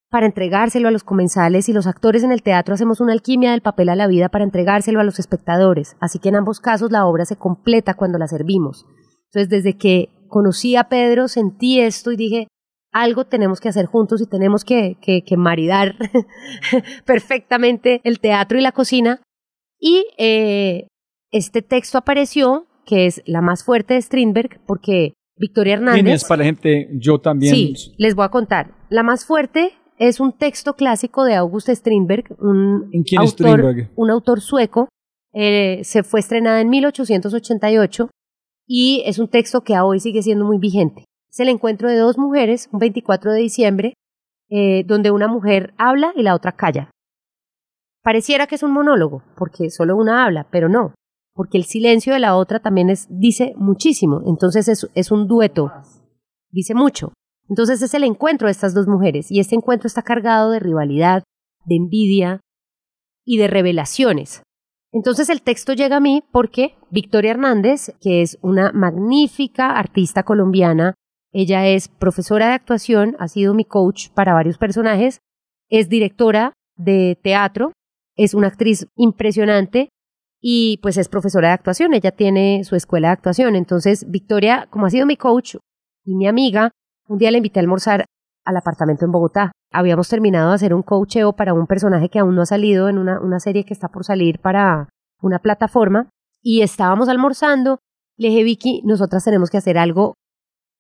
para 0.10 0.28
entregárselo 0.28 0.88
a 0.88 0.92
los 0.92 1.04
comensales 1.04 1.68
y 1.68 1.74
los 1.74 1.88
actores 1.88 2.24
en 2.24 2.32
el 2.32 2.42
teatro 2.42 2.74
hacemos 2.74 3.02
una 3.02 3.12
alquimia 3.12 3.52
del 3.52 3.60
papel 3.60 3.90
a 3.90 3.98
la 3.98 4.08
vida 4.08 4.30
para 4.30 4.46
entregárselo 4.46 5.02
a 5.02 5.04
los 5.04 5.20
espectadores. 5.20 5.98
Así 6.00 6.20
que 6.20 6.30
en 6.30 6.38
ambos 6.38 6.62
casos 6.62 6.90
la 6.90 7.06
obra 7.06 7.26
se 7.26 7.36
completa 7.36 7.96
cuando 7.96 8.18
la 8.18 8.30
servimos. 8.30 8.86
Entonces 9.26 9.50
desde 9.50 9.78
que 9.78 10.08
conocí 10.30 10.78
a 10.78 10.88
Pedro 10.88 11.28
sentí 11.28 11.82
esto 11.82 12.14
y 12.14 12.16
dije, 12.16 12.48
algo 12.96 13.26
tenemos 13.26 13.60
que 13.60 13.68
hacer 13.68 13.88
juntos 13.88 14.22
y 14.22 14.26
tenemos 14.26 14.64
que, 14.64 14.96
que, 15.02 15.22
que 15.24 15.36
maridar 15.36 15.96
perfectamente 17.06 18.00
el 18.06 18.22
teatro 18.22 18.58
y 18.58 18.62
la 18.62 18.72
cocina. 18.72 19.22
Y 19.78 20.06
eh, 20.18 20.88
este 21.30 21.62
texto 21.62 21.98
apareció, 21.98 22.68
que 22.86 23.06
es 23.06 23.22
la 23.26 23.42
más 23.42 23.66
fuerte 23.66 23.96
de 23.96 24.02
Strindberg, 24.02 24.62
porque 24.66 25.14
Victoria 25.38 25.76
¿Quién 25.76 25.90
Hernández... 25.90 26.22
es 26.22 26.24
para 26.24 26.40
la 26.40 26.46
gente? 26.46 26.90
Yo 26.94 27.20
también. 27.20 27.54
Sí, 27.54 27.76
les 27.98 28.16
voy 28.16 28.24
a 28.24 28.30
contar. 28.30 28.74
La 28.90 29.04
más 29.04 29.26
fuerte 29.26 29.74
es 29.98 30.22
un 30.22 30.32
texto 30.32 30.76
clásico 30.76 31.26
de 31.26 31.36
August 31.36 31.68
Strindberg, 31.68 32.34
un, 32.40 32.90
¿En 32.94 33.04
quién 33.04 33.20
autor, 33.20 33.60
Strindberg? 33.60 33.92
un 33.98 34.10
autor 34.10 34.40
sueco. 34.40 34.88
Eh, 35.34 35.82
se 35.84 36.04
fue 36.04 36.22
estrenada 36.22 36.62
en 36.62 36.70
1888 36.70 38.10
y 38.66 39.04
es 39.06 39.20
un 39.20 39.28
texto 39.28 39.62
que 39.62 39.76
a 39.76 39.84
hoy 39.84 40.00
sigue 40.00 40.22
siendo 40.22 40.46
muy 40.46 40.60
vigente. 40.60 41.04
Es 41.36 41.42
el 41.42 41.50
encuentro 41.50 41.90
de 41.90 41.98
dos 41.98 42.18
mujeres, 42.18 42.70
un 42.72 42.80
24 42.80 43.34
de 43.34 43.42
diciembre, 43.42 43.94
eh, 44.50 44.86
donde 44.86 45.12
una 45.12 45.28
mujer 45.28 45.74
habla 45.78 46.14
y 46.16 46.24
la 46.24 46.34
otra 46.34 46.54
calla. 46.54 46.92
Pareciera 48.02 48.48
que 48.48 48.56
es 48.56 48.64
un 48.64 48.72
monólogo, 48.72 49.22
porque 49.36 49.70
solo 49.70 49.98
una 49.98 50.24
habla, 50.24 50.48
pero 50.50 50.70
no, 50.70 50.96
porque 51.34 51.58
el 51.58 51.66
silencio 51.66 52.14
de 52.14 52.22
la 52.22 52.38
otra 52.38 52.62
también 52.62 52.90
es, 52.90 53.08
dice 53.10 53.54
muchísimo, 53.58 54.22
entonces 54.26 54.70
es, 54.70 54.90
es 54.96 55.12
un 55.12 55.28
dueto, 55.28 55.74
dice 56.52 56.74
mucho. 56.74 57.12
Entonces 57.50 57.82
es 57.82 57.94
el 57.94 58.06
encuentro 58.06 58.48
de 58.48 58.54
estas 58.54 58.74
dos 58.74 58.88
mujeres 58.88 59.30
y 59.30 59.42
este 59.42 59.56
encuentro 59.56 59.88
está 59.88 60.04
cargado 60.04 60.52
de 60.52 60.62
rivalidad, 60.62 61.24
de 61.66 61.76
envidia 61.76 62.40
y 63.26 63.40
de 63.40 63.50
revelaciones. 63.50 64.42
Entonces 64.94 65.30
el 65.30 65.42
texto 65.42 65.74
llega 65.74 65.98
a 65.98 66.00
mí 66.00 66.24
porque 66.32 66.78
Victoria 66.92 67.32
Hernández, 67.32 67.94
que 68.00 68.22
es 68.22 68.38
una 68.42 68.72
magnífica 68.72 69.72
artista 69.72 70.24
colombiana, 70.24 70.96
ella 71.38 71.68
es 71.68 71.90
profesora 71.90 72.48
de 72.48 72.54
actuación, 72.54 73.18
ha 73.20 73.28
sido 73.28 73.54
mi 73.54 73.66
coach 73.66 74.08
para 74.14 74.34
varios 74.34 74.58
personajes, 74.58 75.20
es 75.70 75.90
directora 75.90 76.54
de 76.78 77.20
teatro, 77.22 77.74
es 78.16 78.34
una 78.34 78.48
actriz 78.48 78.88
impresionante 78.96 79.90
y 80.40 80.80
pues 80.82 80.96
es 80.96 81.10
profesora 81.10 81.50
de 81.50 81.56
actuación, 81.56 81.94
ella 81.94 82.12
tiene 82.12 82.64
su 82.64 82.78
escuela 82.78 83.10
de 83.10 83.16
actuación. 83.16 83.58
Entonces 83.58 84.10
Victoria, 84.10 84.70
como 84.70 84.86
ha 84.86 84.90
sido 84.90 85.06
mi 85.06 85.18
coach 85.18 85.56
y 86.06 86.16
mi 86.16 86.26
amiga, 86.26 86.72
un 87.10 87.18
día 87.18 87.32
la 87.32 87.38
invité 87.38 87.60
a 87.60 87.64
almorzar 87.64 88.06
al 88.46 88.56
apartamento 88.56 89.04
en 89.04 89.12
Bogotá. 89.12 89.52
Habíamos 89.74 90.08
terminado 90.08 90.52
de 90.52 90.56
hacer 90.56 90.74
un 90.74 90.84
coacheo 90.84 91.34
para 91.34 91.54
un 91.54 91.68
personaje 91.68 92.08
que 92.08 92.20
aún 92.20 92.36
no 92.36 92.44
ha 92.44 92.46
salido 92.46 92.88
en 92.88 92.98
una, 92.98 93.20
una 93.20 93.42
serie 93.42 93.66
que 93.66 93.74
está 93.74 93.90
por 93.90 94.06
salir 94.06 94.40
para 94.40 94.88
una 95.22 95.40
plataforma 95.40 96.08
y 96.42 96.62
estábamos 96.62 97.10
almorzando. 97.10 97.80
Le 98.16 98.30
dije, 98.30 98.44
Vicky, 98.46 98.82
nosotras 98.86 99.26
tenemos 99.26 99.50
que 99.50 99.58
hacer 99.58 99.78
algo 99.78 100.14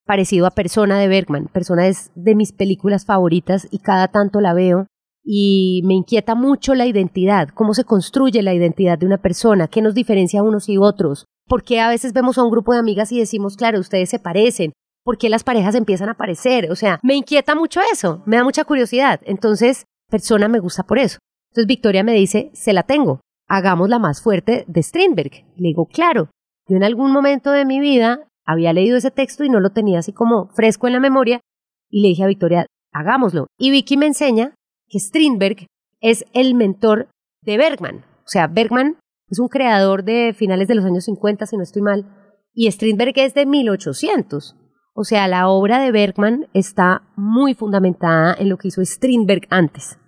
parecido 0.06 0.46
a 0.46 0.52
Persona 0.52 1.00
de 1.00 1.08
Bergman. 1.08 1.48
Persona 1.48 1.88
es 1.88 2.12
de 2.16 2.36
mis 2.36 2.52
películas 2.52 3.06
favoritas 3.06 3.68
y 3.72 3.80
cada 3.80 4.08
tanto 4.08 4.42
la 4.42 4.54
veo 4.54 4.88
y 5.24 5.82
me 5.86 5.96
inquieta 5.96 6.36
mucho 6.36 6.76
la 6.76 6.86
identidad, 6.86 7.50
cómo 7.50 7.74
se 7.74 7.84
construye 7.84 8.44
la 8.44 8.54
identidad 8.54 9.00
de 9.00 9.08
una 9.08 9.18
persona, 9.18 9.68
qué 9.68 9.82
nos 9.82 9.96
diferencia 9.96 10.40
a 10.40 10.44
unos 10.44 10.70
y 10.70 10.78
otros, 10.78 11.26
por 11.48 11.64
qué 11.64 11.80
a 11.80 11.90
veces 11.90 12.14
vemos 12.14 12.38
a 12.38 12.44
un 12.44 12.52
grupo 12.52 12.74
de 12.74 12.80
amigas 12.80 13.12
y 13.12 13.20
decimos, 13.20 13.58
claro, 13.58 13.80
ustedes 13.80 14.10
se 14.10 14.20
parecen, 14.20 14.74
por 15.04 15.18
qué 15.18 15.30
las 15.30 15.44
parejas 15.44 15.74
empiezan 15.74 16.10
a 16.10 16.12
aparecer, 16.12 16.72
o 16.72 16.76
sea, 16.76 17.00
me 17.02 17.16
inquieta 17.16 17.56
mucho 17.56 17.80
eso, 17.92 18.22
me 18.28 18.38
da 18.38 18.44
mucha 18.44 18.66
curiosidad, 18.66 19.20
entonces, 19.26 19.86
persona 20.12 20.48
me 20.48 20.60
gusta 20.60 20.84
por 20.84 21.00
eso. 21.00 21.18
Entonces 21.50 21.68
Victoria 21.68 22.04
me 22.04 22.14
dice, 22.14 22.52
se 22.54 22.74
la 22.74 22.84
tengo, 22.84 23.22
hagamos 23.48 23.90
la 23.90 23.98
más 23.98 24.22
fuerte 24.22 24.66
de 24.68 24.84
Strindberg. 24.84 25.46
Le 25.56 25.70
digo, 25.70 25.86
claro, 25.86 26.30
yo 26.68 26.76
en 26.76 26.84
algún 26.84 27.12
momento 27.12 27.52
de 27.52 27.66
mi 27.66 27.80
vida 27.80 28.28
había 28.46 28.74
leído 28.74 28.98
ese 28.98 29.12
texto 29.12 29.44
y 29.44 29.50
no 29.50 29.60
lo 29.60 29.72
tenía 29.72 30.00
así 30.00 30.14
como 30.14 30.48
fresco 30.50 30.88
en 30.88 30.94
la 30.94 31.00
memoria 31.00 31.42
y 31.90 32.02
le 32.02 32.10
dije 32.10 32.24
a 32.24 32.28
Victoria, 32.28 32.66
hagámoslo. 32.92 33.48
Y 33.58 33.72
Vicky 33.72 33.98
me 33.98 34.08
enseña 34.08 34.56
que 34.88 35.00
Strindberg 35.00 35.68
es 36.02 36.26
el 36.34 36.56
mentor 36.56 37.10
de 37.42 37.58
Bergman. 37.58 38.06
O 38.26 38.28
sea, 38.28 38.48
Bergman 38.48 38.98
es 39.30 39.40
un 39.40 39.48
creador 39.48 40.04
de 40.04 40.34
finales 40.34 40.68
de 40.68 40.76
los 40.76 40.86
años 40.86 41.06
50, 41.06 41.46
si 41.46 41.58
no 41.58 41.64
estoy 41.64 41.82
mal, 41.82 42.06
y 42.54 42.72
Strindberg 42.72 43.14
es 43.18 43.34
de 43.34 43.46
1800. 43.46 44.56
O 44.94 45.04
sea, 45.04 45.28
la 45.28 45.50
obra 45.50 45.82
de 45.82 45.92
Bergman 45.92 46.48
está 46.54 47.04
muy 47.16 47.54
fundamentada 47.54 48.34
en 48.40 48.50
lo 48.50 48.58
que 48.58 48.70
hizo 48.70 48.84
Strindberg 48.84 49.48
antes. 49.50 50.00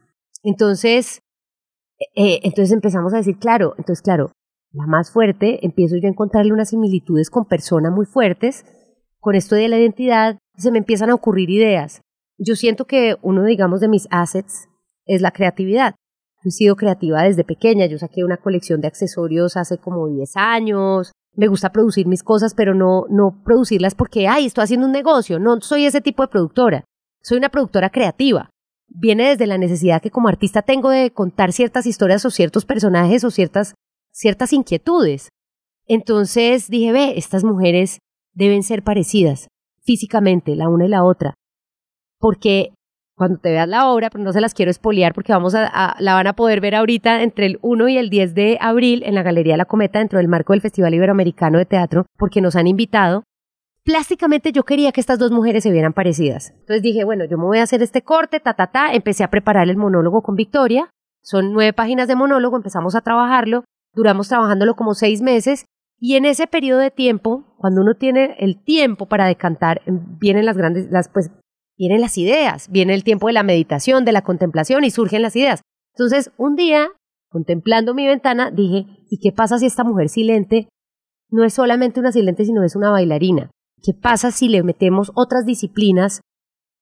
Entonces, 0.43 1.21
eh, 2.15 2.39
entonces 2.43 2.71
empezamos 2.71 3.13
a 3.13 3.17
decir, 3.17 3.37
claro, 3.37 3.73
entonces 3.77 4.01
claro, 4.01 4.31
la 4.71 4.85
más 4.85 5.11
fuerte, 5.11 5.65
empiezo 5.65 5.95
yo 5.97 6.07
a 6.07 6.11
encontrarle 6.11 6.53
unas 6.53 6.69
similitudes 6.69 7.29
con 7.29 7.45
personas 7.45 7.91
muy 7.91 8.05
fuertes, 8.05 8.65
con 9.19 9.35
esto 9.35 9.55
de 9.55 9.67
la 9.67 9.79
identidad, 9.79 10.37
se 10.57 10.71
me 10.71 10.77
empiezan 10.77 11.09
a 11.09 11.15
ocurrir 11.15 11.49
ideas. 11.49 12.01
Yo 12.37 12.55
siento 12.55 12.85
que 12.85 13.17
uno, 13.21 13.43
digamos, 13.43 13.81
de 13.81 13.87
mis 13.87 14.07
assets 14.11 14.69
es 15.05 15.21
la 15.21 15.31
creatividad. 15.31 15.95
He 16.43 16.51
sido 16.51 16.75
creativa 16.75 17.23
desde 17.23 17.43
pequeña, 17.43 17.87
yo 17.87 17.97
saqué 17.97 18.23
una 18.23 18.37
colección 18.37 18.79
de 18.79 18.87
accesorios 18.87 19.57
hace 19.57 19.77
como 19.77 20.07
10 20.07 20.37
años, 20.37 21.11
me 21.35 21.47
gusta 21.47 21.71
producir 21.71 22.07
mis 22.07 22.23
cosas, 22.23 22.53
pero 22.53 22.73
no, 22.73 23.05
no 23.09 23.41
producirlas 23.43 23.95
porque, 23.95 24.27
ay, 24.27 24.47
estoy 24.47 24.63
haciendo 24.63 24.87
un 24.87 24.91
negocio, 24.91 25.39
no 25.39 25.61
soy 25.61 25.85
ese 25.85 26.01
tipo 26.01 26.23
de 26.23 26.29
productora, 26.29 26.83
soy 27.21 27.37
una 27.37 27.49
productora 27.49 27.89
creativa. 27.89 28.49
Viene 28.87 29.29
desde 29.29 29.47
la 29.47 29.57
necesidad 29.57 30.01
que 30.01 30.09
como 30.09 30.29
artista 30.29 30.61
tengo 30.61 30.89
de 30.89 31.11
contar 31.11 31.51
ciertas 31.51 31.85
historias 31.85 32.25
o 32.25 32.31
ciertos 32.31 32.65
personajes 32.65 33.23
o 33.23 33.31
ciertas, 33.31 33.75
ciertas 34.17 34.51
inquietudes. 34.51 35.29
Entonces 35.85 36.69
dije, 36.69 36.91
ve, 36.91 37.13
estas 37.17 37.43
mujeres 37.43 37.99
deben 38.33 38.63
ser 38.63 38.83
parecidas 38.83 39.47
físicamente, 39.83 40.55
la 40.55 40.67
una 40.67 40.85
y 40.85 40.89
la 40.89 41.03
otra, 41.03 41.33
porque 42.19 42.73
cuando 43.15 43.39
te 43.39 43.49
veas 43.49 43.67
la 43.67 43.89
obra, 43.89 44.09
pero 44.11 44.23
no 44.23 44.31
se 44.31 44.41
las 44.41 44.53
quiero 44.53 44.69
espolear 44.69 45.13
porque 45.13 45.33
vamos 45.33 45.55
a, 45.55 45.95
la 45.99 46.13
van 46.13 46.27
a 46.27 46.33
poder 46.33 46.61
ver 46.61 46.75
ahorita 46.75 47.23
entre 47.23 47.47
el 47.47 47.57
1 47.63 47.87
y 47.87 47.97
el 47.97 48.09
10 48.09 48.35
de 48.35 48.57
abril 48.61 49.01
en 49.05 49.15
la 49.15 49.23
Galería 49.23 49.57
La 49.57 49.65
Cometa 49.65 49.99
dentro 49.99 50.19
del 50.19 50.27
marco 50.27 50.53
del 50.53 50.61
Festival 50.61 50.93
Iberoamericano 50.93 51.57
de 51.57 51.65
Teatro 51.65 52.05
porque 52.17 52.41
nos 52.41 52.55
han 52.55 52.67
invitado. 52.67 53.23
Plásticamente 53.83 54.51
yo 54.51 54.65
quería 54.65 54.91
que 54.91 55.01
estas 55.01 55.17
dos 55.17 55.31
mujeres 55.31 55.63
se 55.63 55.71
vieran 55.71 55.93
parecidas. 55.93 56.51
Entonces 56.51 56.83
dije, 56.83 57.05
bueno, 57.05 57.25
yo 57.25 57.37
me 57.37 57.45
voy 57.45 57.57
a 57.57 57.63
hacer 57.63 57.81
este 57.81 58.03
corte, 58.03 58.39
ta, 58.39 58.53
ta, 58.53 58.67
ta. 58.67 58.93
Empecé 58.93 59.23
a 59.23 59.31
preparar 59.31 59.67
el 59.67 59.77
monólogo 59.77 60.21
con 60.21 60.35
Victoria. 60.35 60.91
Son 61.23 61.53
nueve 61.53 61.73
páginas 61.73 62.07
de 62.07 62.15
monólogo, 62.15 62.57
empezamos 62.57 62.95
a 62.95 63.01
trabajarlo. 63.01 63.63
Duramos 63.97 64.27
trabajándolo 64.27 64.75
como 64.75 64.93
seis 64.93 65.23
meses. 65.23 65.65
Y 65.99 66.15
en 66.15 66.25
ese 66.25 66.45
periodo 66.45 66.79
de 66.79 66.91
tiempo, 66.91 67.55
cuando 67.57 67.81
uno 67.81 67.95
tiene 67.95 68.35
el 68.37 68.63
tiempo 68.63 69.07
para 69.07 69.25
decantar, 69.25 69.81
vienen 69.87 70.45
las 70.45 70.55
grandes, 70.55 70.91
las, 70.91 71.09
pues, 71.09 71.31
vienen 71.75 72.01
las 72.01 72.19
ideas, 72.19 72.69
viene 72.69 72.93
el 72.93 73.03
tiempo 73.03 73.25
de 73.25 73.33
la 73.33 73.41
meditación, 73.41 74.05
de 74.05 74.11
la 74.11 74.21
contemplación 74.21 74.83
y 74.83 74.91
surgen 74.91 75.23
las 75.23 75.35
ideas. 75.35 75.61
Entonces, 75.95 76.31
un 76.37 76.55
día, 76.55 76.89
contemplando 77.29 77.95
mi 77.95 78.05
ventana, 78.05 78.51
dije, 78.51 78.85
¿y 79.09 79.19
qué 79.19 79.31
pasa 79.31 79.57
si 79.57 79.65
esta 79.65 79.83
mujer 79.83 80.09
silente 80.09 80.69
no 81.31 81.43
es 81.43 81.55
solamente 81.55 81.99
una 81.99 82.11
silente, 82.11 82.45
sino 82.45 82.63
es 82.63 82.75
una 82.75 82.91
bailarina? 82.91 83.49
¿Qué 83.81 83.93
pasa 83.99 84.29
si 84.29 84.49
le 84.49 84.61
metemos 84.61 85.11
otras 85.15 85.47
disciplinas 85.47 86.21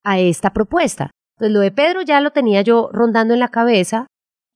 a 0.04 0.20
esta 0.20 0.52
propuesta? 0.52 1.12
Pues 1.38 1.52
lo 1.52 1.62
de 1.62 1.72
Pedro 1.72 2.02
ya 2.02 2.20
lo 2.20 2.32
tenía 2.32 2.62
yo 2.64 2.90
rondando 2.92 3.34
en 3.34 3.40
la 3.40 3.48
cabeza. 3.48 4.08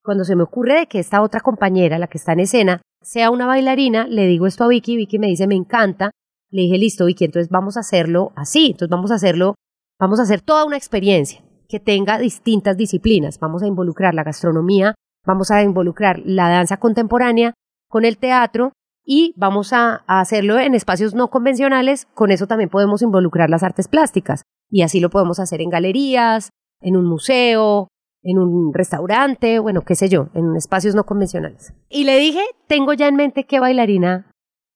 Cuando 0.09 0.23
se 0.23 0.35
me 0.35 0.41
ocurre 0.41 0.87
que 0.87 0.97
esta 0.97 1.21
otra 1.21 1.39
compañera, 1.39 1.99
la 1.99 2.07
que 2.07 2.17
está 2.17 2.33
en 2.33 2.39
escena, 2.39 2.81
sea 2.99 3.29
una 3.29 3.45
bailarina, 3.45 4.07
le 4.07 4.25
digo 4.25 4.47
esto 4.47 4.63
a 4.63 4.67
Vicky, 4.67 4.97
Vicky 4.97 5.19
me 5.19 5.27
dice, 5.27 5.45
me 5.45 5.53
encanta. 5.53 6.09
Le 6.49 6.63
dije, 6.63 6.79
listo, 6.79 7.05
Vicky, 7.05 7.25
entonces 7.25 7.49
vamos 7.51 7.77
a 7.77 7.81
hacerlo 7.81 8.31
así, 8.35 8.71
entonces 8.71 8.89
vamos 8.89 9.11
a 9.11 9.13
hacerlo 9.13 9.53
Vamos 9.99 10.19
a 10.19 10.23
hacer 10.23 10.41
toda 10.41 10.65
una 10.65 10.77
experiencia 10.77 11.43
que 11.67 11.79
tenga 11.79 12.17
distintas 12.17 12.75
disciplinas. 12.75 13.37
Vamos 13.39 13.61
a 13.61 13.67
involucrar 13.67 14.15
la 14.15 14.23
gastronomía, 14.23 14.95
vamos 15.27 15.51
a 15.51 15.61
involucrar 15.61 16.23
la 16.25 16.49
danza 16.49 16.77
contemporánea 16.77 17.53
con 17.87 18.03
el 18.03 18.17
teatro 18.17 18.71
y 19.05 19.35
vamos 19.37 19.73
a, 19.73 20.05
hacerlo 20.07 20.57
en 20.57 20.73
espacios 20.73 21.13
no 21.13 21.29
convencionales. 21.29 22.07
Con 22.15 22.31
eso 22.31 22.47
también 22.47 22.71
podemos 22.71 23.03
involucrar 23.03 23.51
las 23.51 23.61
artes 23.61 23.87
plásticas 23.87 24.41
y 24.71 24.81
así 24.81 24.99
lo 24.99 25.11
podemos 25.11 25.39
hacer 25.39 25.61
en 25.61 25.69
galerías, 25.69 26.49
en 26.81 26.97
un 26.97 27.05
museo, 27.05 27.89
en 28.29 28.39
un 28.39 28.73
restaurante, 28.73 29.59
bueno, 29.59 29.81
qué 29.81 29.95
sé 29.95 30.09
yo, 30.09 30.29
en 30.33 30.55
espacios 30.55 30.95
no 30.95 31.05
convencionales. 31.05 31.73
Y 31.89 32.03
le 32.03 32.17
dije, 32.17 32.41
tengo 32.67 32.93
ya 32.93 33.07
en 33.07 33.15
mente 33.15 33.45
qué 33.45 33.59
bailarina 33.59 34.31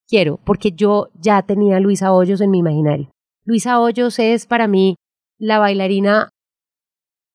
quiero, 0.07 0.39
porque 0.43 0.71
yo 0.71 1.09
ya 1.19 1.41
tenía 1.41 1.77
a 1.77 1.79
Luisa 1.79 2.11
Hoyos 2.11 2.41
en 2.41 2.51
mi 2.51 2.59
imaginario. 2.59 3.09
Luisa 3.45 3.79
Hoyos 3.79 4.19
es 4.19 4.45
para 4.45 4.67
mí 4.67 4.95
la 5.37 5.59
bailarina 5.59 6.29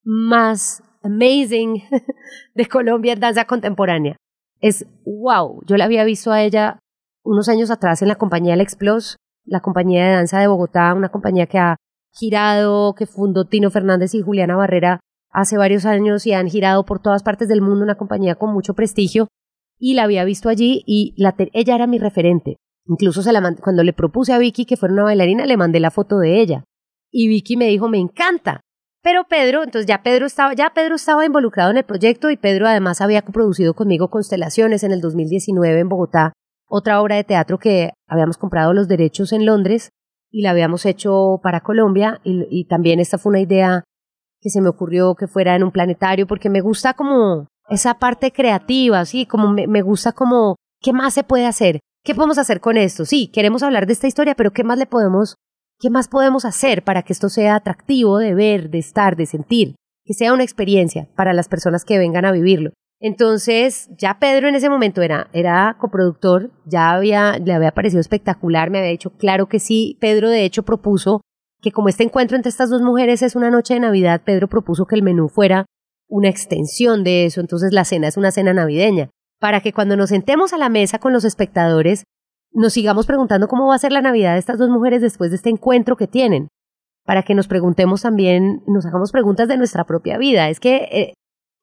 más 0.04 0.82
amazing 1.02 1.82
de 2.54 2.66
Colombia 2.66 3.12
en 3.12 3.20
danza 3.20 3.44
contemporánea. 3.44 4.16
Es 4.60 4.86
wow. 5.04 5.62
Yo 5.66 5.76
la 5.76 5.84
había 5.84 6.04
visto 6.04 6.32
a 6.32 6.42
ella 6.42 6.78
unos 7.22 7.48
años 7.48 7.70
atrás 7.70 8.02
en 8.02 8.08
la 8.08 8.16
compañía 8.16 8.54
El 8.54 8.60
Explos, 8.60 9.16
la 9.44 9.60
compañía 9.60 10.06
de 10.06 10.12
danza 10.12 10.40
de 10.40 10.48
Bogotá, 10.48 10.94
una 10.94 11.10
compañía 11.10 11.46
que 11.46 11.58
ha 11.58 11.76
girado, 12.12 12.94
que 12.94 13.06
fundó 13.06 13.44
Tino 13.44 13.70
Fernández 13.70 14.14
y 14.14 14.22
Juliana 14.22 14.56
Barrera 14.56 15.00
hace 15.30 15.56
varios 15.56 15.84
años 15.84 16.26
y 16.26 16.32
han 16.32 16.48
girado 16.48 16.84
por 16.84 17.00
todas 17.00 17.22
partes 17.22 17.48
del 17.48 17.60
mundo, 17.60 17.84
una 17.84 17.96
compañía 17.96 18.34
con 18.34 18.52
mucho 18.52 18.74
prestigio. 18.74 19.28
Y 19.78 19.94
la 19.94 20.04
había 20.04 20.24
visto 20.24 20.48
allí 20.48 20.82
y 20.86 21.14
la 21.16 21.34
ella 21.52 21.74
era 21.74 21.86
mi 21.86 21.98
referente. 21.98 22.56
Incluso 22.86 23.22
cuando 23.62 23.84
le 23.84 23.92
propuse 23.92 24.32
a 24.32 24.38
Vicky 24.38 24.64
que 24.64 24.76
fuera 24.76 24.94
una 24.94 25.04
bailarina, 25.04 25.46
le 25.46 25.56
mandé 25.56 25.78
la 25.78 25.90
foto 25.90 26.18
de 26.18 26.40
ella. 26.40 26.64
Y 27.10 27.28
Vicky 27.28 27.56
me 27.56 27.68
dijo, 27.68 27.88
me 27.88 27.98
encanta. 27.98 28.60
Pero 29.02 29.24
Pedro, 29.28 29.62
entonces 29.62 29.86
ya 29.86 30.02
Pedro 30.02 30.26
estaba, 30.26 30.54
ya 30.54 30.72
Pedro 30.74 30.96
estaba 30.96 31.24
involucrado 31.24 31.70
en 31.70 31.76
el 31.76 31.84
proyecto 31.84 32.30
y 32.30 32.36
Pedro 32.36 32.66
además 32.66 33.00
había 33.00 33.22
producido 33.22 33.74
conmigo 33.74 34.10
Constelaciones 34.10 34.82
en 34.82 34.92
el 34.92 35.00
2019 35.00 35.78
en 35.78 35.88
Bogotá, 35.88 36.32
otra 36.68 37.00
obra 37.00 37.16
de 37.16 37.24
teatro 37.24 37.58
que 37.58 37.92
habíamos 38.08 38.36
comprado 38.38 38.74
los 38.74 38.88
derechos 38.88 39.32
en 39.32 39.46
Londres 39.46 39.90
y 40.30 40.42
la 40.42 40.50
habíamos 40.50 40.84
hecho 40.84 41.40
para 41.42 41.60
Colombia 41.60 42.20
y, 42.24 42.66
también 42.66 43.00
esta 43.00 43.18
fue 43.18 43.30
una 43.30 43.40
idea 43.40 43.84
que 44.40 44.50
se 44.50 44.60
me 44.60 44.68
ocurrió 44.68 45.14
que 45.14 45.26
fuera 45.26 45.56
en 45.56 45.64
un 45.64 45.70
planetario 45.70 46.26
porque 46.26 46.50
me 46.50 46.60
gusta 46.60 46.94
como 46.94 47.48
esa 47.68 47.94
parte 47.94 48.32
creativa, 48.32 49.04
sí, 49.04 49.26
como 49.26 49.52
me, 49.52 49.66
me 49.66 49.82
gusta 49.82 50.12
como 50.12 50.56
qué 50.80 50.92
más 50.92 51.14
se 51.14 51.24
puede 51.24 51.46
hacer, 51.46 51.80
qué 52.04 52.14
podemos 52.14 52.38
hacer 52.38 52.60
con 52.60 52.76
esto, 52.76 53.04
sí, 53.04 53.28
queremos 53.28 53.62
hablar 53.62 53.86
de 53.86 53.92
esta 53.92 54.06
historia, 54.06 54.34
pero 54.34 54.52
qué 54.52 54.64
más 54.64 54.78
le 54.78 54.86
podemos 54.86 55.36
¿Qué 55.80 55.90
más 55.90 56.08
podemos 56.08 56.44
hacer 56.44 56.82
para 56.82 57.02
que 57.02 57.12
esto 57.12 57.28
sea 57.28 57.54
atractivo 57.54 58.18
de 58.18 58.34
ver, 58.34 58.68
de 58.68 58.78
estar, 58.78 59.14
de 59.14 59.26
sentir? 59.26 59.76
Que 60.04 60.12
sea 60.12 60.32
una 60.32 60.42
experiencia 60.42 61.08
para 61.14 61.32
las 61.32 61.48
personas 61.48 61.84
que 61.84 61.98
vengan 61.98 62.24
a 62.24 62.32
vivirlo. 62.32 62.72
Entonces, 63.00 63.88
ya 63.96 64.18
Pedro 64.18 64.48
en 64.48 64.56
ese 64.56 64.70
momento 64.70 65.02
era, 65.02 65.28
era 65.32 65.76
coproductor, 65.78 66.50
ya 66.64 66.90
había, 66.90 67.38
le 67.38 67.52
había 67.52 67.70
parecido 67.70 68.00
espectacular, 68.00 68.70
me 68.70 68.78
había 68.78 68.90
dicho 68.90 69.10
claro 69.10 69.46
que 69.46 69.60
sí. 69.60 69.96
Pedro, 70.00 70.30
de 70.30 70.44
hecho, 70.44 70.64
propuso 70.64 71.20
que 71.60 71.72
como 71.72 71.88
este 71.88 72.04
encuentro 72.04 72.36
entre 72.36 72.50
estas 72.50 72.70
dos 72.70 72.82
mujeres 72.82 73.22
es 73.22 73.36
una 73.36 73.50
noche 73.50 73.74
de 73.74 73.80
Navidad, 73.80 74.22
Pedro 74.24 74.48
propuso 74.48 74.86
que 74.86 74.96
el 74.96 75.02
menú 75.02 75.28
fuera 75.28 75.66
una 76.08 76.28
extensión 76.28 77.04
de 77.04 77.26
eso, 77.26 77.40
entonces 77.40 77.72
la 77.72 77.84
cena 77.84 78.08
es 78.08 78.16
una 78.16 78.30
cena 78.30 78.54
navideña, 78.54 79.10
para 79.38 79.60
que 79.60 79.72
cuando 79.72 79.96
nos 79.96 80.10
sentemos 80.10 80.52
a 80.52 80.58
la 80.58 80.68
mesa 80.68 80.98
con 80.98 81.12
los 81.12 81.24
espectadores 81.24 82.04
nos 82.52 82.72
sigamos 82.72 83.06
preguntando 83.06 83.46
cómo 83.46 83.66
va 83.66 83.74
a 83.74 83.78
ser 83.78 83.92
la 83.92 84.00
Navidad 84.00 84.32
de 84.32 84.38
estas 84.38 84.58
dos 84.58 84.70
mujeres 84.70 85.02
después 85.02 85.30
de 85.30 85.36
este 85.36 85.50
encuentro 85.50 85.96
que 85.96 86.06
tienen, 86.06 86.48
para 87.04 87.22
que 87.22 87.34
nos 87.34 87.46
preguntemos 87.46 88.02
también, 88.02 88.62
nos 88.66 88.86
hagamos 88.86 89.12
preguntas 89.12 89.48
de 89.48 89.58
nuestra 89.58 89.84
propia 89.84 90.16
vida. 90.16 90.48
Es 90.48 90.60
que 90.60 90.76
eh, 90.90 91.12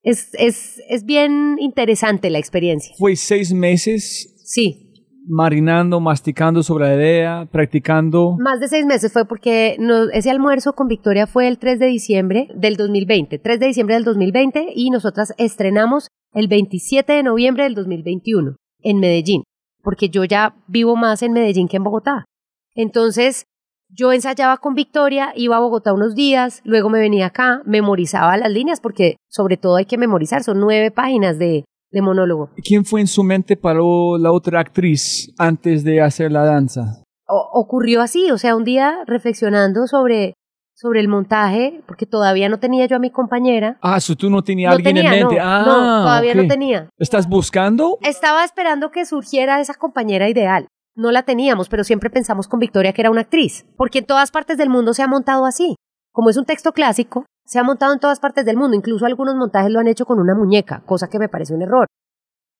es, 0.03 0.29
es, 0.33 0.79
es 0.89 1.05
bien 1.05 1.57
interesante 1.59 2.29
la 2.29 2.37
experiencia. 2.37 2.95
Fue 2.97 3.15
seis 3.15 3.51
meses. 3.51 4.35
Sí 4.45 4.84
marinando, 5.27 5.99
masticando 5.99 6.63
sobre 6.63 6.85
la 6.85 6.95
idea, 6.95 7.47
practicando. 7.51 8.35
Más 8.39 8.59
de 8.59 8.67
seis 8.67 8.85
meses 8.85 9.11
fue 9.11 9.25
porque 9.25 9.77
ese 10.13 10.31
almuerzo 10.31 10.73
con 10.73 10.87
Victoria 10.87 11.27
fue 11.27 11.47
el 11.47 11.57
3 11.57 11.79
de 11.79 11.87
diciembre 11.87 12.47
del 12.55 12.75
2020, 12.77 13.39
3 13.39 13.59
de 13.59 13.67
diciembre 13.67 13.95
del 13.95 14.03
2020 14.03 14.73
y 14.75 14.89
nosotras 14.89 15.33
estrenamos 15.37 16.09
el 16.33 16.47
27 16.47 17.13
de 17.13 17.23
noviembre 17.23 17.63
del 17.63 17.75
2021 17.75 18.55
en 18.81 18.99
Medellín 18.99 19.43
porque 19.85 20.09
yo 20.09 20.25
ya 20.25 20.55
vivo 20.67 20.97
más 20.97 21.21
en 21.21 21.31
Medellín 21.31 21.69
que 21.69 21.77
en 21.77 21.83
Bogotá. 21.83 22.25
Entonces, 22.73 23.45
yo 23.87 24.11
ensayaba 24.11 24.57
con 24.57 24.73
Victoria, 24.73 25.31
iba 25.35 25.55
a 25.55 25.59
Bogotá 25.59 25.93
unos 25.93 26.15
días, 26.15 26.61
luego 26.65 26.89
me 26.89 26.99
venía 26.99 27.27
acá, 27.27 27.61
memorizaba 27.65 28.35
las 28.35 28.51
líneas, 28.51 28.81
porque 28.81 29.15
sobre 29.29 29.55
todo 29.55 29.77
hay 29.77 29.85
que 29.85 29.99
memorizar, 29.99 30.43
son 30.43 30.59
nueve 30.59 30.89
páginas 30.91 31.37
de, 31.37 31.63
de 31.95 32.01
monólogo. 32.01 32.49
¿Quién 32.63 32.83
fue 32.83 32.99
en 32.99 33.07
su 33.07 33.23
mente 33.23 33.55
para 33.55 33.79
la 33.79 34.31
otra 34.31 34.59
actriz 34.59 35.33
antes 35.37 35.83
de 35.83 36.01
hacer 36.01 36.31
la 36.31 36.43
danza? 36.43 37.01
ocurrió 37.27 38.01
así, 38.01 38.29
o 38.29 38.37
sea, 38.37 38.55
un 38.55 38.63
día 38.63 38.97
reflexionando 39.07 39.87
sobre 39.87 40.35
sobre 40.77 40.99
el 40.99 41.07
montaje, 41.07 41.81
porque 41.87 42.05
todavía 42.05 42.49
no 42.49 42.59
tenía 42.59 42.85
yo 42.85 42.97
a 42.97 42.99
mi 42.99 43.09
compañera. 43.09 43.77
Ah, 43.81 44.01
so 44.01 44.13
tú 44.17 44.29
no 44.29 44.43
tenías 44.43 44.71
No 44.71 44.75
alguien 44.75 44.95
tenía, 44.95 45.13
en 45.13 45.19
mente. 45.19 45.35
no, 45.37 45.41
ah, 45.41 45.63
no, 45.65 45.73
todavía 46.03 46.33
ok. 46.33 46.37
no 46.37 46.47
tenía. 46.49 46.89
¿Estás 46.99 47.29
buscando? 47.29 47.97
Estaba 48.01 48.43
esperando 48.43 48.91
que 48.91 49.05
surgiera 49.05 49.61
esa 49.61 49.73
compañera 49.75 50.27
ideal. 50.27 50.67
No 50.93 51.11
la 51.11 51.23
teníamos, 51.23 51.69
pero 51.69 51.85
siempre 51.85 52.09
pensamos 52.09 52.49
con 52.49 52.59
Victoria 52.59 52.91
que 52.91 53.01
era 53.01 53.09
una 53.09 53.21
actriz, 53.21 53.65
porque 53.77 53.99
en 53.99 54.05
todas 54.05 54.31
partes 54.31 54.57
del 54.57 54.69
mundo 54.69 54.93
se 54.93 55.01
ha 55.01 55.07
montado 55.07 55.45
así. 55.45 55.75
Como 56.11 56.29
es 56.29 56.35
un 56.35 56.45
texto 56.45 56.73
clásico, 56.73 57.25
se 57.45 57.59
ha 57.59 57.63
montado 57.63 57.93
en 57.93 57.99
todas 57.99 58.19
partes 58.19 58.45
del 58.45 58.57
mundo, 58.57 58.75
incluso 58.75 59.05
algunos 59.05 59.35
montajes 59.35 59.71
lo 59.71 59.79
han 59.79 59.87
hecho 59.87 60.05
con 60.05 60.19
una 60.19 60.35
muñeca, 60.35 60.81
cosa 60.85 61.07
que 61.09 61.19
me 61.19 61.29
parece 61.29 61.53
un 61.53 61.61
error. 61.61 61.87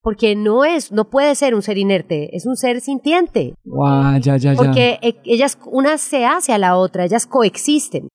Porque 0.02 0.36
no 0.36 0.64
es, 0.64 0.92
no 0.92 1.10
puede 1.10 1.34
ser 1.34 1.56
un 1.56 1.64
ser 1.64 1.80
inerte, 1.80 2.36
es 2.36 2.46
un 2.46 2.56
ser 2.56 2.80
sintiente. 2.82 3.56
Guau, 3.64 4.20
ya, 4.20 4.38
ya, 4.38 4.54
ya. 4.54 4.56
Porque 4.56 5.00
e- 5.02 5.20
ellas, 5.24 5.58
una 5.66 5.98
se 5.98 6.26
hace 6.26 6.54
a 6.54 6.60
la 6.60 6.78
otra, 6.78 7.06
ellas 7.06 7.26
coexisten. 7.26 8.08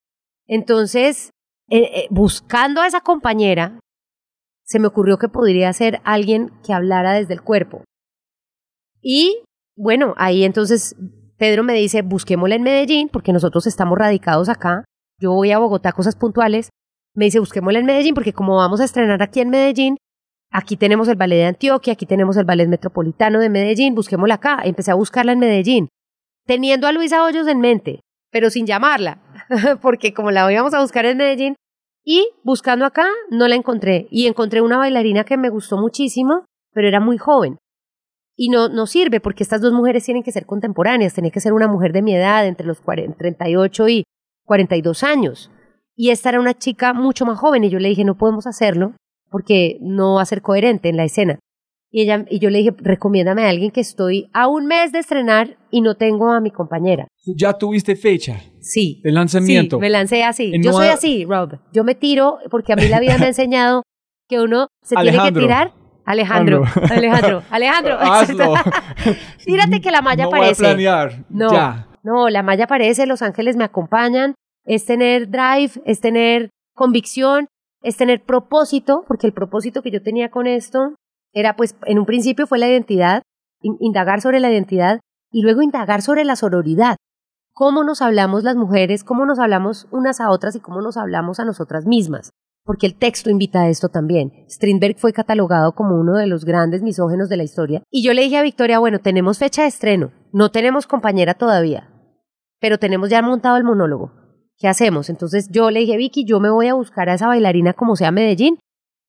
Entonces, 0.47 1.31
eh, 1.69 1.91
eh, 1.95 2.07
buscando 2.11 2.81
a 2.81 2.87
esa 2.87 3.01
compañera, 3.01 3.81
se 4.65 4.79
me 4.79 4.87
ocurrió 4.87 5.19
que 5.19 5.29
podría 5.29 5.73
ser 5.73 6.01
alguien 6.05 6.53
que 6.65 6.73
hablara 6.73 7.13
desde 7.15 7.35
el 7.35 7.43
cuerpo. 7.43 7.83
Y 9.03 9.43
bueno, 9.77 10.15
ahí 10.17 10.45
entonces 10.45 10.95
Pedro 11.39 11.65
me 11.65 11.75
dice, 11.75 12.03
busquémosla 12.03 12.55
en 12.55 12.63
Medellín, 12.63 13.09
porque 13.09 13.33
nosotros 13.33 13.67
estamos 13.67 13.99
radicados 13.99 14.49
acá. 14.49 14.85
Yo 15.21 15.33
voy 15.33 15.53
a 15.53 15.59
Bogotá, 15.59 15.93
cosas 15.93 16.17
puntuales. 16.17 16.71
Me 17.15 17.27
dice, 17.27 17.41
busquémosla 17.41 17.79
en 17.79 17.87
Medellín, 17.87 18.15
porque 18.15 18.33
como 18.33 18.57
vamos 18.57 18.81
a 18.81 18.85
estrenar 18.85 19.23
aquí 19.23 19.41
en 19.41 19.51
Medellín, 19.51 19.97
aquí 20.51 20.77
tenemos 20.77 21.09
el 21.09 21.17
ballet 21.17 21.37
de 21.37 21.47
Antioquia, 21.47 21.93
aquí 21.93 22.07
tenemos 22.07 22.37
el 22.37 22.45
ballet 22.45 22.69
metropolitano 22.69 23.39
de 23.39 23.51
Medellín, 23.51 23.95
busquémosla 23.95 24.37
acá. 24.37 24.61
Empecé 24.65 24.93
a 24.93 24.95
buscarla 24.95 25.33
en 25.33 25.39
Medellín, 25.39 25.89
teniendo 26.47 26.87
a 26.87 26.93
Luisa 26.93 27.23
Hoyos 27.23 27.47
en 27.49 27.61
mente, 27.61 28.01
pero 28.31 28.49
sin 28.49 28.67
llamarla, 28.67 29.21
porque 29.83 30.15
como 30.15 30.31
la 30.31 30.51
íbamos 30.51 30.73
a 30.73 30.81
buscar 30.81 31.05
en 31.05 31.19
Medellín, 31.19 31.55
y 32.05 32.27
buscando 32.43 32.87
acá, 32.87 33.07
no 33.31 33.47
la 33.47 33.57
encontré. 33.57 34.09
Y 34.11 34.27
encontré 34.27 34.63
una 34.63 34.79
bailarina 34.79 35.25
que 35.25 35.37
me 35.37 35.51
gustó 35.51 35.77
muchísimo, 35.77 36.45
pero 36.73 36.89
era 36.89 36.99
muy 37.01 37.19
joven. 37.19 37.59
Y 38.37 38.49
no, 38.49 38.71
no 38.71 38.87
sirve 38.87 39.21
porque 39.21 39.43
estas 39.43 39.61
dos 39.61 39.75
mujeres 39.75 40.05
tienen 40.05 40.23
que 40.23 40.33
ser 40.33 40.47
contemporáneas, 40.47 41.13
tiene 41.13 41.31
que 41.31 41.41
ser 41.41 41.53
una 41.53 41.69
mujer 41.69 41.93
de 41.93 42.01
mi 42.01 42.15
edad, 42.15 42.47
entre 42.47 42.67
los 42.67 42.81
40, 42.81 43.19
38 43.19 43.89
y 43.89 44.05
42 44.55 45.05
años. 45.05 45.49
Y 45.95 46.11
esta 46.11 46.31
era 46.31 46.41
una 46.41 46.55
chica 46.59 46.93
mucho 46.93 47.25
más 47.25 47.39
joven 47.39 47.63
y 47.63 47.71
yo 47.71 47.79
le 47.79 47.89
dije, 47.89 48.05
no 48.05 48.17
podemos 48.17 48.49
hacerlo 48.49 48.95
porque 49.31 49.79
no 49.81 50.15
va 50.17 50.23
a 50.23 50.27
ser 50.27 50.43
coherente 50.43 50.89
en 50.89 50.97
la 50.97 51.05
escena. 51.05 51.39
Y, 51.93 52.03
ella, 52.03 52.25
y 52.29 52.41
yo 52.41 52.51
le 52.51 52.59
dije, 52.59 52.75
recomiéndame 52.79 53.45
a 53.45 53.49
alguien 53.51 53.71
que 53.71 53.81
estoy 53.81 54.29
a 54.33 54.49
un 54.49 54.67
mes 54.67 54.91
de 54.91 54.99
estrenar 54.99 55.57
y 55.71 55.83
no 55.83 55.95
tengo 55.95 56.33
a 56.33 56.41
mi 56.41 56.51
compañera. 56.51 57.07
¿Ya 57.37 57.53
tuviste 57.53 57.95
fecha 57.95 58.41
Sí. 58.61 59.01
de 59.05 59.13
lanzamiento? 59.13 59.77
Sí, 59.77 59.81
me 59.81 59.89
lancé 59.89 60.25
así. 60.25 60.51
Y 60.53 60.61
Yo 60.65 60.73
soy 60.73 60.89
así, 60.89 61.25
Rob. 61.27 61.61
Yo 61.73 61.85
me 61.85 61.95
tiro 61.95 62.39
porque 62.51 62.73
a 62.73 62.77
mí 62.77 62.89
la 62.89 62.99
vida 62.99 63.17
me 63.19 63.27
ha 63.27 63.29
enseñado 63.35 63.85
que 64.29 64.41
uno 64.41 64.67
se 64.83 64.97
tiene 64.97 65.11
que 65.13 65.17
Alejandro. 65.19 65.43
tirar. 65.43 65.73
Alejandro, 66.07 66.65
Alejandro, 66.91 67.43
Alejandro. 67.51 67.99
Hazlo. 68.01 68.55
Tírate 69.45 69.81
que 69.81 69.93
la 69.93 70.03
malla 70.03 70.25
no 70.29 70.31
aparece. 70.31 70.61
Voy 70.63 70.71
a 70.73 70.75
planear. 70.75 71.25
No. 71.29 71.53
Ya. 71.53 71.87
No, 72.03 72.29
la 72.31 72.43
malla 72.43 72.65
aparece, 72.65 73.07
los 73.07 73.23
ángeles 73.23 73.57
me 73.57 73.63
acompañan. 73.65 74.35
Es 74.73 74.87
tener 74.87 75.29
drive, 75.31 75.73
es 75.85 76.01
tener 76.01 76.51
convicción, 76.77 77.49
es 77.83 77.97
tener 77.97 78.23
propósito, 78.23 79.05
porque 79.09 79.27
el 79.27 79.33
propósito 79.33 79.83
que 79.83 79.91
yo 79.91 80.01
tenía 80.01 80.31
con 80.31 80.47
esto 80.47 80.95
era, 81.33 81.57
pues, 81.57 81.75
en 81.87 81.99
un 81.99 82.07
principio 82.07 82.47
fue 82.47 82.61
la 82.61 82.69
identidad, 82.69 83.23
in- 83.63 83.77
indagar 83.81 84.21
sobre 84.21 84.39
la 84.39 84.49
identidad 84.49 85.01
y 85.33 85.43
luego 85.43 85.63
indagar 85.63 86.03
sobre 86.03 86.23
la 86.23 86.37
sororidad. 86.37 86.95
Cómo 87.53 87.83
nos 87.83 88.01
hablamos 88.01 88.45
las 88.45 88.55
mujeres, 88.55 89.03
cómo 89.03 89.27
nos 89.27 89.41
hablamos 89.41 89.89
unas 89.91 90.21
a 90.21 90.31
otras 90.31 90.55
y 90.55 90.61
cómo 90.61 90.81
nos 90.83 90.97
hablamos 90.97 91.41
a 91.41 91.45
nosotras 91.45 91.85
mismas. 91.85 92.31
Porque 92.65 92.87
el 92.87 92.95
texto 92.95 93.29
invita 93.29 93.63
a 93.63 93.69
esto 93.71 93.89
también. 93.89 94.31
Strindberg 94.49 94.99
fue 94.99 95.13
catalogado 95.13 95.73
como 95.73 95.97
uno 95.99 96.17
de 96.17 96.29
los 96.29 96.45
grandes 96.45 96.81
misógenos 96.81 97.29
de 97.29 97.39
la 97.39 97.43
historia. 97.43 97.83
Y 97.91 98.05
yo 98.05 98.15
le 98.15 98.23
dije 98.23 98.37
a 98.37 98.43
Victoria, 98.43 98.79
bueno, 98.79 99.01
tenemos 99.01 99.39
fecha 99.39 99.63
de 99.63 99.69
estreno, 99.69 100.13
no 100.33 100.53
tenemos 100.53 100.87
compañera 100.87 101.35
todavía, 101.35 101.91
pero 102.61 102.79
tenemos 102.79 103.11
ya 103.11 103.21
montado 103.21 103.57
el 103.57 103.65
monólogo. 103.65 104.20
¿Qué 104.61 104.69
hacemos? 104.69 105.09
Entonces 105.09 105.49
yo 105.51 105.71
le 105.71 105.81
dije, 105.81 105.97
Vicky, 105.97 106.25
yo 106.25 106.39
me 106.39 106.51
voy 106.51 106.69
a 106.69 106.75
buscar 106.75 107.09
a 107.09 107.15
esa 107.15 107.27
bailarina 107.27 107.73
como 107.73 107.97
sea 107.97 108.11
Medellín. 108.11 108.59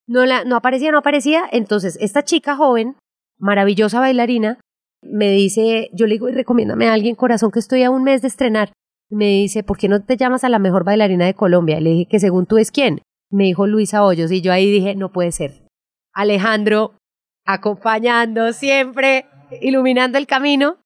No, 0.08 0.26
la, 0.26 0.46
no 0.46 0.56
aparecía, 0.56 0.92
no 0.92 1.00
aparecía. 1.00 1.44
Entonces 1.52 1.98
esta 2.00 2.24
chica 2.24 2.56
joven, 2.56 2.96
maravillosa 3.38 4.00
bailarina, 4.00 4.60
me 5.04 5.30
dice, 5.30 5.90
yo 5.94 6.08
le 6.08 6.14
digo, 6.14 6.30
"Y 6.30 6.32
recomiéndame 6.34 6.88
a 6.88 6.94
alguien, 6.94 7.16
corazón, 7.16 7.52
que 7.52 7.60
estoy 7.60 7.84
a 7.84 7.90
un 7.90 8.04
mes 8.04 8.22
de 8.22 8.30
estrenar. 8.30 8.72
Me 9.10 9.26
dice, 9.26 9.62
¿por 9.64 9.78
qué 9.78 9.90
no 9.90 10.02
te 10.02 10.16
llamas 10.16 10.46
a 10.46 10.50
la 10.50 10.58
mejor 10.58 10.86
bailarina 10.86 11.26
de 11.26 11.34
Colombia? 11.34 11.82
Le 11.82 11.90
dije, 11.90 12.08
que 12.10 12.20
según 12.22 12.46
tú 12.46 12.58
es 12.58 12.72
quién. 12.72 13.02
Me 13.30 13.44
dijo 13.44 13.68
Luisa 13.68 14.06
Hoyos 14.06 14.32
y 14.32 14.42
yo 14.42 14.54
ahí 14.54 14.72
dije, 14.72 14.96
no 14.96 15.12
puede 15.12 15.34
ser. 15.34 15.68
Alejandro, 16.14 16.94
acompañando 17.46 18.54
siempre, 18.54 19.26
iluminando 19.60 20.18
el 20.18 20.28
camino. 20.28 20.78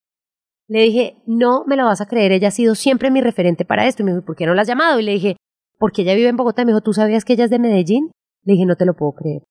Le 0.68 0.82
dije, 0.82 1.18
no 1.28 1.64
me 1.66 1.76
lo 1.76 1.86
vas 1.86 2.02
a 2.02 2.08
creer, 2.08 2.32
ella 2.32 2.48
ha 2.48 2.52
sido 2.52 2.76
siempre 2.76 3.12
mi 3.12 3.22
referente 3.22 3.66
para 3.66 3.88
esto. 3.88 4.02
Y 4.02 4.06
me 4.06 4.12
dijo, 4.12 4.26
¿por 4.26 4.36
qué 4.36 4.46
no 4.46 4.54
la 4.54 4.64
has 4.64 4.68
llamado? 4.68 5.00
Y 5.00 5.04
le 5.04 5.12
dije, 5.14 5.38
porque 5.78 6.02
ella 6.02 6.16
vive 6.16 6.30
en 6.30 6.38
Bogotá. 6.38 6.64
Me 6.66 6.72
dijo, 6.72 6.82
¿tú 6.82 6.94
sabías 6.94 7.26
que 7.26 7.34
ella 7.34 7.46
es 7.46 7.50
de 7.50 7.60
Medellín? 7.60 8.12
Le 8.44 8.54
dije, 8.54 8.66
no 8.66 8.76
te 8.76 8.86
lo 8.86 8.96
puedo 8.96 9.14
creer. 9.14 9.44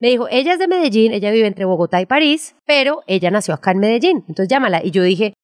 Me 0.00 0.08
dijo, 0.08 0.28
ella 0.30 0.52
es 0.52 0.58
de 0.58 0.68
Medellín, 0.68 1.12
ella 1.12 1.30
vive 1.30 1.46
entre 1.46 1.64
Bogotá 1.64 2.00
y 2.00 2.06
París, 2.06 2.54
pero 2.66 3.02
ella 3.06 3.30
nació 3.30 3.54
acá 3.54 3.72
en 3.72 3.78
Medellín. 3.78 4.24
Entonces 4.28 4.48
llámala. 4.48 4.84
Y 4.84 4.90
yo 4.90 5.02
dije, 5.02 5.34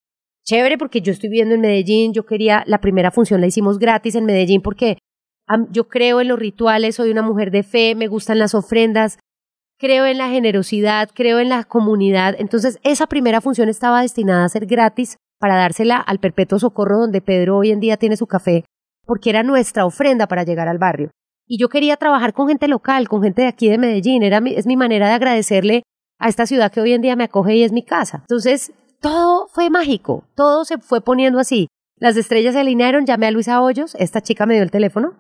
chévere, 0.44 0.78
porque 0.78 1.00
yo 1.00 1.12
estoy 1.12 1.30
viviendo 1.30 1.54
en 1.54 1.60
Medellín, 1.60 2.12
yo 2.12 2.24
quería, 2.24 2.62
la 2.66 2.80
primera 2.80 3.10
función 3.10 3.40
la 3.40 3.46
hicimos 3.46 3.78
gratis 3.78 4.14
en 4.14 4.26
Medellín 4.26 4.60
porque 4.62 4.98
yo 5.70 5.88
creo 5.88 6.20
en 6.20 6.28
los 6.28 6.38
rituales, 6.38 6.94
soy 6.94 7.10
una 7.10 7.22
mujer 7.22 7.50
de 7.50 7.62
fe, 7.62 7.94
me 7.94 8.06
gustan 8.06 8.38
las 8.38 8.54
ofrendas, 8.54 9.18
creo 9.78 10.06
en 10.06 10.18
la 10.18 10.28
generosidad, 10.28 11.10
creo 11.14 11.38
en 11.38 11.48
la 11.48 11.64
comunidad. 11.64 12.34
Entonces, 12.38 12.78
esa 12.82 13.06
primera 13.06 13.40
función 13.40 13.68
estaba 13.68 14.02
destinada 14.02 14.44
a 14.44 14.48
ser 14.48 14.66
gratis 14.66 15.16
para 15.38 15.56
dársela 15.56 15.96
al 15.96 16.18
Perpetuo 16.18 16.58
Socorro, 16.58 16.98
donde 16.98 17.20
Pedro 17.20 17.58
hoy 17.58 17.70
en 17.70 17.80
día 17.80 17.96
tiene 17.96 18.16
su 18.16 18.26
café, 18.26 18.64
porque 19.04 19.30
era 19.30 19.42
nuestra 19.42 19.84
ofrenda 19.84 20.26
para 20.26 20.44
llegar 20.44 20.68
al 20.68 20.78
barrio. 20.78 21.10
Y 21.46 21.58
yo 21.58 21.68
quería 21.68 21.96
trabajar 21.96 22.32
con 22.32 22.48
gente 22.48 22.68
local, 22.68 23.08
con 23.08 23.22
gente 23.22 23.42
de 23.42 23.48
aquí 23.48 23.68
de 23.68 23.78
Medellín. 23.78 24.22
Era 24.22 24.38
es 24.38 24.66
mi 24.66 24.76
manera 24.76 25.08
de 25.08 25.14
agradecerle 25.14 25.82
a 26.18 26.28
esta 26.28 26.46
ciudad 26.46 26.72
que 26.72 26.80
hoy 26.80 26.92
en 26.92 27.02
día 27.02 27.16
me 27.16 27.24
acoge 27.24 27.56
y 27.56 27.64
es 27.64 27.72
mi 27.72 27.82
casa. 27.82 28.20
Entonces, 28.20 28.72
todo 29.00 29.48
fue 29.48 29.68
mágico, 29.68 30.24
todo 30.34 30.64
se 30.64 30.78
fue 30.78 31.02
poniendo 31.02 31.38
así. 31.38 31.68
Las 31.98 32.16
estrellas 32.16 32.54
se 32.54 32.60
alinearon, 32.60 33.06
llamé 33.06 33.26
a 33.26 33.30
Luisa 33.30 33.60
Hoyos, 33.60 33.94
esta 33.96 34.22
chica 34.22 34.46
me 34.46 34.54
dio 34.54 34.62
el 34.62 34.70
teléfono. 34.70 35.18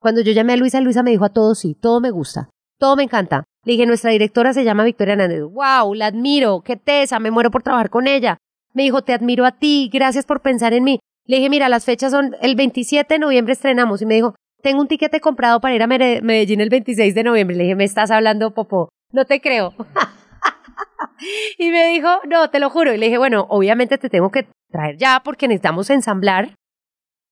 Cuando 0.00 0.22
yo 0.22 0.32
llamé 0.32 0.54
a 0.54 0.56
Luisa, 0.56 0.80
Luisa 0.80 1.02
me 1.02 1.10
dijo 1.10 1.24
a 1.24 1.32
todos 1.32 1.58
sí, 1.58 1.74
todo 1.74 2.00
me 2.00 2.10
gusta, 2.10 2.48
todo 2.78 2.96
me 2.96 3.02
encanta. 3.02 3.44
Le 3.66 3.72
dije, 3.72 3.84
nuestra 3.84 4.12
directora 4.12 4.52
se 4.52 4.62
llama 4.62 4.84
Victoria 4.84 5.14
Hernández. 5.14 5.42
¡Wow! 5.42 5.92
La 5.94 6.06
admiro, 6.06 6.62
qué 6.64 6.76
tesa, 6.76 7.18
me 7.18 7.32
muero 7.32 7.50
por 7.50 7.64
trabajar 7.64 7.90
con 7.90 8.06
ella. 8.06 8.38
Me 8.74 8.84
dijo, 8.84 9.02
te 9.02 9.12
admiro 9.12 9.44
a 9.44 9.50
ti, 9.50 9.90
gracias 9.92 10.24
por 10.24 10.40
pensar 10.40 10.72
en 10.72 10.84
mí. 10.84 11.00
Le 11.24 11.38
dije, 11.38 11.50
mira, 11.50 11.68
las 11.68 11.84
fechas 11.84 12.12
son 12.12 12.36
el 12.40 12.54
27 12.54 13.12
de 13.12 13.18
noviembre 13.18 13.54
estrenamos. 13.54 14.00
Y 14.02 14.06
me 14.06 14.14
dijo, 14.14 14.36
tengo 14.62 14.80
un 14.80 14.86
tiquete 14.86 15.20
comprado 15.20 15.60
para 15.60 15.74
ir 15.74 15.82
a 15.82 15.88
Medellín 15.88 16.60
el 16.60 16.68
26 16.68 17.12
de 17.12 17.24
noviembre. 17.24 17.56
Le 17.56 17.64
dije, 17.64 17.74
me 17.74 17.82
estás 17.82 18.12
hablando, 18.12 18.54
Popó. 18.54 18.88
No 19.10 19.24
te 19.24 19.40
creo. 19.40 19.74
y 21.58 21.68
me 21.72 21.88
dijo, 21.88 22.08
no, 22.28 22.48
te 22.50 22.60
lo 22.60 22.70
juro. 22.70 22.94
Y 22.94 22.98
le 22.98 23.06
dije, 23.06 23.18
bueno, 23.18 23.46
obviamente 23.48 23.98
te 23.98 24.08
tengo 24.08 24.30
que 24.30 24.46
traer 24.70 24.96
ya 24.96 25.22
porque 25.24 25.48
necesitamos 25.48 25.90
ensamblar. 25.90 26.54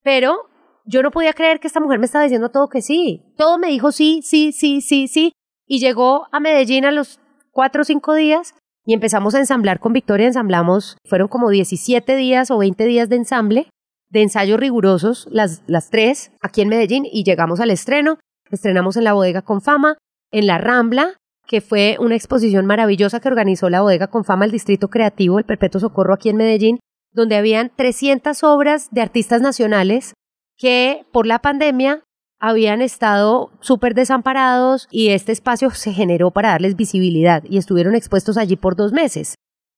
Pero 0.02 0.48
yo 0.84 1.04
no 1.04 1.12
podía 1.12 1.32
creer 1.32 1.60
que 1.60 1.68
esta 1.68 1.78
mujer 1.78 2.00
me 2.00 2.06
estaba 2.06 2.24
diciendo 2.24 2.50
todo 2.50 2.68
que 2.68 2.82
sí. 2.82 3.22
Todo 3.36 3.56
me 3.56 3.68
dijo 3.68 3.92
sí, 3.92 4.20
sí, 4.24 4.50
sí, 4.50 4.80
sí, 4.80 5.06
sí. 5.06 5.32
Y 5.66 5.78
llegó 5.78 6.26
a 6.32 6.40
Medellín 6.40 6.84
a 6.84 6.92
los 6.92 7.20
cuatro 7.50 7.82
o 7.82 7.84
cinco 7.84 8.14
días 8.14 8.54
y 8.84 8.94
empezamos 8.94 9.34
a 9.34 9.38
ensamblar 9.38 9.80
con 9.80 9.92
Victoria. 9.92 10.26
Ensamblamos, 10.26 10.96
fueron 11.06 11.28
como 11.28 11.50
17 11.50 12.16
días 12.16 12.50
o 12.50 12.58
20 12.58 12.84
días 12.84 13.08
de 13.08 13.16
ensamble, 13.16 13.68
de 14.10 14.22
ensayos 14.22 14.60
rigurosos, 14.60 15.26
las, 15.30 15.62
las 15.66 15.90
tres, 15.90 16.32
aquí 16.40 16.60
en 16.60 16.68
Medellín. 16.68 17.06
Y 17.10 17.24
llegamos 17.24 17.60
al 17.60 17.70
estreno. 17.70 18.18
Estrenamos 18.50 18.96
en 18.96 19.04
la 19.04 19.14
bodega 19.14 19.42
con 19.42 19.62
fama, 19.62 19.96
en 20.30 20.46
la 20.46 20.58
Rambla, 20.58 21.14
que 21.46 21.60
fue 21.60 21.96
una 21.98 22.14
exposición 22.14 22.66
maravillosa 22.66 23.20
que 23.20 23.28
organizó 23.28 23.70
la 23.70 23.80
bodega 23.80 24.08
con 24.08 24.24
fama, 24.24 24.44
el 24.44 24.50
Distrito 24.50 24.88
Creativo, 24.88 25.38
el 25.38 25.44
Perpetuo 25.44 25.80
Socorro 25.80 26.14
aquí 26.14 26.28
en 26.28 26.36
Medellín, 26.36 26.78
donde 27.12 27.36
habían 27.36 27.70
300 27.74 28.42
obras 28.44 28.88
de 28.90 29.02
artistas 29.02 29.40
nacionales 29.40 30.14
que 30.56 31.04
por 31.12 31.26
la 31.26 31.40
pandemia 31.40 32.02
habían 32.40 32.82
estado 32.82 33.50
súper 33.60 33.94
desamparados 33.94 34.88
y 34.90 35.10
este 35.10 35.32
espacio 35.32 35.70
se 35.70 35.92
generó 35.92 36.30
para 36.30 36.50
darles 36.50 36.76
visibilidad 36.76 37.42
y 37.48 37.58
estuvieron 37.58 37.94
expuestos 37.94 38.36
allí 38.36 38.56
por 38.56 38.76
dos 38.76 38.92
meses. 38.92 39.36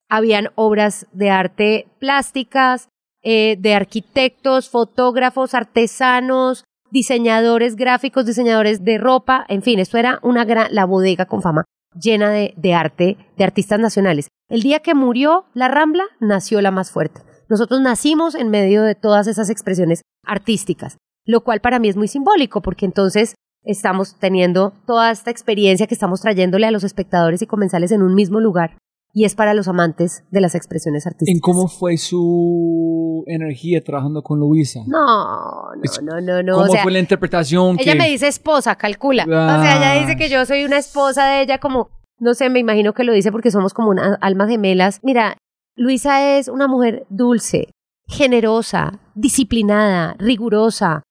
Habían 0.09 0.51
obras 0.55 1.07
de 1.12 1.31
arte 1.31 1.89
plásticas, 1.99 2.89
eh, 3.23 3.57
de 3.59 3.74
arquitectos, 3.74 4.69
fotógrafos, 4.69 5.55
artesanos, 5.55 6.65
diseñadores 6.91 7.77
gráficos, 7.77 8.27
diseñadores 8.27 8.85
de 8.85 8.99
ropa, 8.99 9.45
en 9.49 9.62
fin, 9.62 9.78
esto 9.78 9.99
era 9.99 10.20
una 10.23 10.45
gran, 10.45 10.74
la 10.74 10.85
bodega 10.85 11.27
con 11.27 11.43
fama 11.43 11.65
llena 12.01 12.31
de, 12.31 12.53
de 12.57 12.74
arte, 12.74 13.16
de 13.37 13.45
artistas 13.45 13.81
nacionales. 13.81 14.28
El 14.49 14.62
día 14.62 14.81
que 14.81 14.95
murió 14.95 15.47
la 15.55 15.69
Rambla, 15.69 16.05
nació 16.20 16.61
la 16.61 16.70
más 16.70 16.91
fuerte. 16.91 17.23
Nosotros 17.49 17.81
nacimos 17.81 18.35
en 18.35 18.51
medio 18.51 18.83
de 18.83 18.95
todas 18.95 19.27
esas 19.27 19.51
expresiones 19.51 20.03
artísticas. 20.24 20.99
Lo 21.27 21.43
cual 21.43 21.61
para 21.61 21.78
mí 21.78 21.89
es 21.89 21.97
muy 21.97 22.09
simbólico, 22.09 22.62
porque 22.62 22.86
entonces 22.86 23.35
estamos 23.65 24.16
teniendo 24.19 24.73
toda 24.86 25.11
esta 25.11 25.31
experiencia 25.31 25.86
que 25.86 25.94
estamos 25.94 26.20
trayéndole 26.20 26.66
a 26.66 26.70
los 26.70 26.85
espectadores 26.85 27.43
y 27.43 27.47
comensales 27.47 27.90
en 27.93 28.03
un 28.03 28.15
mismo 28.15 28.40
lugar. 28.40 28.78
Y 29.12 29.24
es 29.24 29.35
para 29.35 29.55
los 29.55 29.66
amantes 29.66 30.24
de 30.31 30.43
las 30.43 30.55
expresiones 30.55 31.07
artísticas. 31.07 31.35
¿En 31.35 31.40
cómo 31.40 31.69
fue 31.69 31.97
su 31.97 33.24
energía 33.27 33.82
trabajando 33.82 34.23
con 34.23 34.39
Luisa? 34.39 34.81
No, 34.86 35.74
no, 35.74 36.03
no, 36.03 36.20
no, 36.20 36.43
no. 36.43 36.53
¿Cómo 36.53 36.66
o 36.66 36.69
sea, 36.69 36.82
fue 36.82 36.93
la 36.93 36.98
interpretación? 36.98 37.77
ella 37.81 37.93
que- 37.93 37.98
me 37.98 38.11
dice 38.11 38.28
esposa, 38.28 38.77
calcula. 38.77 39.24
O 39.24 39.27
sea, 39.27 39.77
ella 39.78 40.01
dice 40.01 40.16
que 40.16 40.28
yo 40.28 40.44
soy 40.44 40.65
una 40.65 40.77
esposa 40.77 41.27
de 41.27 41.43
ella 41.43 41.59
como, 41.59 41.89
no 42.19 42.35
sé, 42.35 42.51
me 42.51 42.59
imagino 42.59 42.93
que 42.93 43.05
lo 43.05 43.15
dice 43.15 43.32
porque 43.32 43.51
somos 43.51 43.73
como 43.73 43.89
una, 43.89 44.19
almas 44.20 44.51
gemelas. 44.51 45.01
Mira, 45.03 45.39
Luisa 45.77 46.36
es 46.36 46.48
una 46.48 46.69
mujer 46.69 47.07
dulce, 47.09 47.70
generosa, 48.07 49.01
disciplinada, 49.15 50.15
rigurosa, 50.19 51.03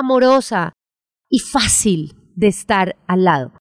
amorosa 0.00 0.72
y 1.30 1.38
fácil 1.38 2.14
de 2.34 2.48
estar 2.48 2.96
al 3.06 3.24
lado. 3.24 3.52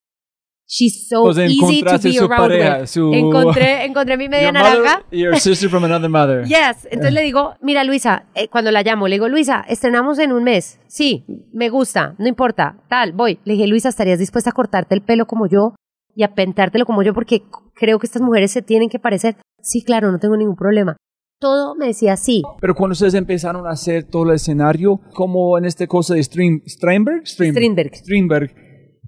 She's 0.71 1.07
so 1.09 1.23
O 1.23 1.33
sea, 1.33 1.45
easy 1.47 1.81
to 1.81 1.97
be 1.97 2.15
around 2.19 2.29
pareja, 2.37 2.85
su- 2.85 3.11
Encontré, 3.11 3.85
encontré 3.85 4.17
mi 4.17 4.29
media 4.29 4.47
Your 4.53 4.61
mother- 4.61 4.83
naranja. 4.83 5.05
Your 5.11 5.39
sister 5.39 5.67
from 5.67 5.83
another 5.83 6.09
mother. 6.09 6.45
Yes, 6.45 6.85
entonces 6.91 7.11
le 7.13 7.21
digo, 7.23 7.55
mira 7.59 7.83
Luisa, 7.83 8.25
eh, 8.35 8.47
cuando 8.49 8.69
la 8.71 8.83
llamo, 8.83 9.07
le 9.07 9.15
digo, 9.15 9.27
Luisa, 9.27 9.65
estrenamos 9.67 10.19
en 10.19 10.31
un 10.31 10.43
mes. 10.43 10.79
Sí, 10.87 11.25
me 11.53 11.69
gusta, 11.69 12.13
no 12.19 12.27
importa, 12.27 12.77
tal, 12.87 13.13
voy. 13.13 13.39
Le 13.45 13.53
dije, 13.53 13.65
Luisa, 13.65 13.89
¿estarías 13.89 14.19
dispuesta 14.19 14.51
a 14.51 14.53
cortarte 14.53 14.93
el 14.93 15.01
pelo 15.01 15.25
como 15.25 15.47
yo 15.47 15.73
y 16.15 16.21
a 16.21 16.35
pentártelo 16.35 16.85
como 16.85 17.01
yo? 17.01 17.15
Porque 17.15 17.41
creo 17.73 17.97
que 17.97 18.05
estas 18.05 18.21
mujeres 18.21 18.51
se 18.51 18.61
tienen 18.61 18.89
que 18.89 18.99
parecer. 18.99 19.37
Sí, 19.63 19.81
claro, 19.83 20.11
no 20.11 20.19
tengo 20.19 20.37
ningún 20.37 20.55
problema. 20.55 20.97
Todo 21.39 21.73
me 21.75 21.87
decía 21.87 22.17
sí. 22.17 22.41
Pero 22.59 22.75
cuando 22.75 22.91
ustedes 22.93 23.13
empezaron 23.13 23.65
a 23.65 23.71
hacer 23.71 24.03
todo 24.03 24.23
el 24.29 24.35
escenario, 24.35 24.99
como 25.13 25.57
en 25.57 25.65
este 25.65 25.87
cosa 25.87 26.13
de 26.13 26.23
Stream, 26.23 26.61
Strindberg, 26.67 27.25
Strindberg. 27.25 27.95
Strindberg, 27.95 28.51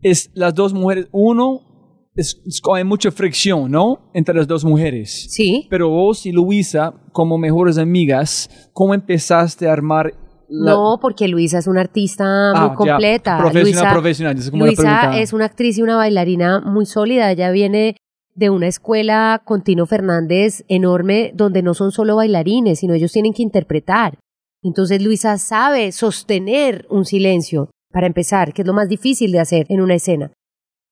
es 0.02 0.32
las 0.34 0.56
dos 0.56 0.74
mujeres, 0.74 1.08
uno, 1.12 1.60
es, 2.16 2.42
es- 2.46 2.62
hay 2.74 2.84
mucha 2.86 3.12
fricción, 3.12 3.70
¿no? 3.70 4.10
Entre 4.14 4.34
las 4.34 4.48
dos 4.48 4.64
mujeres. 4.64 5.28
Sí. 5.30 5.68
Pero 5.70 5.90
vos 5.90 6.26
y 6.26 6.32
Luisa, 6.32 6.94
como 7.12 7.38
mejores 7.38 7.78
amigas, 7.78 8.50
¿cómo 8.74 8.94
empezaste 8.94 9.68
a 9.68 9.74
armar 9.74 10.14
la... 10.48 10.72
No, 10.72 11.00
porque 11.02 11.28
Luisa 11.30 11.60
es 11.60 11.68
una 11.68 11.80
artista 11.82 12.52
Ah, 12.54 12.60
muy 12.78 12.86
ya, 12.88 12.94
completa. 12.94 13.38
Profesional, 13.38 13.64
Luisa, 13.84 13.92
profesional. 13.92 14.38
es 14.38 14.52
como 14.52 14.66
Luisa 14.66 15.20
es 15.22 15.32
una 15.34 15.46
actriz 15.46 15.78
y 15.78 15.82
una 15.82 15.96
bailarina 15.96 16.60
muy 16.62 16.86
sólida. 16.86 17.32
Ella 17.32 17.52
viene 17.52 17.96
de 18.36 18.50
una 18.50 18.68
escuela 18.68 19.42
con 19.44 19.64
Tino 19.64 19.86
Fernández 19.86 20.64
enorme 20.68 21.32
donde 21.34 21.62
no 21.62 21.74
son 21.74 21.92
solo 21.92 22.16
bailarines, 22.16 22.80
sino 22.80 22.94
ellos 22.94 23.12
tienen 23.12 23.34
que 23.34 23.44
interpretar. 23.44 24.18
Entonces 24.64 25.02
Luisa 25.02 25.38
sabe 25.38 25.92
sostener 25.92 26.86
un 26.90 27.06
silencio, 27.06 27.70
para 27.92 28.08
empezar, 28.08 28.54
que 28.54 28.62
es 28.62 28.68
lo 28.68 28.74
más 28.74 28.90
difícil 28.90 29.32
de 29.32 29.40
hacer 29.40 29.66
en 29.70 29.82
una 29.82 29.96
escena. 29.96 30.32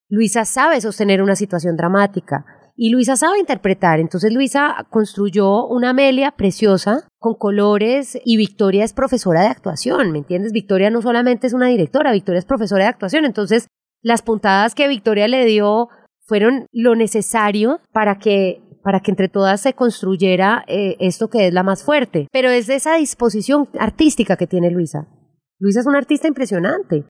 Luisa 0.09 0.43
sabe 0.45 0.81
sostener 0.81 1.21
una 1.21 1.35
situación 1.35 1.75
dramática 1.75 2.45
y 2.75 2.89
Luisa 2.89 3.15
sabe 3.15 3.39
interpretar. 3.39 3.99
Entonces 3.99 4.33
Luisa 4.33 4.87
construyó 4.89 5.67
una 5.67 5.91
Amelia 5.91 6.31
preciosa 6.31 7.07
con 7.19 7.35
colores 7.35 8.17
y 8.25 8.37
Victoria 8.37 8.83
es 8.83 8.93
profesora 8.93 9.41
de 9.41 9.47
actuación, 9.47 10.11
¿me 10.11 10.19
entiendes? 10.19 10.51
Victoria 10.51 10.89
no 10.89 11.01
solamente 11.01 11.47
es 11.47 11.53
una 11.53 11.67
directora, 11.67 12.11
Victoria 12.11 12.39
es 12.39 12.45
profesora 12.45 12.85
de 12.85 12.89
actuación. 12.89 13.25
Entonces 13.25 13.67
las 14.01 14.21
puntadas 14.21 14.75
que 14.75 14.87
Victoria 14.87 15.27
le 15.27 15.45
dio 15.45 15.89
fueron 16.29 16.67
lo 16.71 16.95
necesario 16.95 17.81
para 17.91 18.19
que 18.19 18.61
para 18.81 19.01
que 19.01 19.11
entre 19.11 19.27
todas 19.27 19.59
se 19.59 19.73
construyera 19.73 20.63
eh, 20.67 20.95
esto 20.99 21.29
que 21.29 21.47
es 21.47 21.53
la 21.53 21.63
más 21.63 21.83
fuerte. 21.83 22.27
Pero 22.31 22.49
es 22.49 22.69
esa 22.69 22.95
disposición 22.95 23.67
artística 23.77 24.37
que 24.37 24.47
tiene 24.47 24.71
Luisa. 24.71 25.07
Luisa 25.59 25.81
es 25.81 25.85
una 25.85 25.97
artista 25.97 26.29
impresionante. 26.29 27.03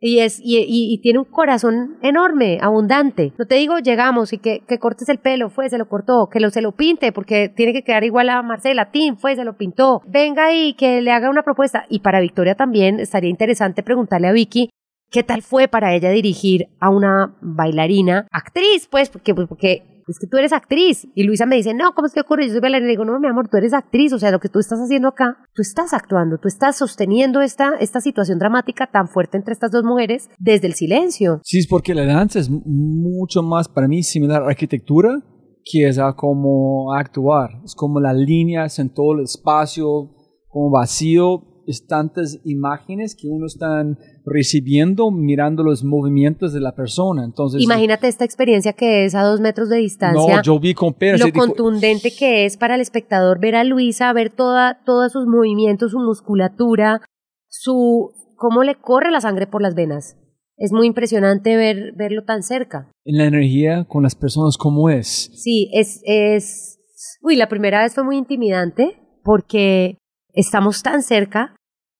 Y, 0.00 0.18
es, 0.18 0.40
y 0.42 1.00
tiene 1.00 1.20
un 1.20 1.26
corazón 1.26 1.96
enorme, 2.02 2.58
abundante. 2.60 3.32
No 3.38 3.46
te 3.46 3.54
digo, 3.54 3.78
llegamos 3.78 4.32
y 4.32 4.38
que, 4.38 4.64
que 4.66 4.80
cortes 4.80 5.08
el 5.08 5.20
pelo, 5.20 5.48
fue, 5.48 5.70
se 5.70 5.78
lo 5.78 5.88
cortó, 5.88 6.28
que 6.28 6.40
lo, 6.40 6.50
se 6.50 6.60
lo 6.60 6.72
pinte, 6.72 7.12
porque 7.12 7.48
tiene 7.48 7.72
que 7.72 7.84
quedar 7.84 8.02
igual 8.02 8.28
a 8.28 8.42
Marcela, 8.42 8.90
Tim, 8.90 9.16
fue, 9.16 9.36
se 9.36 9.44
lo 9.44 9.56
pintó. 9.56 10.02
Venga 10.08 10.52
y 10.52 10.74
que 10.74 11.02
le 11.02 11.12
haga 11.12 11.30
una 11.30 11.44
propuesta. 11.44 11.86
Y 11.88 12.00
para 12.00 12.18
Victoria 12.18 12.56
también 12.56 12.98
estaría 12.98 13.30
interesante 13.30 13.84
preguntarle 13.84 14.26
a 14.26 14.32
Vicky 14.32 14.70
qué 15.12 15.22
tal 15.22 15.42
fue 15.42 15.68
para 15.68 15.94
ella 15.94 16.10
dirigir 16.10 16.68
a 16.80 16.90
una 16.90 17.36
bailarina, 17.40 18.26
actriz, 18.32 18.88
pues, 18.90 19.10
porque, 19.10 19.34
pues, 19.34 19.46
porque 19.46 19.82
es 20.08 20.18
que 20.18 20.26
tú 20.26 20.36
eres 20.36 20.52
actriz. 20.52 21.06
Y 21.14 21.22
Luisa 21.22 21.46
me 21.46 21.56
dice, 21.56 21.74
no, 21.74 21.92
¿cómo 21.94 22.06
es 22.06 22.12
que 22.12 22.20
ocurre? 22.20 22.46
Yo 22.46 22.52
soy 22.52 22.60
bailarina. 22.60 22.90
Y 22.90 22.94
digo, 22.94 23.04
no, 23.04 23.20
mi 23.20 23.28
amor, 23.28 23.48
tú 23.48 23.56
eres 23.56 23.72
actriz. 23.72 24.12
O 24.12 24.18
sea, 24.18 24.30
lo 24.30 24.40
que 24.40 24.48
tú 24.48 24.58
estás 24.58 24.80
haciendo 24.80 25.08
acá, 25.08 25.36
tú 25.54 25.62
estás 25.62 25.92
actuando, 25.92 26.38
tú 26.38 26.48
estás 26.48 26.76
sosteniendo 26.76 27.40
esta, 27.40 27.76
esta 27.78 28.00
situación 28.00 28.38
dramática 28.38 28.88
tan 28.90 29.06
fuerte 29.06 29.36
entre 29.36 29.52
estas 29.52 29.70
dos 29.70 29.84
mujeres 29.84 30.28
desde 30.38 30.66
el 30.66 30.74
silencio. 30.74 31.40
Sí, 31.44 31.58
es 31.58 31.68
porque 31.68 31.94
la 31.94 32.04
danza 32.04 32.40
es 32.40 32.50
mucho 32.50 33.42
más 33.42 33.68
para 33.68 33.86
mí 33.86 34.02
similar 34.02 34.42
a 34.42 34.48
arquitectura 34.48 35.22
que 35.64 35.86
es 35.86 35.98
a 35.98 36.14
como 36.14 36.92
actuar. 36.94 37.60
Es 37.64 37.74
como 37.74 38.00
las 38.00 38.16
líneas 38.16 38.78
en 38.78 38.92
todo 38.92 39.14
el 39.14 39.24
espacio, 39.24 40.10
como 40.48 40.70
vacío, 40.70 41.51
es 41.66 41.86
tantas 41.86 42.40
imágenes 42.44 43.14
que 43.14 43.28
uno 43.28 43.46
está 43.46 43.84
recibiendo 44.24 45.10
mirando 45.10 45.62
los 45.62 45.84
movimientos 45.84 46.52
de 46.52 46.60
la 46.60 46.74
persona. 46.74 47.24
Entonces, 47.24 47.62
Imagínate 47.62 48.08
esta 48.08 48.24
experiencia 48.24 48.72
que 48.72 49.04
es 49.04 49.14
a 49.14 49.22
dos 49.22 49.40
metros 49.40 49.68
de 49.68 49.78
distancia. 49.78 50.36
no, 50.36 50.42
yo 50.42 50.58
vi 50.58 50.74
con 50.74 50.94
lo 51.00 51.32
contundente 51.32 52.12
que 52.16 52.44
es 52.44 52.56
para 52.56 52.74
el 52.74 52.80
espectador 52.80 53.40
ver 53.40 53.56
a 53.56 53.64
Luisa, 53.64 54.12
ver 54.12 54.30
toda, 54.30 54.82
todos 54.84 55.12
sus 55.12 55.26
movimientos, 55.26 55.92
su 55.92 55.98
musculatura, 55.98 57.00
su 57.48 58.12
cómo 58.36 58.62
le 58.64 58.74
corre 58.74 59.10
la 59.10 59.20
sangre 59.20 59.46
por 59.46 59.62
las 59.62 59.74
venas. 59.74 60.16
Es 60.56 60.72
muy 60.72 60.86
impresionante 60.86 61.56
ver, 61.56 61.92
verlo 61.96 62.24
tan 62.24 62.42
cerca. 62.42 62.90
en 63.04 63.18
la 63.18 63.24
energía 63.24 63.84
con 63.84 64.02
las 64.02 64.14
personas 64.14 64.56
como 64.56 64.90
es. 64.90 65.30
Sí, 65.34 65.70
es, 65.72 66.00
es. 66.04 66.78
Uy, 67.22 67.36
la 67.36 67.48
primera 67.48 67.82
vez 67.82 67.94
fue 67.94 68.04
muy 68.04 68.16
intimidante 68.16 68.96
porque 69.24 69.98
estamos 70.32 70.82
tan 70.82 71.02
cerca 71.02 71.54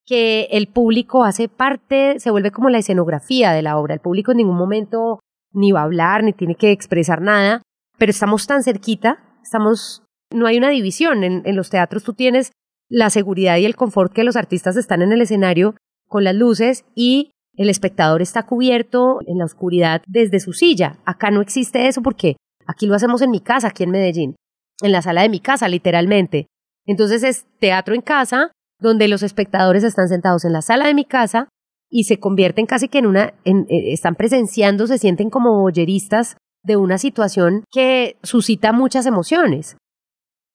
que 0.05 0.47
el 0.51 0.67
público 0.67 1.23
hace 1.23 1.47
parte, 1.47 2.19
se 2.19 2.31
vuelve 2.31 2.51
como 2.51 2.69
la 2.69 2.79
escenografía 2.79 3.51
de 3.51 3.61
la 3.61 3.77
obra. 3.77 3.93
El 3.93 4.01
público 4.01 4.31
en 4.31 4.37
ningún 4.37 4.57
momento 4.57 5.19
ni 5.53 5.71
va 5.71 5.81
a 5.81 5.83
hablar, 5.83 6.23
ni 6.23 6.33
tiene 6.33 6.55
que 6.55 6.71
expresar 6.71 7.21
nada, 7.21 7.61
pero 7.97 8.09
estamos 8.09 8.47
tan 8.47 8.63
cerquita, 8.63 9.19
estamos, 9.41 10.03
no 10.31 10.47
hay 10.47 10.57
una 10.57 10.69
división. 10.69 11.23
En, 11.23 11.43
en 11.45 11.55
los 11.55 11.69
teatros 11.69 12.03
tú 12.03 12.13
tienes 12.13 12.51
la 12.89 13.09
seguridad 13.09 13.57
y 13.57 13.65
el 13.65 13.75
confort 13.75 14.11
que 14.11 14.23
los 14.23 14.35
artistas 14.35 14.75
están 14.75 15.01
en 15.01 15.13
el 15.13 15.21
escenario 15.21 15.75
con 16.07 16.23
las 16.23 16.35
luces 16.35 16.85
y 16.95 17.31
el 17.55 17.69
espectador 17.69 18.21
está 18.21 18.43
cubierto 18.43 19.19
en 19.27 19.37
la 19.37 19.45
oscuridad 19.45 20.01
desde 20.07 20.39
su 20.39 20.53
silla. 20.53 20.97
Acá 21.05 21.31
no 21.31 21.41
existe 21.41 21.87
eso 21.87 22.01
porque 22.01 22.35
aquí 22.65 22.87
lo 22.87 22.95
hacemos 22.95 23.21
en 23.21 23.31
mi 23.31 23.39
casa, 23.39 23.67
aquí 23.69 23.83
en 23.83 23.91
Medellín, 23.91 24.35
en 24.81 24.91
la 24.91 25.01
sala 25.01 25.21
de 25.21 25.29
mi 25.29 25.39
casa, 25.39 25.67
literalmente. 25.67 26.47
Entonces 26.85 27.23
es 27.23 27.45
teatro 27.59 27.95
en 27.95 28.01
casa, 28.01 28.51
donde 28.79 29.07
los 29.07 29.23
espectadores 29.23 29.83
están 29.83 30.09
sentados 30.09 30.43
en 30.45 30.53
la 30.53 30.61
sala 30.61 30.87
de 30.87 30.93
mi 30.93 31.05
casa 31.05 31.47
y 31.89 32.03
se 32.05 32.19
convierten 32.19 32.65
casi 32.65 32.87
que 32.89 32.97
en 32.97 33.05
una, 33.05 33.33
en- 33.45 33.65
eh, 33.69 33.93
están 33.93 34.15
presenciando, 34.15 34.87
se 34.87 34.97
sienten 34.97 35.29
como 35.29 35.61
boyeristas 35.61 36.35
de 36.63 36.75
una 36.77 36.97
situación 36.97 37.63
que 37.71 38.17
suscita 38.23 38.71
muchas 38.73 39.05
emociones. 39.05 39.77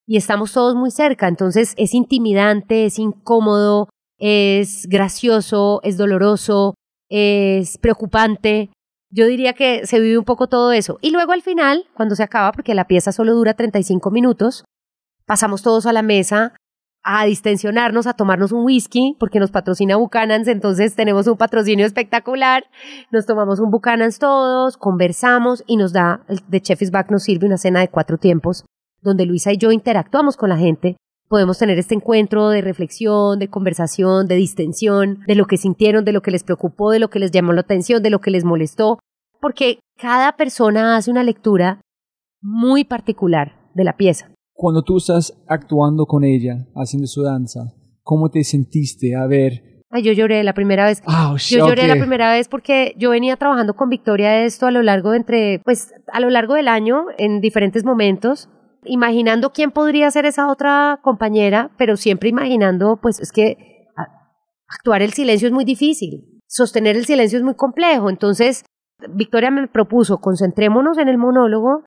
Y 0.06 0.16
estamos 0.16 0.52
todos 0.52 0.74
muy 0.74 0.90
cerca, 0.90 1.28
entonces 1.28 1.74
es 1.76 1.94
intimidante, 1.94 2.86
es 2.86 2.98
incómodo, 2.98 3.88
es 4.18 4.86
gracioso, 4.88 5.80
es 5.82 5.96
doloroso, 5.98 6.74
es 7.10 7.78
preocupante. 7.78 8.70
Yo 9.10 9.26
diría 9.26 9.52
que 9.52 9.86
se 9.86 10.00
vive 10.00 10.18
un 10.18 10.24
poco 10.24 10.48
todo 10.48 10.72
eso. 10.72 10.98
Y 11.02 11.10
luego 11.10 11.32
al 11.32 11.42
final, 11.42 11.86
cuando 11.94 12.14
se 12.14 12.22
acaba, 12.22 12.52
porque 12.52 12.74
la 12.74 12.86
pieza 12.86 13.12
solo 13.12 13.34
dura 13.34 13.54
35 13.54 14.10
minutos, 14.10 14.64
pasamos 15.28 15.62
todos 15.62 15.86
a 15.86 15.92
la 15.92 16.02
mesa 16.02 16.54
a 17.10 17.24
distensionarnos, 17.24 18.06
a 18.06 18.14
tomarnos 18.14 18.52
un 18.52 18.64
whisky, 18.64 19.16
porque 19.18 19.38
nos 19.38 19.50
patrocina 19.50 19.96
Buchanan's, 19.96 20.48
entonces 20.48 20.94
tenemos 20.94 21.26
un 21.26 21.36
patrocinio 21.36 21.86
espectacular. 21.86 22.64
Nos 23.10 23.24
tomamos 23.24 23.60
un 23.60 23.70
Buchanan's 23.70 24.18
todos, 24.18 24.76
conversamos 24.76 25.62
y 25.66 25.76
nos 25.76 25.92
da, 25.92 26.22
de 26.48 26.60
Chef 26.60 26.82
is 26.82 26.90
Back 26.90 27.10
nos 27.10 27.22
sirve 27.22 27.46
una 27.46 27.56
cena 27.56 27.80
de 27.80 27.88
cuatro 27.88 28.18
tiempos, 28.18 28.64
donde 29.00 29.26
Luisa 29.26 29.52
y 29.52 29.58
yo 29.58 29.70
interactuamos 29.70 30.36
con 30.36 30.48
la 30.48 30.58
gente. 30.58 30.96
Podemos 31.28 31.58
tener 31.58 31.78
este 31.78 31.94
encuentro 31.94 32.48
de 32.48 32.62
reflexión, 32.62 33.38
de 33.38 33.48
conversación, 33.48 34.26
de 34.26 34.36
distensión, 34.36 35.20
de 35.26 35.34
lo 35.34 35.46
que 35.46 35.56
sintieron, 35.56 36.04
de 36.04 36.12
lo 36.12 36.22
que 36.22 36.30
les 36.30 36.42
preocupó, 36.42 36.90
de 36.90 36.98
lo 36.98 37.10
que 37.10 37.18
les 37.18 37.30
llamó 37.30 37.52
la 37.52 37.60
atención, 37.60 38.02
de 38.02 38.10
lo 38.10 38.20
que 38.20 38.30
les 38.30 38.44
molestó, 38.44 38.98
porque 39.40 39.78
cada 39.96 40.36
persona 40.36 40.96
hace 40.96 41.10
una 41.10 41.22
lectura 41.22 41.80
muy 42.42 42.84
particular 42.84 43.56
de 43.74 43.84
la 43.84 43.96
pieza. 43.96 44.30
Cuando 44.60 44.82
tú 44.82 44.96
estás 44.96 45.40
actuando 45.46 46.06
con 46.06 46.24
ella, 46.24 46.66
haciendo 46.74 47.06
su 47.06 47.22
danza, 47.22 47.60
¿cómo 48.02 48.28
te 48.28 48.42
sentiste? 48.42 49.14
A 49.14 49.24
ver. 49.28 49.84
Ay, 49.88 50.02
yo 50.02 50.10
lloré 50.10 50.42
la 50.42 50.52
primera 50.52 50.84
vez. 50.84 51.00
Ah, 51.06 51.36
Yo 51.38 51.58
lloré 51.58 51.82
ok. 51.82 51.88
la 51.90 51.94
primera 51.94 52.32
vez 52.32 52.48
porque 52.48 52.92
yo 52.98 53.10
venía 53.10 53.36
trabajando 53.36 53.76
con 53.76 53.88
Victoria 53.88 54.44
esto 54.44 54.66
a 54.66 54.72
lo 54.72 54.82
largo 54.82 55.12
de 55.12 55.18
entre, 55.18 55.60
pues, 55.60 55.94
a 56.12 56.18
lo 56.18 56.28
largo 56.28 56.54
del 56.54 56.66
año, 56.66 57.04
en 57.18 57.40
diferentes 57.40 57.84
momentos, 57.84 58.48
imaginando 58.84 59.52
quién 59.52 59.70
podría 59.70 60.10
ser 60.10 60.26
esa 60.26 60.50
otra 60.50 60.98
compañera, 61.04 61.70
pero 61.78 61.96
siempre 61.96 62.28
imaginando, 62.28 62.98
pues, 63.00 63.20
es 63.20 63.30
que 63.30 63.86
a, 63.96 64.08
actuar 64.66 65.02
el 65.02 65.12
silencio 65.12 65.46
es 65.46 65.54
muy 65.54 65.64
difícil, 65.64 66.42
sostener 66.48 66.96
el 66.96 67.06
silencio 67.06 67.38
es 67.38 67.44
muy 67.44 67.54
complejo. 67.54 68.10
Entonces, 68.10 68.64
Victoria 69.08 69.52
me 69.52 69.68
propuso, 69.68 70.18
concentrémonos 70.18 70.98
en 70.98 71.06
el 71.06 71.16
monólogo, 71.16 71.84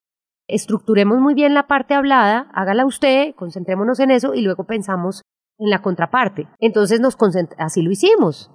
estructuremos 0.47 1.19
muy 1.19 1.33
bien 1.33 1.53
la 1.53 1.67
parte 1.67 1.93
hablada, 1.93 2.49
hágala 2.53 2.85
usted, 2.85 3.33
concentrémonos 3.35 3.99
en 3.99 4.11
eso 4.11 4.33
y 4.33 4.41
luego 4.41 4.65
pensamos 4.65 5.21
en 5.57 5.69
la 5.69 5.81
contraparte. 5.81 6.47
Entonces 6.59 6.99
nos 6.99 7.17
así 7.57 7.81
lo 7.81 7.91
hicimos. 7.91 8.51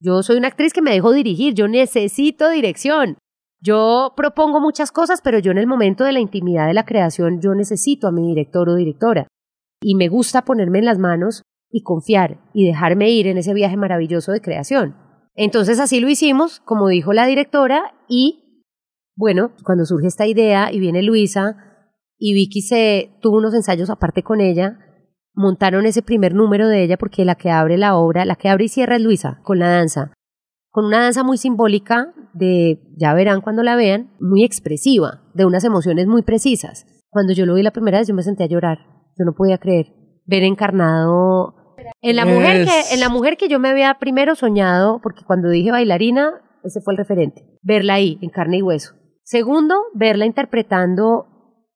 Yo 0.00 0.22
soy 0.22 0.36
una 0.36 0.48
actriz 0.48 0.72
que 0.72 0.82
me 0.82 0.92
dejo 0.92 1.12
dirigir, 1.12 1.54
yo 1.54 1.68
necesito 1.68 2.48
dirección. 2.50 3.18
Yo 3.60 4.12
propongo 4.16 4.60
muchas 4.60 4.92
cosas, 4.92 5.20
pero 5.22 5.38
yo 5.38 5.50
en 5.50 5.58
el 5.58 5.66
momento 5.66 6.04
de 6.04 6.12
la 6.12 6.20
intimidad 6.20 6.66
de 6.66 6.74
la 6.74 6.84
creación, 6.84 7.40
yo 7.40 7.54
necesito 7.54 8.06
a 8.06 8.12
mi 8.12 8.26
director 8.28 8.68
o 8.68 8.74
directora. 8.74 9.26
Y 9.80 9.94
me 9.94 10.08
gusta 10.08 10.42
ponerme 10.42 10.78
en 10.78 10.84
las 10.84 10.98
manos 10.98 11.42
y 11.70 11.82
confiar 11.82 12.38
y 12.52 12.66
dejarme 12.66 13.10
ir 13.10 13.26
en 13.26 13.38
ese 13.38 13.54
viaje 13.54 13.76
maravilloso 13.76 14.32
de 14.32 14.40
creación. 14.40 14.96
Entonces 15.34 15.80
así 15.80 16.00
lo 16.00 16.08
hicimos, 16.08 16.60
como 16.60 16.88
dijo 16.88 17.12
la 17.12 17.26
directora, 17.26 17.94
y 18.08 18.45
bueno, 19.16 19.52
cuando 19.64 19.84
surge 19.86 20.06
esta 20.06 20.26
idea 20.26 20.70
y 20.72 20.78
viene 20.78 21.02
Luisa 21.02 21.56
y 22.18 22.34
Vicky 22.34 22.60
se 22.60 23.18
tuvo 23.20 23.38
unos 23.38 23.54
ensayos 23.54 23.90
aparte 23.90 24.22
con 24.22 24.40
ella, 24.40 24.78
montaron 25.34 25.86
ese 25.86 26.02
primer 26.02 26.34
número 26.34 26.68
de 26.68 26.84
ella 26.84 26.96
porque 26.96 27.24
la 27.24 27.34
que 27.34 27.50
abre 27.50 27.78
la 27.78 27.96
obra, 27.96 28.24
la 28.24 28.36
que 28.36 28.48
abre 28.48 28.66
y 28.66 28.68
cierra 28.68 28.96
es 28.96 29.02
Luisa, 29.02 29.40
con 29.42 29.58
la 29.58 29.68
danza, 29.68 30.12
con 30.70 30.84
una 30.84 31.00
danza 31.00 31.24
muy 31.24 31.38
simbólica 31.38 32.14
de, 32.34 32.80
ya 32.98 33.14
verán 33.14 33.40
cuando 33.40 33.62
la 33.62 33.76
vean, 33.76 34.14
muy 34.20 34.44
expresiva, 34.44 35.22
de 35.34 35.46
unas 35.46 35.64
emociones 35.64 36.06
muy 36.06 36.22
precisas. 36.22 36.86
Cuando 37.08 37.32
yo 37.32 37.46
lo 37.46 37.54
vi 37.54 37.62
la 37.62 37.70
primera 37.70 37.98
vez 37.98 38.08
yo 38.08 38.14
me 38.14 38.22
senté 38.22 38.44
a 38.44 38.48
llorar, 38.48 38.78
yo 39.18 39.24
no 39.24 39.34
podía 39.34 39.58
creer 39.58 39.94
ver 40.26 40.42
encarnado 40.42 41.54
en 42.02 42.16
la 42.16 42.26
mujer 42.26 42.66
que 42.66 42.94
en 42.94 43.00
la 43.00 43.08
mujer 43.08 43.36
que 43.36 43.48
yo 43.48 43.58
me 43.58 43.68
había 43.68 43.94
primero 43.98 44.34
soñado, 44.34 45.00
porque 45.02 45.24
cuando 45.24 45.48
dije 45.48 45.70
bailarina, 45.70 46.42
ese 46.64 46.80
fue 46.80 46.94
el 46.94 46.98
referente, 46.98 47.58
verla 47.62 47.94
ahí 47.94 48.18
en 48.20 48.30
carne 48.30 48.58
y 48.58 48.62
hueso. 48.62 48.95
Segundo, 49.26 49.74
verla 49.92 50.24
interpretando 50.24 51.26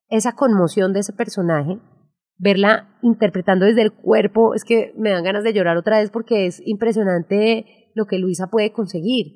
esa 0.09 0.31
conmoción 0.31 0.93
de 0.93 1.01
ese 1.01 1.13
personaje 1.13 1.79
verla 2.41 2.97
interpretando 3.03 3.65
desde 3.65 3.83
el 3.83 3.93
cuerpo, 3.93 4.55
es 4.55 4.63
que 4.63 4.93
me 4.97 5.11
dan 5.11 5.23
ganas 5.23 5.43
de 5.43 5.53
llorar 5.53 5.77
otra 5.77 5.99
vez 5.99 6.09
porque 6.09 6.47
es 6.47 6.61
impresionante 6.65 7.91
lo 7.93 8.05
que 8.05 8.17
Luisa 8.17 8.47
puede 8.47 8.73
conseguir 8.73 9.27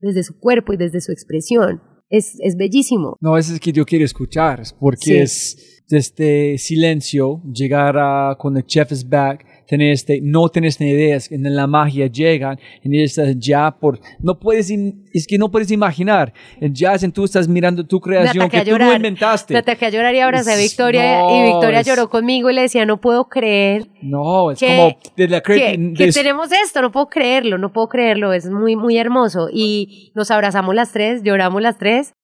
desde 0.00 0.22
su 0.22 0.38
cuerpo 0.40 0.72
y 0.72 0.78
desde 0.78 1.00
su 1.00 1.12
expresión. 1.12 1.82
Es, 2.08 2.36
es 2.40 2.56
bellísimo. 2.56 3.16
No, 3.20 3.36
eso 3.36 3.52
es 3.52 3.60
que 3.60 3.72
yo 3.72 3.84
quiero 3.84 4.04
escuchar, 4.04 4.62
porque 4.80 5.22
es 5.22 5.84
desde 5.88 6.56
silencio, 6.56 7.42
llegar 7.52 7.96
a 7.98 8.36
cuando 8.38 8.60
el 8.60 8.66
chef 8.66 8.92
is 8.92 9.06
back, 9.06 9.44
tener 9.66 9.92
este, 9.92 10.20
no 10.22 10.48
tienes 10.48 10.80
ni 10.80 10.90
ideas, 10.90 11.30
en 11.30 11.42
la 11.54 11.66
magia 11.66 12.06
llegan, 12.06 12.58
en 12.82 12.94
estás 12.94 13.36
ya 13.38 13.70
por, 13.70 14.00
no 14.20 14.38
puedes, 14.38 14.70
es 15.12 15.26
que 15.26 15.38
no 15.38 15.50
puedes 15.50 15.70
imaginar, 15.70 16.32
jazz 16.60 17.02
en 17.02 17.12
tú 17.12 17.24
estás 17.24 17.48
mirando 17.48 17.84
tu 17.84 18.00
creación 18.00 18.48
que 18.48 18.64
tú 18.64 18.78
no 18.78 18.94
inventaste. 18.94 19.54
Me 19.54 19.60
ataqué 19.60 19.86
a 19.86 19.90
llorar 19.90 20.14
y 20.14 20.20
abrazé 20.20 20.52
a 20.52 20.56
Victoria 20.56 21.20
y 21.30 21.42
Victoria 21.44 21.82
lloró 21.82 22.08
conmigo 22.08 22.50
y 22.50 22.54
le 22.54 22.62
decía, 22.62 22.86
no 22.86 23.00
puedo 23.00 23.28
creer. 23.28 23.88
No, 24.02 24.50
es 24.50 24.60
como 24.60 24.96
de 25.16 25.28
la 25.28 25.40
que, 25.40 25.94
que 25.96 26.12
tenemos 26.12 26.50
esto, 26.52 26.82
no 26.82 26.90
puedo 26.90 27.06
creerlo, 27.06 27.58
no 27.58 27.72
puedo 27.72 27.88
creerlo, 27.88 28.32
es 28.32 28.50
muy, 28.50 28.76
muy 28.76 28.98
hermoso. 28.98 29.48
Y 29.52 30.12
nos 30.14 30.30
abrazamos 30.30 30.74
las 30.74 30.92
tres, 30.92 31.22
lloramos 31.22 31.62
las 31.62 31.78
tres 31.78 32.14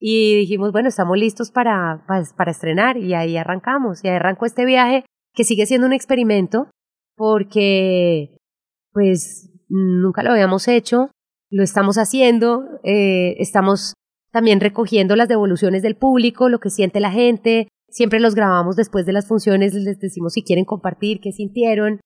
y 0.00 0.36
dijimos, 0.36 0.72
bueno, 0.72 0.88
estamos 0.88 1.18
listos 1.18 1.50
para, 1.50 2.04
para, 2.06 2.22
para, 2.36 2.50
estrenar 2.50 2.96
y 2.96 3.14
ahí 3.14 3.36
arrancamos. 3.36 4.04
Y 4.04 4.08
ahí 4.08 4.14
arrancó 4.14 4.46
este 4.46 4.64
viaje 4.64 5.04
que 5.34 5.44
sigue 5.44 5.66
siendo 5.66 5.86
un 5.86 5.92
experimento 5.92 6.68
porque 7.18 8.38
pues 8.92 9.50
nunca 9.68 10.22
lo 10.22 10.30
habíamos 10.30 10.68
hecho, 10.68 11.10
lo 11.50 11.62
estamos 11.62 11.98
haciendo, 11.98 12.64
eh, 12.84 13.34
estamos 13.38 13.92
también 14.30 14.60
recogiendo 14.60 15.16
las 15.16 15.28
devoluciones 15.28 15.82
del 15.82 15.96
público, 15.96 16.48
lo 16.48 16.60
que 16.60 16.70
siente 16.70 17.00
la 17.00 17.10
gente, 17.10 17.68
siempre 17.90 18.20
los 18.20 18.34
grabamos 18.34 18.76
después 18.76 19.04
de 19.04 19.12
las 19.12 19.26
funciones, 19.26 19.74
les 19.74 19.98
decimos 19.98 20.34
si 20.34 20.42
quieren 20.42 20.64
compartir, 20.64 21.20
qué 21.20 21.32
sintieron, 21.32 22.00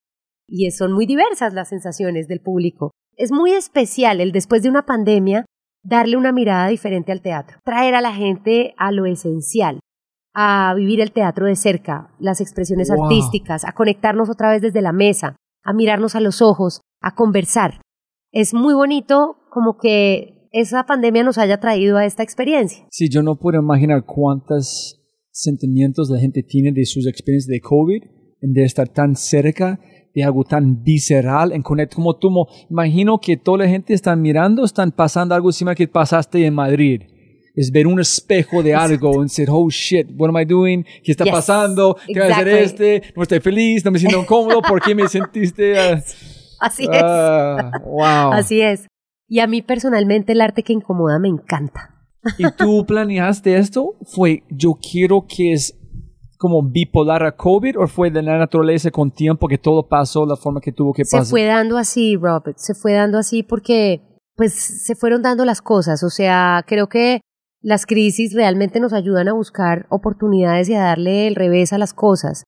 y 0.48 0.70
son 0.70 0.93
muy 0.93 1.06
diversas 1.06 1.55
las 1.55 1.68
sensaciones 1.68 2.26
del 2.26 2.40
público. 2.40 2.90
Es 3.16 3.30
muy 3.30 3.52
especial 3.52 4.20
el 4.20 4.32
después 4.32 4.62
de 4.62 4.70
una 4.70 4.86
pandemia 4.86 5.44
darle 5.84 6.16
una 6.16 6.32
mirada 6.32 6.68
diferente 6.68 7.12
al 7.12 7.22
teatro, 7.22 7.59
traer 7.64 7.94
a 7.94 8.01
la 8.01 8.14
gente 8.14 8.74
a 8.78 8.93
lo 8.93 9.05
esencial, 9.06 9.80
a 10.34 10.74
vivir 10.74 11.00
el 11.00 11.12
teatro 11.12 11.46
de 11.46 11.56
cerca, 11.56 12.14
las 12.18 12.40
expresiones 12.40 12.90
artísticas, 12.90 13.64
a 13.64 13.72
conectarnos 13.72 14.30
otra 14.30 14.50
vez 14.50 14.62
desde 14.62 14.82
la 14.82 14.92
mesa, 14.92 15.36
a 15.62 15.72
mirarnos 15.72 16.14
a 16.14 16.20
los 16.20 16.40
ojos, 16.40 16.80
a 17.00 17.14
conversar. 17.14 17.80
Es 18.30 18.54
muy 18.54 18.74
bonito 18.74 19.36
como 19.50 19.76
que 19.76 20.48
esa 20.52 20.84
pandemia 20.84 21.22
nos 21.22 21.38
haya 21.38 21.60
traído 21.60 21.98
a 21.98 22.06
esta 22.06 22.22
experiencia. 22.22 22.86
Sí, 22.90 23.09
yo 23.10 23.22
no 23.22 23.36
puedo 23.36 23.60
imaginar 23.60 24.04
cuántos 24.04 25.00
sentimientos 25.30 26.10
la 26.10 26.18
gente 26.18 26.42
tiene 26.42 26.72
de 26.72 26.84
sus 26.84 27.06
experiencias 27.06 27.48
de 27.48 27.60
COVID, 27.60 28.02
de 28.40 28.64
estar 28.64 28.88
tan 28.88 29.16
cerca 29.16 29.80
de 30.14 30.24
algo 30.24 30.44
tan 30.44 30.82
visceral, 30.82 31.52
en 31.52 31.62
conectar 31.62 31.96
como 31.96 32.16
tú, 32.16 32.28
imagino 32.68 33.18
que 33.18 33.38
toda 33.38 33.59
la 33.59 33.68
gente 33.68 33.94
está 33.94 34.14
mirando, 34.14 34.64
están 34.64 34.92
pasando 34.92 35.34
algo 35.34 35.48
encima 35.48 35.74
que 35.74 35.88
pasaste 35.88 36.44
en 36.44 36.54
Madrid 36.54 37.02
es 37.55 37.70
ver 37.70 37.87
un 37.87 38.01
espejo 38.01 38.62
de 38.62 38.74
algo 38.74 39.20
y 39.20 39.24
decir, 39.24 39.49
oh 39.51 39.69
shit, 39.69 40.09
what 40.16 40.29
am 40.31 40.39
I 40.39 40.45
doing? 40.45 40.85
¿Qué 41.05 41.12
está 41.12 41.24
pasando? 41.24 41.97
¿Qué 42.07 42.19
va 42.19 42.27
a 42.27 42.29
hacer 42.31 42.49
este? 42.49 43.03
No 43.15 43.23
estoy 43.23 43.41
feliz, 43.41 43.85
no 43.85 43.91
me 43.91 43.99
siento 43.99 44.24
cómodo, 44.27 44.62
¿por 44.62 44.81
qué 44.81 44.95
me 44.95 45.09
sentiste? 45.09 45.79
Así 46.61 46.85
es. 46.85 47.03
Ah, 47.03 47.73
wow. 47.85 48.33
Así 48.33 48.61
es. 48.61 48.87
Y 49.29 49.41
a 49.41 49.47
mí 49.47 49.62
personalmente 49.62 50.33
el 50.33 50.41
arte 50.41 50.62
que 50.62 50.73
incomoda 50.73 51.19
me 51.19 51.29
encanta. 51.29 52.07
¿Y 52.39 52.45
tú 52.53 52.85
planeaste 52.87 53.57
esto? 53.57 53.97
¿Fue 54.05 54.45
yo 54.49 54.74
quiero 54.74 55.27
que 55.27 55.53
es 55.53 55.77
como 56.39 56.62
bipolar 56.62 57.24
a 57.24 57.37
COVID 57.37 57.79
o 57.79 57.87
fue 57.87 58.11
de 58.11 58.23
la 58.23 58.37
naturaleza 58.39 58.91
con 58.91 59.11
tiempo 59.11 59.49
que 59.49 59.59
todo 59.59 59.89
pasó 59.89 60.27
la 60.27 60.37
forma 60.37 60.61
que 60.61 60.73
tuvo 60.73 60.93
que 60.93 61.03
pasar? 61.03 61.24
Se 61.24 61.31
fue 61.31 61.45
dando 61.45 61.79
así, 61.79 62.16
Robert, 62.16 62.59
se 62.59 62.74
fue 62.74 62.93
dando 62.93 63.19
así 63.19 63.43
porque 63.43 64.03
pues 64.35 64.55
se 64.55 64.95
fueron 64.95 65.23
dando 65.23 65.45
las 65.45 65.61
cosas, 65.61 66.03
o 66.03 66.11
sea, 66.11 66.65
creo 66.66 66.89
que 66.89 67.20
las 67.62 67.86
crisis 67.86 68.34
realmente 68.34 68.80
nos 68.80 68.93
ayudan 68.93 69.28
a 69.28 69.34
buscar 69.34 69.86
oportunidades 69.89 70.68
y 70.68 70.74
a 70.74 70.82
darle 70.82 71.28
el 71.28 71.36
revés 71.36 71.72
a 71.72 71.78
las 71.78 71.94
cosas. 71.94 72.44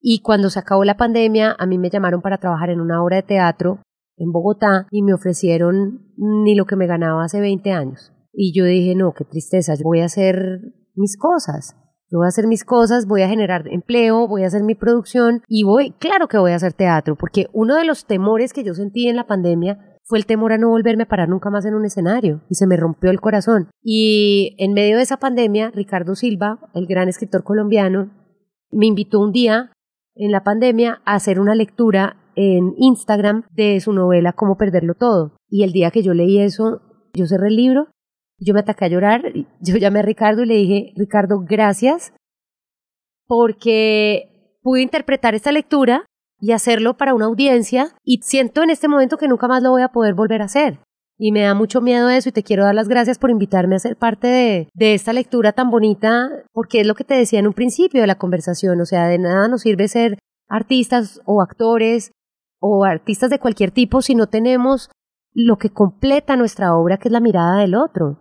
Y 0.00 0.20
cuando 0.20 0.50
se 0.50 0.58
acabó 0.58 0.84
la 0.84 0.96
pandemia, 0.96 1.56
a 1.58 1.66
mí 1.66 1.78
me 1.78 1.90
llamaron 1.90 2.20
para 2.20 2.38
trabajar 2.38 2.70
en 2.70 2.80
una 2.80 3.02
obra 3.02 3.16
de 3.16 3.22
teatro 3.22 3.80
en 4.16 4.30
Bogotá 4.30 4.86
y 4.90 5.02
me 5.02 5.14
ofrecieron 5.14 6.12
ni 6.16 6.54
lo 6.54 6.66
que 6.66 6.76
me 6.76 6.86
ganaba 6.86 7.24
hace 7.24 7.40
20 7.40 7.72
años. 7.72 8.12
Y 8.32 8.52
yo 8.56 8.64
dije, 8.64 8.94
no, 8.94 9.14
qué 9.14 9.24
tristeza, 9.24 9.74
yo 9.74 9.84
voy 9.84 10.00
a 10.00 10.06
hacer 10.06 10.60
mis 10.94 11.16
cosas. 11.16 11.74
Yo 12.10 12.18
voy 12.18 12.26
a 12.26 12.28
hacer 12.28 12.46
mis 12.46 12.64
cosas, 12.64 13.06
voy 13.06 13.22
a 13.22 13.28
generar 13.28 13.68
empleo, 13.68 14.26
voy 14.28 14.44
a 14.44 14.46
hacer 14.46 14.62
mi 14.62 14.74
producción 14.74 15.42
y 15.46 15.64
voy, 15.64 15.90
claro 15.98 16.26
que 16.26 16.38
voy 16.38 16.52
a 16.52 16.56
hacer 16.56 16.72
teatro, 16.72 17.16
porque 17.16 17.48
uno 17.52 17.76
de 17.76 17.84
los 17.84 18.06
temores 18.06 18.54
que 18.54 18.64
yo 18.64 18.72
sentí 18.72 19.08
en 19.08 19.16
la 19.16 19.26
pandemia 19.26 19.87
fue 20.08 20.18
el 20.18 20.26
temor 20.26 20.52
a 20.52 20.58
no 20.58 20.70
volverme 20.70 21.02
a 21.02 21.08
parar 21.08 21.28
nunca 21.28 21.50
más 21.50 21.66
en 21.66 21.74
un 21.74 21.84
escenario 21.84 22.42
y 22.48 22.54
se 22.54 22.66
me 22.66 22.78
rompió 22.78 23.10
el 23.10 23.20
corazón. 23.20 23.68
Y 23.82 24.56
en 24.58 24.72
medio 24.72 24.96
de 24.96 25.02
esa 25.02 25.18
pandemia, 25.18 25.70
Ricardo 25.70 26.14
Silva, 26.14 26.58
el 26.74 26.86
gran 26.86 27.08
escritor 27.08 27.44
colombiano, 27.44 28.10
me 28.70 28.86
invitó 28.86 29.20
un 29.20 29.32
día 29.32 29.70
en 30.14 30.32
la 30.32 30.42
pandemia 30.42 31.02
a 31.04 31.14
hacer 31.14 31.38
una 31.38 31.54
lectura 31.54 32.16
en 32.36 32.72
Instagram 32.78 33.44
de 33.50 33.80
su 33.80 33.92
novela 33.92 34.32
Cómo 34.32 34.56
perderlo 34.56 34.94
todo. 34.94 35.36
Y 35.50 35.62
el 35.62 35.72
día 35.72 35.90
que 35.90 36.02
yo 36.02 36.14
leí 36.14 36.40
eso, 36.40 36.80
yo 37.12 37.26
cerré 37.26 37.48
el 37.48 37.56
libro, 37.56 37.88
yo 38.38 38.54
me 38.54 38.60
ataqué 38.60 38.86
a 38.86 38.88
llorar, 38.88 39.32
yo 39.60 39.76
llamé 39.76 39.98
a 39.98 40.02
Ricardo 40.02 40.42
y 40.42 40.46
le 40.46 40.54
dije, 40.54 40.92
Ricardo, 40.96 41.44
gracias, 41.46 42.14
porque 43.26 44.56
pude 44.62 44.80
interpretar 44.80 45.34
esta 45.34 45.52
lectura 45.52 46.06
y 46.40 46.52
hacerlo 46.52 46.96
para 46.96 47.14
una 47.14 47.26
audiencia 47.26 47.94
y 48.04 48.20
siento 48.22 48.62
en 48.62 48.70
este 48.70 48.88
momento 48.88 49.16
que 49.16 49.28
nunca 49.28 49.48
más 49.48 49.62
lo 49.62 49.70
voy 49.70 49.82
a 49.82 49.88
poder 49.88 50.14
volver 50.14 50.42
a 50.42 50.46
hacer. 50.46 50.78
Y 51.20 51.32
me 51.32 51.42
da 51.42 51.54
mucho 51.54 51.80
miedo 51.80 52.08
eso 52.08 52.28
y 52.28 52.32
te 52.32 52.44
quiero 52.44 52.64
dar 52.64 52.76
las 52.76 52.88
gracias 52.88 53.18
por 53.18 53.30
invitarme 53.30 53.74
a 53.74 53.80
ser 53.80 53.96
parte 53.96 54.28
de, 54.28 54.68
de 54.72 54.94
esta 54.94 55.12
lectura 55.12 55.52
tan 55.52 55.68
bonita, 55.68 56.28
porque 56.52 56.80
es 56.80 56.86
lo 56.86 56.94
que 56.94 57.02
te 57.02 57.14
decía 57.14 57.40
en 57.40 57.48
un 57.48 57.54
principio 57.54 58.00
de 58.00 58.06
la 58.06 58.18
conversación, 58.18 58.80
o 58.80 58.86
sea, 58.86 59.08
de 59.08 59.18
nada 59.18 59.48
nos 59.48 59.62
sirve 59.62 59.88
ser 59.88 60.18
artistas 60.48 61.20
o 61.24 61.42
actores 61.42 62.12
o 62.60 62.84
artistas 62.84 63.30
de 63.30 63.40
cualquier 63.40 63.72
tipo 63.72 64.00
si 64.00 64.14
no 64.14 64.28
tenemos 64.28 64.90
lo 65.34 65.56
que 65.56 65.70
completa 65.70 66.36
nuestra 66.36 66.74
obra, 66.74 66.98
que 66.98 67.08
es 67.08 67.12
la 67.12 67.20
mirada 67.20 67.60
del 67.60 67.74
otro. 67.74 68.20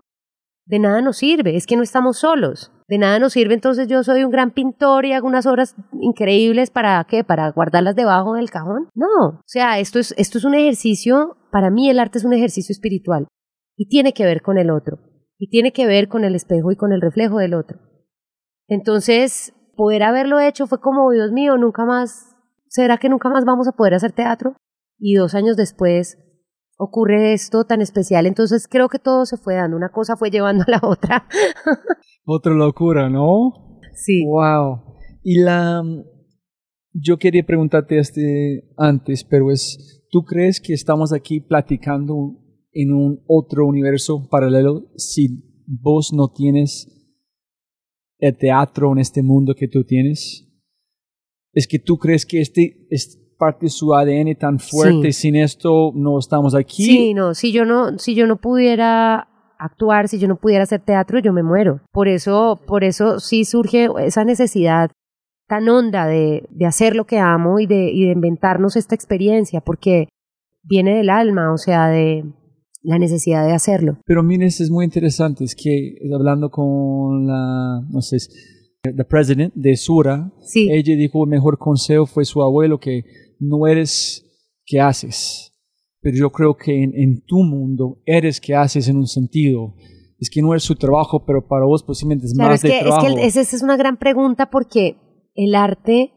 De 0.65 0.80
nada 0.80 1.02
nos 1.02 1.18
sirve, 1.18 1.56
es 1.56 1.68
que 1.68 1.77
no 1.77 1.84
estamos 1.84 2.18
solos 2.18 2.72
de 2.88 2.98
nada 2.98 3.20
nos 3.20 3.34
sirve 3.34 3.54
entonces 3.54 3.88
yo 3.88 4.04
soy 4.04 4.24
un 4.24 4.32
gran 4.32 4.52
pintor 4.52 5.06
y 5.06 5.14
hago 5.14 5.28
unas 5.28 5.46
obras 5.46 5.76
increíbles 6.00 6.70
para 6.70 7.04
qué, 7.10 7.24
para 7.24 7.52
guardarlas 7.52 7.96
debajo 7.96 8.34
del 8.36 8.50
cajón. 8.50 8.90
No, 8.96 9.28
o 9.30 9.44
sea, 9.46 9.80
esto 9.80 10.00
es, 10.00 10.14
esto 10.18 10.38
es 10.38 10.46
un 10.46 10.56
ejercicio, 10.56 11.38
para 11.52 11.70
mí 11.70 11.90
el 11.90 12.00
arte 12.00 12.18
es 12.18 12.26
un 12.26 12.34
ejercicio 12.34 12.74
espiritual 12.74 13.28
y 13.76 13.88
tiene 13.90 14.14
que 14.14 14.26
ver 14.26 14.42
con 14.42 14.58
el 14.58 14.72
otro 14.72 15.00
y 15.38 15.50
tiene 15.50 15.72
que 15.72 15.86
ver 15.86 16.08
con 16.08 16.24
el 16.24 16.36
espejo 16.36 16.72
y 16.72 16.76
con 16.76 16.94
el 16.94 17.02
reflejo 17.02 17.38
del 17.38 17.54
otro. 17.54 17.80
Entonces, 18.68 19.54
poder 19.76 20.04
haberlo 20.04 20.40
hecho 20.40 20.68
fue 20.68 20.82
como, 20.82 21.12
Dios 21.12 21.32
mío, 21.32 21.58
nunca 21.58 21.86
más, 21.86 22.36
¿será 22.68 22.98
que 22.98 23.10
nunca 23.10 23.30
más 23.30 23.46
vamos 23.46 23.68
a 23.68 23.74
poder 23.74 23.94
hacer 23.94 24.12
teatro? 24.12 24.56
y 25.00 25.16
dos 25.16 25.36
años 25.36 25.58
después 25.58 26.18
ocurre 26.78 27.34
esto 27.34 27.66
tan 27.66 27.82
especial. 27.82 28.26
Entonces 28.26 28.68
creo 28.70 28.88
que 28.88 28.99
todo 28.99 29.26
se 29.26 29.38
fue 29.38 29.56
dando, 29.56 29.76
una 29.76 29.90
cosa 29.90 30.16
fue 30.16 30.30
llevando 30.30 30.64
a 30.68 30.72
la 30.72 30.80
otra. 30.84 31.28
Otra 32.30 32.54
locura, 32.54 33.10
¿no? 33.10 33.80
sí. 33.94 34.26
Wow. 34.26 34.82
Y 35.24 35.40
la... 35.40 35.82
Yo 36.94 37.18
quería 37.18 37.45
preguntarte 37.45 37.99
este 37.99 38.72
antes, 38.76 39.24
pero 39.24 39.52
es, 39.52 40.04
¿tú 40.10 40.24
crees 40.24 40.60
que 40.60 40.74
estamos 40.74 41.14
aquí 41.14 41.40
platicando 41.40 42.40
en 42.72 42.91
un 42.91 43.24
otro 43.28 43.68
universo 43.68 44.28
paralelo 44.30 44.91
si 44.95 45.64
vos 45.68 46.12
no 46.12 46.32
tienes 46.34 46.88
el 48.18 48.36
teatro 48.36 48.91
en 48.94 48.98
este 48.99 49.22
mundo 49.22 49.54
que 49.54 49.68
tú 49.68 49.84
tienes? 49.84 50.48
Es 51.54 51.68
que 51.68 51.78
tú 51.78 51.98
crees 51.98 52.26
que 52.26 52.41
este 52.41 52.88
es 52.90 53.27
parte 53.38 53.68
de 53.68 53.70
su 53.70 53.94
ADN 53.94 54.36
tan 54.36 54.60
fuerte, 54.60 55.12
Sí. 55.12 55.22
sin 55.22 55.36
esto 55.36 55.92
no 55.96 56.20
estamos 56.20 56.56
aquí. 56.56 56.84
Sí, 56.84 57.14
no, 57.14 57.34
si 57.34 57.52
yo 57.52 57.66
no, 57.66 57.98
si 58.00 58.16
yo 58.16 58.28
no 58.28 58.38
pudiera 58.38 59.28
actuar, 59.60 60.08
si 60.08 60.20
yo 60.20 60.28
no 60.28 60.36
pudiera 60.36 60.64
hacer 60.64 60.82
teatro, 60.82 61.20
yo 61.20 61.34
me 61.34 61.44
muero. 61.44 61.82
Por 61.92 62.08
eso, 62.08 62.60
por 62.68 62.84
eso 62.84 63.20
sí 63.20 63.46
surge 63.46 63.90
esa 64.00 64.24
necesidad 64.24 64.92
tan 65.48 65.68
honda 65.70 66.06
de, 66.06 66.46
de 66.50 66.66
hacer 66.66 66.96
lo 66.96 67.06
que 67.06 67.20
amo 67.20 67.60
y 67.60 67.68
de, 67.68 67.90
y 67.92 68.06
de 68.06 68.12
inventarnos 68.12 68.76
esta 68.76 68.96
experiencia, 68.96 69.62
porque 69.62 70.10
viene 70.64 70.96
del 70.98 71.10
alma, 71.10 71.54
o 71.54 71.58
sea, 71.58 71.88
de 71.88 72.26
la 72.84 73.00
necesidad 73.00 73.46
de 73.46 73.54
hacerlo. 73.54 73.98
Pero 74.06 74.24
miren, 74.24 74.48
es 74.48 74.70
muy 74.70 74.86
interesante, 74.86 75.44
es 75.44 75.56
que 75.56 75.96
hablando 76.14 76.50
con 76.50 77.26
la, 77.26 77.82
no 77.90 78.02
sé, 78.02 78.18
la 78.84 79.04
president 79.04 79.54
de 79.56 79.76
Sura, 79.76 80.32
Sí, 80.41 80.70
ella 80.72 80.95
dijo 80.95 81.24
el 81.24 81.30
mejor 81.30 81.58
consejo 81.58 82.06
fue 82.06 82.26
su 82.26 82.41
abuelo 82.41 82.80
que 82.80 83.04
no 83.40 83.68
eres 83.68 84.24
que 84.66 84.80
haces, 84.80 85.54
pero 86.02 86.18
yo 86.18 86.32
creo 86.32 86.56
que 86.56 86.84
en, 86.84 86.94
en 86.95 87.24
tu 87.26 87.44
mundo 87.44 88.02
eres 88.06 88.40
que 88.40 88.56
haces 88.56 88.88
en 88.88 88.98
un 88.98 89.08
sentido. 89.08 89.76
Es 90.20 90.30
que 90.32 90.41
no 90.41 90.56
es 90.56 90.64
su 90.64 90.76
trabajo, 90.76 91.26
pero 91.26 91.48
para 91.48 91.66
vos 91.66 91.84
posiblemente 91.84 92.26
es 92.26 92.34
Claro, 92.34 92.49
más 92.52 92.64
es 92.64 92.64
de 92.64 92.70
que, 92.70 92.78
es 92.78 92.84
trabajo. 92.86 93.16
que 93.16 93.26
esa 93.26 93.41
es 93.41 93.62
una 93.62 93.78
gran 93.78 93.98
pregunta 93.98 94.49
porque 94.49 94.98
el 95.36 95.54
arte, 95.54 96.12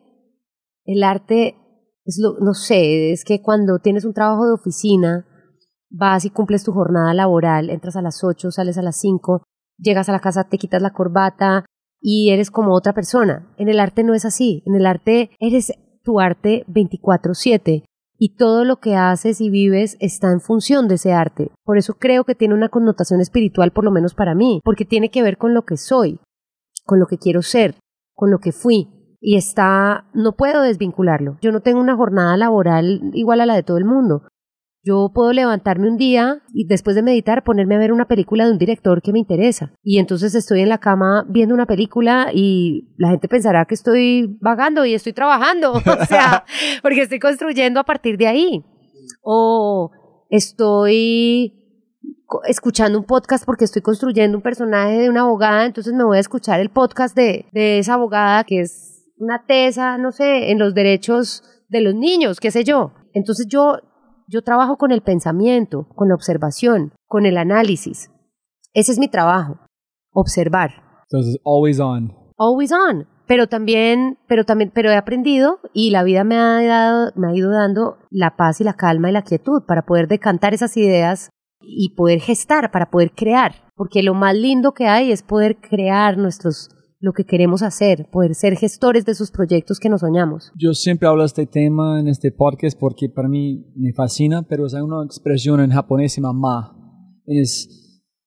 el 0.85 1.03
arte, 1.03 1.57
es 2.07 2.19
lo, 2.19 2.39
no 2.41 2.55
sé, 2.55 3.12
es 3.12 3.24
que 3.24 3.43
cuando 3.43 3.78
tienes 3.78 4.07
un 4.07 4.15
trabajo 4.15 4.47
de 4.47 4.55
oficina, 4.55 5.27
vas 5.91 6.24
y 6.24 6.31
cumples 6.31 6.65
tu 6.65 6.73
jornada 6.73 7.12
laboral, 7.12 7.69
entras 7.69 7.97
a 7.97 8.03
las 8.03 8.24
8, 8.24 8.51
sales 8.51 8.78
a 8.78 8.82
las 8.82 8.99
5, 9.01 9.43
llegas 9.77 10.09
a 10.09 10.12
la 10.12 10.20
casa, 10.20 10.49
te 10.49 10.57
quitas 10.57 10.81
la 10.81 10.93
corbata 10.93 11.66
y 12.01 12.31
eres 12.31 12.51
como 12.51 12.74
otra 12.74 12.93
persona. 12.93 13.52
En 13.56 13.68
el 13.68 13.81
arte 13.81 14.05
no 14.05 14.14
es 14.14 14.24
así, 14.24 14.62
en 14.66 14.74
el 14.74 14.86
arte 14.86 15.31
eres 15.39 15.72
tu 16.02 16.20
arte 16.20 16.64
24/7 16.68 17.85
y 18.18 18.36
todo 18.36 18.64
lo 18.64 18.77
que 18.81 18.97
haces 18.97 19.40
y 19.40 19.48
vives 19.48 19.97
está 19.98 20.31
en 20.31 20.40
función 20.40 20.89
de 20.89 20.97
ese 20.97 21.12
arte. 21.12 21.51
Por 21.64 21.78
eso 21.78 21.94
creo 21.94 22.24
que 22.24 22.35
tiene 22.35 22.55
una 22.55 22.68
connotación 22.68 23.20
espiritual, 23.20 23.72
por 23.72 23.85
lo 23.85 23.90
menos 23.90 24.14
para 24.14 24.35
mí, 24.35 24.60
porque 24.62 24.85
tiene 24.85 25.10
que 25.10 25.22
ver 25.22 25.39
con 25.39 25.55
lo 25.55 25.64
que 25.64 25.78
soy, 25.78 26.20
con 26.85 27.01
lo 27.01 27.06
que 27.06 27.16
quiero 27.16 27.40
ser, 27.40 27.77
con 28.14 28.31
lo 28.31 28.39
que 28.39 28.52
fui. 28.52 28.89
Y 29.22 29.36
está, 29.36 30.09
no 30.12 30.32
puedo 30.32 30.62
desvincularlo. 30.62 31.39
Yo 31.40 31.51
no 31.51 31.60
tengo 31.60 31.81
una 31.81 31.97
jornada 31.97 32.36
laboral 32.36 33.10
igual 33.14 33.40
a 33.40 33.47
la 33.47 33.55
de 33.55 33.62
todo 33.62 33.78
el 33.78 33.85
mundo. 33.86 34.22
Yo 34.82 35.11
puedo 35.15 35.32
levantarme 35.32 35.89
un 35.89 35.97
día 35.97 36.43
y 36.55 36.66
después 36.66 36.97
de 36.97 37.02
meditar 37.02 37.44
ponerme 37.44 37.77
a 37.77 37.78
ver 37.78 37.93
una 37.93 38.09
película 38.09 38.47
de 38.47 38.52
un 38.52 38.59
director 38.59 39.02
que 39.02 39.12
me 39.12 39.19
interesa. 39.19 39.73
Y 39.82 39.98
entonces 39.98 40.35
estoy 40.35 40.61
en 40.61 40.70
la 40.70 40.78
cama 40.78 41.27
viendo 41.28 41.55
una 41.55 41.66
película 41.66 42.31
y 42.32 42.94
la 42.97 43.11
gente 43.11 43.28
pensará 43.28 43.66
que 43.66 43.74
estoy 43.74 44.39
vagando 44.40 44.85
y 44.86 44.94
estoy 44.94 45.12
trabajando. 45.12 45.73
o 45.73 46.07
sea, 46.09 46.44
porque 46.82 47.02
estoy 47.02 47.19
construyendo 47.19 47.78
a 47.81 47.85
partir 47.85 48.16
de 48.16 48.27
ahí. 48.27 48.65
O 49.23 49.90
estoy 50.31 51.57
escuchando 52.47 52.98
un 52.98 53.05
podcast 53.05 53.44
porque 53.44 53.65
estoy 53.65 53.82
construyendo 53.82 54.39
un 54.39 54.43
personaje 54.43 54.98
de 54.98 55.11
una 55.11 55.23
abogada, 55.23 55.66
entonces 55.66 55.93
me 55.93 56.05
voy 56.05 56.16
a 56.16 56.20
escuchar 56.20 56.61
el 56.61 56.70
podcast 56.70 57.16
de, 57.16 57.47
de 57.52 57.81
esa 57.81 57.94
abogada 57.94 58.44
que 58.44 58.61
es 58.61 59.05
una 59.19 59.44
tesa, 59.47 59.98
no 59.98 60.12
sé, 60.12 60.51
en 60.51 60.59
los 60.59 60.74
derechos 60.74 61.43
de 61.69 61.81
los 61.81 61.94
niños, 61.94 62.40
qué 62.40 62.51
sé 62.51 62.65
yo. 62.65 62.93
Entonces 63.12 63.47
yo, 63.48 63.78
yo 64.31 64.43
trabajo 64.43 64.77
con 64.77 64.93
el 64.93 65.02
pensamiento, 65.02 65.89
con 65.94 66.09
la 66.09 66.15
observación, 66.15 66.93
con 67.07 67.27
el 67.27 67.36
análisis. 67.36 68.11
Ese 68.73 68.93
es 68.93 68.98
mi 68.98 69.09
trabajo, 69.09 69.59
observar 70.12 70.70
Entonces, 71.11 71.40
always 71.44 71.81
on. 71.81 72.15
always 72.39 72.73
on. 72.73 73.09
Pero 73.27 73.48
también, 73.48 74.19
pero 74.28 74.44
también, 74.44 74.70
pero 74.73 74.90
he 74.90 74.97
aprendido 74.97 75.59
y 75.73 75.90
la 75.90 76.05
vida 76.05 76.24
me 76.24 76.36
ha 76.36 76.62
dado, 76.62 77.12
me 77.16 77.28
ha 77.28 77.35
ido 77.35 77.51
dando 77.51 77.98
la 78.11 78.36
paz 78.36 78.61
y 78.61 78.65
la 78.65 78.74
calma 78.74 79.11
y 79.11 79.12
la 79.12 79.23
quietud 79.23 79.62
para 79.66 79.82
poder 79.82 80.07
decantar 80.09 80.55
esas 80.55 80.77
ideas 80.77 81.31
y 81.61 81.94
poder 81.97 82.20
gestar, 82.20 82.70
para 82.70 82.90
poder 82.90 83.12
crear. 83.12 83.55
Porque 83.74 84.02
lo 84.02 84.15
más 84.15 84.35
lindo 84.35 84.73
que 84.73 84.86
hay 84.86 85.11
es 85.12 85.23
poder 85.23 85.61
crear 85.61 86.16
nuestros, 86.19 86.69
lo 87.01 87.12
que 87.14 87.24
queremos 87.24 87.62
hacer, 87.62 88.06
poder 88.12 88.35
ser 88.35 88.56
gestores 88.56 89.06
de 89.06 89.12
esos 89.12 89.31
proyectos 89.31 89.78
que 89.81 89.89
nos 89.89 90.02
soñamos. 90.02 90.52
Yo 90.59 90.74
siempre 90.74 91.09
hablo 91.09 91.22
de 91.22 91.27
este 91.28 91.47
tema 91.47 91.98
en 91.98 92.09
este 92.09 92.31
podcast 92.31 92.78
porque 92.78 93.09
para 93.09 93.28
mí 93.28 93.64
me 93.74 93.93
fascina, 93.94 94.43
pero 94.47 94.66
hay 94.66 94.82
una 94.82 95.02
expresión 95.05 95.60
en 95.60 95.70
japonés 95.70 96.12
se 96.12 96.20
llama 96.20 96.32
ma. 96.39 96.77
Es 97.27 97.68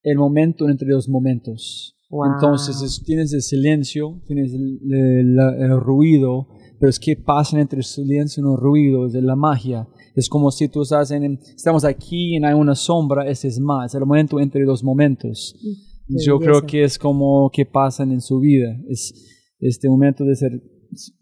el 0.02 0.18
momento 0.18 0.68
entre 0.70 0.88
los 0.88 1.08
momentos. 1.08 1.96
Wow. 2.10 2.34
Entonces 2.34 2.82
es- 2.82 3.04
tienes 3.06 3.32
el 3.34 3.42
silencio, 3.42 4.22
tienes 4.28 4.54
el, 4.54 4.80
el- 4.92 5.40
el 5.60 5.80
ruido, 5.80 6.48
pero 6.80 6.90
es 6.90 7.00
que 7.00 7.16
pasa 7.16 7.60
entre 7.60 7.78
el 7.78 7.84
silencio 7.86 8.44
y 8.44 8.52
el 8.54 8.58
ruido, 8.60 9.06
es 9.06 9.14
de 9.14 9.22
la 9.22 9.36
magia. 9.36 9.88
Es 10.16 10.28
como 10.30 10.52
si 10.52 10.68
tú 10.68 10.82
estás 10.82 11.12
en, 11.12 11.40
estamos 11.56 11.86
aquí 11.86 12.38
y 12.38 12.44
hay 12.44 12.54
una 12.54 12.76
sombra, 12.76 13.28
ese 13.28 13.48
es 13.48 13.60
más, 13.60 13.92
es 13.94 14.00
el 14.00 14.06
momento 14.06 14.40
entre 14.40 14.64
los 14.64 14.84
momentos. 14.84 15.56
qué 15.62 15.68
Yo 16.08 16.40
creo 16.40 16.62
que 16.64 16.84
es 16.84 17.00
como 17.00 17.50
que 17.52 17.66
pasan 17.66 18.12
en 18.12 18.22
su 18.22 18.40
vida, 18.40 18.78
es 18.90 19.14
este 19.60 19.90
momento 19.90 20.26
de 20.26 20.36
ser 20.36 20.62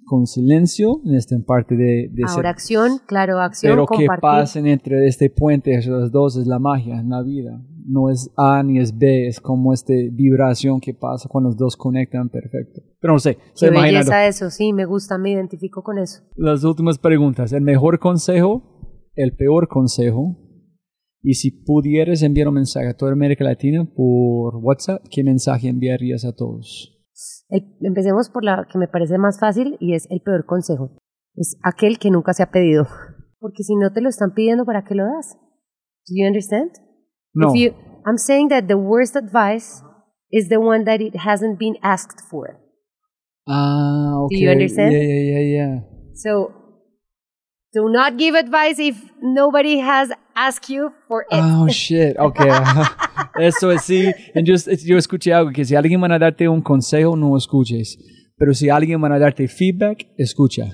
con 0.06 0.28
silencio, 0.28 1.00
en 1.06 1.16
esta 1.16 1.38
parte 1.46 1.76
de, 1.76 2.10
de 2.12 2.28
ser 2.28 2.38
Ahora 2.38 2.50
acción, 2.50 3.00
claro, 3.06 3.40
acción, 3.40 3.74
pero 3.74 3.86
que 3.86 3.96
compartir. 4.06 4.22
pasen 4.22 4.68
entre 4.68 5.08
este 5.08 5.30
puente 5.30 5.80
los 5.88 6.12
dos 6.12 6.36
es 6.36 6.48
la 6.48 6.60
magia 6.60 7.00
en 7.00 7.10
la 7.10 7.24
vida. 7.24 7.64
No 7.86 8.10
es 8.10 8.30
A 8.38 8.62
ni 8.62 8.80
es 8.80 8.98
B, 8.98 9.28
es 9.28 9.40
como 9.40 9.74
esta 9.74 9.94
vibración 10.12 10.80
que 10.80 10.94
pasa 10.94 11.30
cuando 11.30 11.50
los 11.50 11.58
dos 11.58 11.78
conectan 11.78 12.30
perfecto. 12.30 12.82
Pero 13.00 13.14
no 13.14 13.20
sé, 13.20 13.36
Qué 13.36 13.42
estoy 13.54 13.70
imaginando. 13.70 14.10
belleza 14.12 14.28
eso, 14.28 14.50
sí, 14.50 14.74
me 14.74 14.86
gusta, 14.86 15.18
me 15.18 15.32
identifico 15.32 15.82
con 15.82 15.98
eso. 15.98 16.22
Las 16.36 16.64
últimas 16.64 17.00
preguntas. 17.00 17.54
El 17.54 17.62
mejor 17.62 17.98
consejo, 18.00 18.62
el 19.16 19.34
peor 19.36 19.68
consejo. 19.68 20.38
Y 21.24 21.36
si 21.36 21.52
pudieras 21.52 22.24
enviar 22.24 22.48
un 22.48 22.56
mensaje 22.56 22.88
a 22.90 22.94
toda 22.98 23.12
América 23.12 23.44
Latina 23.44 23.86
por 23.96 24.56
WhatsApp, 24.58 25.04
¿qué 25.12 25.24
mensaje 25.24 25.68
enviarías 25.70 26.26
a 26.26 26.34
todos? 26.34 26.98
El- 27.50 27.76
empecemos 27.82 28.30
por 28.30 28.44
la 28.44 28.68
que 28.72 28.80
me 28.80 28.88
parece 28.88 29.18
más 29.18 29.40
fácil 29.40 29.78
y 29.80 29.94
es 29.94 30.08
el 30.10 30.22
peor 30.22 30.46
consejo. 30.46 30.98
Es 31.36 31.58
aquel 31.64 32.00
que 32.00 32.10
nunca 32.10 32.34
se 32.34 32.44
ha 32.44 32.50
pedido. 32.52 32.88
Porque 33.40 33.64
si 33.64 33.76
no 33.76 33.92
te 33.94 34.02
lo 34.02 34.10
están 34.10 34.34
pidiendo, 34.34 34.66
¿para 34.66 34.84
qué 34.84 34.96
lo 34.96 35.04
das? 35.06 35.36
Do 36.08 36.16
you 36.16 36.26
understand? 36.28 36.72
No. 37.34 37.50
If 37.54 37.60
you, 37.62 37.74
I'm 38.06 38.18
saying 38.18 38.50
that 38.50 38.66
the 38.68 38.76
worst 38.78 39.16
advice 39.16 39.84
is 40.32 40.50
the 40.50 40.58
one 40.58 40.86
that 40.86 41.02
it 41.02 41.16
hasn't 41.16 41.60
been 41.60 41.76
asked 41.84 42.20
for. 42.30 42.60
Ah, 43.48 44.14
ok. 44.24 44.32
you 44.38 44.50
understand? 44.50 44.92
Yeah, 44.92 45.02
yeah, 45.02 45.40
yeah, 45.40 45.42
yeah. 45.42 45.80
So, 46.16 46.52
do 47.74 47.90
not 47.90 48.18
give 48.18 48.36
advice 48.36 48.80
if 48.80 48.96
nobody 49.22 49.80
has 49.80 50.10
asked 50.36 50.74
you 50.74 50.90
for 51.08 51.24
it. 51.32 51.40
Oh, 51.42 51.68
shit, 51.68 52.16
ok. 52.20 52.40
Eso 53.40 53.72
es 53.72 53.82
sí. 53.84 54.12
Just- 54.46 54.70
yo 54.86 54.98
escuché 54.98 55.34
algo 55.34 55.52
que 55.52 55.64
si 55.66 55.76
alguien 55.76 56.02
va 56.02 56.14
a 56.14 56.20
darte 56.20 56.48
un 56.48 56.62
consejo, 56.62 57.16
no 57.16 57.36
escuches. 57.38 57.98
Pero 58.38 58.54
si 58.54 58.70
alguien 58.70 59.02
va 59.04 59.14
a 59.16 59.20
darte 59.20 59.48
feedback, 59.48 60.08
escucha. 60.18 60.66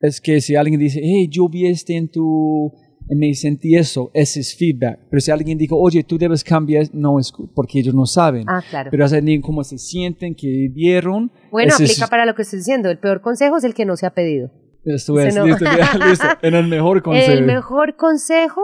Es 0.00 0.20
que 0.20 0.40
si 0.40 0.54
alguien 0.54 0.78
dice, 0.78 1.00
hey, 1.02 1.28
yo 1.30 1.48
vi 1.48 1.66
este 1.66 1.96
en 1.96 2.08
tu... 2.08 2.72
me 3.08 3.34
sentí 3.34 3.74
eso, 3.74 4.10
ese 4.14 4.40
es 4.40 4.54
feedback. 4.56 5.00
Pero 5.10 5.20
si 5.20 5.30
alguien 5.32 5.58
dijo, 5.58 5.76
oye, 5.76 6.04
tú 6.04 6.16
debes 6.18 6.44
cambiar, 6.44 6.86
no 6.92 7.18
es 7.18 7.32
porque 7.54 7.80
ellos 7.80 7.94
no 7.94 8.06
saben. 8.06 8.44
Ah, 8.48 8.62
claro. 8.70 8.90
Pero 8.92 9.04
hacen 9.04 9.40
cómo 9.42 9.64
se 9.64 9.76
sienten, 9.76 10.36
que 10.36 10.68
vieron. 10.72 11.32
bueno, 11.50 11.74
ese 11.74 11.84
es- 11.84 11.90
aplica 11.92 12.06
para 12.08 12.26
lo 12.26 12.34
que 12.36 12.42
estoy 12.42 12.60
diciendo. 12.60 12.90
El 12.90 12.98
peor 12.98 13.20
consejo 13.22 13.56
es 13.56 13.64
el 13.64 13.74
que 13.74 13.84
no 13.84 13.96
se 13.96 14.06
ha 14.06 14.10
pedido. 14.14 14.52
Esto 14.94 15.18
es, 15.20 15.28
Ese 15.28 15.38
no. 15.38 15.46
listo, 15.46 15.64
ya, 15.64 15.94
listo. 16.08 16.26
En 16.42 16.54
el 16.54 16.68
mejor 16.68 17.02
consejo. 17.02 17.32
El 17.32 17.44
mejor 17.44 17.96
consejo, 17.96 18.62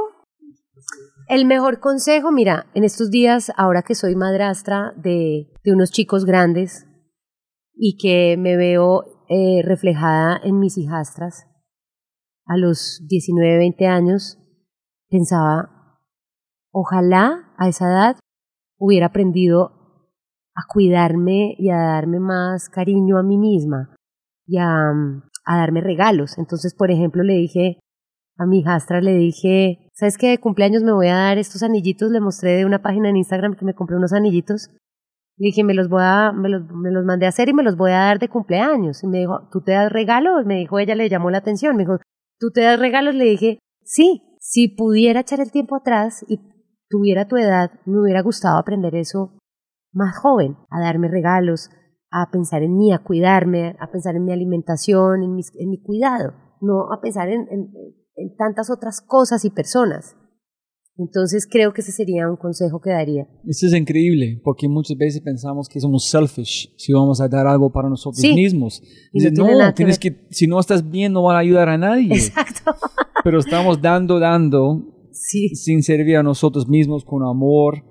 el 1.29 1.45
mejor 1.45 1.81
consejo, 1.81 2.33
mira, 2.33 2.67
en 2.75 2.85
estos 2.85 3.11
días, 3.11 3.53
ahora 3.57 3.83
que 3.83 3.95
soy 3.95 4.15
madrastra 4.17 4.93
de, 4.97 5.53
de 5.63 5.73
unos 5.73 5.91
chicos 5.91 6.25
grandes 6.25 6.87
y 7.75 7.97
que 7.97 8.37
me 8.39 8.57
veo 8.57 9.05
eh, 9.29 9.63
reflejada 9.65 10.41
en 10.43 10.59
mis 10.59 10.77
hijastras, 10.79 11.47
a 12.47 12.57
los 12.57 13.03
19, 13.09 13.57
20 13.59 13.87
años, 13.87 14.39
pensaba, 15.09 15.99
ojalá 16.71 17.55
a 17.57 17.69
esa 17.69 17.87
edad 17.87 18.17
hubiera 18.79 19.07
aprendido 19.07 19.73
a 20.55 20.63
cuidarme 20.73 21.55
y 21.59 21.71
a 21.71 21.79
darme 21.79 22.21
más 22.21 22.69
cariño 22.69 23.19
a 23.19 23.23
mí 23.23 23.39
misma 23.39 23.97
y 24.47 24.59
a, 24.59 24.93
a 25.45 25.57
darme 25.59 25.81
regalos. 25.81 26.39
Entonces, 26.39 26.75
por 26.75 26.91
ejemplo, 26.91 27.23
le 27.23 27.35
dije, 27.35 27.79
a 28.37 28.47
mi 28.47 28.61
hijastra 28.61 29.01
le 29.01 29.15
dije, 29.15 29.91
¿sabes 29.95 30.19
qué? 30.19 30.29
De 30.29 30.39
cumpleaños 30.39 30.83
me 30.83 30.93
voy 30.93 31.09
a 31.09 31.17
dar 31.17 31.39
estos 31.39 31.63
anillitos. 31.63 32.11
Le 32.11 32.21
mostré 32.21 32.57
de 32.57 32.65
una 32.65 32.83
página 32.83 33.09
en 33.09 33.17
Instagram 33.17 33.55
que 33.55 33.65
me 33.65 33.75
compré 33.75 33.97
unos 33.97 34.13
anillitos. 34.13 34.71
Le 35.37 35.47
dije, 35.47 35.65
me 35.65 35.75
los 35.75 35.89
voy 35.89 36.03
a, 36.03 36.33
me 36.33 36.49
los, 36.49 36.63
me 36.71 36.91
los 36.91 37.05
mandé 37.05 37.27
a 37.27 37.31
hacer 37.31 37.49
y 37.49 37.55
me 37.55 37.63
los 37.63 37.77
voy 37.77 37.91
a 37.91 37.99
dar 37.99 38.19
de 38.19 38.29
cumpleaños. 38.29 39.03
Y 39.03 39.07
me 39.07 39.19
dijo, 39.19 39.49
¿tú 39.51 39.63
te 39.63 39.73
das 39.73 39.93
regalos? 39.93 40.47
Me 40.47 40.57
dijo, 40.57 40.79
ella 40.79 40.95
le 40.95 41.09
llamó 41.09 41.31
la 41.31 41.39
atención. 41.39 41.77
Me 41.77 41.83
dijo, 41.85 41.99
¿tú 42.39 42.51
te 42.51 42.63
das 42.63 42.79
regalos? 42.79 43.15
Le 43.15 43.25
dije, 43.25 43.59
sí, 43.85 44.23
si 44.41 44.69
pudiera 44.69 45.21
echar 45.21 45.41
el 45.41 45.51
tiempo 45.51 45.77
atrás 45.77 46.25
y 46.29 46.39
tuviera 46.89 47.27
tu 47.27 47.37
edad, 47.37 47.71
me 47.87 48.01
hubiera 48.01 48.23
gustado 48.23 48.59
aprender 48.59 48.95
eso 48.95 49.39
más 49.93 50.19
joven, 50.19 50.57
a 50.71 50.81
darme 50.81 51.09
regalos, 51.09 51.71
a 52.17 52.31
pensar 52.31 52.63
en 52.63 52.77
mí, 52.77 52.93
a 52.93 53.03
cuidarme, 53.03 53.75
a 53.81 53.91
pensar 53.91 54.15
en 54.15 54.25
mi 54.25 54.33
alimentación, 54.33 55.23
en, 55.25 55.35
mis, 55.35 55.51
en 55.59 55.69
mi 55.71 55.83
cuidado, 55.83 56.33
no 56.61 56.93
a 56.93 57.01
pensar 57.03 57.29
en, 57.29 57.41
en, 57.51 57.73
en 58.17 58.37
tantas 58.37 58.71
otras 58.71 59.01
cosas 59.01 59.45
y 59.45 59.51
personas. 59.51 60.15
Entonces 60.97 61.49
creo 61.51 61.73
que 61.73 61.81
ese 61.81 61.91
sería 61.91 62.29
un 62.31 62.37
consejo 62.37 62.81
que 62.81 62.91
daría. 62.91 63.27
Eso 63.45 63.67
es 63.67 63.75
increíble, 63.75 64.41
porque 64.45 64.69
muchas 64.69 64.97
veces 64.97 65.21
pensamos 65.23 65.69
que 65.69 65.81
somos 65.81 66.09
selfish 66.09 66.73
si 66.79 66.93
vamos 66.93 67.21
a 67.21 67.27
dar 67.27 67.49
algo 67.49 67.73
para 67.73 67.89
nosotros 67.89 68.21
Sí. 68.21 68.33
mismos. 68.33 68.81
Y 69.13 69.19
Dice, 69.19 69.33
no 69.33 69.45
no, 69.51 69.67
que 69.67 69.73
tienes 69.73 69.99
ver". 69.99 70.13
que, 70.13 70.27
si 70.31 70.47
no 70.47 70.61
estás 70.61 70.89
bien, 70.89 71.13
no 71.13 71.25
van 71.25 71.35
a 71.35 71.41
ayudar 71.41 71.69
a 71.69 71.77
nadie. 71.77 72.15
Exacto. 72.15 72.77
Pero 73.25 73.41
estamos 73.41 73.83
dando, 73.83 74.21
dando, 74.21 75.09
Sí. 75.11 75.49
sin 75.57 75.83
servir 75.83 76.17
a 76.19 76.23
nosotros 76.23 76.69
mismos 76.69 77.05
con 77.05 77.25
amor. 77.29 77.83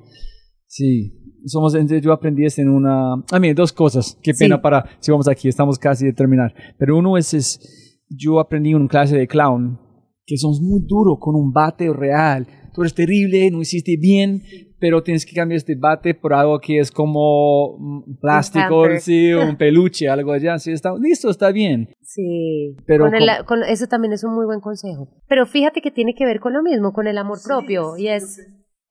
Sí. 0.68 1.20
Somos, 1.45 1.74
yo 2.02 2.14
aprendí 2.14 2.45
esto 2.45 2.61
en 2.61 2.70
una... 2.70 3.14
A 3.32 3.40
mí, 3.40 3.53
dos 3.53 3.74
cosas. 3.74 4.18
Qué 4.22 4.34
Sí. 4.34 4.45
pena 4.45 4.61
para... 4.61 4.86
Si 4.99 5.11
vamos 5.11 5.28
aquí, 5.28 5.48
estamos 5.49 5.78
casi 5.78 6.06
de 6.06 6.14
terminar. 6.14 6.53
Pero 6.78 6.98
uno 6.98 7.18
es, 7.18 7.34
es 7.34 7.99
yo 8.10 8.40
aprendí 8.40 8.70
en 8.72 8.78
una 8.78 8.88
clase 8.88 9.18
de 9.18 9.28
clown 9.28 9.80
que 10.26 10.38
somos 10.38 10.61
muy 10.61 10.82
duros 10.88 11.18
con 11.20 11.36
un 11.36 11.52
bate 11.52 11.91
real. 11.91 12.48
Tú 12.74 12.82
eres 12.82 12.94
terrible, 12.95 13.52
no 13.52 13.61
hiciste 13.61 13.98
bien, 13.99 14.41
pero 14.80 15.03
tienes 15.03 15.26
que 15.26 15.34
cambiar 15.36 15.57
este 15.57 15.76
bate 15.76 16.15
por 16.15 16.34
algo 16.34 16.60
que 16.60 16.80
es 16.80 16.91
como 16.91 17.78
mm, 17.78 18.20
plástico, 18.22 18.84
hamper. 18.84 18.99
sí, 19.02 19.32
un 19.34 19.57
peluche, 19.57 20.07
algo 20.10 20.32
allá. 20.32 20.57
Sí, 20.60 20.72
está, 20.72 20.94
listo, 20.98 21.30
está 21.30 21.52
bien. 21.52 21.90
Sí, 22.02 22.76
Pero 22.88 23.06
con 23.06 23.15
el- 23.15 23.45
con- 23.45 23.64
eso 23.64 23.88
también 23.88 24.14
es 24.14 24.24
un 24.24 24.34
muy 24.34 24.45
buen 24.45 24.60
consejo. 24.61 25.10
Pero 25.28 25.45
fíjate 25.45 25.82
que 25.82 25.91
tiene 25.91 26.15
que 26.15 26.26
ver 26.26 26.40
con 26.40 26.53
lo 26.53 26.64
mismo, 26.64 26.94
con 26.94 27.06
el 27.07 27.18
amor 27.18 27.40
propio. 27.45 27.98
y 27.98 28.07
es, 28.07 28.40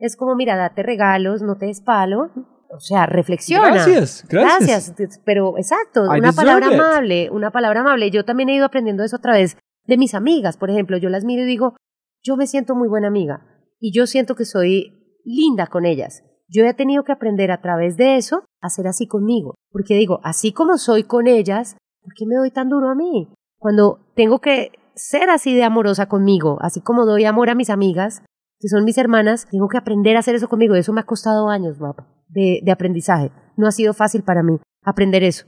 es 0.02 0.16
como, 0.16 0.34
mira, 0.34 0.56
date 0.56 0.82
regalos, 0.82 1.42
no 1.42 1.56
te 1.56 1.66
des 1.66 1.80
palo. 1.80 2.30
O 2.74 2.80
sea, 2.80 3.06
reflexiona. 3.06 3.70
Gracias, 3.70 4.26
gracias. 4.28 4.94
Gracias, 4.96 5.20
Pero 5.24 5.56
exacto, 5.58 6.04
I 6.06 6.18
una 6.18 6.32
palabra 6.32 6.66
it. 6.66 6.72
amable, 6.74 7.30
una 7.30 7.50
palabra 7.50 7.80
amable. 7.80 8.10
Yo 8.10 8.24
también 8.24 8.48
he 8.48 8.56
ido 8.56 8.66
aprendiendo 8.66 9.04
eso 9.04 9.16
a 9.16 9.20
través 9.20 9.56
de 9.86 9.96
mis 9.96 10.14
amigas. 10.14 10.56
Por 10.56 10.70
ejemplo, 10.70 10.96
yo 10.96 11.08
las 11.08 11.24
miro 11.24 11.42
y 11.42 11.46
digo, 11.46 11.76
yo 12.22 12.36
me 12.36 12.46
siento 12.46 12.74
muy 12.74 12.88
buena 12.88 13.08
amiga 13.08 13.46
y 13.78 13.92
yo 13.92 14.06
siento 14.06 14.34
que 14.34 14.44
soy 14.44 15.20
linda 15.24 15.66
con 15.68 15.84
ellas. 15.84 16.24
Yo 16.48 16.64
he 16.64 16.74
tenido 16.74 17.04
que 17.04 17.12
aprender 17.12 17.50
a 17.50 17.60
través 17.60 17.96
de 17.96 18.16
eso 18.16 18.44
a 18.60 18.70
ser 18.70 18.86
así 18.88 19.06
conmigo. 19.06 19.54
Porque 19.70 19.94
digo, 19.94 20.20
así 20.24 20.52
como 20.52 20.78
soy 20.78 21.04
con 21.04 21.26
ellas, 21.26 21.76
¿por 22.02 22.12
qué 22.14 22.26
me 22.26 22.36
doy 22.36 22.50
tan 22.50 22.68
duro 22.68 22.88
a 22.88 22.94
mí? 22.94 23.32
Cuando 23.58 24.00
tengo 24.16 24.40
que 24.40 24.72
ser 24.94 25.30
así 25.30 25.54
de 25.54 25.64
amorosa 25.64 26.06
conmigo, 26.06 26.58
así 26.60 26.80
como 26.80 27.06
doy 27.06 27.24
amor 27.24 27.50
a 27.50 27.54
mis 27.54 27.70
amigas, 27.70 28.22
que 28.62 28.68
son 28.68 28.84
mis 28.84 28.96
hermanas, 28.96 29.48
tengo 29.50 29.66
que 29.68 29.76
aprender 29.76 30.16
a 30.16 30.20
hacer 30.20 30.36
eso 30.36 30.48
conmigo. 30.48 30.76
Eso 30.76 30.92
me 30.92 31.00
ha 31.00 31.04
costado 31.04 31.48
años, 31.50 31.78
guapa, 31.80 32.06
de, 32.28 32.60
de 32.62 32.70
aprendizaje. 32.72 33.32
No 33.56 33.66
ha 33.66 33.72
sido 33.72 33.92
fácil 33.92 34.22
para 34.22 34.44
mí 34.44 34.60
aprender 34.84 35.24
eso. 35.24 35.46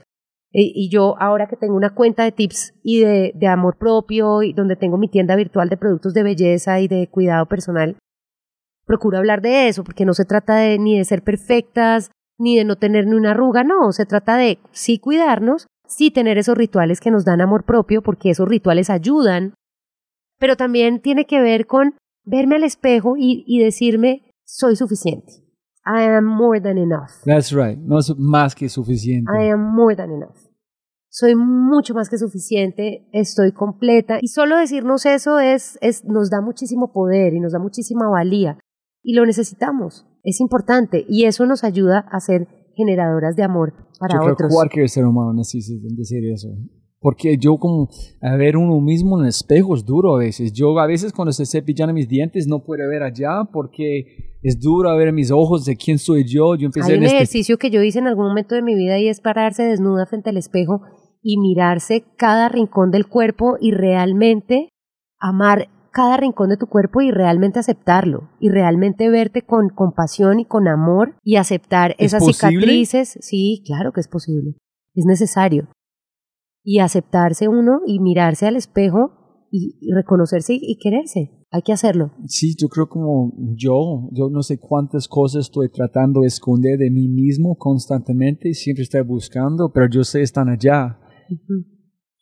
E- 0.51 0.71
Y 0.75 0.89
yo 0.89 1.15
ahora 1.19 1.47
que 1.47 1.55
tengo 1.55 1.75
una 1.75 1.95
cuenta 1.95 2.23
de 2.25 2.33
tips 2.33 2.73
y 2.83 2.99
de, 2.99 3.31
de 3.33 3.47
amor 3.47 3.77
propio 3.77 4.43
y 4.43 4.51
donde 4.51 4.75
tengo 4.75 4.97
mi 4.97 5.07
tienda 5.07 5.35
virtual 5.37 5.69
de 5.69 5.77
productos 5.77 6.13
de 6.13 6.23
belleza 6.23 6.81
y 6.81 6.89
de 6.89 7.07
cuidado 7.09 7.45
personal, 7.45 7.95
procuro 8.85 9.17
hablar 9.17 9.41
de 9.41 9.69
eso 9.69 9.83
porque 9.85 10.05
no 10.05 10.13
se 10.13 10.25
trata 10.25 10.55
de 10.57 10.77
ni 10.77 10.97
de 10.97 11.05
ser 11.05 11.23
perfectas 11.23 12.11
ni 12.37 12.57
de 12.57 12.65
no 12.65 12.75
tener 12.75 13.07
ni 13.07 13.15
una 13.15 13.31
arruga, 13.31 13.63
no, 13.63 13.93
se 13.93 14.05
trata 14.05 14.35
de 14.35 14.59
sí 14.71 14.99
cuidarnos, 14.99 15.67
sí 15.87 16.11
tener 16.11 16.37
esos 16.37 16.57
rituales 16.57 16.99
que 16.99 17.09
nos 17.11 17.23
dan 17.23 17.39
amor 17.39 17.63
propio 17.63 18.01
porque 18.01 18.29
esos 18.29 18.49
rituales 18.49 18.89
ayudan, 18.89 19.53
pero 20.37 20.57
también 20.57 20.99
tiene 20.99 21.25
que 21.25 21.39
ver 21.39 21.65
con 21.65 21.95
verme 22.25 22.55
al 22.55 22.63
espejo 22.63 23.15
y, 23.17 23.43
y 23.47 23.59
decirme 23.63 24.23
soy 24.43 24.75
suficiente. 24.75 25.45
I 25.85 26.03
am 26.03 26.25
more 26.25 26.59
than 26.59 26.77
enough. 26.77 27.11
That's 27.25 27.51
right. 27.51 27.77
No 27.77 27.99
es 27.99 28.11
más 28.17 28.55
que 28.55 28.69
suficiente. 28.69 29.31
I 29.31 29.49
am 29.49 29.75
more 29.75 29.95
than 29.95 30.11
enough. 30.11 30.35
Soy 31.09 31.35
mucho 31.35 31.93
más 31.93 32.09
que 32.09 32.17
suficiente, 32.17 33.07
estoy 33.13 33.53
completa. 33.53 34.17
Y 34.19 34.27
solo 34.27 34.57
decirnos 34.57 35.05
eso 35.05 35.39
es, 35.39 35.77
es, 35.81 36.03
nos 36.03 36.29
da 36.29 36.41
muchísimo 36.41 36.91
poder 36.91 37.33
y 37.33 37.39
nos 37.39 37.53
da 37.53 37.59
muchísima 37.59 38.09
valía. 38.09 38.57
Y 39.01 39.13
lo 39.13 39.25
necesitamos. 39.25 40.05
Es 40.23 40.41
importante. 40.41 41.05
Y 41.07 41.25
eso 41.25 41.45
nos 41.45 41.63
ayuda 41.63 41.99
a 42.11 42.19
ser 42.19 42.47
generadoras 42.75 43.35
de 43.35 43.43
amor 43.43 43.73
para 43.99 44.15
yo 44.15 44.19
creo 44.19 44.33
otros. 44.33 44.49
que 44.49 44.55
cualquier 44.55 44.89
ser 44.89 45.05
humano 45.05 45.33
necesita 45.33 45.87
decir 45.95 46.25
eso. 46.29 46.49
Porque 47.05 47.37
yo 47.37 47.57
como 47.57 47.87
a 48.19 48.35
ver 48.35 48.57
uno 48.57 48.81
mismo 48.81 49.19
en 49.19 49.25
el 49.25 49.29
espejo 49.29 49.75
es 49.75 49.85
duro 49.85 50.15
a 50.15 50.17
veces. 50.17 50.51
Yo 50.51 50.79
a 50.79 50.87
veces 50.87 51.13
cuando 51.13 51.29
estoy 51.29 51.45
cepillando 51.45 51.93
mis 51.93 52.07
dientes 52.07 52.47
no 52.47 52.63
puedo 52.63 52.89
ver 52.89 53.03
allá 53.03 53.47
porque 53.53 54.39
es 54.41 54.59
duro 54.59 54.97
ver 54.97 55.13
mis 55.13 55.29
ojos 55.29 55.65
de 55.65 55.75
quién 55.75 55.99
soy 55.99 56.25
yo. 56.27 56.55
Yo 56.55 56.65
empecé 56.65 56.93
Hay 56.93 56.95
en 56.95 57.01
un 57.01 57.05
este... 57.05 57.17
ejercicio 57.17 57.59
que 57.59 57.69
yo 57.69 57.83
hice 57.83 57.99
en 57.99 58.07
algún 58.07 58.25
momento 58.25 58.55
de 58.55 58.63
mi 58.63 58.73
vida 58.73 58.97
y 58.97 59.07
es 59.07 59.21
pararse 59.21 59.61
desnuda 59.61 60.07
frente 60.07 60.31
al 60.31 60.37
espejo 60.37 60.81
y 61.21 61.37
mirarse 61.37 62.05
cada 62.17 62.49
rincón 62.49 62.89
del 62.89 63.05
cuerpo 63.05 63.57
y 63.61 63.69
realmente 63.69 64.69
amar 65.19 65.69
cada 65.91 66.17
rincón 66.17 66.49
de 66.49 66.57
tu 66.57 66.65
cuerpo 66.65 67.01
y 67.01 67.11
realmente 67.11 67.59
aceptarlo 67.59 68.31
y 68.39 68.49
realmente 68.49 69.11
verte 69.11 69.43
con 69.43 69.69
compasión 69.69 70.39
y 70.39 70.45
con 70.45 70.67
amor 70.67 71.19
y 71.23 71.35
aceptar 71.35 71.91
¿Es 71.99 72.15
esas 72.15 72.25
posible? 72.25 72.61
cicatrices. 72.61 73.19
Sí, 73.21 73.61
claro 73.63 73.91
que 73.91 74.01
es 74.01 74.07
posible. 74.07 74.55
Es 74.95 75.05
necesario. 75.05 75.67
Y 76.65 76.79
aceptarse 76.79 77.47
uno 77.47 77.79
y 77.85 77.99
mirarse 77.99 78.47
al 78.47 78.57
espejo 78.57 79.47
y, 79.51 79.77
reconocerse 79.93 80.55
y, 80.55 80.59
y 80.61 80.77
quererse. 80.77 81.31
Hay 81.51 81.61
que 81.61 81.71
hacerlo. 81.71 82.11
Sí, 82.27 82.53
yo 82.59 82.67
creo 82.67 82.89
como 82.89 83.31
yo, 83.55 84.09
yo 84.11 84.29
no 84.29 84.41
sé 84.41 84.59
cuántas 84.59 85.07
cosas 85.07 85.45
estoy 85.45 85.69
tratando 85.69 86.21
de 86.21 86.27
esconder 86.27 86.77
de 86.77 86.91
mí 86.91 87.07
mismo 87.07 87.55
constantemente, 87.55 88.53
siempre 88.53 88.83
estoy 88.83 89.03
buscando, 89.03 89.71
pero 89.71 89.87
yo 89.89 90.03
sé 90.03 90.21
están 90.21 90.49
allá. 90.49 90.99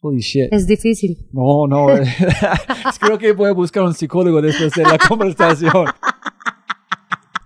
Holy 0.01 0.19
shit. 0.19 0.51
Es 0.51 0.67
difícil. 0.67 1.29
No, 1.31 1.65
no. 1.65 1.87
Creo 2.99 3.17
que 3.17 3.31
voy 3.31 3.49
a 3.49 3.53
buscar 3.53 3.83
un 3.83 3.93
psicólogo 3.93 4.41
después 4.41 4.73
de 4.73 4.83
la 4.83 4.97
conversación. 5.07 5.85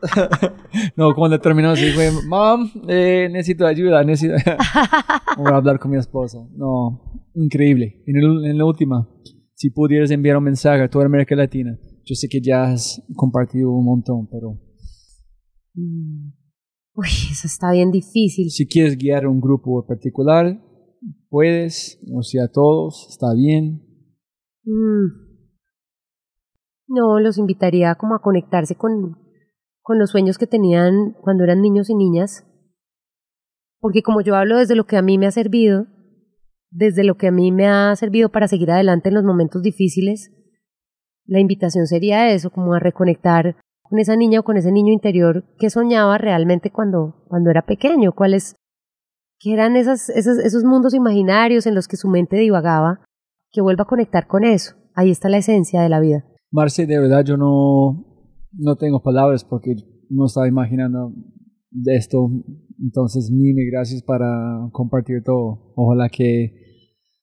no, 0.96 1.14
cuando 1.16 1.40
terminamos 1.40 1.80
dije, 1.80 2.12
mom, 2.28 2.70
eh, 2.88 3.28
necesito 3.32 3.66
ayuda, 3.66 4.04
necesito... 4.04 4.36
voy 5.38 5.52
a 5.52 5.56
hablar 5.58 5.80
con 5.80 5.92
mi 5.92 5.98
esposa. 5.98 6.38
No, 6.56 7.22
increíble. 7.36 8.04
En, 8.06 8.16
el- 8.18 8.46
en 8.46 8.58
la 8.58 8.66
última, 8.66 9.08
si 9.54 9.70
pudieras 9.70 10.12
enviar 10.12 10.38
un 10.38 10.44
mensaje 10.46 10.84
a 10.84 10.90
toda 10.90 11.06
América 11.06 11.36
Latina, 11.36 11.78
yo 12.06 12.16
sé 12.16 12.28
que 12.30 12.40
ya 12.42 12.64
has 12.72 13.02
compartido 13.16 13.72
un 13.72 13.86
montón, 13.86 14.28
pero 14.30 14.60
Mm. 15.80 16.32
Uy, 16.96 17.08
eso 17.32 17.46
está 17.46 17.72
bien 17.72 17.92
difícil. 17.92 18.50
si 18.50 18.66
quieres 18.66 18.98
guiar 18.98 19.26
a 19.26 19.30
un 19.30 19.40
grupo 19.40 19.80
en 19.84 19.88
particular, 19.88 20.60
puedes, 21.30 22.00
o 22.16 22.24
sea, 22.24 22.48
todos, 22.52 23.06
está 23.12 23.28
bien. 23.36 23.84
Mm. 24.64 25.28
No, 26.88 27.20
los 27.20 27.38
invitaría 27.38 27.94
como 27.94 28.16
a 28.16 28.22
conectarse 28.24 28.74
con, 28.76 29.18
con 29.88 30.00
los 30.00 30.10
sueños 30.10 30.38
que 30.38 30.48
tenían 30.48 31.14
cuando 31.22 31.46
eran 31.46 31.62
niños 31.62 31.90
y 31.90 31.96
niñas. 31.96 32.46
Porque 33.80 34.02
como 34.02 34.20
yo 34.20 34.36
hablo 34.36 34.58
desde 34.58 34.76
lo 34.76 34.86
que 34.86 34.98
a 34.98 35.02
mí 35.02 35.18
me 35.18 35.28
ha 35.28 35.32
servido, 35.32 35.88
desde 36.70 37.06
lo 37.06 37.16
que 37.16 37.28
a 37.28 37.32
mí 37.32 37.54
me 37.54 37.70
ha 37.70 37.96
servido 37.96 38.28
para 38.28 38.50
seguir 38.50 38.70
adelante 38.70 39.08
en 39.08 39.16
los 39.16 39.24
momentos 39.24 39.62
difíciles, 39.62 40.30
la 41.26 41.40
invitación 41.40 41.88
sería 41.88 42.30
eso, 42.34 42.50
como 42.50 42.74
a 42.74 42.80
reconectar 42.80 43.56
con 43.82 43.98
esa 43.98 44.18
niña 44.18 44.42
o 44.42 44.44
con 44.44 44.58
ese 44.58 44.74
niño 44.74 44.92
interior 44.92 45.46
que 45.58 45.70
soñaba 45.70 46.18
realmente 46.18 46.70
cuando, 46.70 47.24
cuando 47.30 47.50
era 47.50 47.66
pequeño, 47.66 48.12
cuáles 48.12 48.58
que 49.40 49.54
eran 49.54 49.78
esas, 49.78 50.10
esas, 50.10 50.38
esos 50.38 50.66
mundos 50.66 50.96
imaginarios 50.96 51.66
en 51.66 51.76
los 51.76 51.88
que 51.88 51.96
su 51.96 52.10
mente 52.10 52.36
divagaba, 52.36 53.06
que 53.54 53.62
vuelva 53.62 53.84
a 53.84 53.88
conectar 53.88 54.28
con 54.28 54.44
eso. 54.44 54.76
Ahí 54.96 55.12
está 55.12 55.30
la 55.30 55.38
esencia 55.38 55.82
de 55.82 55.88
la 55.88 56.02
vida. 56.02 56.26
Marce, 56.52 56.86
de 56.86 57.00
verdad 57.00 57.24
yo 57.24 57.38
no, 57.38 58.17
no 58.52 58.76
tengo 58.76 59.02
palabras 59.02 59.44
porque 59.44 59.76
no 60.10 60.26
estaba 60.26 60.48
imaginando 60.48 61.14
de 61.72 61.96
esto. 61.96 62.30
Entonces, 62.80 63.32
mil 63.32 63.56
gracias 63.72 64.04
para 64.04 64.70
compartir 64.72 65.24
todo. 65.24 65.74
Ojalá 65.76 66.10
que 66.10 66.68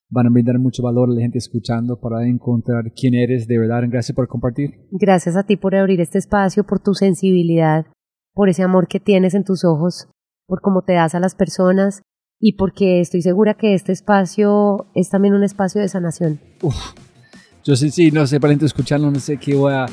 van 0.09 0.27
a 0.27 0.29
brindar 0.29 0.59
mucho 0.59 0.83
valor 0.83 1.09
a 1.09 1.13
la 1.13 1.21
gente 1.21 1.37
escuchando 1.37 1.99
para 1.99 2.27
encontrar 2.27 2.91
quién 2.95 3.15
eres 3.15 3.47
de 3.47 3.57
verdad. 3.57 3.83
Gracias 3.89 4.15
por 4.15 4.27
compartir. 4.27 4.87
Gracias 4.91 5.35
a 5.35 5.43
ti 5.43 5.57
por 5.57 5.75
abrir 5.75 5.99
este 6.01 6.17
espacio, 6.17 6.63
por 6.63 6.79
tu 6.79 6.93
sensibilidad, 6.93 7.85
por 8.33 8.49
ese 8.49 8.63
amor 8.63 8.87
que 8.87 8.99
tienes 8.99 9.33
en 9.33 9.43
tus 9.43 9.65
ojos, 9.65 10.07
por 10.47 10.61
cómo 10.61 10.83
te 10.83 10.93
das 10.93 11.15
a 11.15 11.19
las 11.19 11.35
personas 11.35 12.01
y 12.39 12.53
porque 12.53 12.99
estoy 12.99 13.21
segura 13.21 13.55
que 13.55 13.73
este 13.73 13.91
espacio 13.91 14.87
es 14.93 15.09
también 15.09 15.33
un 15.33 15.43
espacio 15.43 15.81
de 15.81 15.87
sanación. 15.87 16.39
Yo 17.67 17.75
sé, 17.75 17.89
sí, 17.89 18.11
no 18.11 18.27
sé, 18.27 18.39
para 18.39 18.53
escucharlo, 18.53 19.09
no 19.09 19.19
sé 19.19 19.37
qué 19.37 19.55
voy 19.55 19.73
a, 19.73 19.87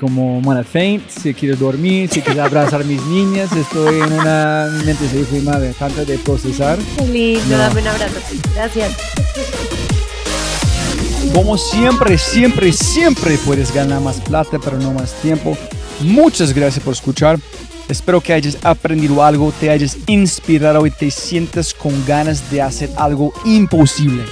como 0.00 0.38
wanna 0.38 0.64
faint, 0.64 1.06
si 1.10 1.34
quiero 1.34 1.56
dormir, 1.56 2.08
si 2.10 2.22
quiero 2.22 2.42
abrazar 2.42 2.80
a 2.80 2.84
mis 2.84 3.04
niñas, 3.04 3.52
estoy 3.52 4.00
en 4.00 4.12
una, 4.14 4.70
mi 4.78 4.84
mente 4.86 5.06
se 5.06 5.22
fue 5.24 5.42
madre, 5.42 5.74
tanto 5.78 6.06
de 6.06 6.16
procesar. 6.16 6.78
Qué 6.96 7.06
lindo, 7.06 7.44
No. 7.50 7.58
dame 7.58 7.82
un 7.82 7.88
abrazo. 7.88 8.14
Gracias. 8.54 8.96
Como 11.34 11.58
siempre, 11.58 12.16
siempre, 12.16 12.72
siempre 12.72 13.36
puedes 13.44 13.74
ganar 13.74 14.00
más 14.00 14.18
plata, 14.18 14.58
pero 14.58 14.78
no 14.78 14.94
más 14.94 15.12
tiempo. 15.20 15.54
Muchas 16.00 16.54
gracias 16.54 16.82
por 16.82 16.94
escuchar. 16.94 17.38
Espero 17.90 18.22
que 18.22 18.32
hayas 18.32 18.56
aprendido 18.62 19.22
algo, 19.22 19.52
te 19.60 19.68
hayas 19.68 19.98
inspirado 20.06 20.86
y 20.86 20.90
te 20.90 21.10
sientas 21.10 21.74
con 21.74 21.92
ganas 22.06 22.50
de 22.50 22.62
hacer 22.62 22.88
algo 22.96 23.34
imposible. 23.44 24.24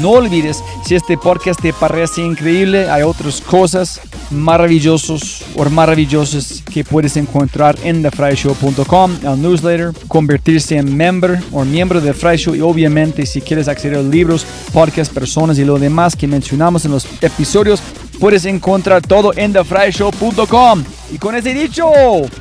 No 0.00 0.10
olvides, 0.10 0.62
si 0.84 0.94
este 0.94 1.16
podcast 1.16 1.60
te 1.60 1.72
parece 1.72 2.22
increíble, 2.22 2.88
hay 2.88 3.02
otras 3.02 3.40
cosas 3.40 4.00
maravillosas 4.30 5.42
o 5.56 5.68
maravillosas 5.68 6.62
que 6.72 6.84
puedes 6.84 7.16
encontrar 7.16 7.76
en 7.82 8.02
thefryshow.com, 8.02 9.16
el 9.22 9.42
newsletter, 9.42 9.92
convertirse 10.06 10.76
en 10.76 10.96
member 10.96 11.40
o 11.52 11.64
miembro 11.64 12.00
de 12.00 12.12
Fry 12.12 12.36
Show 12.36 12.54
y 12.54 12.60
obviamente 12.60 13.26
si 13.26 13.40
quieres 13.40 13.68
acceder 13.68 13.98
a 13.98 14.02
libros, 14.02 14.46
podcasts, 14.72 15.12
personas 15.12 15.58
y 15.58 15.64
lo 15.64 15.78
demás 15.78 16.14
que 16.14 16.26
mencionamos 16.26 16.84
en 16.84 16.92
los 16.92 17.06
episodios, 17.20 17.80
puedes 18.20 18.44
encontrar 18.44 19.02
todo 19.02 19.32
en 19.36 19.52
thefryshow.com. 19.52 20.84
Y 21.10 21.18
con 21.18 21.34
ese 21.34 21.54
dicho, 21.54 21.90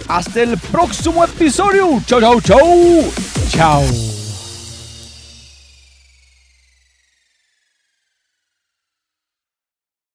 hasta 0.08 0.42
el 0.42 0.58
próximo 0.58 1.24
episodio. 1.24 2.02
Chao, 2.06 2.20
chao, 2.20 2.42
chao. 2.42 2.60
Chao. 3.50 4.17